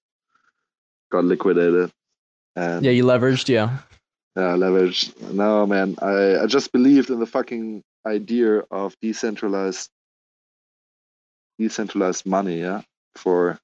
Got 1.11 1.25
liquidated, 1.25 1.91
and 2.57 2.85
Yeah, 2.85 2.93
you 2.93 3.05
leveraged. 3.05 3.49
Yeah. 3.49 3.79
yeah, 4.37 4.57
leveraged. 4.57 5.33
No, 5.33 5.67
man, 5.67 5.97
I 6.01 6.39
I 6.43 6.47
just 6.47 6.73
believed 6.73 7.11
in 7.11 7.21
the 7.21 7.27
fucking 7.27 7.83
idea 8.07 8.63
of 8.71 8.97
decentralized 9.03 9.91
decentralized 11.59 12.25
money. 12.27 12.61
Yeah, 12.61 12.83
for 13.17 13.59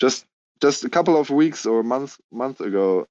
just 0.00 0.26
just 0.60 0.84
a 0.84 0.90
couple 0.90 1.16
of 1.18 1.30
weeks 1.30 1.66
or 1.66 1.82
month 1.82 2.18
month 2.30 2.60
ago. 2.60 3.06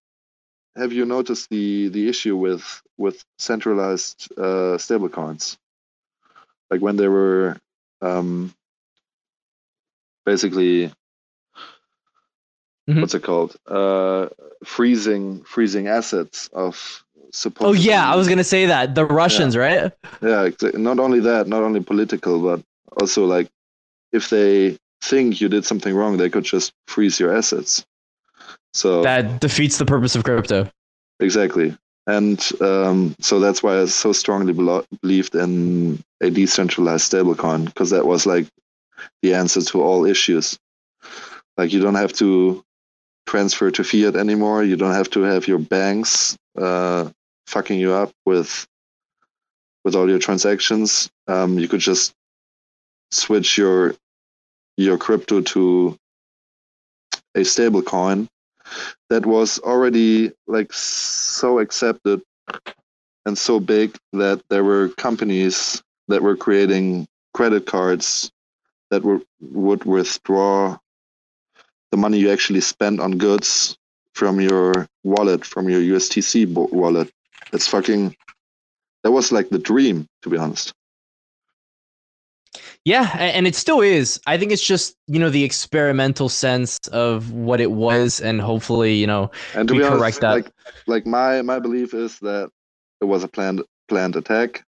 Have 0.77 0.93
you 0.93 1.05
noticed 1.05 1.49
the 1.49 1.89
the 1.89 2.07
issue 2.07 2.37
with 2.37 2.63
with 2.97 3.23
centralized 3.39 4.31
uh, 4.37 4.77
stablecoins? 4.77 5.57
Like 6.69 6.81
when 6.81 6.95
they 6.95 7.09
were 7.09 7.57
um, 8.01 8.53
basically 10.25 10.91
Mhm. 12.89 13.01
what's 13.01 13.13
it 13.13 13.23
called? 13.23 13.55
Uh, 13.67 14.27
freezing 14.63 15.43
freezing 15.43 15.87
assets 15.87 16.49
of 16.53 17.03
supposed. 17.31 17.69
Oh 17.69 17.73
yeah, 17.73 18.11
I 18.11 18.15
was 18.15 18.27
gonna 18.27 18.43
say 18.43 18.65
that 18.65 18.95
the 18.95 19.05
Russians, 19.05 19.55
right? 19.55 19.91
Yeah, 20.21 20.49
not 20.73 20.99
only 20.99 21.19
that, 21.21 21.47
not 21.47 21.63
only 21.63 21.79
political, 21.81 22.41
but 22.41 22.61
also 22.99 23.25
like 23.25 23.49
if 24.11 24.29
they 24.29 24.77
think 25.01 25.41
you 25.41 25.47
did 25.49 25.65
something 25.65 25.95
wrong, 25.95 26.17
they 26.17 26.29
could 26.29 26.43
just 26.43 26.73
freeze 26.87 27.19
your 27.19 27.35
assets. 27.35 27.85
So 28.73 29.03
That 29.03 29.39
defeats 29.41 29.77
the 29.77 29.85
purpose 29.85 30.15
of 30.15 30.23
crypto. 30.23 30.69
exactly, 31.19 31.77
and 32.07 32.51
um, 32.61 33.15
so 33.19 33.39
that's 33.39 33.61
why 33.61 33.79
I 33.79 33.85
so 33.85 34.11
strongly 34.11 34.53
belo- 34.53 34.85
believed 35.01 35.35
in 35.35 36.03
a 36.21 36.29
decentralized 36.29 37.11
stablecoin 37.11 37.65
because 37.65 37.91
that 37.91 38.05
was 38.05 38.25
like 38.25 38.47
the 39.21 39.33
answer 39.33 39.61
to 39.61 39.81
all 39.81 40.05
issues. 40.05 40.57
Like 41.57 41.73
you 41.73 41.81
don't 41.81 41.95
have 41.95 42.13
to 42.13 42.63
transfer 43.27 43.71
to 43.71 43.83
fiat 43.83 44.15
anymore. 44.15 44.63
You 44.63 44.75
don't 44.75 44.93
have 44.93 45.09
to 45.11 45.21
have 45.21 45.47
your 45.47 45.59
banks 45.59 46.37
uh, 46.57 47.09
fucking 47.47 47.79
you 47.79 47.93
up 47.93 48.11
with 48.25 48.67
with 49.83 49.95
all 49.95 50.09
your 50.09 50.19
transactions. 50.19 51.09
Um, 51.27 51.59
you 51.59 51.67
could 51.67 51.79
just 51.79 52.13
switch 53.11 53.57
your 53.57 53.95
your 54.77 54.97
crypto 54.97 55.41
to 55.41 55.97
a 57.35 57.43
stable 57.43 57.81
coin 57.81 58.27
that 59.09 59.25
was 59.25 59.59
already 59.59 60.31
like 60.47 60.71
so 60.73 61.59
accepted 61.59 62.21
and 63.25 63.37
so 63.37 63.59
big 63.59 63.95
that 64.13 64.41
there 64.49 64.63
were 64.63 64.89
companies 64.89 65.81
that 66.07 66.21
were 66.21 66.35
creating 66.35 67.07
credit 67.33 67.65
cards 67.65 68.31
that 68.89 69.03
were 69.03 69.21
would 69.41 69.83
withdraw 69.85 70.77
the 71.91 71.97
money 71.97 72.19
you 72.19 72.31
actually 72.31 72.61
spend 72.61 72.99
on 72.99 73.17
goods 73.17 73.77
from 74.13 74.39
your 74.41 74.87
wallet 75.03 75.45
from 75.45 75.69
your 75.69 75.81
USTC 75.81 76.47
wallet. 76.71 77.11
It's 77.53 77.67
fucking 77.67 78.15
that 79.03 79.11
was 79.11 79.31
like 79.31 79.49
the 79.49 79.59
dream 79.59 80.07
to 80.23 80.29
be 80.29 80.37
honest 80.37 80.73
yeah, 82.83 83.15
and 83.17 83.45
it 83.45 83.55
still 83.55 83.81
is. 83.81 84.19
I 84.25 84.37
think 84.37 84.51
it's 84.51 84.65
just 84.65 84.95
you 85.07 85.19
know 85.19 85.29
the 85.29 85.43
experimental 85.43 86.29
sense 86.29 86.79
of 86.91 87.31
what 87.31 87.61
it 87.61 87.71
was, 87.71 88.19
and 88.19 88.41
hopefully 88.41 88.95
you 88.95 89.05
know 89.05 89.29
and 89.53 89.67
to 89.67 89.75
be 89.75 89.83
honest, 89.83 90.21
that. 90.21 90.31
Like, 90.31 90.51
like 90.87 91.05
my 91.05 91.43
my 91.43 91.59
belief 91.59 91.93
is 91.93 92.17
that 92.19 92.49
it 92.99 93.05
was 93.05 93.23
a 93.23 93.27
planned 93.27 93.61
planned 93.87 94.15
attack, 94.15 94.63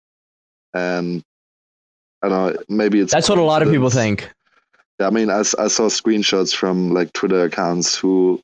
and 0.75 1.23
I 2.23 2.29
don't 2.29 2.55
know. 2.55 2.63
Maybe 2.69 3.01
it's 3.01 3.13
that's 3.13 3.31
what 3.31 3.39
a 3.39 3.43
lot 3.43 3.63
of 3.63 3.71
people 3.71 3.91
think. 3.91 4.31
Yeah, 5.01 5.07
I 5.07 5.11
mean, 5.11 5.31
I, 5.31 5.39
I 5.39 5.69
saw 5.69 5.89
screenshots 5.89 6.55
from 6.55 6.93
like 6.93 7.15
Twitter 7.15 7.45
accounts 7.45 7.97
who 7.97 8.43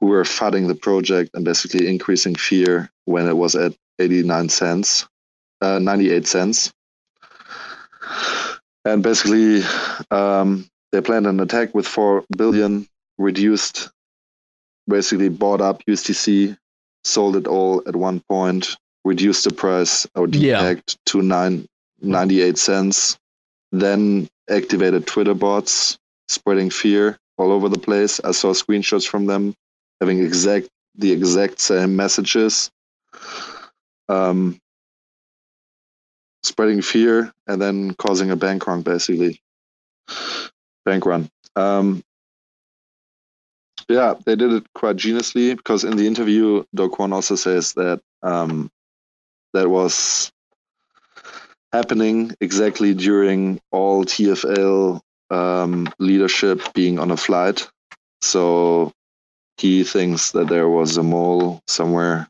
who 0.00 0.06
were 0.06 0.24
flooding 0.24 0.66
the 0.66 0.74
project 0.74 1.30
and 1.34 1.44
basically 1.44 1.88
increasing 1.88 2.34
fear 2.34 2.90
when 3.04 3.28
it 3.28 3.36
was 3.36 3.54
at 3.54 3.72
89 4.00 4.48
cents, 4.48 5.06
uh, 5.60 5.78
98 5.78 6.26
cents 6.26 6.72
and 8.84 9.02
basically 9.02 9.62
um, 10.10 10.66
they 10.92 11.00
planned 11.00 11.26
an 11.26 11.40
attack 11.40 11.74
with 11.74 11.86
four 11.86 12.24
billion 12.36 12.86
reduced 13.18 13.90
basically 14.88 15.28
bought 15.28 15.60
up 15.60 15.82
USTC, 15.86 16.56
sold 17.04 17.36
it 17.36 17.46
all 17.46 17.82
at 17.86 17.96
one 17.96 18.20
point, 18.28 18.76
reduced 19.04 19.44
the 19.44 19.52
price 19.52 20.06
or 20.14 20.26
depegged 20.26 20.40
yeah. 20.40 20.94
to 21.06 21.22
nine, 21.22 21.66
98 22.00 22.58
cents, 22.58 23.18
then 23.72 24.28
activated 24.50 25.06
Twitter 25.06 25.34
bots, 25.34 25.98
spreading 26.28 26.70
fear 26.70 27.18
all 27.38 27.52
over 27.52 27.68
the 27.68 27.78
place. 27.78 28.20
I 28.24 28.32
saw 28.32 28.52
screenshots 28.52 29.06
from 29.06 29.26
them 29.26 29.54
having 30.00 30.20
exact 30.20 30.68
the 30.96 31.12
exact 31.12 31.60
same 31.60 31.96
messages. 31.96 32.70
Um, 34.08 34.58
spreading 36.44 36.82
fear 36.82 37.32
and 37.46 37.60
then 37.60 37.94
causing 37.94 38.30
a 38.30 38.36
bank 38.36 38.66
run, 38.66 38.82
basically. 38.82 39.40
Bank 40.84 41.06
run. 41.06 41.28
Um, 41.56 42.02
yeah, 43.88 44.14
they 44.24 44.36
did 44.36 44.52
it 44.52 44.64
quite 44.74 44.96
geniusly 44.96 45.56
because 45.56 45.84
in 45.84 45.96
the 45.96 46.06
interview, 46.06 46.64
Do 46.74 46.88
Kwon 46.88 47.12
also 47.12 47.34
says 47.36 47.72
that 47.74 48.00
um, 48.22 48.70
that 49.52 49.68
was 49.68 50.32
happening 51.72 52.32
exactly 52.40 52.94
during 52.94 53.60
all 53.72 54.04
TFL 54.04 55.00
um, 55.30 55.88
leadership 55.98 56.60
being 56.74 56.98
on 56.98 57.10
a 57.10 57.16
flight. 57.16 57.68
So 58.20 58.92
he 59.56 59.84
thinks 59.84 60.32
that 60.32 60.48
there 60.48 60.68
was 60.68 60.96
a 60.96 61.02
mole 61.02 61.62
somewhere 61.66 62.28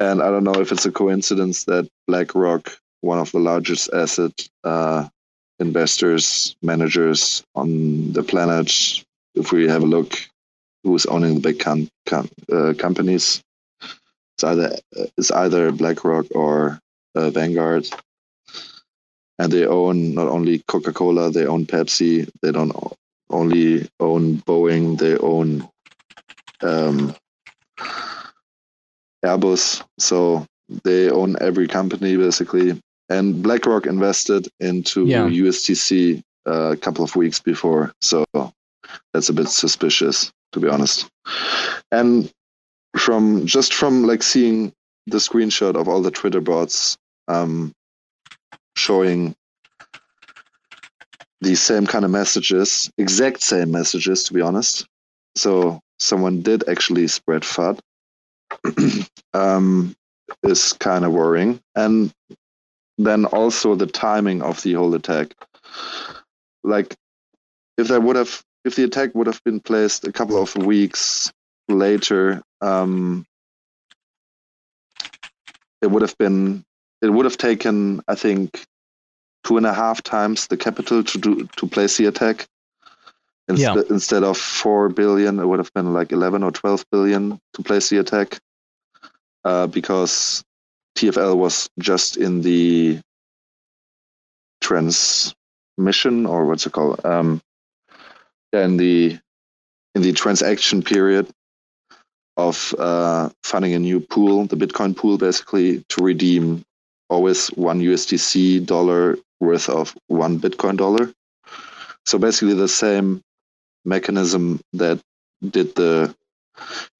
and 0.00 0.22
I 0.22 0.30
don't 0.30 0.44
know 0.44 0.60
if 0.60 0.72
it's 0.72 0.86
a 0.86 0.90
coincidence 0.90 1.64
that 1.64 1.88
BlackRock, 2.08 2.76
one 3.02 3.18
of 3.18 3.30
the 3.32 3.38
largest 3.38 3.92
asset 3.92 4.32
uh, 4.64 5.06
investors, 5.58 6.56
managers 6.62 7.44
on 7.54 8.12
the 8.12 8.22
planet, 8.22 8.72
if 9.34 9.52
we 9.52 9.68
have 9.68 9.82
a 9.82 9.86
look, 9.86 10.18
who's 10.82 11.04
owning 11.06 11.34
the 11.34 11.40
big 11.40 11.60
com- 11.60 11.90
com- 12.06 12.30
uh, 12.50 12.72
companies, 12.78 13.42
it's 14.36 14.44
either 14.44 14.76
it's 15.18 15.30
either 15.30 15.70
BlackRock 15.70 16.26
or 16.34 16.80
uh, 17.14 17.28
Vanguard, 17.28 17.86
and 19.38 19.52
they 19.52 19.66
own 19.66 20.14
not 20.14 20.28
only 20.28 20.60
Coca 20.66 20.94
Cola, 20.94 21.30
they 21.30 21.46
own 21.46 21.66
Pepsi. 21.66 22.26
They 22.40 22.52
don't 22.52 22.72
only 23.28 23.86
own 24.00 24.38
Boeing, 24.38 24.98
they 24.98 25.18
own 25.18 25.68
um, 26.62 27.14
Airbus. 29.24 29.82
So 29.98 30.46
they 30.84 31.10
own 31.10 31.36
every 31.40 31.68
company 31.68 32.16
basically. 32.16 32.80
And 33.08 33.42
BlackRock 33.42 33.86
invested 33.86 34.48
into 34.60 35.06
yeah. 35.06 35.26
USTC 35.26 36.22
uh, 36.46 36.72
a 36.72 36.76
couple 36.76 37.04
of 37.04 37.16
weeks 37.16 37.40
before. 37.40 37.92
So 38.00 38.24
that's 39.12 39.28
a 39.28 39.32
bit 39.32 39.48
suspicious, 39.48 40.32
to 40.52 40.60
be 40.60 40.68
honest. 40.68 41.08
And 41.90 42.30
from 42.96 43.46
just 43.46 43.74
from 43.74 44.06
like 44.06 44.22
seeing 44.22 44.72
the 45.06 45.18
screenshot 45.18 45.74
of 45.74 45.88
all 45.88 46.02
the 46.02 46.10
Twitter 46.10 46.40
bots 46.40 46.96
um, 47.28 47.72
showing 48.76 49.34
the 51.40 51.54
same 51.54 51.86
kind 51.86 52.04
of 52.04 52.10
messages, 52.10 52.90
exact 52.98 53.42
same 53.42 53.70
messages, 53.70 54.24
to 54.24 54.34
be 54.34 54.40
honest. 54.40 54.86
So 55.36 55.80
someone 55.98 56.42
did 56.42 56.68
actually 56.68 57.08
spread 57.08 57.42
FUD 57.42 57.80
um, 59.34 59.94
is 60.42 60.72
kind 60.74 61.04
of 61.04 61.12
worrying. 61.12 61.60
And 61.74 62.12
then 62.98 63.24
also 63.24 63.74
the 63.74 63.86
timing 63.86 64.42
of 64.42 64.62
the 64.62 64.74
whole 64.74 64.94
attack. 64.94 65.34
Like, 66.62 66.94
if 67.78 67.88
there 67.88 68.00
would 68.00 68.16
have, 68.16 68.42
if 68.64 68.76
the 68.76 68.84
attack 68.84 69.14
would 69.14 69.26
have 69.26 69.42
been 69.44 69.60
placed 69.60 70.06
a 70.06 70.12
couple 70.12 70.40
of 70.40 70.54
weeks 70.56 71.32
later, 71.68 72.42
um, 72.60 73.26
it 75.80 75.90
would 75.90 76.02
have 76.02 76.16
been, 76.18 76.64
it 77.00 77.08
would 77.08 77.24
have 77.24 77.38
taken, 77.38 78.02
I 78.06 78.14
think, 78.14 78.66
two 79.44 79.56
and 79.56 79.66
a 79.66 79.72
half 79.72 80.02
times 80.02 80.46
the 80.48 80.56
capital 80.56 81.02
to 81.02 81.18
do 81.18 81.48
to 81.56 81.66
place 81.66 81.96
the 81.96 82.06
attack. 82.06 82.46
Instead, 83.48 83.76
yeah. 83.76 83.82
instead 83.88 84.22
of 84.22 84.36
four 84.36 84.88
billion, 84.90 85.38
it 85.40 85.46
would 85.46 85.58
have 85.58 85.72
been 85.72 85.94
like 85.94 86.12
eleven 86.12 86.42
or 86.42 86.50
twelve 86.50 86.84
billion 86.92 87.40
to 87.54 87.62
place 87.62 87.88
the 87.88 87.98
attack, 87.98 88.38
uh, 89.44 89.66
because 89.66 90.44
TFL 90.96 91.36
was 91.36 91.68
just 91.78 92.16
in 92.16 92.42
the 92.42 93.00
transmission 94.60 96.26
or 96.26 96.46
what's 96.46 96.66
it 96.66 96.72
called? 96.72 97.04
Um, 97.04 97.40
in 98.52 98.76
the 98.76 99.18
in 99.94 100.02
the 100.02 100.12
transaction 100.12 100.82
period 100.82 101.28
of 102.36 102.74
uh, 102.78 103.30
funding 103.42 103.74
a 103.74 103.78
new 103.78 104.00
pool, 104.00 104.46
the 104.46 104.56
Bitcoin 104.56 104.96
pool, 104.96 105.18
basically 105.18 105.84
to 105.88 106.04
redeem 106.04 106.62
always 107.08 107.48
one 107.48 107.80
USDC 107.80 108.64
dollar 108.66 109.18
worth 109.40 109.68
of 109.68 109.94
one 110.06 110.38
Bitcoin 110.38 110.76
dollar. 110.76 111.12
So 112.06 112.18
basically 112.18 112.54
the 112.54 112.68
same 112.68 113.20
mechanism 113.84 114.60
that 114.72 115.00
did 115.42 115.74
the 115.74 116.14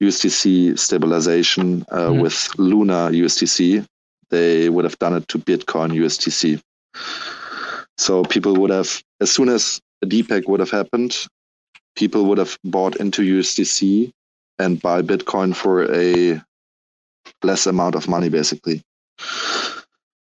USDC 0.03 0.79
stabilization 0.79 1.85
uh, 1.91 2.09
mm-hmm. 2.09 2.21
with 2.21 2.49
Luna 2.59 3.11
USDC, 3.11 3.87
they 4.31 4.69
would 4.69 4.85
have 4.85 4.99
done 4.99 5.15
it 5.15 5.29
to 5.29 5.39
Bitcoin 5.39 5.93
USDC. 5.93 6.61
So 7.99 8.23
people 8.25 8.55
would 8.57 8.71
have, 8.71 9.03
as 9.21 9.31
soon 9.31 9.49
as 9.49 9.81
a 10.03 10.07
depeg 10.07 10.49
would 10.49 10.61
have 10.61 10.71
happened, 10.71 11.17
people 11.97 12.25
would 12.27 12.39
have 12.39 12.57
bought 12.65 12.97
into 12.97 13.23
USDC 13.23 14.11
and 14.59 14.81
buy 14.81 15.03
Bitcoin 15.03 15.55
for 15.55 15.93
a 15.93 16.41
less 17.43 17.67
amount 17.67 17.95
of 17.95 18.09
money, 18.09 18.29
basically. 18.29 18.83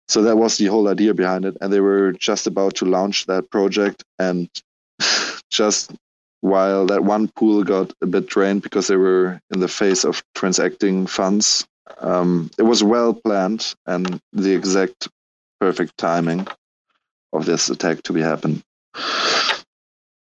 So 0.08 0.22
that 0.24 0.36
was 0.38 0.58
the 0.58 0.66
whole 0.66 0.90
idea 0.90 1.14
behind 1.14 1.46
it. 1.46 1.56
And 1.62 1.72
they 1.72 1.80
were 1.80 2.12
just 2.12 2.48
about 2.48 2.76
to 2.76 2.86
launch 2.86 3.26
that 3.28 3.50
project. 3.50 4.04
And 4.20 4.50
just 5.50 5.94
while 6.42 6.88
that 6.88 7.04
one 7.04 7.28
pool 7.28 7.64
got 7.64 7.94
a 8.02 8.08
bit 8.08 8.28
drained 8.28 8.64
because 8.64 8.88
they 8.88 8.98
were 8.98 9.40
in 9.54 9.60
the 9.60 9.68
phase 9.68 10.04
of 10.04 10.24
transacting 10.36 11.08
funds. 11.08 11.66
Um, 12.00 12.50
it 12.58 12.64
was 12.64 12.84
well 12.84 13.14
planned 13.14 13.74
and 13.86 14.20
the 14.34 14.54
exact 14.54 15.08
perfect 15.60 15.98
timing 15.98 16.48
of 17.32 17.46
this 17.46 17.70
attack 17.70 18.02
to 18.04 18.14
be 18.14 18.22
happen. 18.22 18.64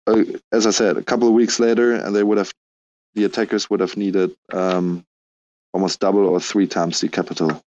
Uh, 0.06 0.24
as 0.52 0.66
I 0.66 0.70
said, 0.70 0.96
a 0.96 1.02
couple 1.02 1.28
of 1.28 1.34
weeks 1.34 1.58
later, 1.58 1.92
and 1.94 2.14
they 2.14 2.22
would 2.22 2.38
have, 2.38 2.52
the 3.14 3.24
attackers 3.24 3.70
would 3.70 3.80
have 3.80 3.96
needed 3.96 4.34
um, 4.52 5.04
almost 5.72 6.00
double 6.00 6.26
or 6.26 6.40
three 6.40 6.66
times 6.66 7.00
the 7.00 7.08
capital. 7.08 7.62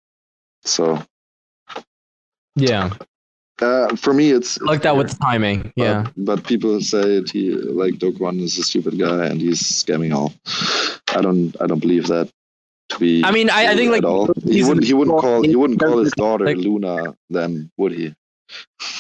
So, 0.65 1.03
yeah, 2.57 2.91
Uh, 3.61 3.95
for 3.97 4.13
me, 4.13 4.31
it's, 4.33 4.61
like 4.61 4.83
that 4.83 4.97
with 4.97 5.11
the 5.11 5.17
timing. 5.17 5.73
Yeah. 5.77 6.07
But 6.17 6.45
people 6.45 6.81
say 6.81 7.19
it, 7.19 7.31
he 7.31 7.51
like 7.53 7.99
Do 7.99 8.13
Kwon 8.13 8.41
is 8.41 8.59
a 8.59 8.65
stupid 8.65 8.99
guy 8.99 9.27
and 9.27 9.41
he's 9.41 9.63
scamming 9.63 10.15
all. 10.15 10.33
I 11.17 11.21
don't. 11.21 11.55
I 11.61 11.67
don't 11.67 11.81
believe 11.81 12.07
that. 12.09 12.31
To 12.91 12.99
be. 12.99 13.25
I 13.25 13.31
mean, 13.31 13.51
I, 13.51 13.73
I 13.73 13.77
think 13.77 13.93
like 13.93 14.05
all. 14.05 14.33
he 14.45 14.65
wouldn't. 14.65 14.87
He 14.87 14.95
wouldn't 14.95 15.21
call. 15.21 15.43
He 15.43 15.55
wouldn't 15.55 15.81
call 15.81 15.99
his 15.99 16.13
daughter 16.13 16.47
like- 16.47 16.57
Luna. 16.57 17.15
Then 17.31 17.71
would 17.77 17.93
he? 17.93 18.15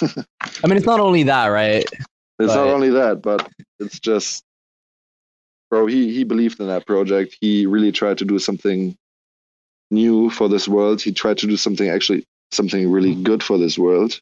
I 0.02 0.66
mean, 0.66 0.76
it's 0.76 0.86
not 0.86 1.00
only 1.00 1.24
that, 1.24 1.48
right? 1.48 1.84
It's 2.38 2.54
not 2.54 2.66
only 2.66 2.90
that, 2.90 3.22
but 3.22 3.48
it's 3.78 4.00
just, 4.00 4.44
bro. 5.70 5.86
He 5.86 6.12
he 6.14 6.24
believed 6.24 6.60
in 6.60 6.66
that 6.66 6.86
project. 6.86 7.36
He 7.40 7.66
really 7.66 7.92
tried 7.92 8.18
to 8.18 8.24
do 8.24 8.38
something 8.38 8.96
new 9.90 10.30
for 10.30 10.48
this 10.48 10.66
world. 10.66 11.00
He 11.00 11.12
tried 11.12 11.38
to 11.38 11.46
do 11.46 11.56
something 11.56 11.88
actually 11.88 12.26
something 12.50 12.90
really 12.90 13.14
good 13.14 13.42
for 13.42 13.58
this 13.58 13.78
world, 13.78 14.20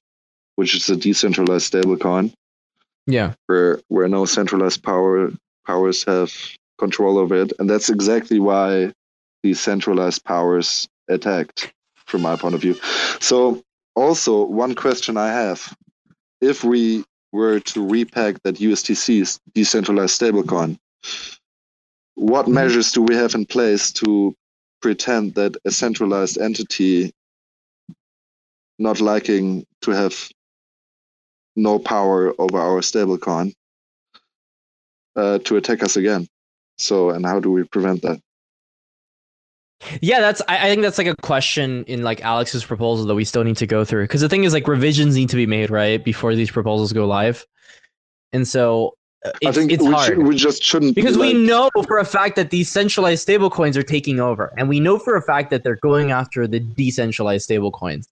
which 0.61 0.75
is 0.75 0.91
a 0.91 0.97
decentralized 0.97 1.73
stablecoin 1.73 2.31
Yeah. 3.07 3.33
where 3.47 3.81
where 3.89 4.09
no 4.09 4.27
centralized 4.27 4.83
power 4.83 5.33
powers 5.67 6.05
have 6.05 6.31
control 6.79 7.17
over 7.17 7.35
it, 7.45 7.51
and 7.59 7.67
that's 7.71 7.89
exactly 7.89 8.39
why 8.39 8.93
these 9.43 9.59
centralized 9.59 10.23
powers 10.25 10.87
attacked, 11.09 11.73
from 12.11 12.21
my 12.21 12.37
point 12.37 12.55
of 12.55 12.61
view. 12.61 12.77
So, 13.21 13.63
also 13.97 14.45
one 14.45 14.75
question 14.75 15.17
I 15.17 15.29
have: 15.43 15.59
if 16.43 16.63
we 16.63 17.05
were 17.33 17.59
to 17.73 17.81
repeg 17.97 18.33
that 18.45 18.61
USTC's 18.61 19.41
decentralized 19.55 20.21
stablecoin, 20.21 20.77
what 22.17 22.47
Mhm. 22.47 22.53
measures 22.61 22.93
do 22.93 23.01
we 23.09 23.15
have 23.15 23.35
in 23.35 23.47
place 23.47 23.85
to 24.01 24.35
pretend 24.83 25.25
that 25.37 25.57
a 25.65 25.71
centralized 25.71 26.37
entity 26.39 27.13
not 28.79 29.01
liking 29.01 29.65
to 29.85 29.91
have 29.93 30.15
no 31.61 31.79
power 31.79 32.35
over 32.39 32.59
our 32.59 32.81
stablecoin 32.81 33.55
uh, 35.17 35.39
to 35.41 35.57
attack 35.57 35.83
us 35.83 35.97
again. 35.97 36.27
So, 36.79 37.11
and 37.11 37.27
how 37.27 37.41
do 37.41 37.51
we 37.51 37.65
prevent 37.65 38.03
that? 38.03 38.21
Yeah, 40.03 40.21
that's. 40.21 40.43
I, 40.47 40.67
I 40.67 40.71
think 40.71 40.83
that's 40.83 40.99
like 40.99 41.07
a 41.07 41.17
question 41.17 41.85
in 41.85 42.03
like 42.03 42.21
Alex's 42.23 42.65
proposal 42.65 43.07
that 43.07 43.15
we 43.15 43.25
still 43.25 43.45
need 43.45 43.57
to 43.59 43.67
go 43.67 43.85
through 43.85 44.05
because 44.05 44.21
the 44.21 44.29
thing 44.29 44.45
is 44.45 44.53
like 44.53 44.69
revisions 44.69 45.15
need 45.15 45.31
to 45.31 45.37
be 45.37 45.47
made 45.47 45.71
right 45.71 46.03
before 46.05 46.35
these 46.35 46.51
proposals 46.51 46.93
go 46.93 47.07
live, 47.07 47.47
and 48.33 48.47
so 48.47 48.95
uh, 49.25 49.31
it's, 49.41 49.57
I 49.57 49.59
think 49.59 49.73
it's 49.73 49.83
we, 49.83 49.91
hard. 49.91 50.07
should, 50.07 50.19
we 50.19 50.37
just 50.37 50.63
shouldn't 50.63 50.95
be 50.95 51.01
because 51.01 51.17
we 51.17 51.33
like- 51.33 51.49
know 51.49 51.71
for 51.87 51.97
a 51.99 52.05
fact 52.05 52.37
that 52.37 52.51
these 52.51 52.71
centralized 52.71 53.27
stablecoins 53.27 53.75
are 53.77 53.83
taking 53.83 54.21
over, 54.21 54.53
and 54.59 54.69
we 54.69 54.81
know 54.81 54.99
for 54.99 55.17
a 55.17 55.23
fact 55.23 55.49
that 55.51 55.65
they're 55.65 55.81
going 55.83 56.11
after 56.11 56.47
the 56.47 56.61
decentralized 56.61 57.49
stablecoins, 57.49 58.07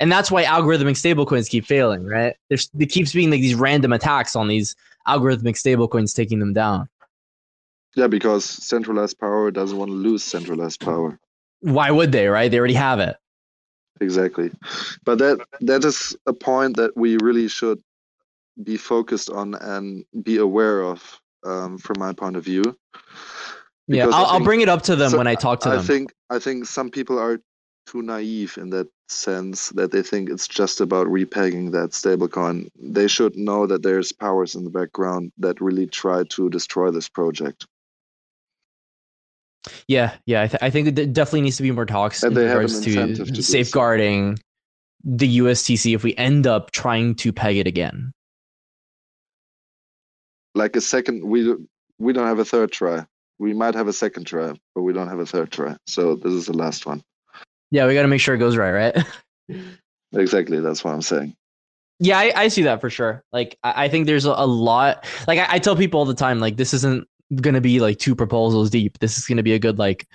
and 0.00 0.10
that's 0.12 0.30
why 0.30 0.44
algorithmic 0.44 0.96
stablecoins 0.96 1.48
keep 1.48 1.64
failing. 1.66 2.04
Right? 2.06 2.34
There's 2.48 2.68
there 2.74 2.86
keeps 2.86 3.12
being 3.12 3.30
like 3.30 3.40
these 3.40 3.54
random 3.54 3.92
attacks 3.92 4.36
on 4.36 4.48
these 4.48 4.74
algorithmic 5.06 5.56
stablecoins 5.56 6.14
taking 6.14 6.38
them 6.38 6.52
down. 6.52 6.88
yeah, 7.96 8.06
because 8.06 8.44
centralized 8.44 9.18
power 9.18 9.50
doesn't 9.50 9.76
want 9.78 9.90
to 9.90 9.94
lose 9.94 10.22
centralized 10.22 10.80
power. 10.80 11.18
Why 11.60 11.90
would 11.90 12.12
they? 12.12 12.28
Right? 12.28 12.50
They 12.50 12.58
already 12.58 12.74
have 12.74 13.00
it. 13.00 13.16
Exactly, 14.00 14.50
but 15.04 15.18
that 15.18 15.40
that 15.60 15.84
is 15.84 16.16
a 16.26 16.32
point 16.32 16.76
that 16.76 16.96
we 16.96 17.16
really 17.20 17.48
should 17.48 17.80
be 18.62 18.76
focused 18.76 19.28
on 19.30 19.54
and 19.56 20.04
be 20.22 20.36
aware 20.36 20.82
of, 20.82 21.20
um, 21.44 21.78
from 21.78 21.98
my 21.98 22.12
point 22.12 22.36
of 22.36 22.44
view. 22.44 22.62
Yeah, 23.88 24.06
Because 24.06 24.14
I 24.14 24.18
I'll, 24.18 24.26
I'll 24.26 24.44
bring 24.44 24.60
it 24.60 24.68
up 24.68 24.82
to 24.82 24.94
them 24.94 25.10
so 25.10 25.18
when 25.18 25.26
I 25.26 25.34
talk 25.34 25.60
to 25.60 25.68
I 25.70 25.72
them. 25.72 25.80
I 25.80 25.82
think 25.84 26.12
I 26.30 26.38
think 26.38 26.66
some 26.66 26.90
people 26.90 27.18
are 27.18 27.40
too 27.88 28.02
naive 28.02 28.58
in 28.58 28.70
that 28.70 28.88
sense 29.08 29.70
that 29.70 29.90
they 29.90 30.02
think 30.02 30.28
it's 30.28 30.46
just 30.46 30.80
about 30.80 31.06
repegging 31.06 31.72
that 31.72 31.90
stablecoin. 31.90 32.68
They 32.78 33.08
should 33.08 33.36
know 33.36 33.66
that 33.66 33.82
there's 33.82 34.12
powers 34.12 34.54
in 34.54 34.64
the 34.64 34.70
background 34.70 35.32
that 35.38 35.60
really 35.60 35.86
try 35.86 36.24
to 36.24 36.50
destroy 36.50 36.90
this 36.90 37.08
project. 37.08 37.66
Yeah, 39.86 40.14
yeah. 40.26 40.42
I, 40.42 40.46
th- 40.46 40.62
I 40.62 40.70
think 40.70 40.86
that 40.86 40.94
there 40.96 41.06
definitely 41.06 41.42
needs 41.42 41.56
to 41.56 41.62
be 41.62 41.70
more 41.70 41.86
talks 41.86 42.22
And 42.22 42.36
in 42.36 42.42
they 42.42 42.48
have 42.48 42.60
an 42.60 42.82
regards 42.82 43.18
to, 43.18 43.24
to 43.24 43.42
safeguarding 43.42 44.38
the 45.04 45.38
USTC 45.38 45.94
if 45.94 46.02
we 46.02 46.14
end 46.16 46.46
up 46.46 46.70
trying 46.70 47.14
to 47.16 47.32
peg 47.32 47.56
it 47.56 47.66
again. 47.66 48.12
Like 50.54 50.76
a 50.76 50.80
second, 50.80 51.24
we 51.24 51.54
we 51.98 52.12
don't 52.12 52.26
have 52.26 52.38
a 52.38 52.44
third 52.44 52.72
try. 52.72 53.06
We 53.38 53.54
might 53.54 53.74
have 53.74 53.86
a 53.86 53.92
second 53.92 54.24
try, 54.24 54.54
but 54.74 54.82
we 54.82 54.92
don't 54.92 55.08
have 55.08 55.20
a 55.20 55.26
third 55.26 55.52
try. 55.52 55.76
So 55.86 56.16
this 56.16 56.32
is 56.32 56.46
the 56.46 56.56
last 56.56 56.86
one. 56.86 57.02
Yeah, 57.70 57.86
we 57.86 57.94
got 57.94 58.02
to 58.02 58.08
make 58.08 58.20
sure 58.20 58.34
it 58.34 58.38
goes 58.38 58.56
right, 58.56 58.72
right? 58.72 59.06
Exactly, 60.14 60.60
that's 60.60 60.82
what 60.82 60.94
I'm 60.94 61.02
saying. 61.02 61.36
yeah, 62.00 62.18
I, 62.18 62.32
I 62.34 62.48
see 62.48 62.62
that 62.62 62.80
for 62.80 62.88
sure. 62.88 63.22
Like, 63.30 63.58
I, 63.62 63.84
I 63.84 63.88
think 63.88 64.06
there's 64.06 64.24
a, 64.24 64.30
a 64.30 64.46
lot. 64.46 65.04
Like, 65.26 65.38
I, 65.38 65.56
I 65.56 65.58
tell 65.58 65.76
people 65.76 66.00
all 66.00 66.06
the 66.06 66.14
time, 66.14 66.40
like, 66.40 66.56
this 66.56 66.72
isn't 66.72 67.06
gonna 67.42 67.60
be 67.60 67.78
like 67.78 67.98
two 67.98 68.14
proposals 68.14 68.70
deep. 68.70 68.98
This 69.00 69.18
is 69.18 69.26
gonna 69.26 69.42
be 69.42 69.52
a 69.52 69.58
good 69.58 69.78
like 69.78 70.06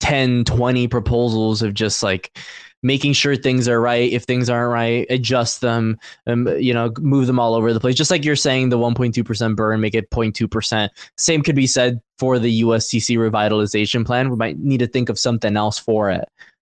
10, 0.00 0.44
20 0.44 0.86
proposals 0.86 1.62
of 1.62 1.74
just 1.74 2.04
like 2.04 2.38
making 2.84 3.12
sure 3.12 3.34
things 3.34 3.66
are 3.66 3.80
right. 3.80 4.12
If 4.12 4.22
things 4.22 4.48
aren't 4.48 4.72
right, 4.72 5.04
adjust 5.10 5.60
them. 5.62 5.98
and 6.26 6.48
you 6.64 6.72
know, 6.72 6.92
move 7.00 7.26
them 7.26 7.40
all 7.40 7.54
over 7.54 7.72
the 7.72 7.80
place. 7.80 7.96
Just 7.96 8.12
like 8.12 8.24
you're 8.24 8.36
saying, 8.36 8.68
the 8.68 8.78
1.2% 8.78 9.56
burn, 9.56 9.80
make 9.80 9.96
it 9.96 10.10
0.2%. 10.10 10.88
Same 11.18 11.42
could 11.42 11.56
be 11.56 11.66
said 11.66 12.00
for 12.18 12.38
the 12.38 12.62
USTC 12.62 13.16
revitalization 13.16 14.06
plan. 14.06 14.30
We 14.30 14.36
might 14.36 14.58
need 14.58 14.78
to 14.78 14.86
think 14.86 15.08
of 15.08 15.18
something 15.18 15.56
else 15.56 15.76
for 15.78 16.10
it 16.10 16.28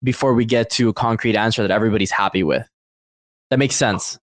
before 0.06 0.32
we 0.32 0.46
get 0.46 0.70
to 0.70 0.88
a 0.88 0.94
concrete 0.94 1.36
answer 1.36 1.60
that 1.62 1.70
everybody's 1.70 2.12
happy 2.12 2.42
with. 2.42 2.66
That 3.50 3.58
makes 3.58 3.76
sense. 3.76 4.18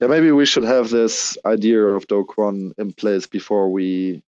Yeah, 0.00 0.08
maybe 0.08 0.30
we 0.30 0.44
should 0.44 0.64
have 0.64 0.90
this 0.90 1.38
idea 1.46 1.80
of 1.82 2.06
Do 2.06 2.24
Kwon 2.24 2.72
in 2.76 2.92
place 2.92 3.26
before 3.26 3.70
we 3.70 4.22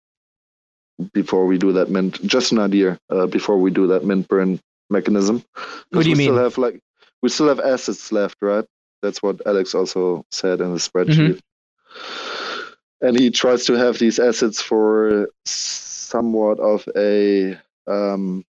before 1.12 1.46
we 1.46 1.58
do 1.58 1.72
that 1.72 1.90
mint. 1.90 2.24
Just 2.24 2.52
an 2.52 2.60
idea 2.60 2.98
uh, 3.10 3.26
before 3.26 3.58
we 3.58 3.70
do 3.70 3.88
that 3.88 4.04
mint 4.04 4.28
burn 4.28 4.60
mechanism. 4.90 5.42
What 5.90 6.04
do 6.04 6.10
you 6.10 6.16
we 6.16 6.24
Still 6.24 6.38
have 6.38 6.58
like 6.58 6.80
we 7.22 7.28
still 7.28 7.48
have 7.48 7.60
assets 7.60 8.12
left, 8.12 8.36
right? 8.40 8.64
That's 9.02 9.22
what 9.22 9.46
Alex 9.46 9.74
also 9.74 10.24
said 10.30 10.60
in 10.60 10.72
the 10.72 10.78
spreadsheet. 10.78 11.40
Mm-hmm. 11.40 13.06
And 13.06 13.18
he 13.18 13.30
tries 13.30 13.66
to 13.66 13.74
have 13.74 13.98
these 13.98 14.18
assets 14.18 14.62
for 14.62 15.28
somewhat 15.44 16.58
of 16.58 16.88
a 16.96 17.58
um, 17.86 18.44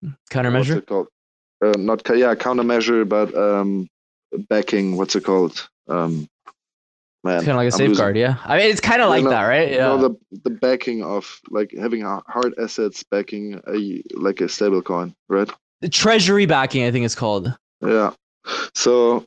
what's 0.00 0.14
Countermeasure. 0.30 0.76
it 0.78 0.86
called? 0.86 1.08
Uh, 1.64 1.72
not 1.76 2.02
yeah, 2.16 2.34
countermeasure, 2.34 3.08
but 3.08 3.34
um, 3.36 3.88
backing. 4.48 4.96
What's 4.96 5.16
it 5.16 5.24
called? 5.24 5.68
Um, 5.88 6.28
man, 7.24 7.38
Kind 7.44 7.48
of 7.50 7.56
like 7.56 7.56
a 7.56 7.56
I'm 7.56 7.64
losing- 7.64 7.88
safeguard, 7.94 8.16
yeah. 8.16 8.36
I 8.44 8.58
mean, 8.58 8.70
it's 8.70 8.80
kind 8.80 9.02
of 9.02 9.08
like 9.08 9.24
no, 9.24 9.30
that, 9.30 9.44
right? 9.44 9.70
Yeah. 9.72 9.88
No, 9.88 9.96
the 10.08 10.16
the 10.44 10.50
backing 10.50 11.02
of 11.02 11.40
like 11.50 11.72
having 11.78 12.02
hard 12.02 12.54
assets 12.62 13.02
backing 13.10 13.60
a 13.66 14.02
like 14.14 14.40
a 14.40 14.48
stable 14.48 14.82
coin, 14.82 15.14
right? 15.28 15.50
The 15.80 15.88
treasury 15.88 16.46
backing, 16.46 16.84
I 16.84 16.90
think 16.90 17.04
it's 17.04 17.14
called. 17.14 17.52
Yeah. 17.84 18.12
So, 18.74 19.24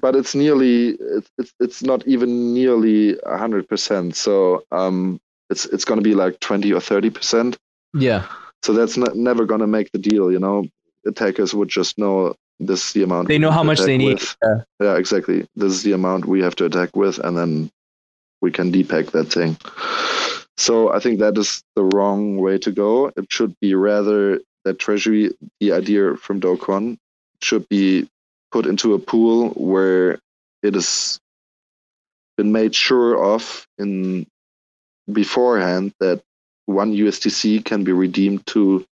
but 0.00 0.14
it's 0.16 0.34
nearly 0.34 0.90
it's 1.00 1.30
it's, 1.38 1.52
it's 1.60 1.82
not 1.82 2.06
even 2.06 2.54
nearly 2.54 3.18
a 3.26 3.36
hundred 3.36 3.68
percent. 3.68 4.14
So 4.16 4.62
um, 4.72 5.20
it's 5.50 5.64
it's 5.66 5.84
gonna 5.84 6.02
be 6.02 6.14
like 6.14 6.38
twenty 6.40 6.72
or 6.72 6.80
thirty 6.80 7.10
percent. 7.10 7.56
Yeah. 7.94 8.26
So 8.62 8.72
that's 8.72 8.96
not, 8.96 9.16
never 9.16 9.44
gonna 9.46 9.66
make 9.66 9.92
the 9.92 9.98
deal. 9.98 10.30
You 10.32 10.38
know, 10.38 10.66
attackers 11.06 11.54
would 11.54 11.68
just 11.68 11.98
know 11.98 12.34
this 12.60 12.88
is 12.88 12.92
the 12.92 13.02
amount. 13.04 13.28
They 13.28 13.38
know 13.38 13.50
how 13.50 13.62
much 13.62 13.80
they 13.80 13.96
need. 13.96 14.20
Yeah. 14.42 14.62
Yeah, 14.80 14.96
exactly. 14.96 15.46
This 15.56 15.72
is 15.72 15.82
the 15.82 15.92
amount 15.92 16.26
we 16.26 16.42
have 16.42 16.56
to 16.56 16.64
attack 16.64 16.96
with, 16.96 17.18
and 17.18 17.36
then 17.36 17.70
we 18.40 18.50
can 18.50 18.72
depeg 18.72 19.12
that 19.12 19.32
thing. 19.32 19.56
So 20.56 20.92
I 20.92 20.98
think 20.98 21.20
that 21.20 21.38
is 21.38 21.62
the 21.76 21.84
wrong 21.84 22.36
way 22.36 22.58
to 22.58 22.72
go. 22.72 23.12
It 23.16 23.26
should 23.30 23.54
be 23.60 23.74
rather 23.74 24.40
that 24.64 24.78
treasury, 24.78 25.30
the 25.60 25.72
idea 25.72 26.16
from 26.16 26.40
Do 26.40 26.56
Kwon, 26.56 26.98
should 27.40 27.68
be 27.68 28.08
put 28.50 28.66
into 28.66 28.94
a 28.94 28.98
pool 28.98 29.50
where 29.50 30.18
it 30.62 30.74
has 30.74 31.20
been 32.36 32.50
made 32.50 32.74
sure 32.74 33.22
of 33.22 33.66
in 33.78 34.26
beforehand 35.10 35.92
that 36.00 36.22
one 36.68 36.92
USDC 36.92 37.64
can 37.64 37.82
be 37.82 37.92
redeemed 37.92 38.46
to 38.48 38.84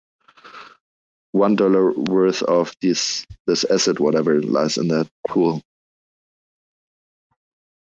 one 1.33 1.57
dollar 1.57 1.91
worth 1.91 2.41
of 2.43 2.73
this 2.81 3.25
this 3.47 3.65
asset, 3.65 3.99
whatever 3.99 4.41
lies 4.41 4.77
in 4.77 4.87
that 4.87 5.07
pool. 5.27 5.61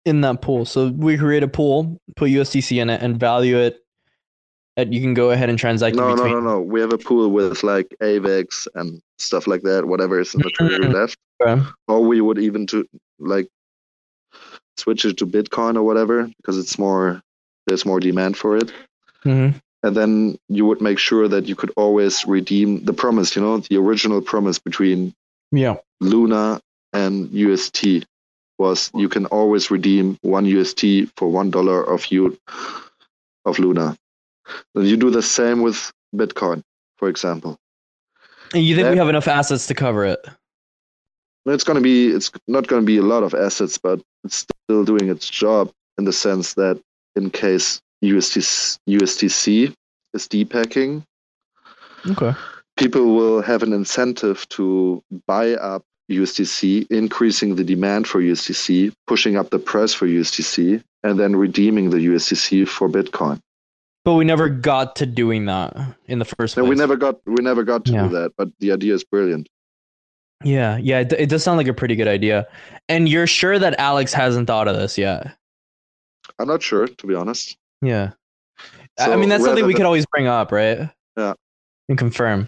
In 0.05 0.21
that 0.21 0.41
pool. 0.41 0.65
So 0.65 0.89
we 0.89 1.17
create 1.17 1.43
a 1.43 1.47
pool, 1.47 1.97
put 2.15 2.31
USDC 2.31 2.81
in 2.81 2.89
it, 2.89 3.01
and 3.03 3.19
value 3.19 3.57
it. 3.57 3.83
And 4.75 4.93
you 4.93 5.01
can 5.01 5.13
go 5.13 5.29
ahead 5.29 5.49
and 5.49 5.57
transact 5.57 5.95
No, 5.95 6.09
in 6.09 6.09
no, 6.09 6.23
between. 6.23 6.43
no, 6.43 6.53
no. 6.55 6.61
We 6.61 6.81
have 6.81 6.91
a 6.91 6.97
pool 6.97 7.29
with 7.29 7.63
like 7.63 7.95
AVEX 8.01 8.67
and 8.75 9.01
stuff 9.19 9.45
like 9.47 9.61
that, 9.61 9.85
whatever 9.85 10.19
is 10.19 10.33
in 10.33 10.41
the 10.41 10.49
treasury 10.49 10.85
Mhm. 10.87 10.93
left. 10.93 11.17
Okay. 11.41 11.63
Or 11.87 12.03
we 12.03 12.21
would 12.21 12.39
even 12.39 12.65
to 12.67 12.85
like 13.19 13.47
switch 14.77 15.05
it 15.05 15.17
to 15.17 15.27
Bitcoin 15.27 15.75
or 15.77 15.83
whatever 15.83 16.27
because 16.37 16.57
it's 16.57 16.77
more 16.79 17.21
there's 17.67 17.85
more 17.85 17.99
demand 17.99 18.35
for 18.35 18.57
it. 18.57 18.71
Mhm. 19.23 19.61
And 19.85 19.95
then 19.95 20.39
you 20.49 20.65
would 20.65 20.81
make 20.81 20.97
sure 20.97 21.27
that 21.27 21.45
you 21.45 21.55
could 21.55 21.71
always 21.77 22.25
redeem 22.25 22.83
the 22.85 22.91
promise, 22.91 23.35
you 23.35 23.41
know, 23.43 23.59
the 23.59 23.77
original 23.77 24.19
promise 24.19 24.57
between 24.57 25.13
Yeah. 25.51 25.75
Luna 26.01 26.59
and 26.91 27.29
UST 27.31 28.03
was 28.57 28.89
you 28.95 29.07
can 29.07 29.27
always 29.27 29.69
redeem 29.69 30.17
one 30.23 30.45
UST 30.47 30.81
for 31.17 31.27
one 31.29 31.51
dollar 31.51 31.83
of 31.83 32.07
you 32.07 32.35
of 33.45 33.59
Luna. 33.59 33.95
And 34.73 34.87
you 34.87 34.97
do 34.97 35.11
the 35.11 35.21
same 35.21 35.61
with 35.61 35.93
Bitcoin, 36.15 36.63
for 36.97 37.07
example. 37.07 37.59
And 38.55 38.63
you 38.63 38.75
think 38.75 38.89
we 38.89 38.97
have 38.97 39.09
enough 39.09 39.27
assets 39.27 39.67
to 39.67 39.75
cover 39.75 40.03
it? 40.03 40.25
It's 41.45 41.63
gonna 41.63 41.81
be 41.81 42.07
it's 42.07 42.31
not 42.47 42.65
gonna 42.65 42.81
be 42.81 42.97
a 42.97 43.03
lot 43.13 43.21
of 43.21 43.35
assets, 43.35 43.77
but 43.77 44.01
it's 44.23 44.47
still 44.65 44.83
doing 44.83 45.09
its 45.09 45.29
job 45.29 45.71
in 45.99 46.05
the 46.05 46.13
sense 46.13 46.55
that 46.55 46.81
in 47.15 47.29
case 47.29 47.81
UST, 48.01 48.79
USTC 48.87 49.73
is 50.13 50.27
depegging, 50.27 51.03
Okay. 52.09 52.33
people 52.77 53.15
will 53.15 53.41
have 53.41 53.63
an 53.63 53.73
incentive 53.73 54.47
to 54.49 55.01
buy 55.27 55.53
up 55.53 55.83
USDC, 56.11 56.85
increasing 56.91 57.55
the 57.55 57.63
demand 57.63 58.07
for 58.07 58.21
USDC, 58.21 58.93
pushing 59.07 59.37
up 59.37 59.49
the 59.49 59.57
price 59.59 59.93
for 59.93 60.05
USDC, 60.05 60.83
and 61.03 61.19
then 61.19 61.35
redeeming 61.35 61.89
the 61.89 61.97
USDC 61.97 62.67
for 62.67 62.87
Bitcoin. 62.87 63.39
But 64.03 64.13
we 64.13 64.23
never 64.23 64.47
got 64.49 64.95
to 64.97 65.07
doing 65.07 65.45
that 65.45 65.75
in 66.05 66.19
the 66.19 66.25
first 66.25 66.57
No, 66.57 66.63
place. 66.63 66.69
we 66.69 66.75
never 66.75 66.95
got 66.95 67.15
we 67.25 67.41
never 67.41 67.63
got 67.63 67.85
to 67.85 67.91
Yeah. 67.91 68.03
do 68.03 68.09
that, 68.09 68.33
but 68.37 68.49
the 68.59 68.71
idea 68.71 68.93
is 68.93 69.03
brilliant. 69.03 69.49
Yeah, 70.43 70.77
yeah, 70.77 70.99
it, 70.99 71.11
it 71.13 71.29
does 71.29 71.43
sound 71.43 71.57
like 71.57 71.67
a 71.67 71.73
pretty 71.73 71.95
good 71.95 72.07
idea. 72.07 72.45
And 72.87 73.09
you're 73.09 73.25
sure 73.25 73.57
that 73.57 73.79
Alex 73.79 74.13
hasn't 74.13 74.45
thought 74.45 74.67
of 74.67 74.75
this 74.75 74.95
yet? 74.97 75.35
I'm 76.37 76.47
not 76.47 76.61
sure, 76.61 76.87
to 76.87 77.07
be 77.07 77.15
honest. 77.15 77.57
Yeah. 77.81 78.11
I- 78.99 79.11
I 79.11 79.15
mean, 79.17 79.29
that's 79.29 79.43
something 79.43 79.65
we 79.65 79.73
than- 79.73 79.79
could 79.79 79.85
always 79.85 80.05
bring 80.07 80.27
up, 80.27 80.51
right? 80.51 80.89
Yeah. 81.17 81.33
And 81.89 81.97
confirm. 81.97 82.47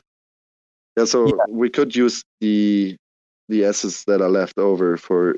Yeah, 0.98 1.06
so 1.06 1.28
Yeah. 1.28 1.34
we 1.50 1.70
could 1.70 1.96
use 1.96 2.24
the 2.42 2.96
the 3.50 3.64
assets 3.64 4.04
that 4.06 4.22
are 4.22 4.30
left 4.30 4.58
over 4.58 4.98
for 4.98 5.38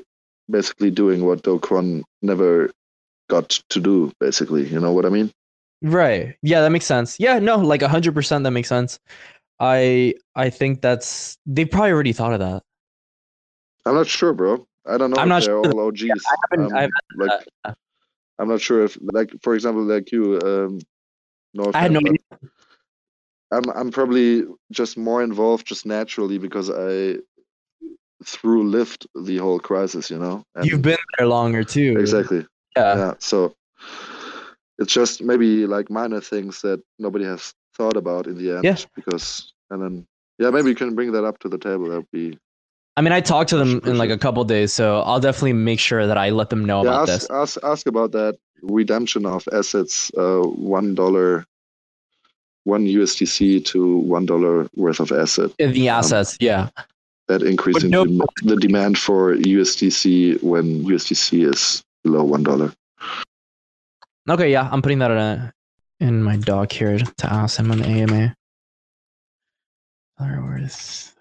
basically 0.50 0.90
doing 0.90 1.24
what 1.24 1.42
Do 1.42 1.60
Kwon 1.60 2.02
never 2.22 2.70
got 3.28 3.50
to 3.68 3.80
do, 3.80 4.10
basically. 4.18 4.66
You 4.66 4.80
know 4.80 4.92
what 4.92 5.06
I 5.06 5.10
mean? 5.10 5.30
Right. 5.82 6.34
Yeah, 6.42 6.60
that 6.62 6.70
makes 6.70 6.86
sense. 6.86 7.20
Yeah, 7.20 7.38
no, 7.38 7.56
like 7.58 7.82
100% 7.82 8.42
that 8.42 8.50
makes 8.50 8.68
sense. 8.68 8.98
I 9.60 10.14
I 10.34 10.50
think 10.50 10.80
that's 10.80 11.36
they 11.46 11.64
probably 11.64 11.92
already 11.92 12.12
thought 12.12 12.32
of 12.32 12.40
that. 12.40 12.62
I'm 13.86 13.94
not 13.94 14.06
sure, 14.08 14.32
bro. 14.32 14.66
I 14.86 14.96
don't 14.98 15.10
know 15.10 15.16
I'm 15.18 15.26
if 15.26 15.28
not 15.28 15.42
they're 15.44 15.62
sure. 15.64 15.72
all 15.72 15.86
OGs. 15.88 16.22
haven't- 16.50 16.72
Um, 16.72 16.76
I 16.76 16.80
haven't 16.82 16.94
like 17.16 17.46
uh, 17.64 17.74
I'm 18.40 18.48
not 18.48 18.60
sure 18.60 18.84
if 18.84 18.98
like 19.12 19.30
for 19.42 19.54
example 19.54 19.82
like 19.84 20.10
you 20.10 20.40
um 20.40 20.78
no 21.54 21.70
I 21.74 21.80
had 21.82 21.92
no 21.92 21.98
idea. 21.98 22.16
I'm 23.52 23.68
I'm 23.74 23.90
probably 23.90 24.44
just 24.72 24.96
more 24.96 25.22
involved 25.22 25.66
just 25.66 25.84
naturally 25.84 26.38
because 26.38 26.70
I 26.70 27.18
through 28.24 28.68
lived 28.68 29.06
the 29.14 29.38
whole 29.38 29.58
crisis, 29.58 30.10
you 30.10 30.18
know. 30.18 30.44
And 30.54 30.66
You've 30.66 30.82
been 30.82 30.98
there 31.18 31.26
longer 31.26 31.64
too. 31.64 31.96
exactly. 31.98 32.46
Yeah. 32.76 32.96
yeah 32.96 33.14
so 33.18 33.54
it's 34.78 34.92
just 34.92 35.22
maybe 35.22 35.66
like 35.66 35.90
minor 35.90 36.20
things 36.20 36.60
that 36.62 36.80
nobody 36.98 37.24
has 37.24 37.52
thought 37.76 37.96
about 37.96 38.26
in 38.26 38.36
the 38.38 38.52
end 38.56 38.64
Yeah. 38.64 38.76
because 38.94 39.52
and 39.70 39.82
then 39.82 40.06
yeah 40.38 40.50
maybe 40.50 40.68
you 40.70 40.76
can 40.76 40.94
bring 40.94 41.12
that 41.12 41.24
up 41.24 41.38
to 41.40 41.48
the 41.48 41.58
table 41.58 41.88
that 41.90 41.96
would 41.96 42.10
be 42.12 42.38
I 43.00 43.02
mean, 43.02 43.14
I 43.14 43.22
talked 43.22 43.48
to 43.48 43.56
them 43.56 43.80
in 43.86 43.96
like 43.96 44.10
a 44.10 44.18
couple 44.18 44.44
days, 44.44 44.74
so 44.74 45.00
I'll 45.00 45.20
definitely 45.20 45.54
make 45.54 45.80
sure 45.80 46.06
that 46.06 46.18
I 46.18 46.28
let 46.28 46.50
them 46.50 46.66
know 46.66 46.84
yeah 46.84 46.90
about 46.90 47.08
ask, 47.08 47.28
this. 47.28 47.30
ask 47.30 47.64
ask 47.64 47.86
about 47.86 48.12
that 48.12 48.38
redemption 48.60 49.24
of 49.24 49.48
assets 49.54 50.10
uh 50.18 50.42
one 50.42 50.94
dollar 50.94 51.46
one 52.64 52.84
USDC 52.84 53.64
to 53.64 53.96
one 53.96 54.26
dollar 54.26 54.68
worth 54.76 55.00
of 55.00 55.12
asset 55.12 55.50
In 55.58 55.72
the 55.72 55.88
assets, 55.88 56.36
yeah. 56.40 56.68
that 57.28 57.42
increasing 57.42 57.88
no- 57.88 58.04
the, 58.04 58.26
the 58.42 58.56
demand 58.56 58.98
for 58.98 59.34
USDC 59.34 60.42
when 60.42 60.84
USDC 60.84 61.48
is 61.54 61.82
below 62.04 62.22
one 62.22 62.42
dollar 62.42 62.70
Okay, 64.28 64.52
yeah, 64.52 64.68
I'm 64.70 64.82
putting 64.82 64.98
that 64.98 65.10
in, 65.10 66.06
in 66.06 66.22
my 66.22 66.36
doc 66.36 66.70
here 66.70 66.98
to 66.98 67.32
ask 67.32 67.58
him 67.58 67.70
on 67.70 67.78
the 67.78 67.86
AMA. 67.86 68.36
Dollar 70.18 70.42
worth. 70.44 71.14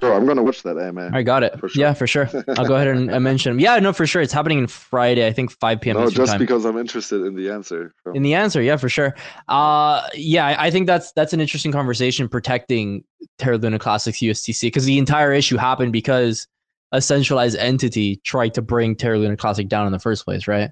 Bro 0.00 0.16
I'm 0.16 0.26
gonna 0.26 0.42
watch 0.42 0.62
that 0.62 0.78
AMA 0.78 1.10
I 1.12 1.22
got 1.22 1.42
it. 1.42 1.58
For 1.58 1.68
sure. 1.68 1.80
Yeah, 1.80 1.94
for 1.94 2.06
sure. 2.06 2.28
I'll 2.56 2.66
go 2.66 2.74
ahead 2.74 2.88
and 2.88 3.06
mention 3.24 3.52
him. 3.52 3.60
Yeah, 3.60 3.78
no, 3.78 3.92
for 3.92 4.06
sure. 4.06 4.20
It's 4.20 4.32
happening 4.32 4.58
in 4.58 4.66
Friday, 4.66 5.26
I 5.26 5.32
think 5.32 5.50
5 5.50 5.80
p.m. 5.80 5.96
no 5.96 6.04
Eastern 6.04 6.16
just 6.16 6.32
time. 6.32 6.38
because 6.38 6.64
I'm 6.64 6.76
interested 6.76 7.24
in 7.24 7.34
the 7.34 7.50
answer 7.50 7.94
in 8.14 8.22
the 8.22 8.34
answer 8.34 8.62
yeah 8.62 8.76
for 8.76 8.88
sure 8.88 9.14
uh 9.48 10.06
yeah 10.14 10.56
I- 10.58 10.70
think 10.70 10.86
that's 10.86 11.12
that's 11.12 11.32
an 11.32 11.40
interesting 11.40 11.72
conversation 11.72 12.28
protecting 12.28 13.04
terra 13.38 13.56
luna 13.56 13.78
classics 13.78 14.22
ustc 14.22 14.60
because 14.60 14.84
the 14.84 14.98
entire 14.98 15.32
issue 15.32 15.56
happened 15.56 15.92
because 15.92 16.46
a 16.92 17.00
centralized 17.00 17.56
entity 17.56 18.16
tried 18.24 18.54
to 18.54 18.62
bring 18.62 18.94
terra 18.94 19.18
luna 19.18 19.36
classic 19.36 19.68
down 19.68 19.86
in 19.86 19.92
the 19.92 19.98
first 19.98 20.24
place 20.24 20.46
right 20.46 20.70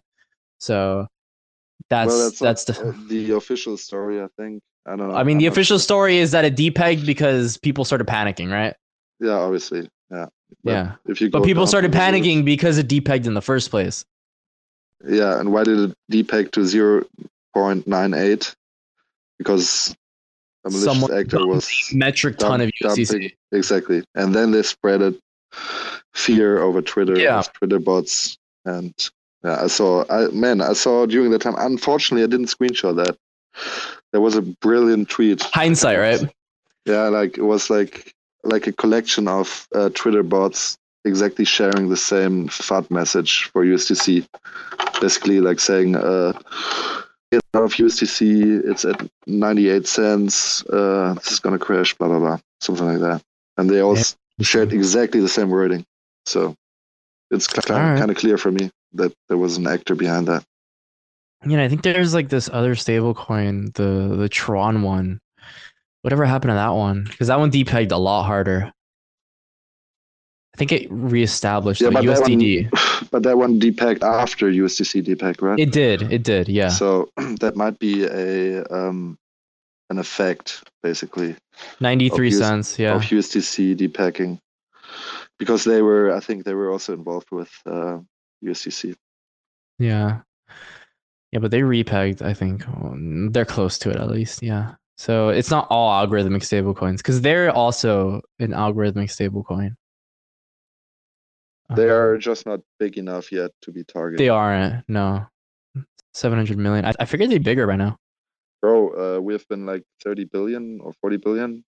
so 0.59 1.07
that's 1.89 2.09
well, 2.09 2.31
that's, 2.31 2.65
that's, 2.65 2.65
the 2.65 2.97
the 3.09 3.33
official 3.37 3.77
story, 3.77 4.21
I 4.21 4.27
think. 4.37 4.63
I 4.87 4.97
don't 4.97 5.09
know. 5.11 5.15
i 5.17 5.23
mean 5.25 5.37
I'm 5.37 5.41
the 5.41 5.47
official 5.47 5.79
sure. 5.79 5.83
story 5.83 6.19
is 6.19 6.31
that 6.31 6.45
it 6.45 6.57
depegged 6.57 7.07
because 7.07 7.57
people 7.59 7.85
started 7.85 8.07
panicking 8.07 8.51
right 8.51 8.75
Yeah, 9.21 9.33
obviously. 9.33 9.89
Yeah. 10.11 10.27
But 10.65 10.71
Yeah. 10.73 10.93
If 11.07 11.21
you 11.21 11.31
but 11.31 11.43
people 11.45 11.63
down 11.65 11.69
started 11.69 11.93
panicking 11.93 12.45
because 12.45 12.79
it 12.79 12.89
depegged 12.89 13.27
in 13.27 13.35
the 13.35 13.43
first 13.43 13.71
place 13.71 14.05
Yeah, 15.07 15.39
and 15.41 15.53
why 15.53 15.65
did 15.65 15.91
it 15.91 15.97
depeg 16.13 16.53
to 16.53 16.65
zero 16.65 17.05
point 17.55 17.87
nine 17.87 18.15
eight? 18.15 18.55
Because 19.39 19.95
a 20.65 20.71
malicious 20.71 20.85
Someone 20.85 21.13
actor 21.19 21.47
was 21.47 21.71
metric 21.93 22.39
ton 22.39 22.61
of 22.61 22.71
dump- 22.81 22.97
USDC. 22.99 23.11
dumping- 23.13 23.33
exactly, 23.53 24.05
and 24.15 24.35
then 24.35 24.51
they 24.53 24.63
spread 24.63 25.03
it 25.03 25.15
fear 26.15 26.61
over 26.63 26.81
Twitter, 26.83 27.19
Yeah. 27.19 27.43
Twitter 27.55 27.79
bots, 27.79 28.37
and 28.65 28.93
yeah, 29.45 29.63
I 29.63 29.67
saw. 29.69 30.05
I 30.11 30.29
man, 30.29 30.61
I 30.61 30.73
saw 30.73 31.07
during 31.07 31.31
that 31.33 31.41
time. 31.43 31.55
Unfortunately, 31.59 32.25
I 32.25 32.27
didn't 32.27 32.47
screenshot 32.47 32.97
that. 33.05 33.17
There 34.13 34.21
was 34.21 34.35
a 34.35 34.43
brilliant 34.43 35.09
tweet. 35.09 35.43
hindsight 35.43 35.99
right 35.99 36.33
Yeah, 36.87 37.09
like 37.09 37.37
it 37.39 37.43
was 37.43 37.69
like 37.71 38.15
like 38.47 38.67
a 38.67 38.73
collection 38.73 39.29
of 39.29 39.67
uh, 39.75 39.91
Twitter 39.95 40.23
bots 40.23 40.77
exactly 41.05 41.45
sharing 41.45 41.89
the 41.89 41.97
same 41.97 42.49
FUD 42.49 42.91
message 42.91 43.45
for 43.53 43.65
USDC. 43.65 44.27
Basically, 45.01 45.41
like 45.41 45.61
saying, 45.61 45.97
uh, 45.97 46.33
"Get 47.31 47.41
out 47.55 47.65
of 47.65 47.73
USDC. 47.75 48.63
It's 48.65 48.85
at 48.85 49.07
ninety-eight 49.27 49.87
cents. 49.87 50.65
Uh, 50.67 51.15
this 51.15 51.33
is 51.33 51.41
gonna 51.41 51.59
crash. 51.59 51.95
Blah 51.95 52.09
blah 52.09 52.19
blah. 52.19 52.39
Something 52.61 52.87
like 52.87 53.01
that." 53.01 53.23
And 53.59 53.69
they 53.71 53.81
all 53.81 53.97
Yeah. 53.97 54.05
shared 54.43 54.73
exactly 54.73 55.21
the 55.21 55.29
same 55.29 55.51
wording. 55.51 55.85
So 56.27 56.55
it's 57.31 57.47
kind 57.47 57.71
of, 57.71 57.77
Alright. 57.77 57.99
kind 57.99 58.11
of 58.11 58.17
clear 58.17 58.39
for 58.39 58.51
me 58.51 58.71
that 58.95 59.13
there 59.29 59.39
was 59.39 59.57
an 59.57 59.67
actor 59.67 59.95
behind 59.95 60.27
that. 60.29 60.45
you 61.45 61.57
know, 61.57 61.65
I 61.65 61.69
think 61.69 61.83
there's 61.83 62.15
like 62.15 62.29
this 62.31 62.49
other 62.53 62.75
stable 62.75 63.15
coin, 63.15 63.71
the 63.75 64.17
the 64.17 64.29
Tron 64.29 64.83
one. 64.83 65.21
Whatever 66.07 66.25
happened 66.25 66.51
to 66.51 66.55
that 66.55 66.69
one? 66.69 67.03
Because 67.03 67.27
that 67.27 67.41
one 67.41 67.51
depegged 67.51 67.91
a 67.91 67.97
lot 67.97 68.27
harder. 68.27 68.73
I 70.55 70.57
think 70.57 70.71
it 70.71 70.87
reestablished 70.89 71.81
Yeah, 71.81 71.91
but 71.93 72.05
that 72.05 72.21
one- 72.21 72.31
USDD. 72.31 73.09
But 73.11 73.25
that 73.25 73.37
one 73.37 73.59
depegged 73.59 74.05
after 74.05 74.49
USDC 74.49 75.05
depeg, 75.05 75.43
right? 75.43 75.59
It 75.59 75.73
did. 75.73 76.03
It 76.03 76.23
did. 76.23 76.47
Yeah. 76.47 76.69
So 76.69 77.11
that 77.41 77.57
might 77.57 77.81
be 77.81 78.05
a 78.05 78.65
um, 78.67 79.19
an 79.91 79.99
effect, 79.99 80.63
basically, 80.81 81.35
93 81.81 82.29
US 82.29 82.39
cents. 82.39 82.79
Yeah. 82.79 82.95
of 82.95 83.03
USDC 83.03 83.77
depegging, 83.77 84.39
because 85.41 85.65
they 85.65 85.83
were, 85.83 86.15
I 86.15 86.21
think, 86.21 86.45
they 86.45 86.55
were 86.55 86.71
also 86.71 86.93
involved 86.93 87.33
with 87.33 87.51
uh, 87.67 87.99
USDC. 88.45 88.95
Yeah. 89.81 90.21
Yeah, 91.33 91.41
but 91.41 91.51
they 91.51 91.63
repegged, 91.63 92.23
I 92.23 92.33
think. 92.33 92.65
They're 93.33 93.45
close 93.45 93.77
to 93.79 93.91
it 93.91 93.97
at 93.97 94.09
least. 94.09 94.41
Yeah. 94.41 94.77
So 94.97 95.29
it's 95.29 95.51
not 95.51 95.67
all 95.71 96.07
algorithmic 96.07 96.43
stablecoins 96.43 96.99
because 96.99 97.21
they're 97.21 97.51
also 97.51 98.23
an 98.39 98.53
algorithmic 98.53 99.11
stablecoin. 99.11 99.75
They 101.75 101.91
Uh, 101.91 101.95
are 101.95 102.19
just 102.19 102.47
not 102.47 102.61
big 102.79 102.97
enough 102.97 103.31
yet 103.33 103.51
to 103.63 103.73
be 103.73 103.85
targeted. 103.85 104.19
They 104.21 104.29
aren't. 104.29 104.89
No. 104.89 105.27
700 106.15 106.57
million. 106.57 106.87
I, 106.87 106.93
I 106.99 107.05
figured 107.05 107.29
they'd 107.31 107.45
bigger 107.45 107.67
by 107.67 107.77
now. 107.77 107.99
Bro, 108.63 109.17
uh, 109.19 109.21
we 109.21 109.35
have 109.35 109.47
been 109.49 109.67
like 109.67 109.83
30 110.03 110.25
billion 110.25 110.81
or 110.81 110.93
40 111.03 111.19
billion. 111.19 111.65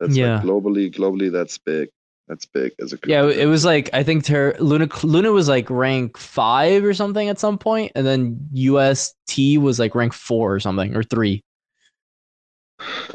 That's 0.00 0.16
Yeah. 0.16 0.36
like 0.36 0.44
globally, 0.44 0.92
globally, 0.92 1.30
that's 1.30 1.58
big. 1.58 1.90
That's 2.26 2.46
big 2.46 2.72
as 2.80 2.92
a 2.92 2.98
Yeah, 3.06 3.28
it 3.28 3.46
was 3.46 3.64
like 3.64 3.90
I 3.92 4.02
think 4.02 4.24
Ter- 4.24 4.56
Luna 4.58 4.88
Luna 5.02 5.30
was 5.32 5.48
like 5.48 5.68
rank 5.70 6.16
five 6.16 6.84
or 6.84 6.94
something 6.94 7.28
at 7.28 7.38
some 7.38 7.58
point, 7.58 7.92
and 7.94 8.06
then 8.06 8.48
UST 8.52 9.58
was 9.58 9.78
like 9.78 9.94
rank 9.94 10.12
four 10.12 10.54
or 10.54 10.60
something 10.60 10.96
or 10.96 11.02
three. 11.02 11.42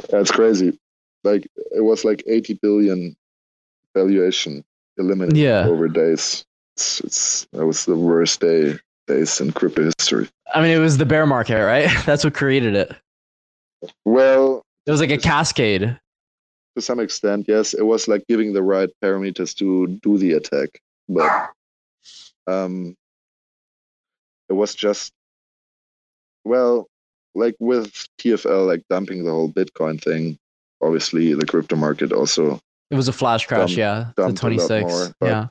That's 0.09 0.31
crazy. 0.31 0.77
Like 1.23 1.47
it 1.75 1.81
was 1.83 2.05
like 2.05 2.23
80 2.27 2.55
billion 2.61 3.15
valuation 3.95 4.63
eliminated 4.97 5.37
Yeah. 5.37 5.65
over 5.67 5.87
days. 5.87 6.45
It's, 6.75 6.99
it's 7.01 7.47
that 7.53 7.65
was 7.65 7.85
the 7.85 7.95
worst 7.95 8.39
day 8.39 8.77
days 9.07 9.41
in 9.41 9.51
crypto 9.51 9.83
history. 9.97 10.29
I 10.53 10.61
mean, 10.61 10.71
it 10.71 10.79
was 10.79 10.97
the 10.97 11.05
bear 11.05 11.25
market, 11.25 11.63
right? 11.65 11.89
That's 12.05 12.23
what 12.23 12.33
created 12.33 12.75
it. 12.75 12.91
Well, 14.05 14.63
It 14.85 14.91
was 14.91 14.99
like 15.01 15.11
a 15.11 15.17
cascade. 15.17 15.99
to 16.75 16.81
some 16.81 16.99
extent, 16.99 17.45
yes, 17.47 17.73
it 17.73 17.83
was 17.85 18.07
like 18.07 18.25
giving 18.27 18.53
the 18.53 18.63
right 18.63 18.89
parameters 19.03 19.55
to 19.57 19.87
do 20.01 20.17
the 20.17 20.33
attack. 20.33 20.79
but 21.09 21.49
um, 22.47 22.95
it 24.49 24.53
was 24.53 24.73
just 24.75 25.11
well, 26.45 26.87
like 27.37 27.55
with 27.59 28.07
TFL, 28.19 28.67
like 28.67 28.83
dumping 28.89 29.23
the 29.23 29.31
whole 29.31 29.51
Bitcoin 29.51 30.01
thing. 30.01 30.37
Obviously, 30.81 31.33
the 31.33 31.45
crypto 31.45 31.75
market 31.75 32.11
also. 32.11 32.59
It 32.91 32.95
was 32.95 33.07
a 33.07 33.13
flash 33.13 33.45
crash, 33.45 33.75
Dumped- 33.75 33.77
yeah. 33.77 34.11
The 34.15 34.23
dumped 34.23 34.43
lot 34.43 34.49
26. 34.67 34.83
more, 34.83 35.07
yeah. 35.21 35.47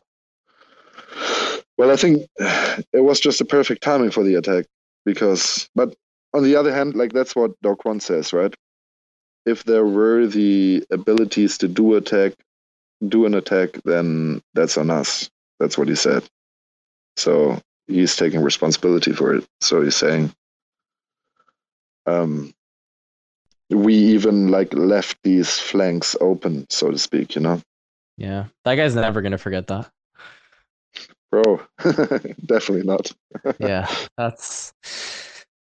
Well, 1.79 1.91
I 1.91 1.97
think 1.97 2.27
it 2.93 3.05
was 3.05 3.21
just 3.21 3.41
a 3.41 3.45
perfect 3.45 3.83
timing 3.83 4.11
for 4.11 4.23
the 4.23 4.35
attack 4.37 4.65
because, 5.05 5.69
but 5.75 5.95
on 6.33 6.43
the 6.43 6.57
other 6.57 6.73
hand, 6.73 6.95
like 6.95 7.13
that's 7.13 7.37
what 7.37 7.53
Do 7.63 7.77
Kwon 7.77 8.01
says, 8.01 8.33
right? 8.33 8.55
If 9.45 9.65
there 9.65 9.85
were 9.85 10.27
the 10.27 10.85
abilities 10.91 11.59
to 11.59 11.69
do 11.69 11.95
attack, 11.95 12.33
do 13.07 13.27
an 13.27 13.35
attack, 13.35 13.71
then 13.85 14.43
that's 14.55 14.79
on 14.79 14.91
us. 14.91 15.29
That's 15.61 15.77
what 15.77 15.89
he 15.89 15.95
said. 15.95 16.25
So 17.17 17.61
he's 17.87 18.17
taking 18.17 18.43
responsibility 18.43 19.13
for 19.13 19.35
it. 19.35 19.47
So 19.61 19.83
he's 19.83 19.97
saying, 19.97 20.33
um, 22.07 22.53
we 23.71 23.95
even 23.95 24.49
like 24.49 24.73
left 24.75 25.19
these 25.25 25.59
flanks 25.59 26.17
open, 26.21 26.67
so 26.71 26.91
to 26.91 26.99
speak. 26.99 27.35
You 27.35 27.43
know, 27.43 27.61
Yeah. 28.17 28.47
That 28.65 28.77
guy's 28.77 28.95
never 28.95 29.21
going 29.23 29.33
to 29.33 29.39
forget 29.39 29.67
that. 29.69 29.91
bro, 31.31 31.61
definitely 32.47 32.85
not. 32.85 33.11
yeah. 33.59 33.87
That's. 34.17 34.73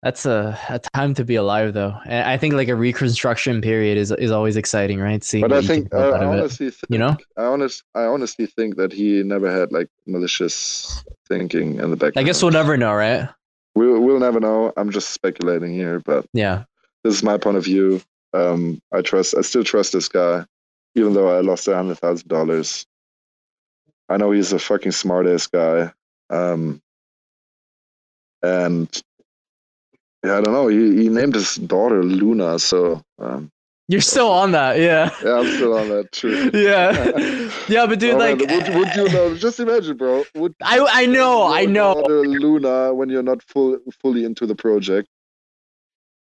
That's 0.03 0.27
a, 0.27 0.59
a 0.69 0.79
time 0.93 1.15
to 1.15 1.25
be 1.25 1.37
alive, 1.37 1.73
though. 1.73 1.97
And 2.05 2.29
I 2.29 2.37
think 2.37 2.53
like 2.53 2.69
a 2.69 2.75
reconstruction 2.77 3.63
period 3.63 3.97
is 3.97 4.11
is 4.11 4.31
always 4.31 4.55
exciting, 4.59 5.01
right? 5.01 5.25
Seeing 5.25 5.41
But 5.41 5.55
I 5.55 5.63
think 5.63 5.95
I, 5.95 5.97
build 5.97 6.15
I 6.15 6.19
it. 6.19 6.25
honestly 6.27 6.69
think, 6.69 6.85
you 6.91 6.99
know? 6.99 7.17
I 7.39 7.45
honest 7.45 7.83
I 7.95 8.03
honestly 8.05 8.45
think 8.45 8.77
that 8.77 8.93
he 8.93 9.23
never 9.23 9.51
had 9.51 9.73
like 9.73 9.89
malicious 10.07 11.03
thinking 11.27 11.81
in 11.81 11.89
the 11.91 11.97
back. 11.97 12.19
I 12.19 12.23
guess 12.23 12.43
we'll 12.43 12.53
never 12.53 12.77
know, 12.77 12.93
right? 12.93 13.31
We'll 13.75 14.01
we'll 14.01 14.21
never 14.21 14.41
know. 14.41 14.73
I'm 14.77 14.91
just 14.91 15.11
speculating 15.11 15.73
here, 15.75 16.01
but 16.01 16.27
Yeah. 16.33 16.65
this 17.05 17.15
is 17.15 17.23
my 17.23 17.39
point 17.39 17.57
of 17.59 17.65
view. 17.65 18.03
Um, 18.35 18.81
I 18.93 19.03
trust. 19.03 19.35
I 19.37 19.43
still 19.43 19.65
trust 19.65 19.93
this 19.93 20.09
guy, 20.09 20.45
even 20.95 21.15
though 21.15 21.37
I 21.37 21.41
lost 21.41 21.69
a 21.69 21.75
hundred 21.77 21.99
thousand 21.99 22.29
dollars. 22.29 22.87
I 24.09 24.17
know 24.19 24.33
he's 24.33 24.53
a 24.53 24.59
fucking 24.59 24.93
smart 24.93 25.27
ass 25.27 25.47
guy. 25.49 25.93
Um, 26.31 26.81
and 28.43 28.89
yeah, 30.25 30.39
I 30.39 30.41
don't 30.43 30.55
know. 30.55 30.69
He, 30.69 31.05
he 31.05 31.09
named 31.09 31.35
his 31.35 31.57
daughter 31.57 32.03
Luna, 32.03 32.59
so 32.59 33.03
um, 33.19 33.51
You're 33.87 34.01
still 34.01 34.31
on 34.31 34.53
that, 34.53 34.79
yeah. 34.79 35.11
yeah, 35.23 35.39
I'm 35.41 35.47
still 35.47 35.77
on 35.77 35.91
that. 35.91 36.11
True. 36.13 36.51
yeah. 36.55 37.51
Yeah, 37.69 37.87
but 37.87 37.99
dude, 37.99 38.15
Oh, 38.15 38.19
man, 38.19 38.39
like 38.39 38.51
would, 38.51 38.75
would 38.75 38.97
you 38.97 39.09
know? 39.11 39.37
Just 39.37 39.61
imagine, 39.61 39.97
bro. 39.99 40.25
Would 40.35 40.55
I 40.63 40.87
I 40.91 41.07
know, 41.07 41.47
I 41.53 41.67
know. 41.67 42.03
Luna 42.07 42.95
when 42.95 43.11
you're 43.11 43.23
not 43.23 43.43
full 43.43 43.79
fully 44.01 44.25
into 44.25 44.47
the 44.47 44.55
project? 44.55 45.09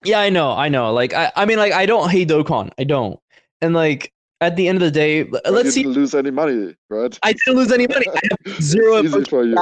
Yeah, 0.03 0.19
I 0.19 0.29
know, 0.29 0.51
I 0.51 0.67
know. 0.67 0.91
Like 0.91 1.13
I, 1.13 1.31
I 1.37 1.45
mean 1.45 1.57
like 1.57 1.71
I 1.71 1.85
don't 1.85 2.09
hate 2.09 2.27
Do 2.27 2.43
Kwon. 2.43 2.71
I 2.77 2.83
don't. 2.83 3.17
And 3.61 3.73
like 3.73 4.11
at 4.41 4.57
the 4.57 4.67
end 4.67 4.79
of 4.79 4.81
the 4.81 4.91
day, 4.91 5.23
But 5.23 5.41
let's 5.49 5.67
you 5.67 5.71
see 5.71 5.83
lose 5.85 6.13
any 6.13 6.31
money, 6.31 6.75
right? 6.89 7.17
I 7.23 7.31
didn't 7.31 7.55
lose 7.55 7.71
any 7.71 7.87
money. 7.87 8.05
I 8.09 8.19
have 8.45 8.61
zero 8.61 9.01
Easy 9.01 9.23
for 9.23 9.45
you. 9.45 9.55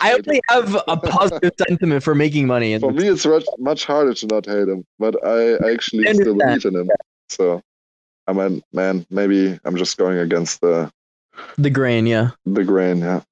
I 0.00 0.14
only 0.14 0.40
have 0.50 0.74
a 0.88 0.96
positive 0.96 1.52
sentiment 1.68 2.02
for 2.02 2.16
making 2.16 2.48
money 2.48 2.76
For 2.80 2.90
me, 2.90 3.06
it's 3.08 3.24
much, 3.58 3.84
harder 3.84 4.14
to 4.14 4.26
not 4.26 4.46
hate 4.46 4.68
him, 4.68 4.84
but 4.98 5.24
I, 5.24 5.54
I 5.54 5.72
actually 5.72 6.08
I 6.08 6.12
still 6.14 6.34
believe 6.34 6.64
in 6.64 6.74
him. 6.74 6.88
So, 7.28 7.62
I 8.26 8.32
mean, 8.32 8.62
man, 8.72 9.06
maybe 9.10 9.58
I'm 9.64 9.76
just 9.76 9.96
going 9.96 10.18
against 10.18 10.60
the 10.60 10.90
the 11.58 11.70
grain, 11.70 12.06
yeah. 12.06 12.30
the 12.44 12.64
grain. 12.64 12.98
Yeah. 12.98 13.22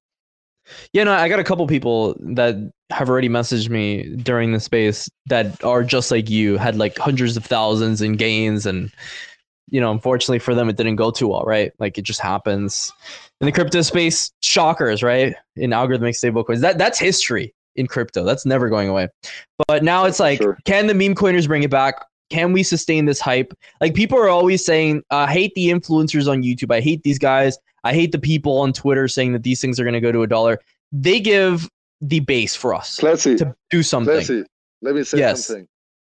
Yeah, 0.93 1.03
no, 1.03 1.11
I 1.11 1.29
got 1.29 1.39
a 1.39 1.43
couple 1.43 1.65
people 1.67 2.15
that 2.19 2.55
have 2.89 3.09
already 3.09 3.29
messaged 3.29 3.69
me 3.69 4.15
during 4.15 4.51
the 4.51 4.59
space 4.59 5.09
that 5.27 5.63
are 5.63 5.83
just 5.83 6.09
like 6.09 6.29
you, 6.29 6.57
had 6.57 6.75
like 6.75 6.97
hundreds 6.97 7.37
of 7.37 7.45
thousands 7.45 8.01
in 8.01 8.13
gains 8.13 8.65
and 8.65 8.91
you 9.69 9.81
know, 9.81 9.91
unfortunately 9.91 10.39
for 10.39 10.53
them 10.53 10.69
it 10.69 10.77
didn't 10.77 10.95
go 10.95 11.11
too 11.11 11.27
well, 11.27 11.43
right? 11.43 11.71
Like 11.79 11.97
it 11.97 12.03
just 12.03 12.19
happens. 12.19 12.91
In 13.41 13.45
the 13.45 13.51
crypto 13.51 13.81
space, 13.81 14.31
shockers, 14.41 15.03
right? 15.03 15.35
In 15.55 15.71
algorithmic 15.71 16.15
stablecoins. 16.15 16.61
That 16.61 16.77
that's 16.77 16.99
history 16.99 17.53
in 17.75 17.87
crypto. 17.87 18.23
That's 18.23 18.45
never 18.45 18.69
going 18.69 18.89
away. 18.89 19.09
But 19.67 19.83
now 19.83 20.05
it's 20.05 20.19
like, 20.19 20.41
Sure. 20.41 20.57
can 20.65 20.87
the 20.87 20.93
meme 20.93 21.15
coiners 21.15 21.47
bring 21.47 21.63
it 21.63 21.69
back? 21.71 22.05
Can 22.29 22.53
we 22.53 22.63
sustain 22.63 23.05
this 23.05 23.19
hype? 23.19 23.53
Like 23.81 23.93
people 23.93 24.17
are 24.17 24.29
always 24.29 24.65
saying, 24.65 25.03
I 25.11 25.31
hate 25.31 25.53
the 25.55 25.69
influencers 25.69 26.27
on 26.29 26.41
YouTube. 26.43 26.73
I 26.73 26.81
hate 26.81 27.03
these 27.03 27.19
guys. 27.19 27.57
I 27.83 27.93
hate 27.93 28.11
the 28.11 28.19
people 28.19 28.57
on 28.59 28.73
Twitter 28.73 29.07
saying 29.07 29.33
that 29.33 29.43
these 29.43 29.61
things 29.61 29.79
are 29.79 29.83
going 29.83 29.93
to 29.93 30.01
go 30.01 30.11
to 30.11 30.23
a 30.23 30.27
dollar. 30.27 30.59
They 30.91 31.19
give 31.19 31.69
the 32.01 32.19
base 32.21 32.55
for 32.55 32.73
us 32.73 32.99
Classy, 32.99 33.35
to 33.35 33.55
do 33.69 33.83
something. 33.83 34.13
Classy. 34.15 34.43
Let 34.81 34.95
me 34.95 35.03
say 35.03 35.19
Yes. 35.19 35.45
something. 35.47 35.67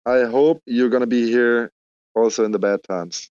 I 0.05 0.23
hope 0.23 0.61
you're 0.65 0.89
gonna 0.89 1.05
be 1.07 1.27
here 1.27 1.71
also 2.15 2.43
in 2.43 2.51
the 2.51 2.59
bad 2.59 2.83
times. 2.83 3.29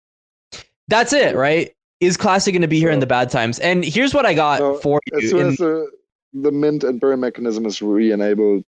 That's 0.88 1.12
it, 1.12 1.34
right? 1.36 1.72
Is 2.01 2.16
Classic 2.16 2.52
going 2.55 2.62
to 2.62 2.68
be 2.68 2.78
here 2.78 2.90
in 2.90 2.98
the 3.01 3.06
bad 3.06 3.30
times? 3.30 3.59
And 3.59 3.84
here's 3.84 4.14
what 4.14 4.24
I 4.26 4.32
got 4.34 4.59
So, 4.59 4.74
for 4.78 5.01
As 5.14 5.22
you. 5.22 5.28
soon 5.28 5.40
in- 5.40 5.47
as 5.48 5.56
the, 5.59 5.90
the 6.32 6.51
mint 6.51 6.82
and 6.82 6.98
burn 6.98 7.20
mechanism 7.20 7.66
is 7.66 7.82
re-enabled, 7.82 8.64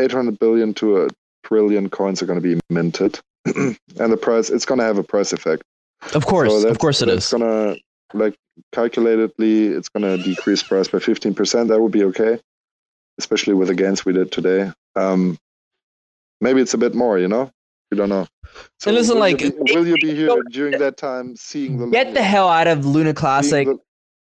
800 0.00 0.38
billion 0.38 0.72
to 0.74 1.02
a 1.02 1.08
trillion 1.50 1.88
coins 1.88 2.22
are 2.22 2.26
going 2.26 2.40
to 2.40 2.48
be 2.54 2.60
minted, 2.70 3.20
and 3.44 4.12
the 4.12 4.16
price 4.16 4.50
it's 4.50 4.64
going 4.64 4.78
to 4.80 4.84
have 4.84 4.98
a 4.98 5.02
price 5.04 5.32
effect. 5.32 5.62
of 6.14 6.26
course, 6.26 6.50
So 6.62 6.68
of 6.68 6.78
course 6.78 7.02
it 7.02 7.06
that's 7.06 7.30
gonna 7.32 7.76
like 8.14 8.34
calculatedly, 8.74 9.76
it's 9.76 9.88
gonna 9.88 10.16
decrease 10.18 10.62
price 10.62 10.88
by 10.88 10.98
15%. 10.98 11.68
That 11.68 11.80
would 11.80 11.92
be 11.92 12.04
okay, 12.04 12.38
especially 13.18 13.54
with 13.54 13.68
the 13.68 13.74
gains 13.74 14.04
we 14.04 14.12
did 14.12 14.30
today. 14.32 14.72
Um, 14.96 15.38
maybe 16.40 16.60
it's 16.60 16.74
a 16.74 16.78
bit 16.78 16.94
more, 16.94 17.18
you 17.18 17.28
know. 17.28 17.50
We 17.90 17.96
don't 17.96 18.08
know. 18.08 18.26
So 18.80 18.88
And 18.90 18.96
listen, 18.96 19.14
will 19.14 19.20
like, 19.20 19.40
you 19.40 19.52
be, 19.52 19.74
will 19.74 19.86
you 19.86 19.96
be 19.96 20.14
here 20.14 20.42
during 20.50 20.78
that 20.78 20.96
time, 20.96 21.36
seeing 21.36 21.78
the 21.78 21.86
Get 21.86 22.14
the 22.14 22.22
hell 22.22 22.48
out 22.48 22.66
of 22.66 22.84
Luna 22.84 23.14
Classic. 23.14 23.66
the- 23.66 23.78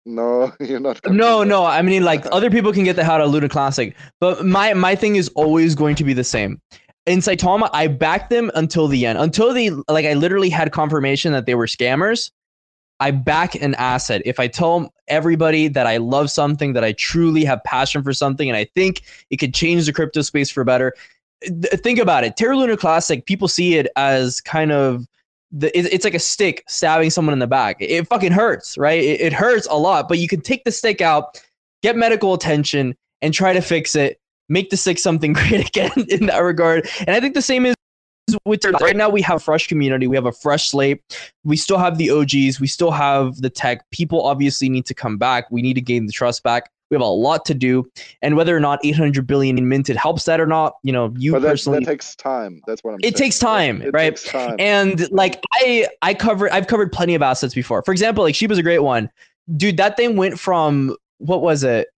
no, 0.07 0.53
you're 0.61 0.81
not. 0.81 1.01
No, 1.11 1.45
no. 1.45 1.65
I 1.65 1.81
mean, 1.81 2.05
like 2.05 2.27
other 2.31 2.51
people 2.51 2.73
can 2.75 2.85
get 2.85 2.95
the 2.97 3.03
hell 3.05 3.15
out 3.15 3.21
of 3.23 3.31
Luna 3.31 3.49
Classic, 3.49 3.97
but 4.21 4.45
my 4.45 4.75
my 4.75 4.95
thing 4.95 5.17
is 5.17 5.29
always 5.31 5.75
going 5.75 5.97
to 5.97 6.05
be 6.05 6.13
the 6.13 6.25
same. 6.25 6.61
In 7.07 7.19
Saitama, 7.19 7.69
I 7.73 7.87
backed 7.89 8.31
them 8.31 8.51
until 8.55 8.89
the 8.89 9.05
end. 9.05 9.19
Until 9.19 9.53
they 9.53 9.71
like, 9.89 10.07
I 10.07 10.15
literally 10.15 10.49
had 10.51 10.73
confirmation 10.73 11.33
that 11.33 11.45
they 11.47 11.55
were 11.55 11.67
scammers. 11.67 12.31
I 13.01 13.11
back 13.11 13.55
an 13.57 13.75
asset. 13.75 14.23
If 14.25 14.41
I 14.41 14.47
tell 14.49 14.95
everybody 15.09 15.69
that 15.69 15.87
I 15.87 15.99
love 15.99 16.31
something, 16.31 16.73
that 16.73 16.85
I 16.85 16.93
truly 16.93 17.45
have 17.45 17.63
passion 17.65 18.03
for 18.03 18.13
something, 18.15 18.49
and 18.49 18.57
I 18.57 18.65
think 18.65 19.03
it 19.31 19.37
could 19.37 19.53
change 19.53 19.85
the 19.85 19.93
crypto 19.93 20.23
space 20.23 20.49
for 20.51 20.65
better. 20.65 20.95
th- 21.43 21.75
Think 21.83 21.99
about 21.99 22.25
it. 22.25 22.37
Terra 22.37 22.57
Luna 22.57 22.77
Classic, 22.77 23.27
people 23.27 23.49
see 23.49 23.75
it 23.77 23.89
as 23.97 24.41
kind 24.41 24.73
of 24.73 25.07
the, 25.53 25.77
it- 25.79 25.93
it's 25.93 26.05
like 26.05 26.15
a 26.15 26.19
stick 26.21 26.65
stabbing 26.69 27.11
someone 27.11 27.33
in 27.35 27.39
the 27.41 27.47
back. 27.47 27.77
It, 27.81 27.91
it 27.91 28.07
fucking 28.09 28.33
hurts, 28.33 28.79
right? 28.79 29.03
It, 29.03 29.21
it 29.21 29.33
hurts 29.35 29.67
a 29.71 29.77
lot, 29.77 30.09
but 30.09 30.19
you 30.19 30.29
can 30.29 30.41
take 30.41 30.65
the 30.65 30.73
stick 30.73 31.01
out, 31.03 31.43
get 31.83 31.97
medical 31.97 32.33
attention, 32.33 32.97
and 33.21 33.35
try 33.35 33.53
to 33.53 33.61
fix 33.61 33.95
it. 33.95 34.19
Make 34.49 34.71
the 34.71 34.77
six 34.77 35.03
something 35.03 35.33
great 35.35 35.69
again 35.69 35.93
in 36.09 36.27
that 36.27 36.39
regard. 36.39 36.89
And 37.01 37.11
I 37.11 37.21
think 37.21 37.35
the 37.35 37.43
same 37.43 37.67
is 37.67 37.75
with 38.47 38.65
right 38.81 38.97
now 38.97 39.09
we 39.09 39.21
have 39.23 39.37
a 39.37 39.41
fresh 39.41 39.67
community, 39.67 40.07
we 40.07 40.17
have 40.17 40.27
a 40.27 40.33
fresh 40.33 40.69
slate. 40.69 41.03
We 41.45 41.57
still 41.57 41.79
have 41.79 41.99
the 41.99 42.11
OGs, 42.11 42.61
we 42.61 42.67
still 42.67 42.91
have 42.91 43.37
the 43.37 43.51
tech. 43.51 43.89
People 43.91 44.23
obviously 44.23 44.69
need 44.69 44.87
to 44.87 44.95
come 44.95 45.19
back. 45.19 45.51
We 45.51 45.63
need 45.63 45.75
to 45.75 45.81
gain 45.83 46.07
the 46.07 46.13
trust 46.13 46.43
back. 46.43 46.71
We 46.91 46.95
have 46.97 47.03
a 47.03 47.07
lot 47.07 47.45
to 47.47 47.55
do, 47.55 47.91
and 48.21 48.37
whether 48.37 48.55
or 48.55 48.61
not 48.61 48.79
800 48.85 49.27
billion 49.27 49.57
in 49.59 49.69
minted 49.69 49.97
helps 49.97 50.25
that 50.27 50.39
or 50.39 50.47
not, 50.47 50.75
you 50.83 50.93
know, 50.93 51.13
you 51.17 51.33
But 51.33 51.41
that, 51.43 51.49
personally 51.49 51.79
that 51.81 51.91
takes 51.91 52.15
time. 52.15 52.61
That's 52.67 52.85
what 52.85 52.93
I'm. 52.93 52.99
It 53.01 53.03
saying. 53.03 53.13
takes 53.15 53.39
time, 53.39 53.83
It 53.83 53.91
right? 53.93 54.11
Takes 54.17 54.29
time. 54.31 54.57
and 54.59 55.11
like 55.11 55.43
I 55.55 55.89
I 56.03 56.13
cover 56.15 56.53
I've 56.53 56.67
covered 56.67 56.93
plenty 56.93 57.15
of 57.15 57.23
assets 57.23 57.55
before. 57.55 57.83
For 57.83 57.91
example, 57.93 58.23
like 58.23 58.35
Shiba's 58.35 58.59
a 58.59 58.63
great 58.63 58.81
one. 58.81 59.11
Dude, 59.57 59.77
that 59.79 59.97
thing 59.97 60.17
went 60.17 60.39
from 60.39 60.95
what 61.19 61.41
was 61.41 61.65
it? 61.65 61.89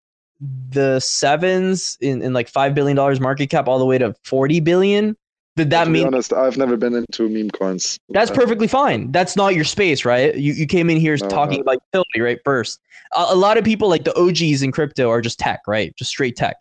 The 0.69 0.99
sevens 0.99 1.97
in, 2.01 2.21
in 2.21 2.33
like 2.33 2.47
five 2.47 2.75
billion 2.75 2.95
dollars 2.95 3.19
market 3.19 3.47
cap 3.47 3.67
all 3.67 3.79
the 3.79 3.85
way 3.85 3.97
to 3.97 4.13
40 4.23 4.59
billion. 4.59 5.17
Did 5.55 5.71
that 5.71 5.85
to 5.85 5.89
be 5.89 5.93
mean 5.93 6.07
honest, 6.07 6.31
I've 6.33 6.55
never 6.57 6.77
been 6.77 6.93
into 6.93 7.27
meme 7.27 7.49
coins. 7.49 7.97
that's 8.09 8.29
Uh, 8.29 8.35
perfectly 8.35 8.67
fine. 8.67 9.11
That's 9.11 9.35
not 9.35 9.55
your 9.55 9.63
space, 9.63 10.05
right? 10.05 10.35
You 10.35 10.53
you 10.53 10.67
came 10.67 10.89
in 10.91 10.97
here 10.97 11.17
No, 11.19 11.27
talking 11.29 11.57
no. 11.57 11.61
about 11.61 11.79
utility, 11.91 12.21
right? 12.21 12.39
First, 12.45 12.79
a, 13.15 13.25
a 13.29 13.35
lot 13.35 13.57
of 13.57 13.63
people 13.65 13.89
like 13.89 14.03
the 14.03 14.15
OGs 14.15 14.61
in 14.61 14.71
crypto 14.71 15.09
are 15.09 15.19
just 15.21 15.39
tech, 15.39 15.61
right? 15.67 15.95
Just 15.95 16.11
straight 16.11 16.35
tech. 16.35 16.57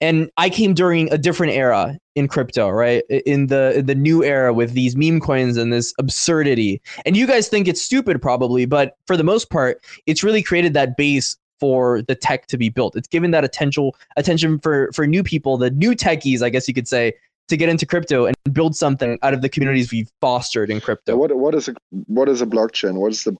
And 0.00 0.28
I 0.36 0.50
came 0.50 0.74
during 0.74 1.12
a 1.12 1.18
different 1.18 1.52
era 1.52 1.96
in 2.16 2.26
crypto, 2.26 2.68
right? 2.70 3.04
In 3.08 3.46
the 3.46 3.78
in 3.78 3.86
the 3.86 3.94
new 3.94 4.24
era 4.24 4.52
with 4.52 4.72
these 4.72 4.96
meme 4.96 5.20
coins 5.20 5.56
and 5.56 5.72
this 5.72 5.94
absurdity. 6.00 6.82
And 7.06 7.16
you 7.16 7.28
guys 7.28 7.46
think 7.46 7.68
it's 7.68 7.80
stupid, 7.80 8.20
probably, 8.20 8.66
but 8.66 8.96
for 9.06 9.16
the 9.16 9.22
most 9.22 9.50
part, 9.50 9.80
it's 10.06 10.24
really 10.24 10.42
created 10.42 10.74
that 10.74 10.96
base 10.96 11.36
for 11.62 12.02
the 12.02 12.16
tech 12.16 12.48
to 12.48 12.58
be 12.58 12.68
built. 12.70 12.96
It's 12.96 13.06
given 13.06 13.30
that 13.30 13.44
attention 13.44 13.92
attention 14.16 14.58
for 14.58 14.90
for 14.92 15.06
new 15.06 15.22
people, 15.22 15.56
the 15.56 15.70
new 15.70 15.92
techies, 15.92 16.42
I 16.42 16.50
guess 16.50 16.66
you 16.66 16.74
could 16.74 16.88
say, 16.88 17.12
to 17.46 17.56
get 17.56 17.68
into 17.68 17.86
crypto 17.86 18.26
and 18.26 18.34
build 18.52 18.74
something 18.74 19.16
out 19.22 19.32
of 19.32 19.42
the 19.42 19.48
communities 19.48 19.92
we've 19.92 20.10
fostered 20.20 20.70
in 20.70 20.80
crypto. 20.80 21.16
What 21.16 21.36
what 21.36 21.54
is 21.54 21.68
a 21.68 21.74
what 22.06 22.28
is 22.28 22.42
a 22.42 22.46
blockchain? 22.46 22.94
What 22.94 23.12
is 23.12 23.22
the 23.22 23.36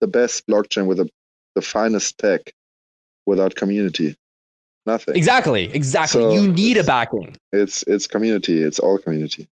the 0.00 0.06
best 0.06 0.46
blockchain 0.46 0.86
with 0.86 0.96
the 0.96 1.10
the 1.54 1.60
finest 1.60 2.16
tech? 2.16 2.54
without 3.28 3.54
community? 3.54 4.16
Nothing. 4.86 5.14
Exactly, 5.14 5.72
exactly. 5.72 6.22
So- 6.22 6.32
you 6.32 6.50
need 6.50 6.78
a 6.78 6.84
backing. 6.84 7.36
It's 7.52 7.84
it's 7.84 8.06
community. 8.06 8.62
It's 8.62 8.78
all 8.80 8.98
community. 8.98 9.46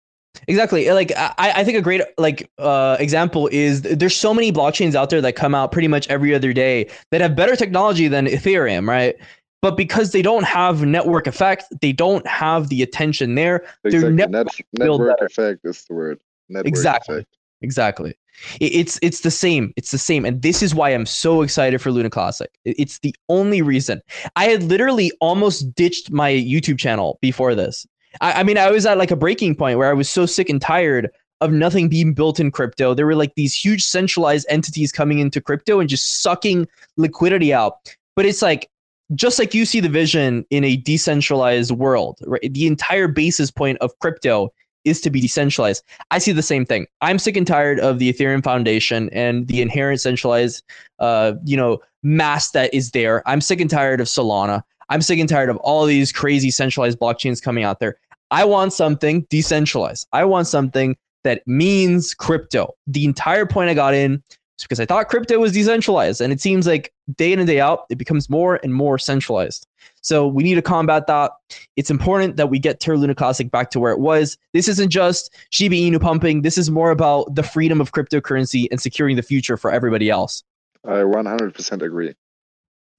Exactly. 0.48 0.90
Like 0.92 1.12
I, 1.16 1.34
I 1.38 1.64
think 1.64 1.78
a 1.78 1.82
great 1.82 2.02
like 2.18 2.50
uh, 2.58 2.98
example 3.00 3.48
is 3.52 3.82
there's 3.82 4.16
so 4.16 4.34
many 4.34 4.52
blockchains 4.52 4.96
out 4.96 5.10
there 5.10 5.22
that 5.22 5.36
come 5.36 5.56
out 5.56 5.72
pretty 5.72 5.88
much 5.88 6.08
every 6.10 6.34
other 6.34 6.54
day 6.54 6.90
that 7.12 7.22
have 7.22 7.36
better 7.36 7.56
technology 7.56 8.08
than 8.08 8.28
Ethereum, 8.28 8.88
right? 8.88 9.16
But 9.62 9.78
because 9.78 10.12
they 10.12 10.22
don't 10.22 10.44
have 10.44 10.86
network 10.86 11.26
effect, 11.26 11.66
they 11.82 11.92
don't 11.92 12.26
have 12.28 12.70
the 12.70 12.84
attention 12.84 13.36
there. 13.36 13.66
They're 13.84 13.94
Exactly. 13.96 14.28
Net, 14.28 14.48
network 14.74 15.18
better. 15.18 15.26
effect 15.26 15.62
is 15.64 15.86
the 15.86 15.96
word. 15.96 16.20
Network 16.50 16.68
Exactly. 16.68 17.16
effect. 17.16 17.38
Exactly. 17.62 18.16
It's 18.60 19.00
it's 19.02 19.22
the 19.22 19.32
same. 19.32 19.74
It's 19.78 19.92
the 19.92 19.98
same, 19.98 20.26
and 20.26 20.42
this 20.42 20.62
is 20.62 20.76
why 20.76 20.90
I'm 20.90 21.06
so 21.06 21.42
excited 21.42 21.82
for 21.82 21.90
Luna 21.90 22.10
Classic. 22.10 22.52
It's 22.66 23.00
the 23.00 23.16
only 23.30 23.62
reason. 23.62 24.02
I 24.36 24.46
had 24.46 24.64
literally 24.64 25.12
almost 25.22 25.74
ditched 25.74 26.12
my 26.12 26.32
YouTube 26.32 26.78
channel 26.78 27.18
before 27.22 27.56
this. 27.56 27.88
I, 28.22 28.34
I 28.34 28.44
mean, 28.44 28.58
I 28.58 28.72
was 28.72 28.86
at 28.86 28.98
like 28.98 29.12
a 29.12 29.16
breaking 29.16 29.56
point 29.56 29.78
where 29.78 29.90
I 29.90 29.94
was 29.94 30.10
so 30.10 30.26
sick 30.26 30.50
and 30.50 30.62
tired 30.62 31.10
of 31.42 31.52
nothing 31.52 31.90
being 31.90 32.14
built 32.14 32.40
in 32.40 32.52
crypto. 32.52 32.94
There 32.94 33.06
were 33.06 33.16
like 33.16 33.36
these 33.36 33.54
huge 33.54 33.84
centralized 33.84 34.48
entities 34.50 34.92
coming 34.92 35.20
into 35.20 35.42
crypto 35.42 35.80
and 35.80 35.90
just 35.90 36.22
sucking 36.22 36.68
liquidity 36.98 37.54
out. 37.54 37.96
But 38.16 38.26
it's 38.26 38.42
like 38.42 38.70
just 39.14 39.38
like 39.38 39.54
you 39.54 39.66
see 39.66 39.80
the 39.80 39.90
vision 39.90 40.46
in 40.50 40.64
a 40.64 40.78
decentralized 40.78 41.72
world, 41.72 42.20
right? 42.26 42.52
The 42.54 42.68
entire 42.68 43.08
basis 43.08 43.52
point 43.52 43.78
of 43.80 43.98
crypto 44.00 44.52
is 44.84 45.02
to 45.02 45.10
be 45.10 45.20
decentralized. 45.20 45.84
I 46.12 46.20
see 46.20 46.32
the 46.32 46.44
same 46.44 46.66
thing. 46.66 46.88
I'm 47.02 47.20
sick 47.20 47.36
and 47.36 47.46
tired 47.46 47.80
of 47.80 48.00
the 48.00 48.12
Ethereum 48.12 48.44
Foundation 48.44 49.10
and 49.12 49.48
the 49.48 49.62
inherent 49.62 50.00
centralized, 50.00 50.64
uh, 51.00 51.34
you 51.44 51.58
know, 51.58 51.80
mass 52.04 52.52
that 52.52 52.74
is 52.74 52.92
there. 52.92 53.28
I'm 53.28 53.42
sick 53.42 53.60
and 53.60 53.70
tired 53.70 54.00
of 54.00 54.08
Solana. 54.08 54.64
I'm 54.90 55.02
sick 55.02 55.20
and 55.20 55.28
tired 55.28 55.50
of 55.50 55.58
all 55.58 55.86
these 55.86 56.12
crazy 56.12 56.52
centralized 56.52 57.00
blockchains 57.00 57.42
coming 57.42 57.64
out 57.64 57.80
there. 57.80 57.98
I 58.32 58.46
want 58.46 58.74
something 58.74 59.26
decentralized. 59.30 60.08
I 60.12 60.26
want 60.26 60.48
something 60.48 60.98
that 61.24 61.42
means 61.48 62.14
crypto. 62.14 62.74
The 62.88 63.06
entire 63.06 63.46
point 63.46 63.70
I 63.70 63.74
got 63.74 63.94
in 63.94 64.24
is 64.58 64.64
because 64.64 64.80
I 64.80 64.86
thought 64.86 65.10
crypto 65.10 65.40
was 65.40 65.52
decentralized, 65.52 66.22
and 66.22 66.32
it 66.32 66.40
seems 66.40 66.68
like 66.68 66.94
day 67.16 67.34
in 67.34 67.40
and 67.40 67.48
day 67.48 67.60
out, 67.60 67.86
it 67.90 67.98
becomes 67.98 68.30
more 68.30 68.60
and 68.64 68.74
more 68.74 68.98
centralized. 68.98 69.68
So 70.02 70.28
we 70.28 70.44
need 70.44 70.56
to 70.56 70.62
combat 70.62 71.08
that. 71.08 71.32
It's 71.76 71.90
important 71.90 72.38
that 72.38 72.50
we 72.50 72.60
get 72.60 72.80
Terra 72.80 72.98
Luna 72.98 73.16
Classic 73.16 73.50
back 73.50 73.72
to 73.72 73.80
where 73.80 73.92
it 73.92 74.00
was. 74.00 74.38
This 74.54 74.68
isn't 74.68 74.90
just 74.90 75.34
Shiba 75.50 75.76
Inu 75.76 76.00
pumping. 76.00 76.42
This 76.44 76.58
is 76.58 76.70
more 76.70 76.92
about 76.92 77.34
the 77.34 77.44
freedom 77.44 77.82
of 77.82 77.92
cryptocurrency 77.92 78.68
and 78.72 78.80
securing 78.80 79.16
the 79.16 79.24
future 79.24 79.58
for 79.58 79.72
everybody 79.72 80.10
else. 80.10 80.44
I 80.84 80.98
100% 80.98 81.82
agree. 81.82 82.14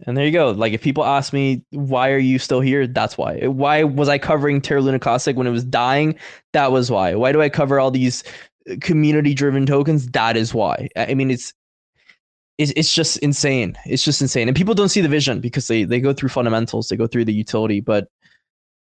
And 0.05 0.17
there 0.17 0.27
you 0.27 0.33
go. 0.33 0.51
Like 0.51 0.73
if 0.75 0.83
people 0.83 1.05
ask 1.05 1.33
me 1.33 1.63
why 1.71 2.11
are 2.11 2.19
you 2.19 2.39
still 2.39 2.61
here, 2.61 2.87
that's 2.87 3.17
why. 3.17 3.47
Why 3.47 3.83
was 3.83 4.09
I 4.09 4.19
covering 4.19 4.61
Terra 4.61 4.83
Luna 4.83 4.99
Classic 4.99 5.37
when 5.37 5.47
it 5.47 5.51
was 5.51 5.65
dying? 5.65 6.17
That 6.53 6.71
was 6.71 6.91
why. 6.91 7.15
Why 7.15 7.33
do 7.33 7.41
I 7.41 7.49
cover 7.49 7.81
all 7.81 7.91
these 7.91 8.23
community 8.81 9.33
driven 9.33 9.65
tokens? 9.65 10.07
That 10.09 10.37
is 10.37 10.53
why. 10.53 10.89
I 10.97 11.15
mean 11.15 11.31
it's 11.31 11.55
it's, 12.59 12.73
it's 12.77 12.95
just 12.95 13.19
insane. 13.19 13.77
It's 13.87 14.03
just 14.05 14.21
insane. 14.23 14.49
And 14.49 14.57
people 14.57 14.75
don't 14.75 14.89
see 14.89 15.01
the 15.01 15.09
vision 15.09 15.41
because 15.41 15.67
they 15.69 15.85
they 15.85 16.01
go 16.01 16.13
through 16.13 16.29
fundamentals, 16.31 16.89
they 16.89 16.97
go 16.97 17.07
through 17.07 17.25
the 17.25 17.33
utility, 17.35 17.81
but 17.81 18.09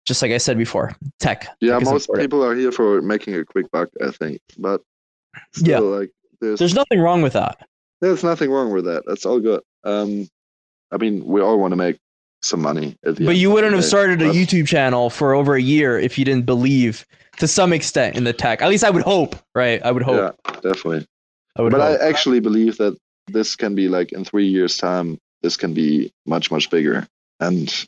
just 0.05 0.21
like 0.21 0.31
I 0.31 0.37
said 0.37 0.57
before, 0.57 0.95
tech. 1.19 1.47
Yeah, 1.61 1.79
tech 1.79 1.87
most 1.87 2.09
people 2.15 2.43
are 2.43 2.55
here 2.55 2.71
for 2.71 3.01
making 3.01 3.35
a 3.35 3.43
quick 3.45 3.71
buck, 3.71 3.89
I 4.05 4.11
think. 4.11 4.39
But 4.57 4.81
still, 5.53 5.91
Yeah. 5.91 5.99
like 5.99 6.11
there's 6.41 6.59
There's 6.59 6.73
nothing 6.75 6.99
wrong 6.99 7.21
with 7.21 7.33
that. 7.33 7.57
there's 8.01 8.23
nothing 8.23 8.51
wrong 8.51 8.71
with 8.73 8.85
that. 8.85 9.03
That's 9.07 9.25
all 9.25 9.39
good. 9.39 9.61
Um, 9.83 10.29
I 10.95 10.97
mean, 10.97 11.25
we 11.25 11.41
all 11.41 11.59
want 11.59 11.73
to 11.73 11.75
make 11.75 11.97
some 12.41 12.61
money. 12.61 12.95
At 13.05 13.17
the 13.17 13.25
But 13.25 13.35
you 13.35 13.51
wouldn't 13.51 13.73
have 13.75 13.83
started 13.83 14.21
a 14.21 14.29
YouTube 14.31 14.65
channel 14.67 15.09
for 15.09 15.33
over 15.33 15.55
a 15.55 15.61
year 15.61 15.99
if 15.99 16.17
you 16.17 16.23
didn't 16.23 16.45
believe 16.45 17.05
to 17.37 17.47
some 17.49 17.73
extent 17.73 18.15
in 18.15 18.23
the 18.23 18.31
tech. 18.31 18.61
At 18.61 18.69
least 18.69 18.85
I 18.85 18.89
would 18.89 19.03
hope, 19.03 19.35
right? 19.53 19.81
I 19.83 19.91
would 19.91 20.03
hope. 20.03 20.35
Yeah, 20.45 20.53
definitely. 20.61 21.05
I 21.57 21.61
would 21.63 21.73
but 21.73 21.81
hope. 21.81 21.99
I 22.01 22.07
actually 22.07 22.39
believe 22.39 22.77
that 22.77 22.97
this 23.27 23.57
can 23.57 23.75
be 23.75 23.89
like 23.89 24.13
in 24.13 24.23
three 24.23 24.47
years' 24.47 24.77
time, 24.77 25.17
this 25.41 25.57
can 25.57 25.73
be 25.73 26.13
much 26.25 26.49
much 26.49 26.69
bigger, 26.69 27.05
and 27.41 27.85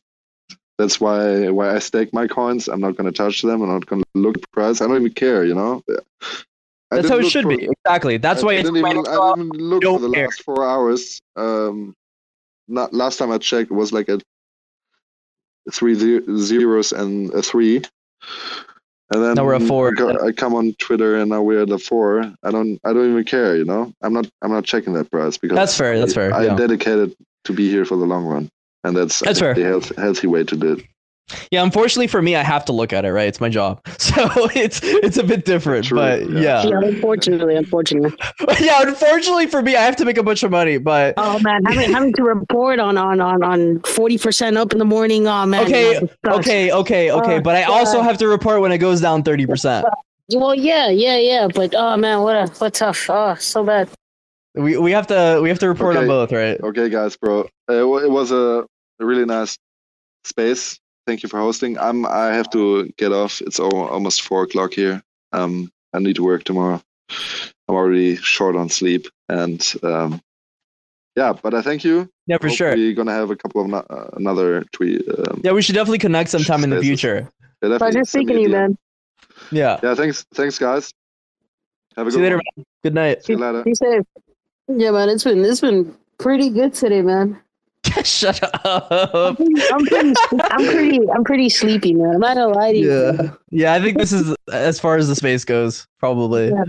that's 0.78 1.00
why 1.00 1.50
why 1.50 1.74
I 1.74 1.80
stake 1.80 2.12
my 2.12 2.28
coins. 2.28 2.68
I'm 2.68 2.82
not 2.82 2.98
going 2.98 3.10
to 3.12 3.18
touch 3.18 3.42
them. 3.42 3.62
I'm 3.62 3.70
not 3.70 3.86
going 3.86 4.02
to 4.04 4.08
look 4.20 4.36
at 4.36 4.42
the 4.42 4.48
price. 4.52 4.82
I 4.82 4.88
don't 4.88 4.98
even 4.98 5.14
care. 5.14 5.46
You 5.46 5.56
know. 5.56 5.82
I 6.92 6.98
That's 6.98 7.10
how 7.10 7.18
it 7.18 7.30
should 7.30 7.44
for- 7.44 7.58
be. 7.58 7.70
Exactly. 7.86 8.18
That's 8.18 8.44
I 8.44 8.46
why 8.46 8.54
it's 8.54 8.70
even, 8.70 8.86
I 8.86 8.94
didn't 8.94 9.50
look 9.58 9.84
for 9.84 10.00
the 10.00 10.10
care. 10.12 10.26
last 10.28 10.44
four 10.44 10.66
hours. 10.66 11.22
Um, 11.36 11.94
not 12.68 12.94
last 12.94 13.18
time 13.18 13.32
I 13.32 13.38
checked 13.38 13.72
it 13.72 13.76
was 13.76 13.92
like 13.92 14.10
a 14.10 14.20
three 15.72 15.96
zeros 15.96 16.92
and 16.92 17.34
a 17.34 17.42
three. 17.42 17.82
And 19.10 19.24
then 19.24 19.36
Now 19.36 19.46
we're 19.46 19.54
a 19.54 19.60
four. 19.60 19.94
I, 20.22 20.34
come 20.34 20.54
on 20.54 20.74
Twitter 20.80 21.16
and 21.16 21.30
now 21.30 21.42
we're 21.42 21.64
at 21.64 21.70
a 21.70 21.78
four. 21.78 22.24
I 22.44 22.52
don't 22.52 22.78
I 22.84 22.92
don't 22.92 23.10
even 23.10 23.24
care, 23.24 23.56
you 23.56 23.64
know. 23.64 23.94
I'm 24.02 24.14
not 24.14 24.30
I'm 24.42 24.52
not 24.52 24.66
checking 24.66 24.94
that 24.94 25.10
price 25.10 25.38
because 25.38 25.56
That's 25.56 25.78
fair. 25.78 25.98
That's 25.98 26.14
fair. 26.14 26.34
I, 26.34 26.46
yeah. 26.46 26.56
dedicated 26.56 27.16
to 27.46 27.54
be 27.54 27.70
here 27.70 27.86
for 27.86 27.96
the 27.96 28.06
long 28.06 28.26
run, 28.26 28.50
and 28.84 28.98
that's 28.98 29.20
That's 29.20 29.40
fair. 29.40 29.54
the 29.54 29.64
health, 29.64 29.96
healthy 29.96 30.28
way 30.28 30.44
to 30.44 30.56
do 30.58 30.74
it. 30.74 30.86
Yeah. 31.52 31.64
Unfortunately 31.64 32.08
for 32.08 32.22
me, 32.22 32.36
I 32.36 32.44
have 32.44 32.66
to 32.66 32.72
look 32.74 32.94
at 32.94 33.06
it. 33.06 33.12
Right. 33.12 33.28
It's 33.28 33.42
my 33.42 33.50
job. 33.50 33.86
So 34.08 34.30
it's 34.56 34.80
it's 34.84 35.18
a 35.18 35.24
bit 35.24 35.46
different. 35.46 35.86
True, 35.86 35.98
But 35.98 36.30
yeah. 36.30 36.64
yeah. 36.64 36.68
Yeah, 36.68 36.80
unfortunately, 36.88 37.56
unfortunately. 37.56 38.18
yeah. 38.60 38.82
Unfortunately 38.82 39.48
for 39.48 39.62
me, 39.62 39.76
I 39.76 39.82
have 39.82 39.96
to 39.98 40.06
make 40.06 40.18
a 40.18 40.24
bunch 40.24 40.44
of 40.44 40.50
money. 40.52 40.78
But 40.78 41.14
Oh 41.18 41.38
man, 41.40 41.64
having 41.66 41.92
having 41.94 42.14
to 42.14 42.24
report 42.24 42.80
on 42.80 42.98
on 42.98 43.20
on 43.20 43.44
on 43.44 43.80
forty 43.82 44.18
percent 44.18 44.58
up 44.58 44.72
in 44.72 44.80
the 44.80 44.86
morning. 44.86 45.28
Oh 45.28 45.46
man. 45.46 45.66
okay, 45.66 46.00
that 46.24 46.34
okay, 46.34 46.72
okay, 46.72 47.12
okay. 47.12 47.36
Oh, 47.36 47.42
But 47.42 47.56
I 47.58 47.64
also 47.64 48.02
have 48.02 48.18
to 48.20 48.28
report 48.28 48.62
when 48.62 48.72
it 48.72 48.78
goes 48.78 49.02
down 49.02 49.24
thirty 49.24 49.46
percent. 49.46 49.86
Well, 50.34 50.56
yeah, 50.56 50.90
yeah, 50.90 51.18
yeah. 51.18 51.48
But 51.54 51.76
oh 51.76 51.98
man, 51.98 52.22
what 52.22 52.36
a 52.36 52.48
what 52.60 52.74
tough. 52.74 53.10
Oh, 53.10 53.36
so 53.36 53.64
bad. 53.64 53.90
We 54.56 54.78
we 54.78 54.92
have 54.92 55.08
to 55.08 55.40
we 55.42 55.50
have 55.50 55.60
to 55.60 55.68
report 55.68 55.98
on 55.98 56.08
both, 56.08 56.32
right? 56.32 56.60
Okay, 56.62 56.90
guys, 56.90 57.16
bro. 57.18 57.42
Uh, 57.70 57.74
it 57.74 58.06
it 58.06 58.10
was 58.10 58.32
a 58.32 58.66
a 59.00 59.06
really 59.06 59.26
nice 59.26 59.58
space. 60.24 60.80
Thank 61.08 61.24
you 61.24 61.30
for 61.30 61.40
hosting. 61.40 61.80
I'm. 61.80 62.06
I 62.06 62.28
have 62.34 62.50
to 62.50 62.92
get 62.98 63.14
off. 63.14 63.40
It's 63.42 63.60
al- 63.62 63.74
almost 63.88 64.22
four 64.24 64.44
o'clock 64.44 64.74
here. 64.74 65.02
Um, 65.32 65.72
I 65.94 66.00
need 66.00 66.18
to 66.18 66.24
work 66.24 66.44
tomorrow. 66.44 66.82
I'm 67.70 67.76
already 67.76 68.18
short 68.18 68.58
on 68.58 68.68
sleep, 68.70 69.08
and 69.30 69.66
um, 69.84 70.22
yeah. 71.16 71.32
But 71.32 71.54
I 71.54 71.62
thank 71.62 71.86
you. 71.86 72.10
Yeah, 72.28 72.40
for 72.40 72.50
sure. 72.50 72.76
We're 72.76 72.94
gonna 72.94 73.14
have 73.14 73.32
a 73.32 73.38
couple 73.38 73.62
of 73.62 73.68
no- 73.70 73.86
uh, 73.90 74.10
another 74.18 74.66
tweet. 74.74 75.02
Um, 75.08 75.40
Yeah, 75.46 75.54
we 75.54 75.62
should 75.62 75.76
definitely 75.76 76.00
connect 76.00 76.30
sometime 76.30 76.66
in 76.66 76.72
the 76.72 76.82
future. 76.82 77.32
yeah, 77.64 77.78
Pleasure 77.78 78.04
speaking 78.04 78.36
to 78.36 78.42
you, 78.42 78.50
man. 78.50 78.78
Yeah. 79.50 79.80
Yeah, 79.82 79.96
thanks, 79.96 80.26
thanks, 80.34 80.60
guys. 80.60 80.92
Have 81.96 82.08
a 82.08 82.12
See 82.12 82.18
good 82.18 82.20
you 82.20 82.24
later, 82.26 82.36
one. 82.36 82.44
man. 82.58 82.66
Good 82.84 82.94
night. 82.94 83.24
See 83.24 83.34
you 83.34 83.40
later. 83.40 83.64
Be 83.64 83.76
safe. 83.76 84.04
Yeah, 84.68 84.92
man. 84.92 85.08
It's 85.08 85.24
been 85.24 85.46
it's 85.46 85.62
been 85.62 85.96
pretty 86.18 86.50
good 86.50 86.74
today, 86.74 87.02
man. 87.02 87.40
Shut 88.04 88.40
up. 88.66 88.88
I'm 88.92 89.36
pretty, 89.86 90.14
I'm 90.32 90.66
pretty, 90.66 91.00
I'm 91.12 91.24
pretty, 91.24 91.50
sleepy, 91.50 91.94
man. 91.94 92.16
I'm 92.16 92.20
not 92.20 92.36
gonna 92.36 92.54
lie 92.54 92.72
to 92.74 92.78
you. 92.78 92.92
Yeah. 92.92 93.32
Yeah, 93.52 93.74
I 93.74 93.82
think 93.82 93.98
this 93.98 94.12
is 94.14 94.36
as 94.52 94.80
far 94.80 94.98
as 94.98 95.08
the 95.08 95.16
space 95.16 95.44
goes, 95.46 95.88
probably. 96.00 96.50
Yeah. 96.50 96.64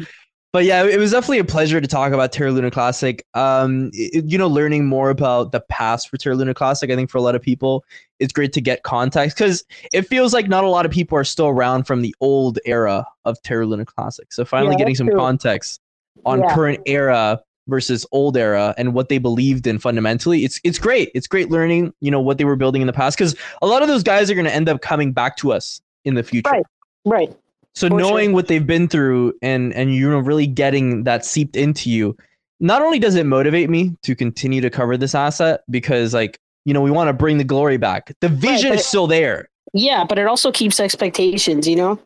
But 0.50 0.64
yeah, 0.64 0.82
it 0.84 0.98
was 0.98 1.10
definitely 1.10 1.40
a 1.40 1.44
pleasure 1.44 1.78
to 1.78 1.86
talk 1.86 2.12
about 2.12 2.32
Terra 2.32 2.50
Luna 2.50 2.70
Classic. 2.70 3.22
Um, 3.34 3.90
it- 3.92 4.24
you 4.24 4.38
know, 4.38 4.46
learning 4.48 4.86
more 4.86 5.10
about 5.10 5.52
the 5.52 5.60
past 5.68 6.08
for 6.08 6.16
Terra 6.16 6.36
Luna 6.36 6.54
Classic, 6.54 6.90
I 6.90 6.96
think 6.96 7.10
for 7.10 7.18
a 7.18 7.22
lot 7.22 7.34
of 7.34 7.42
people, 7.42 7.84
it's 8.18 8.32
great 8.32 8.52
to 8.54 8.60
get 8.60 8.82
context 8.82 9.36
because 9.36 9.62
it 9.92 10.02
feels 10.02 10.32
like 10.32 10.48
not 10.48 10.64
a 10.64 10.68
lot 10.68 10.86
of 10.86 10.90
people 10.92 11.18
are 11.18 11.24
still 11.24 11.48
around 11.48 11.84
from 11.84 12.00
the 12.00 12.14
old 12.20 12.58
era 12.64 13.06
of 13.26 13.40
Terra 13.42 13.66
Luna 13.66 13.84
Classic. 13.84 14.32
So 14.32 14.44
finally 14.44 14.72
Yeah, 14.72 14.78
getting 14.78 14.94
some 14.94 15.08
true. 15.08 15.18
context 15.18 15.80
on 16.24 16.40
Yeah. 16.40 16.54
current 16.54 16.80
era 16.86 17.40
versus 17.68 18.04
old 18.12 18.36
era 18.36 18.74
and 18.76 18.94
what 18.94 19.08
they 19.08 19.18
believed 19.18 19.66
in 19.66 19.78
fundamentally. 19.78 20.44
It's 20.44 20.60
it's 20.64 20.78
great. 20.78 21.10
It's 21.14 21.26
great 21.26 21.50
learning, 21.50 21.92
you 22.00 22.10
know, 22.10 22.20
what 22.20 22.38
they 22.38 22.44
were 22.44 22.56
building 22.56 22.82
in 22.82 22.86
the 22.86 22.92
past 22.92 23.16
because 23.16 23.36
a 23.62 23.66
lot 23.66 23.82
of 23.82 23.88
those 23.88 24.02
guys 24.02 24.30
are 24.30 24.34
going 24.34 24.46
to 24.46 24.54
end 24.54 24.68
up 24.68 24.80
coming 24.80 25.12
back 25.12 25.36
to 25.38 25.52
us 25.52 25.80
in 26.04 26.14
the 26.14 26.22
future. 26.22 26.50
Right. 26.50 26.64
Right. 27.04 27.36
So 27.74 27.88
For 27.88 27.96
knowing 27.96 28.30
sure. 28.30 28.34
what 28.34 28.48
they've 28.48 28.66
been 28.66 28.88
through 28.88 29.34
and 29.40 29.72
and 29.74 29.94
you 29.94 30.10
know 30.10 30.18
really 30.18 30.46
getting 30.46 31.04
that 31.04 31.24
seeped 31.24 31.54
into 31.54 31.90
you, 31.90 32.16
not 32.58 32.82
only 32.82 32.98
does 32.98 33.14
it 33.14 33.26
motivate 33.26 33.70
me 33.70 33.96
to 34.02 34.16
continue 34.16 34.60
to 34.60 34.70
cover 34.70 34.96
this 34.96 35.14
asset 35.14 35.60
because 35.70 36.12
like 36.12 36.40
you 36.64 36.74
know 36.74 36.80
we 36.80 36.90
want 36.90 37.08
to 37.08 37.12
bring 37.12 37.38
the 37.38 37.44
glory 37.44 37.76
back. 37.76 38.12
The 38.20 38.28
vision 38.28 38.70
but 38.70 38.80
is 38.80 38.86
still 38.86 39.06
there. 39.06 39.48
Yeah, 39.74 40.04
but 40.08 40.18
it 40.18 40.26
also 40.26 40.50
keeps 40.50 40.80
expectations, 40.80 41.68
you 41.68 41.76
know. 41.76 42.00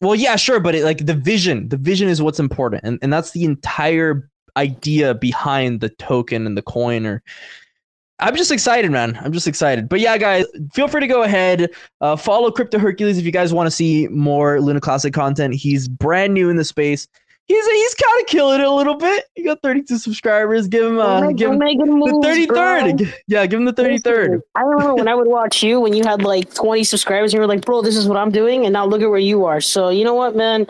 Well, 0.00 0.14
yeah, 0.14 0.36
sure, 0.36 0.60
but 0.60 0.74
it, 0.74 0.84
like 0.84 1.04
the 1.06 1.14
vision, 1.14 1.68
the 1.68 1.76
vision 1.76 2.08
is 2.08 2.22
what's 2.22 2.40
important, 2.40 2.84
and 2.84 2.98
and 3.02 3.12
that's 3.12 3.32
the 3.32 3.44
entire 3.44 4.28
idea 4.60 5.14
behind 5.14 5.80
the 5.80 5.88
token 5.88 6.46
and 6.46 6.56
the 6.56 6.62
coin. 6.62 7.06
Or 7.06 7.22
I'm 8.18 8.36
just 8.36 8.52
excited, 8.52 8.90
man. 8.90 9.18
I'm 9.22 9.32
just 9.32 9.46
excited. 9.46 9.88
But 9.88 10.00
yeah, 10.00 10.18
guys, 10.18 10.44
feel 10.74 10.88
free 10.88 11.00
to 11.00 11.06
go 11.06 11.22
ahead, 11.22 11.70
uh, 12.02 12.16
follow 12.16 12.50
Crypto 12.50 12.78
Hercules 12.78 13.16
if 13.18 13.24
you 13.24 13.32
guys 13.32 13.52
want 13.54 13.66
to 13.66 13.70
see 13.70 14.08
more 14.08 14.60
Luna 14.60 14.80
Classic 14.80 15.12
content. 15.14 15.54
He's 15.54 15.88
brand 15.88 16.34
new 16.34 16.50
in 16.50 16.56
the 16.56 16.64
space. 16.64 17.08
he's 17.46 17.66
he's 17.66 17.94
kind 17.94 18.20
of 18.20 18.26
killing 18.26 18.60
it 18.60 18.66
a 18.66 18.70
little 18.70 18.94
bit. 18.94 19.24
He 19.34 19.42
got 19.42 19.62
32 19.62 19.96
subscribers. 19.98 20.68
Give 20.68 20.84
him 20.86 20.98
uh, 21.00 21.32
give 21.32 21.50
him 21.50 21.58
making 21.58 21.86
the 21.86 21.92
moves, 21.92 22.26
33rd. 22.26 22.98
bro. 22.98 23.06
Yeah, 23.26 23.46
give 23.46 23.58
him 23.58 23.64
the 23.64 23.72
33rd. 23.72 24.40
I 24.54 24.62
remember 24.62 24.94
when 24.94 25.08
I 25.08 25.14
would 25.14 25.26
watch 25.38 25.62
you 25.62 25.80
when 25.80 25.94
you 25.94 26.04
had 26.04 26.22
like 26.22 26.52
20 26.54 26.84
subscribers. 26.84 27.32
You 27.32 27.40
were 27.40 27.46
like, 27.46 27.64
"Bro, 27.64 27.82
this 27.82 27.96
is 27.96 28.06
what 28.06 28.18
I'm 28.18 28.30
doing," 28.30 28.66
and 28.66 28.72
now 28.74 28.84
look 28.84 29.00
at 29.02 29.08
where 29.08 29.18
you 29.18 29.46
are. 29.46 29.60
So 29.62 29.88
you 29.88 30.04
know 30.04 30.14
what, 30.14 30.36
man? 30.36 30.66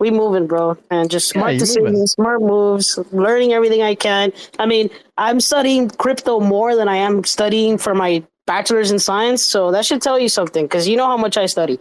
We 0.00 0.10
moving, 0.10 0.46
bro, 0.46 0.76
and 0.90 1.10
just 1.10 1.28
smart 1.28 1.52
you're 1.52 1.60
decisions, 1.60 1.92
moving. 1.92 2.06
smart 2.06 2.42
moves, 2.42 2.98
learning 3.12 3.52
everything 3.52 3.82
I 3.82 3.94
can. 3.94 4.32
I 4.58 4.66
mean, 4.66 4.90
I'm 5.18 5.38
studying 5.40 5.88
crypto 5.88 6.40
more 6.40 6.74
than 6.74 6.88
I 6.88 6.96
am 6.96 7.22
studying 7.24 7.78
for 7.78 7.94
my 7.94 8.24
bachelor's 8.46 8.90
in 8.90 8.98
science. 8.98 9.42
So 9.42 9.70
that 9.70 9.86
should 9.86 10.02
tell 10.02 10.18
you 10.18 10.28
something, 10.28 10.64
because 10.64 10.88
you 10.88 10.96
know 10.96 11.06
how 11.06 11.16
much 11.16 11.36
I 11.36 11.46
study. 11.46 11.78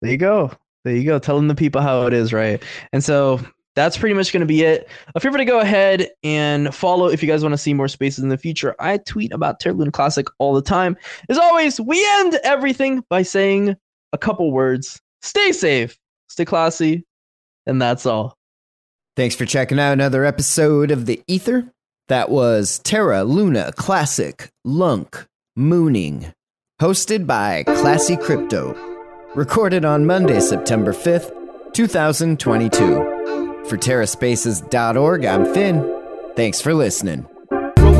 There 0.00 0.10
you 0.10 0.16
go. 0.16 0.50
There 0.84 0.96
you 0.96 1.04
go. 1.04 1.18
Telling 1.18 1.48
the 1.48 1.54
people 1.54 1.80
how 1.82 2.06
it 2.06 2.14
is, 2.14 2.32
right? 2.32 2.62
And 2.92 3.04
so 3.04 3.38
that's 3.74 3.96
pretty 3.96 4.14
much 4.14 4.32
going 4.32 4.40
to 4.40 4.46
be 4.46 4.62
it. 4.62 4.88
Feel 5.20 5.32
free 5.32 5.38
to 5.38 5.44
go 5.44 5.60
ahead 5.60 6.08
and 6.24 6.74
follow 6.74 7.06
if 7.06 7.22
you 7.22 7.28
guys 7.28 7.42
want 7.42 7.52
to 7.52 7.58
see 7.58 7.72
more 7.72 7.88
spaces 7.88 8.22
in 8.22 8.30
the 8.30 8.36
future. 8.36 8.74
I 8.78 8.98
tweet 8.98 9.32
about 9.32 9.60
Terra 9.60 9.90
Classic 9.90 10.26
all 10.38 10.54
the 10.54 10.62
time. 10.62 10.96
As 11.28 11.38
always, 11.38 11.80
we 11.80 12.04
end 12.16 12.38
everything 12.44 13.04
by 13.08 13.22
saying 13.22 13.76
a 14.12 14.18
couple 14.18 14.50
words. 14.52 15.00
Stay 15.22 15.52
safe, 15.52 15.98
stay 16.28 16.44
classy, 16.44 17.06
and 17.66 17.80
that's 17.80 18.06
all. 18.06 18.36
Thanks 19.16 19.34
for 19.34 19.44
checking 19.44 19.78
out 19.78 19.92
another 19.92 20.24
episode 20.24 20.90
of 20.90 21.06
The 21.06 21.22
Ether. 21.26 21.70
That 22.08 22.30
was 22.30 22.78
Terra 22.80 23.24
Luna 23.24 23.72
Classic 23.72 24.48
Lunk 24.64 25.26
Mooning, 25.56 26.32
hosted 26.80 27.26
by 27.26 27.62
Classy 27.64 28.16
Crypto. 28.16 28.74
Recorded 29.34 29.84
on 29.84 30.04
Monday, 30.06 30.40
September 30.40 30.92
5th, 30.92 31.32
2022. 31.72 33.64
For 33.66 33.76
TerraSpaces.org, 33.76 35.24
I'm 35.24 35.54
Finn. 35.54 36.02
Thanks 36.36 36.60
for 36.60 36.74
listening. 36.74 37.26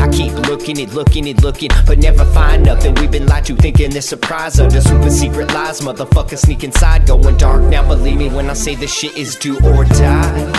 I 0.00 0.08
keep 0.12 0.32
looking 0.48 0.78
and 0.80 0.92
looking 0.92 1.28
and 1.28 1.42
looking, 1.42 1.70
but 1.86 1.98
never 1.98 2.24
find 2.26 2.64
nothing. 2.64 2.94
We've 2.96 3.10
been 3.10 3.26
lied 3.26 3.44
to, 3.46 3.56
thinking 3.56 3.90
this 3.90 4.08
surprise 4.08 4.60
under 4.60 4.80
super 4.80 5.10
secret 5.10 5.52
lies. 5.52 5.80
Motherfuckers 5.80 6.38
sneak 6.38 6.64
inside, 6.64 7.06
going 7.06 7.36
dark. 7.36 7.62
Now 7.62 7.86
believe 7.86 8.18
me 8.18 8.28
when 8.28 8.50
I 8.50 8.54
say 8.54 8.74
this 8.74 8.92
shit 8.92 9.16
is 9.16 9.36
do 9.36 9.56
or 9.66 9.84
die. 9.84 10.52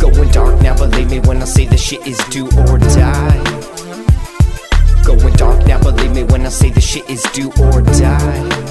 Going 0.00 0.30
dark, 0.30 0.60
now 0.62 0.76
believe 0.76 1.10
me 1.10 1.20
when 1.20 1.42
I 1.42 1.44
say 1.44 1.66
this 1.66 1.82
shit 1.82 2.06
is 2.06 2.18
do 2.30 2.46
or 2.46 2.78
die. 2.78 3.42
Going 5.04 5.34
dark, 5.34 5.66
now 5.66 5.82
believe 5.82 6.12
me 6.12 6.24
when 6.24 6.46
I 6.46 6.50
say 6.50 6.70
this 6.70 6.86
shit 6.86 7.08
is 7.10 7.22
do 7.34 7.50
or 7.60 7.82
die. 7.82 8.70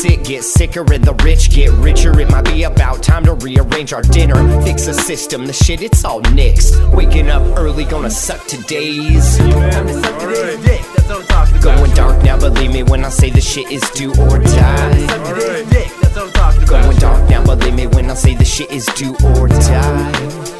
sick 0.00 0.24
get 0.24 0.44
sicker 0.44 0.80
and 0.92 1.04
the 1.04 1.14
rich 1.22 1.50
get 1.50 1.70
richer, 1.72 2.18
it 2.18 2.30
might 2.30 2.46
be 2.46 2.62
about 2.62 3.02
time 3.02 3.24
to 3.24 3.34
rearrange 3.34 3.92
our 3.92 4.02
dinner. 4.02 4.36
Fix 4.62 4.86
the 4.86 4.94
system, 4.94 5.46
the 5.46 5.52
shit, 5.52 5.82
it's 5.82 6.04
all 6.04 6.22
nixed. 6.22 6.72
Waking 6.94 7.28
up 7.28 7.42
early, 7.58 7.84
gonna 7.84 8.10
suck 8.10 8.44
today's. 8.46 9.36
Suck. 9.36 11.62
Going 11.62 11.92
dark 11.92 12.22
now, 12.22 12.38
believe 12.38 12.72
me 12.72 12.82
when 12.82 13.04
I 13.04 13.10
say 13.10 13.28
the 13.28 13.40
shit 13.40 13.70
is 13.70 13.82
do 13.90 14.10
or 14.12 14.38
die. 14.38 15.06
Going 16.66 16.96
dark 16.98 17.28
now, 17.28 17.44
believe 17.44 17.74
me 17.74 17.86
when 17.88 18.10
I 18.10 18.14
say 18.14 18.34
the 18.34 18.44
shit 18.44 18.70
is 18.70 18.86
do 18.96 19.14
or 19.36 19.48
die. 19.48 20.59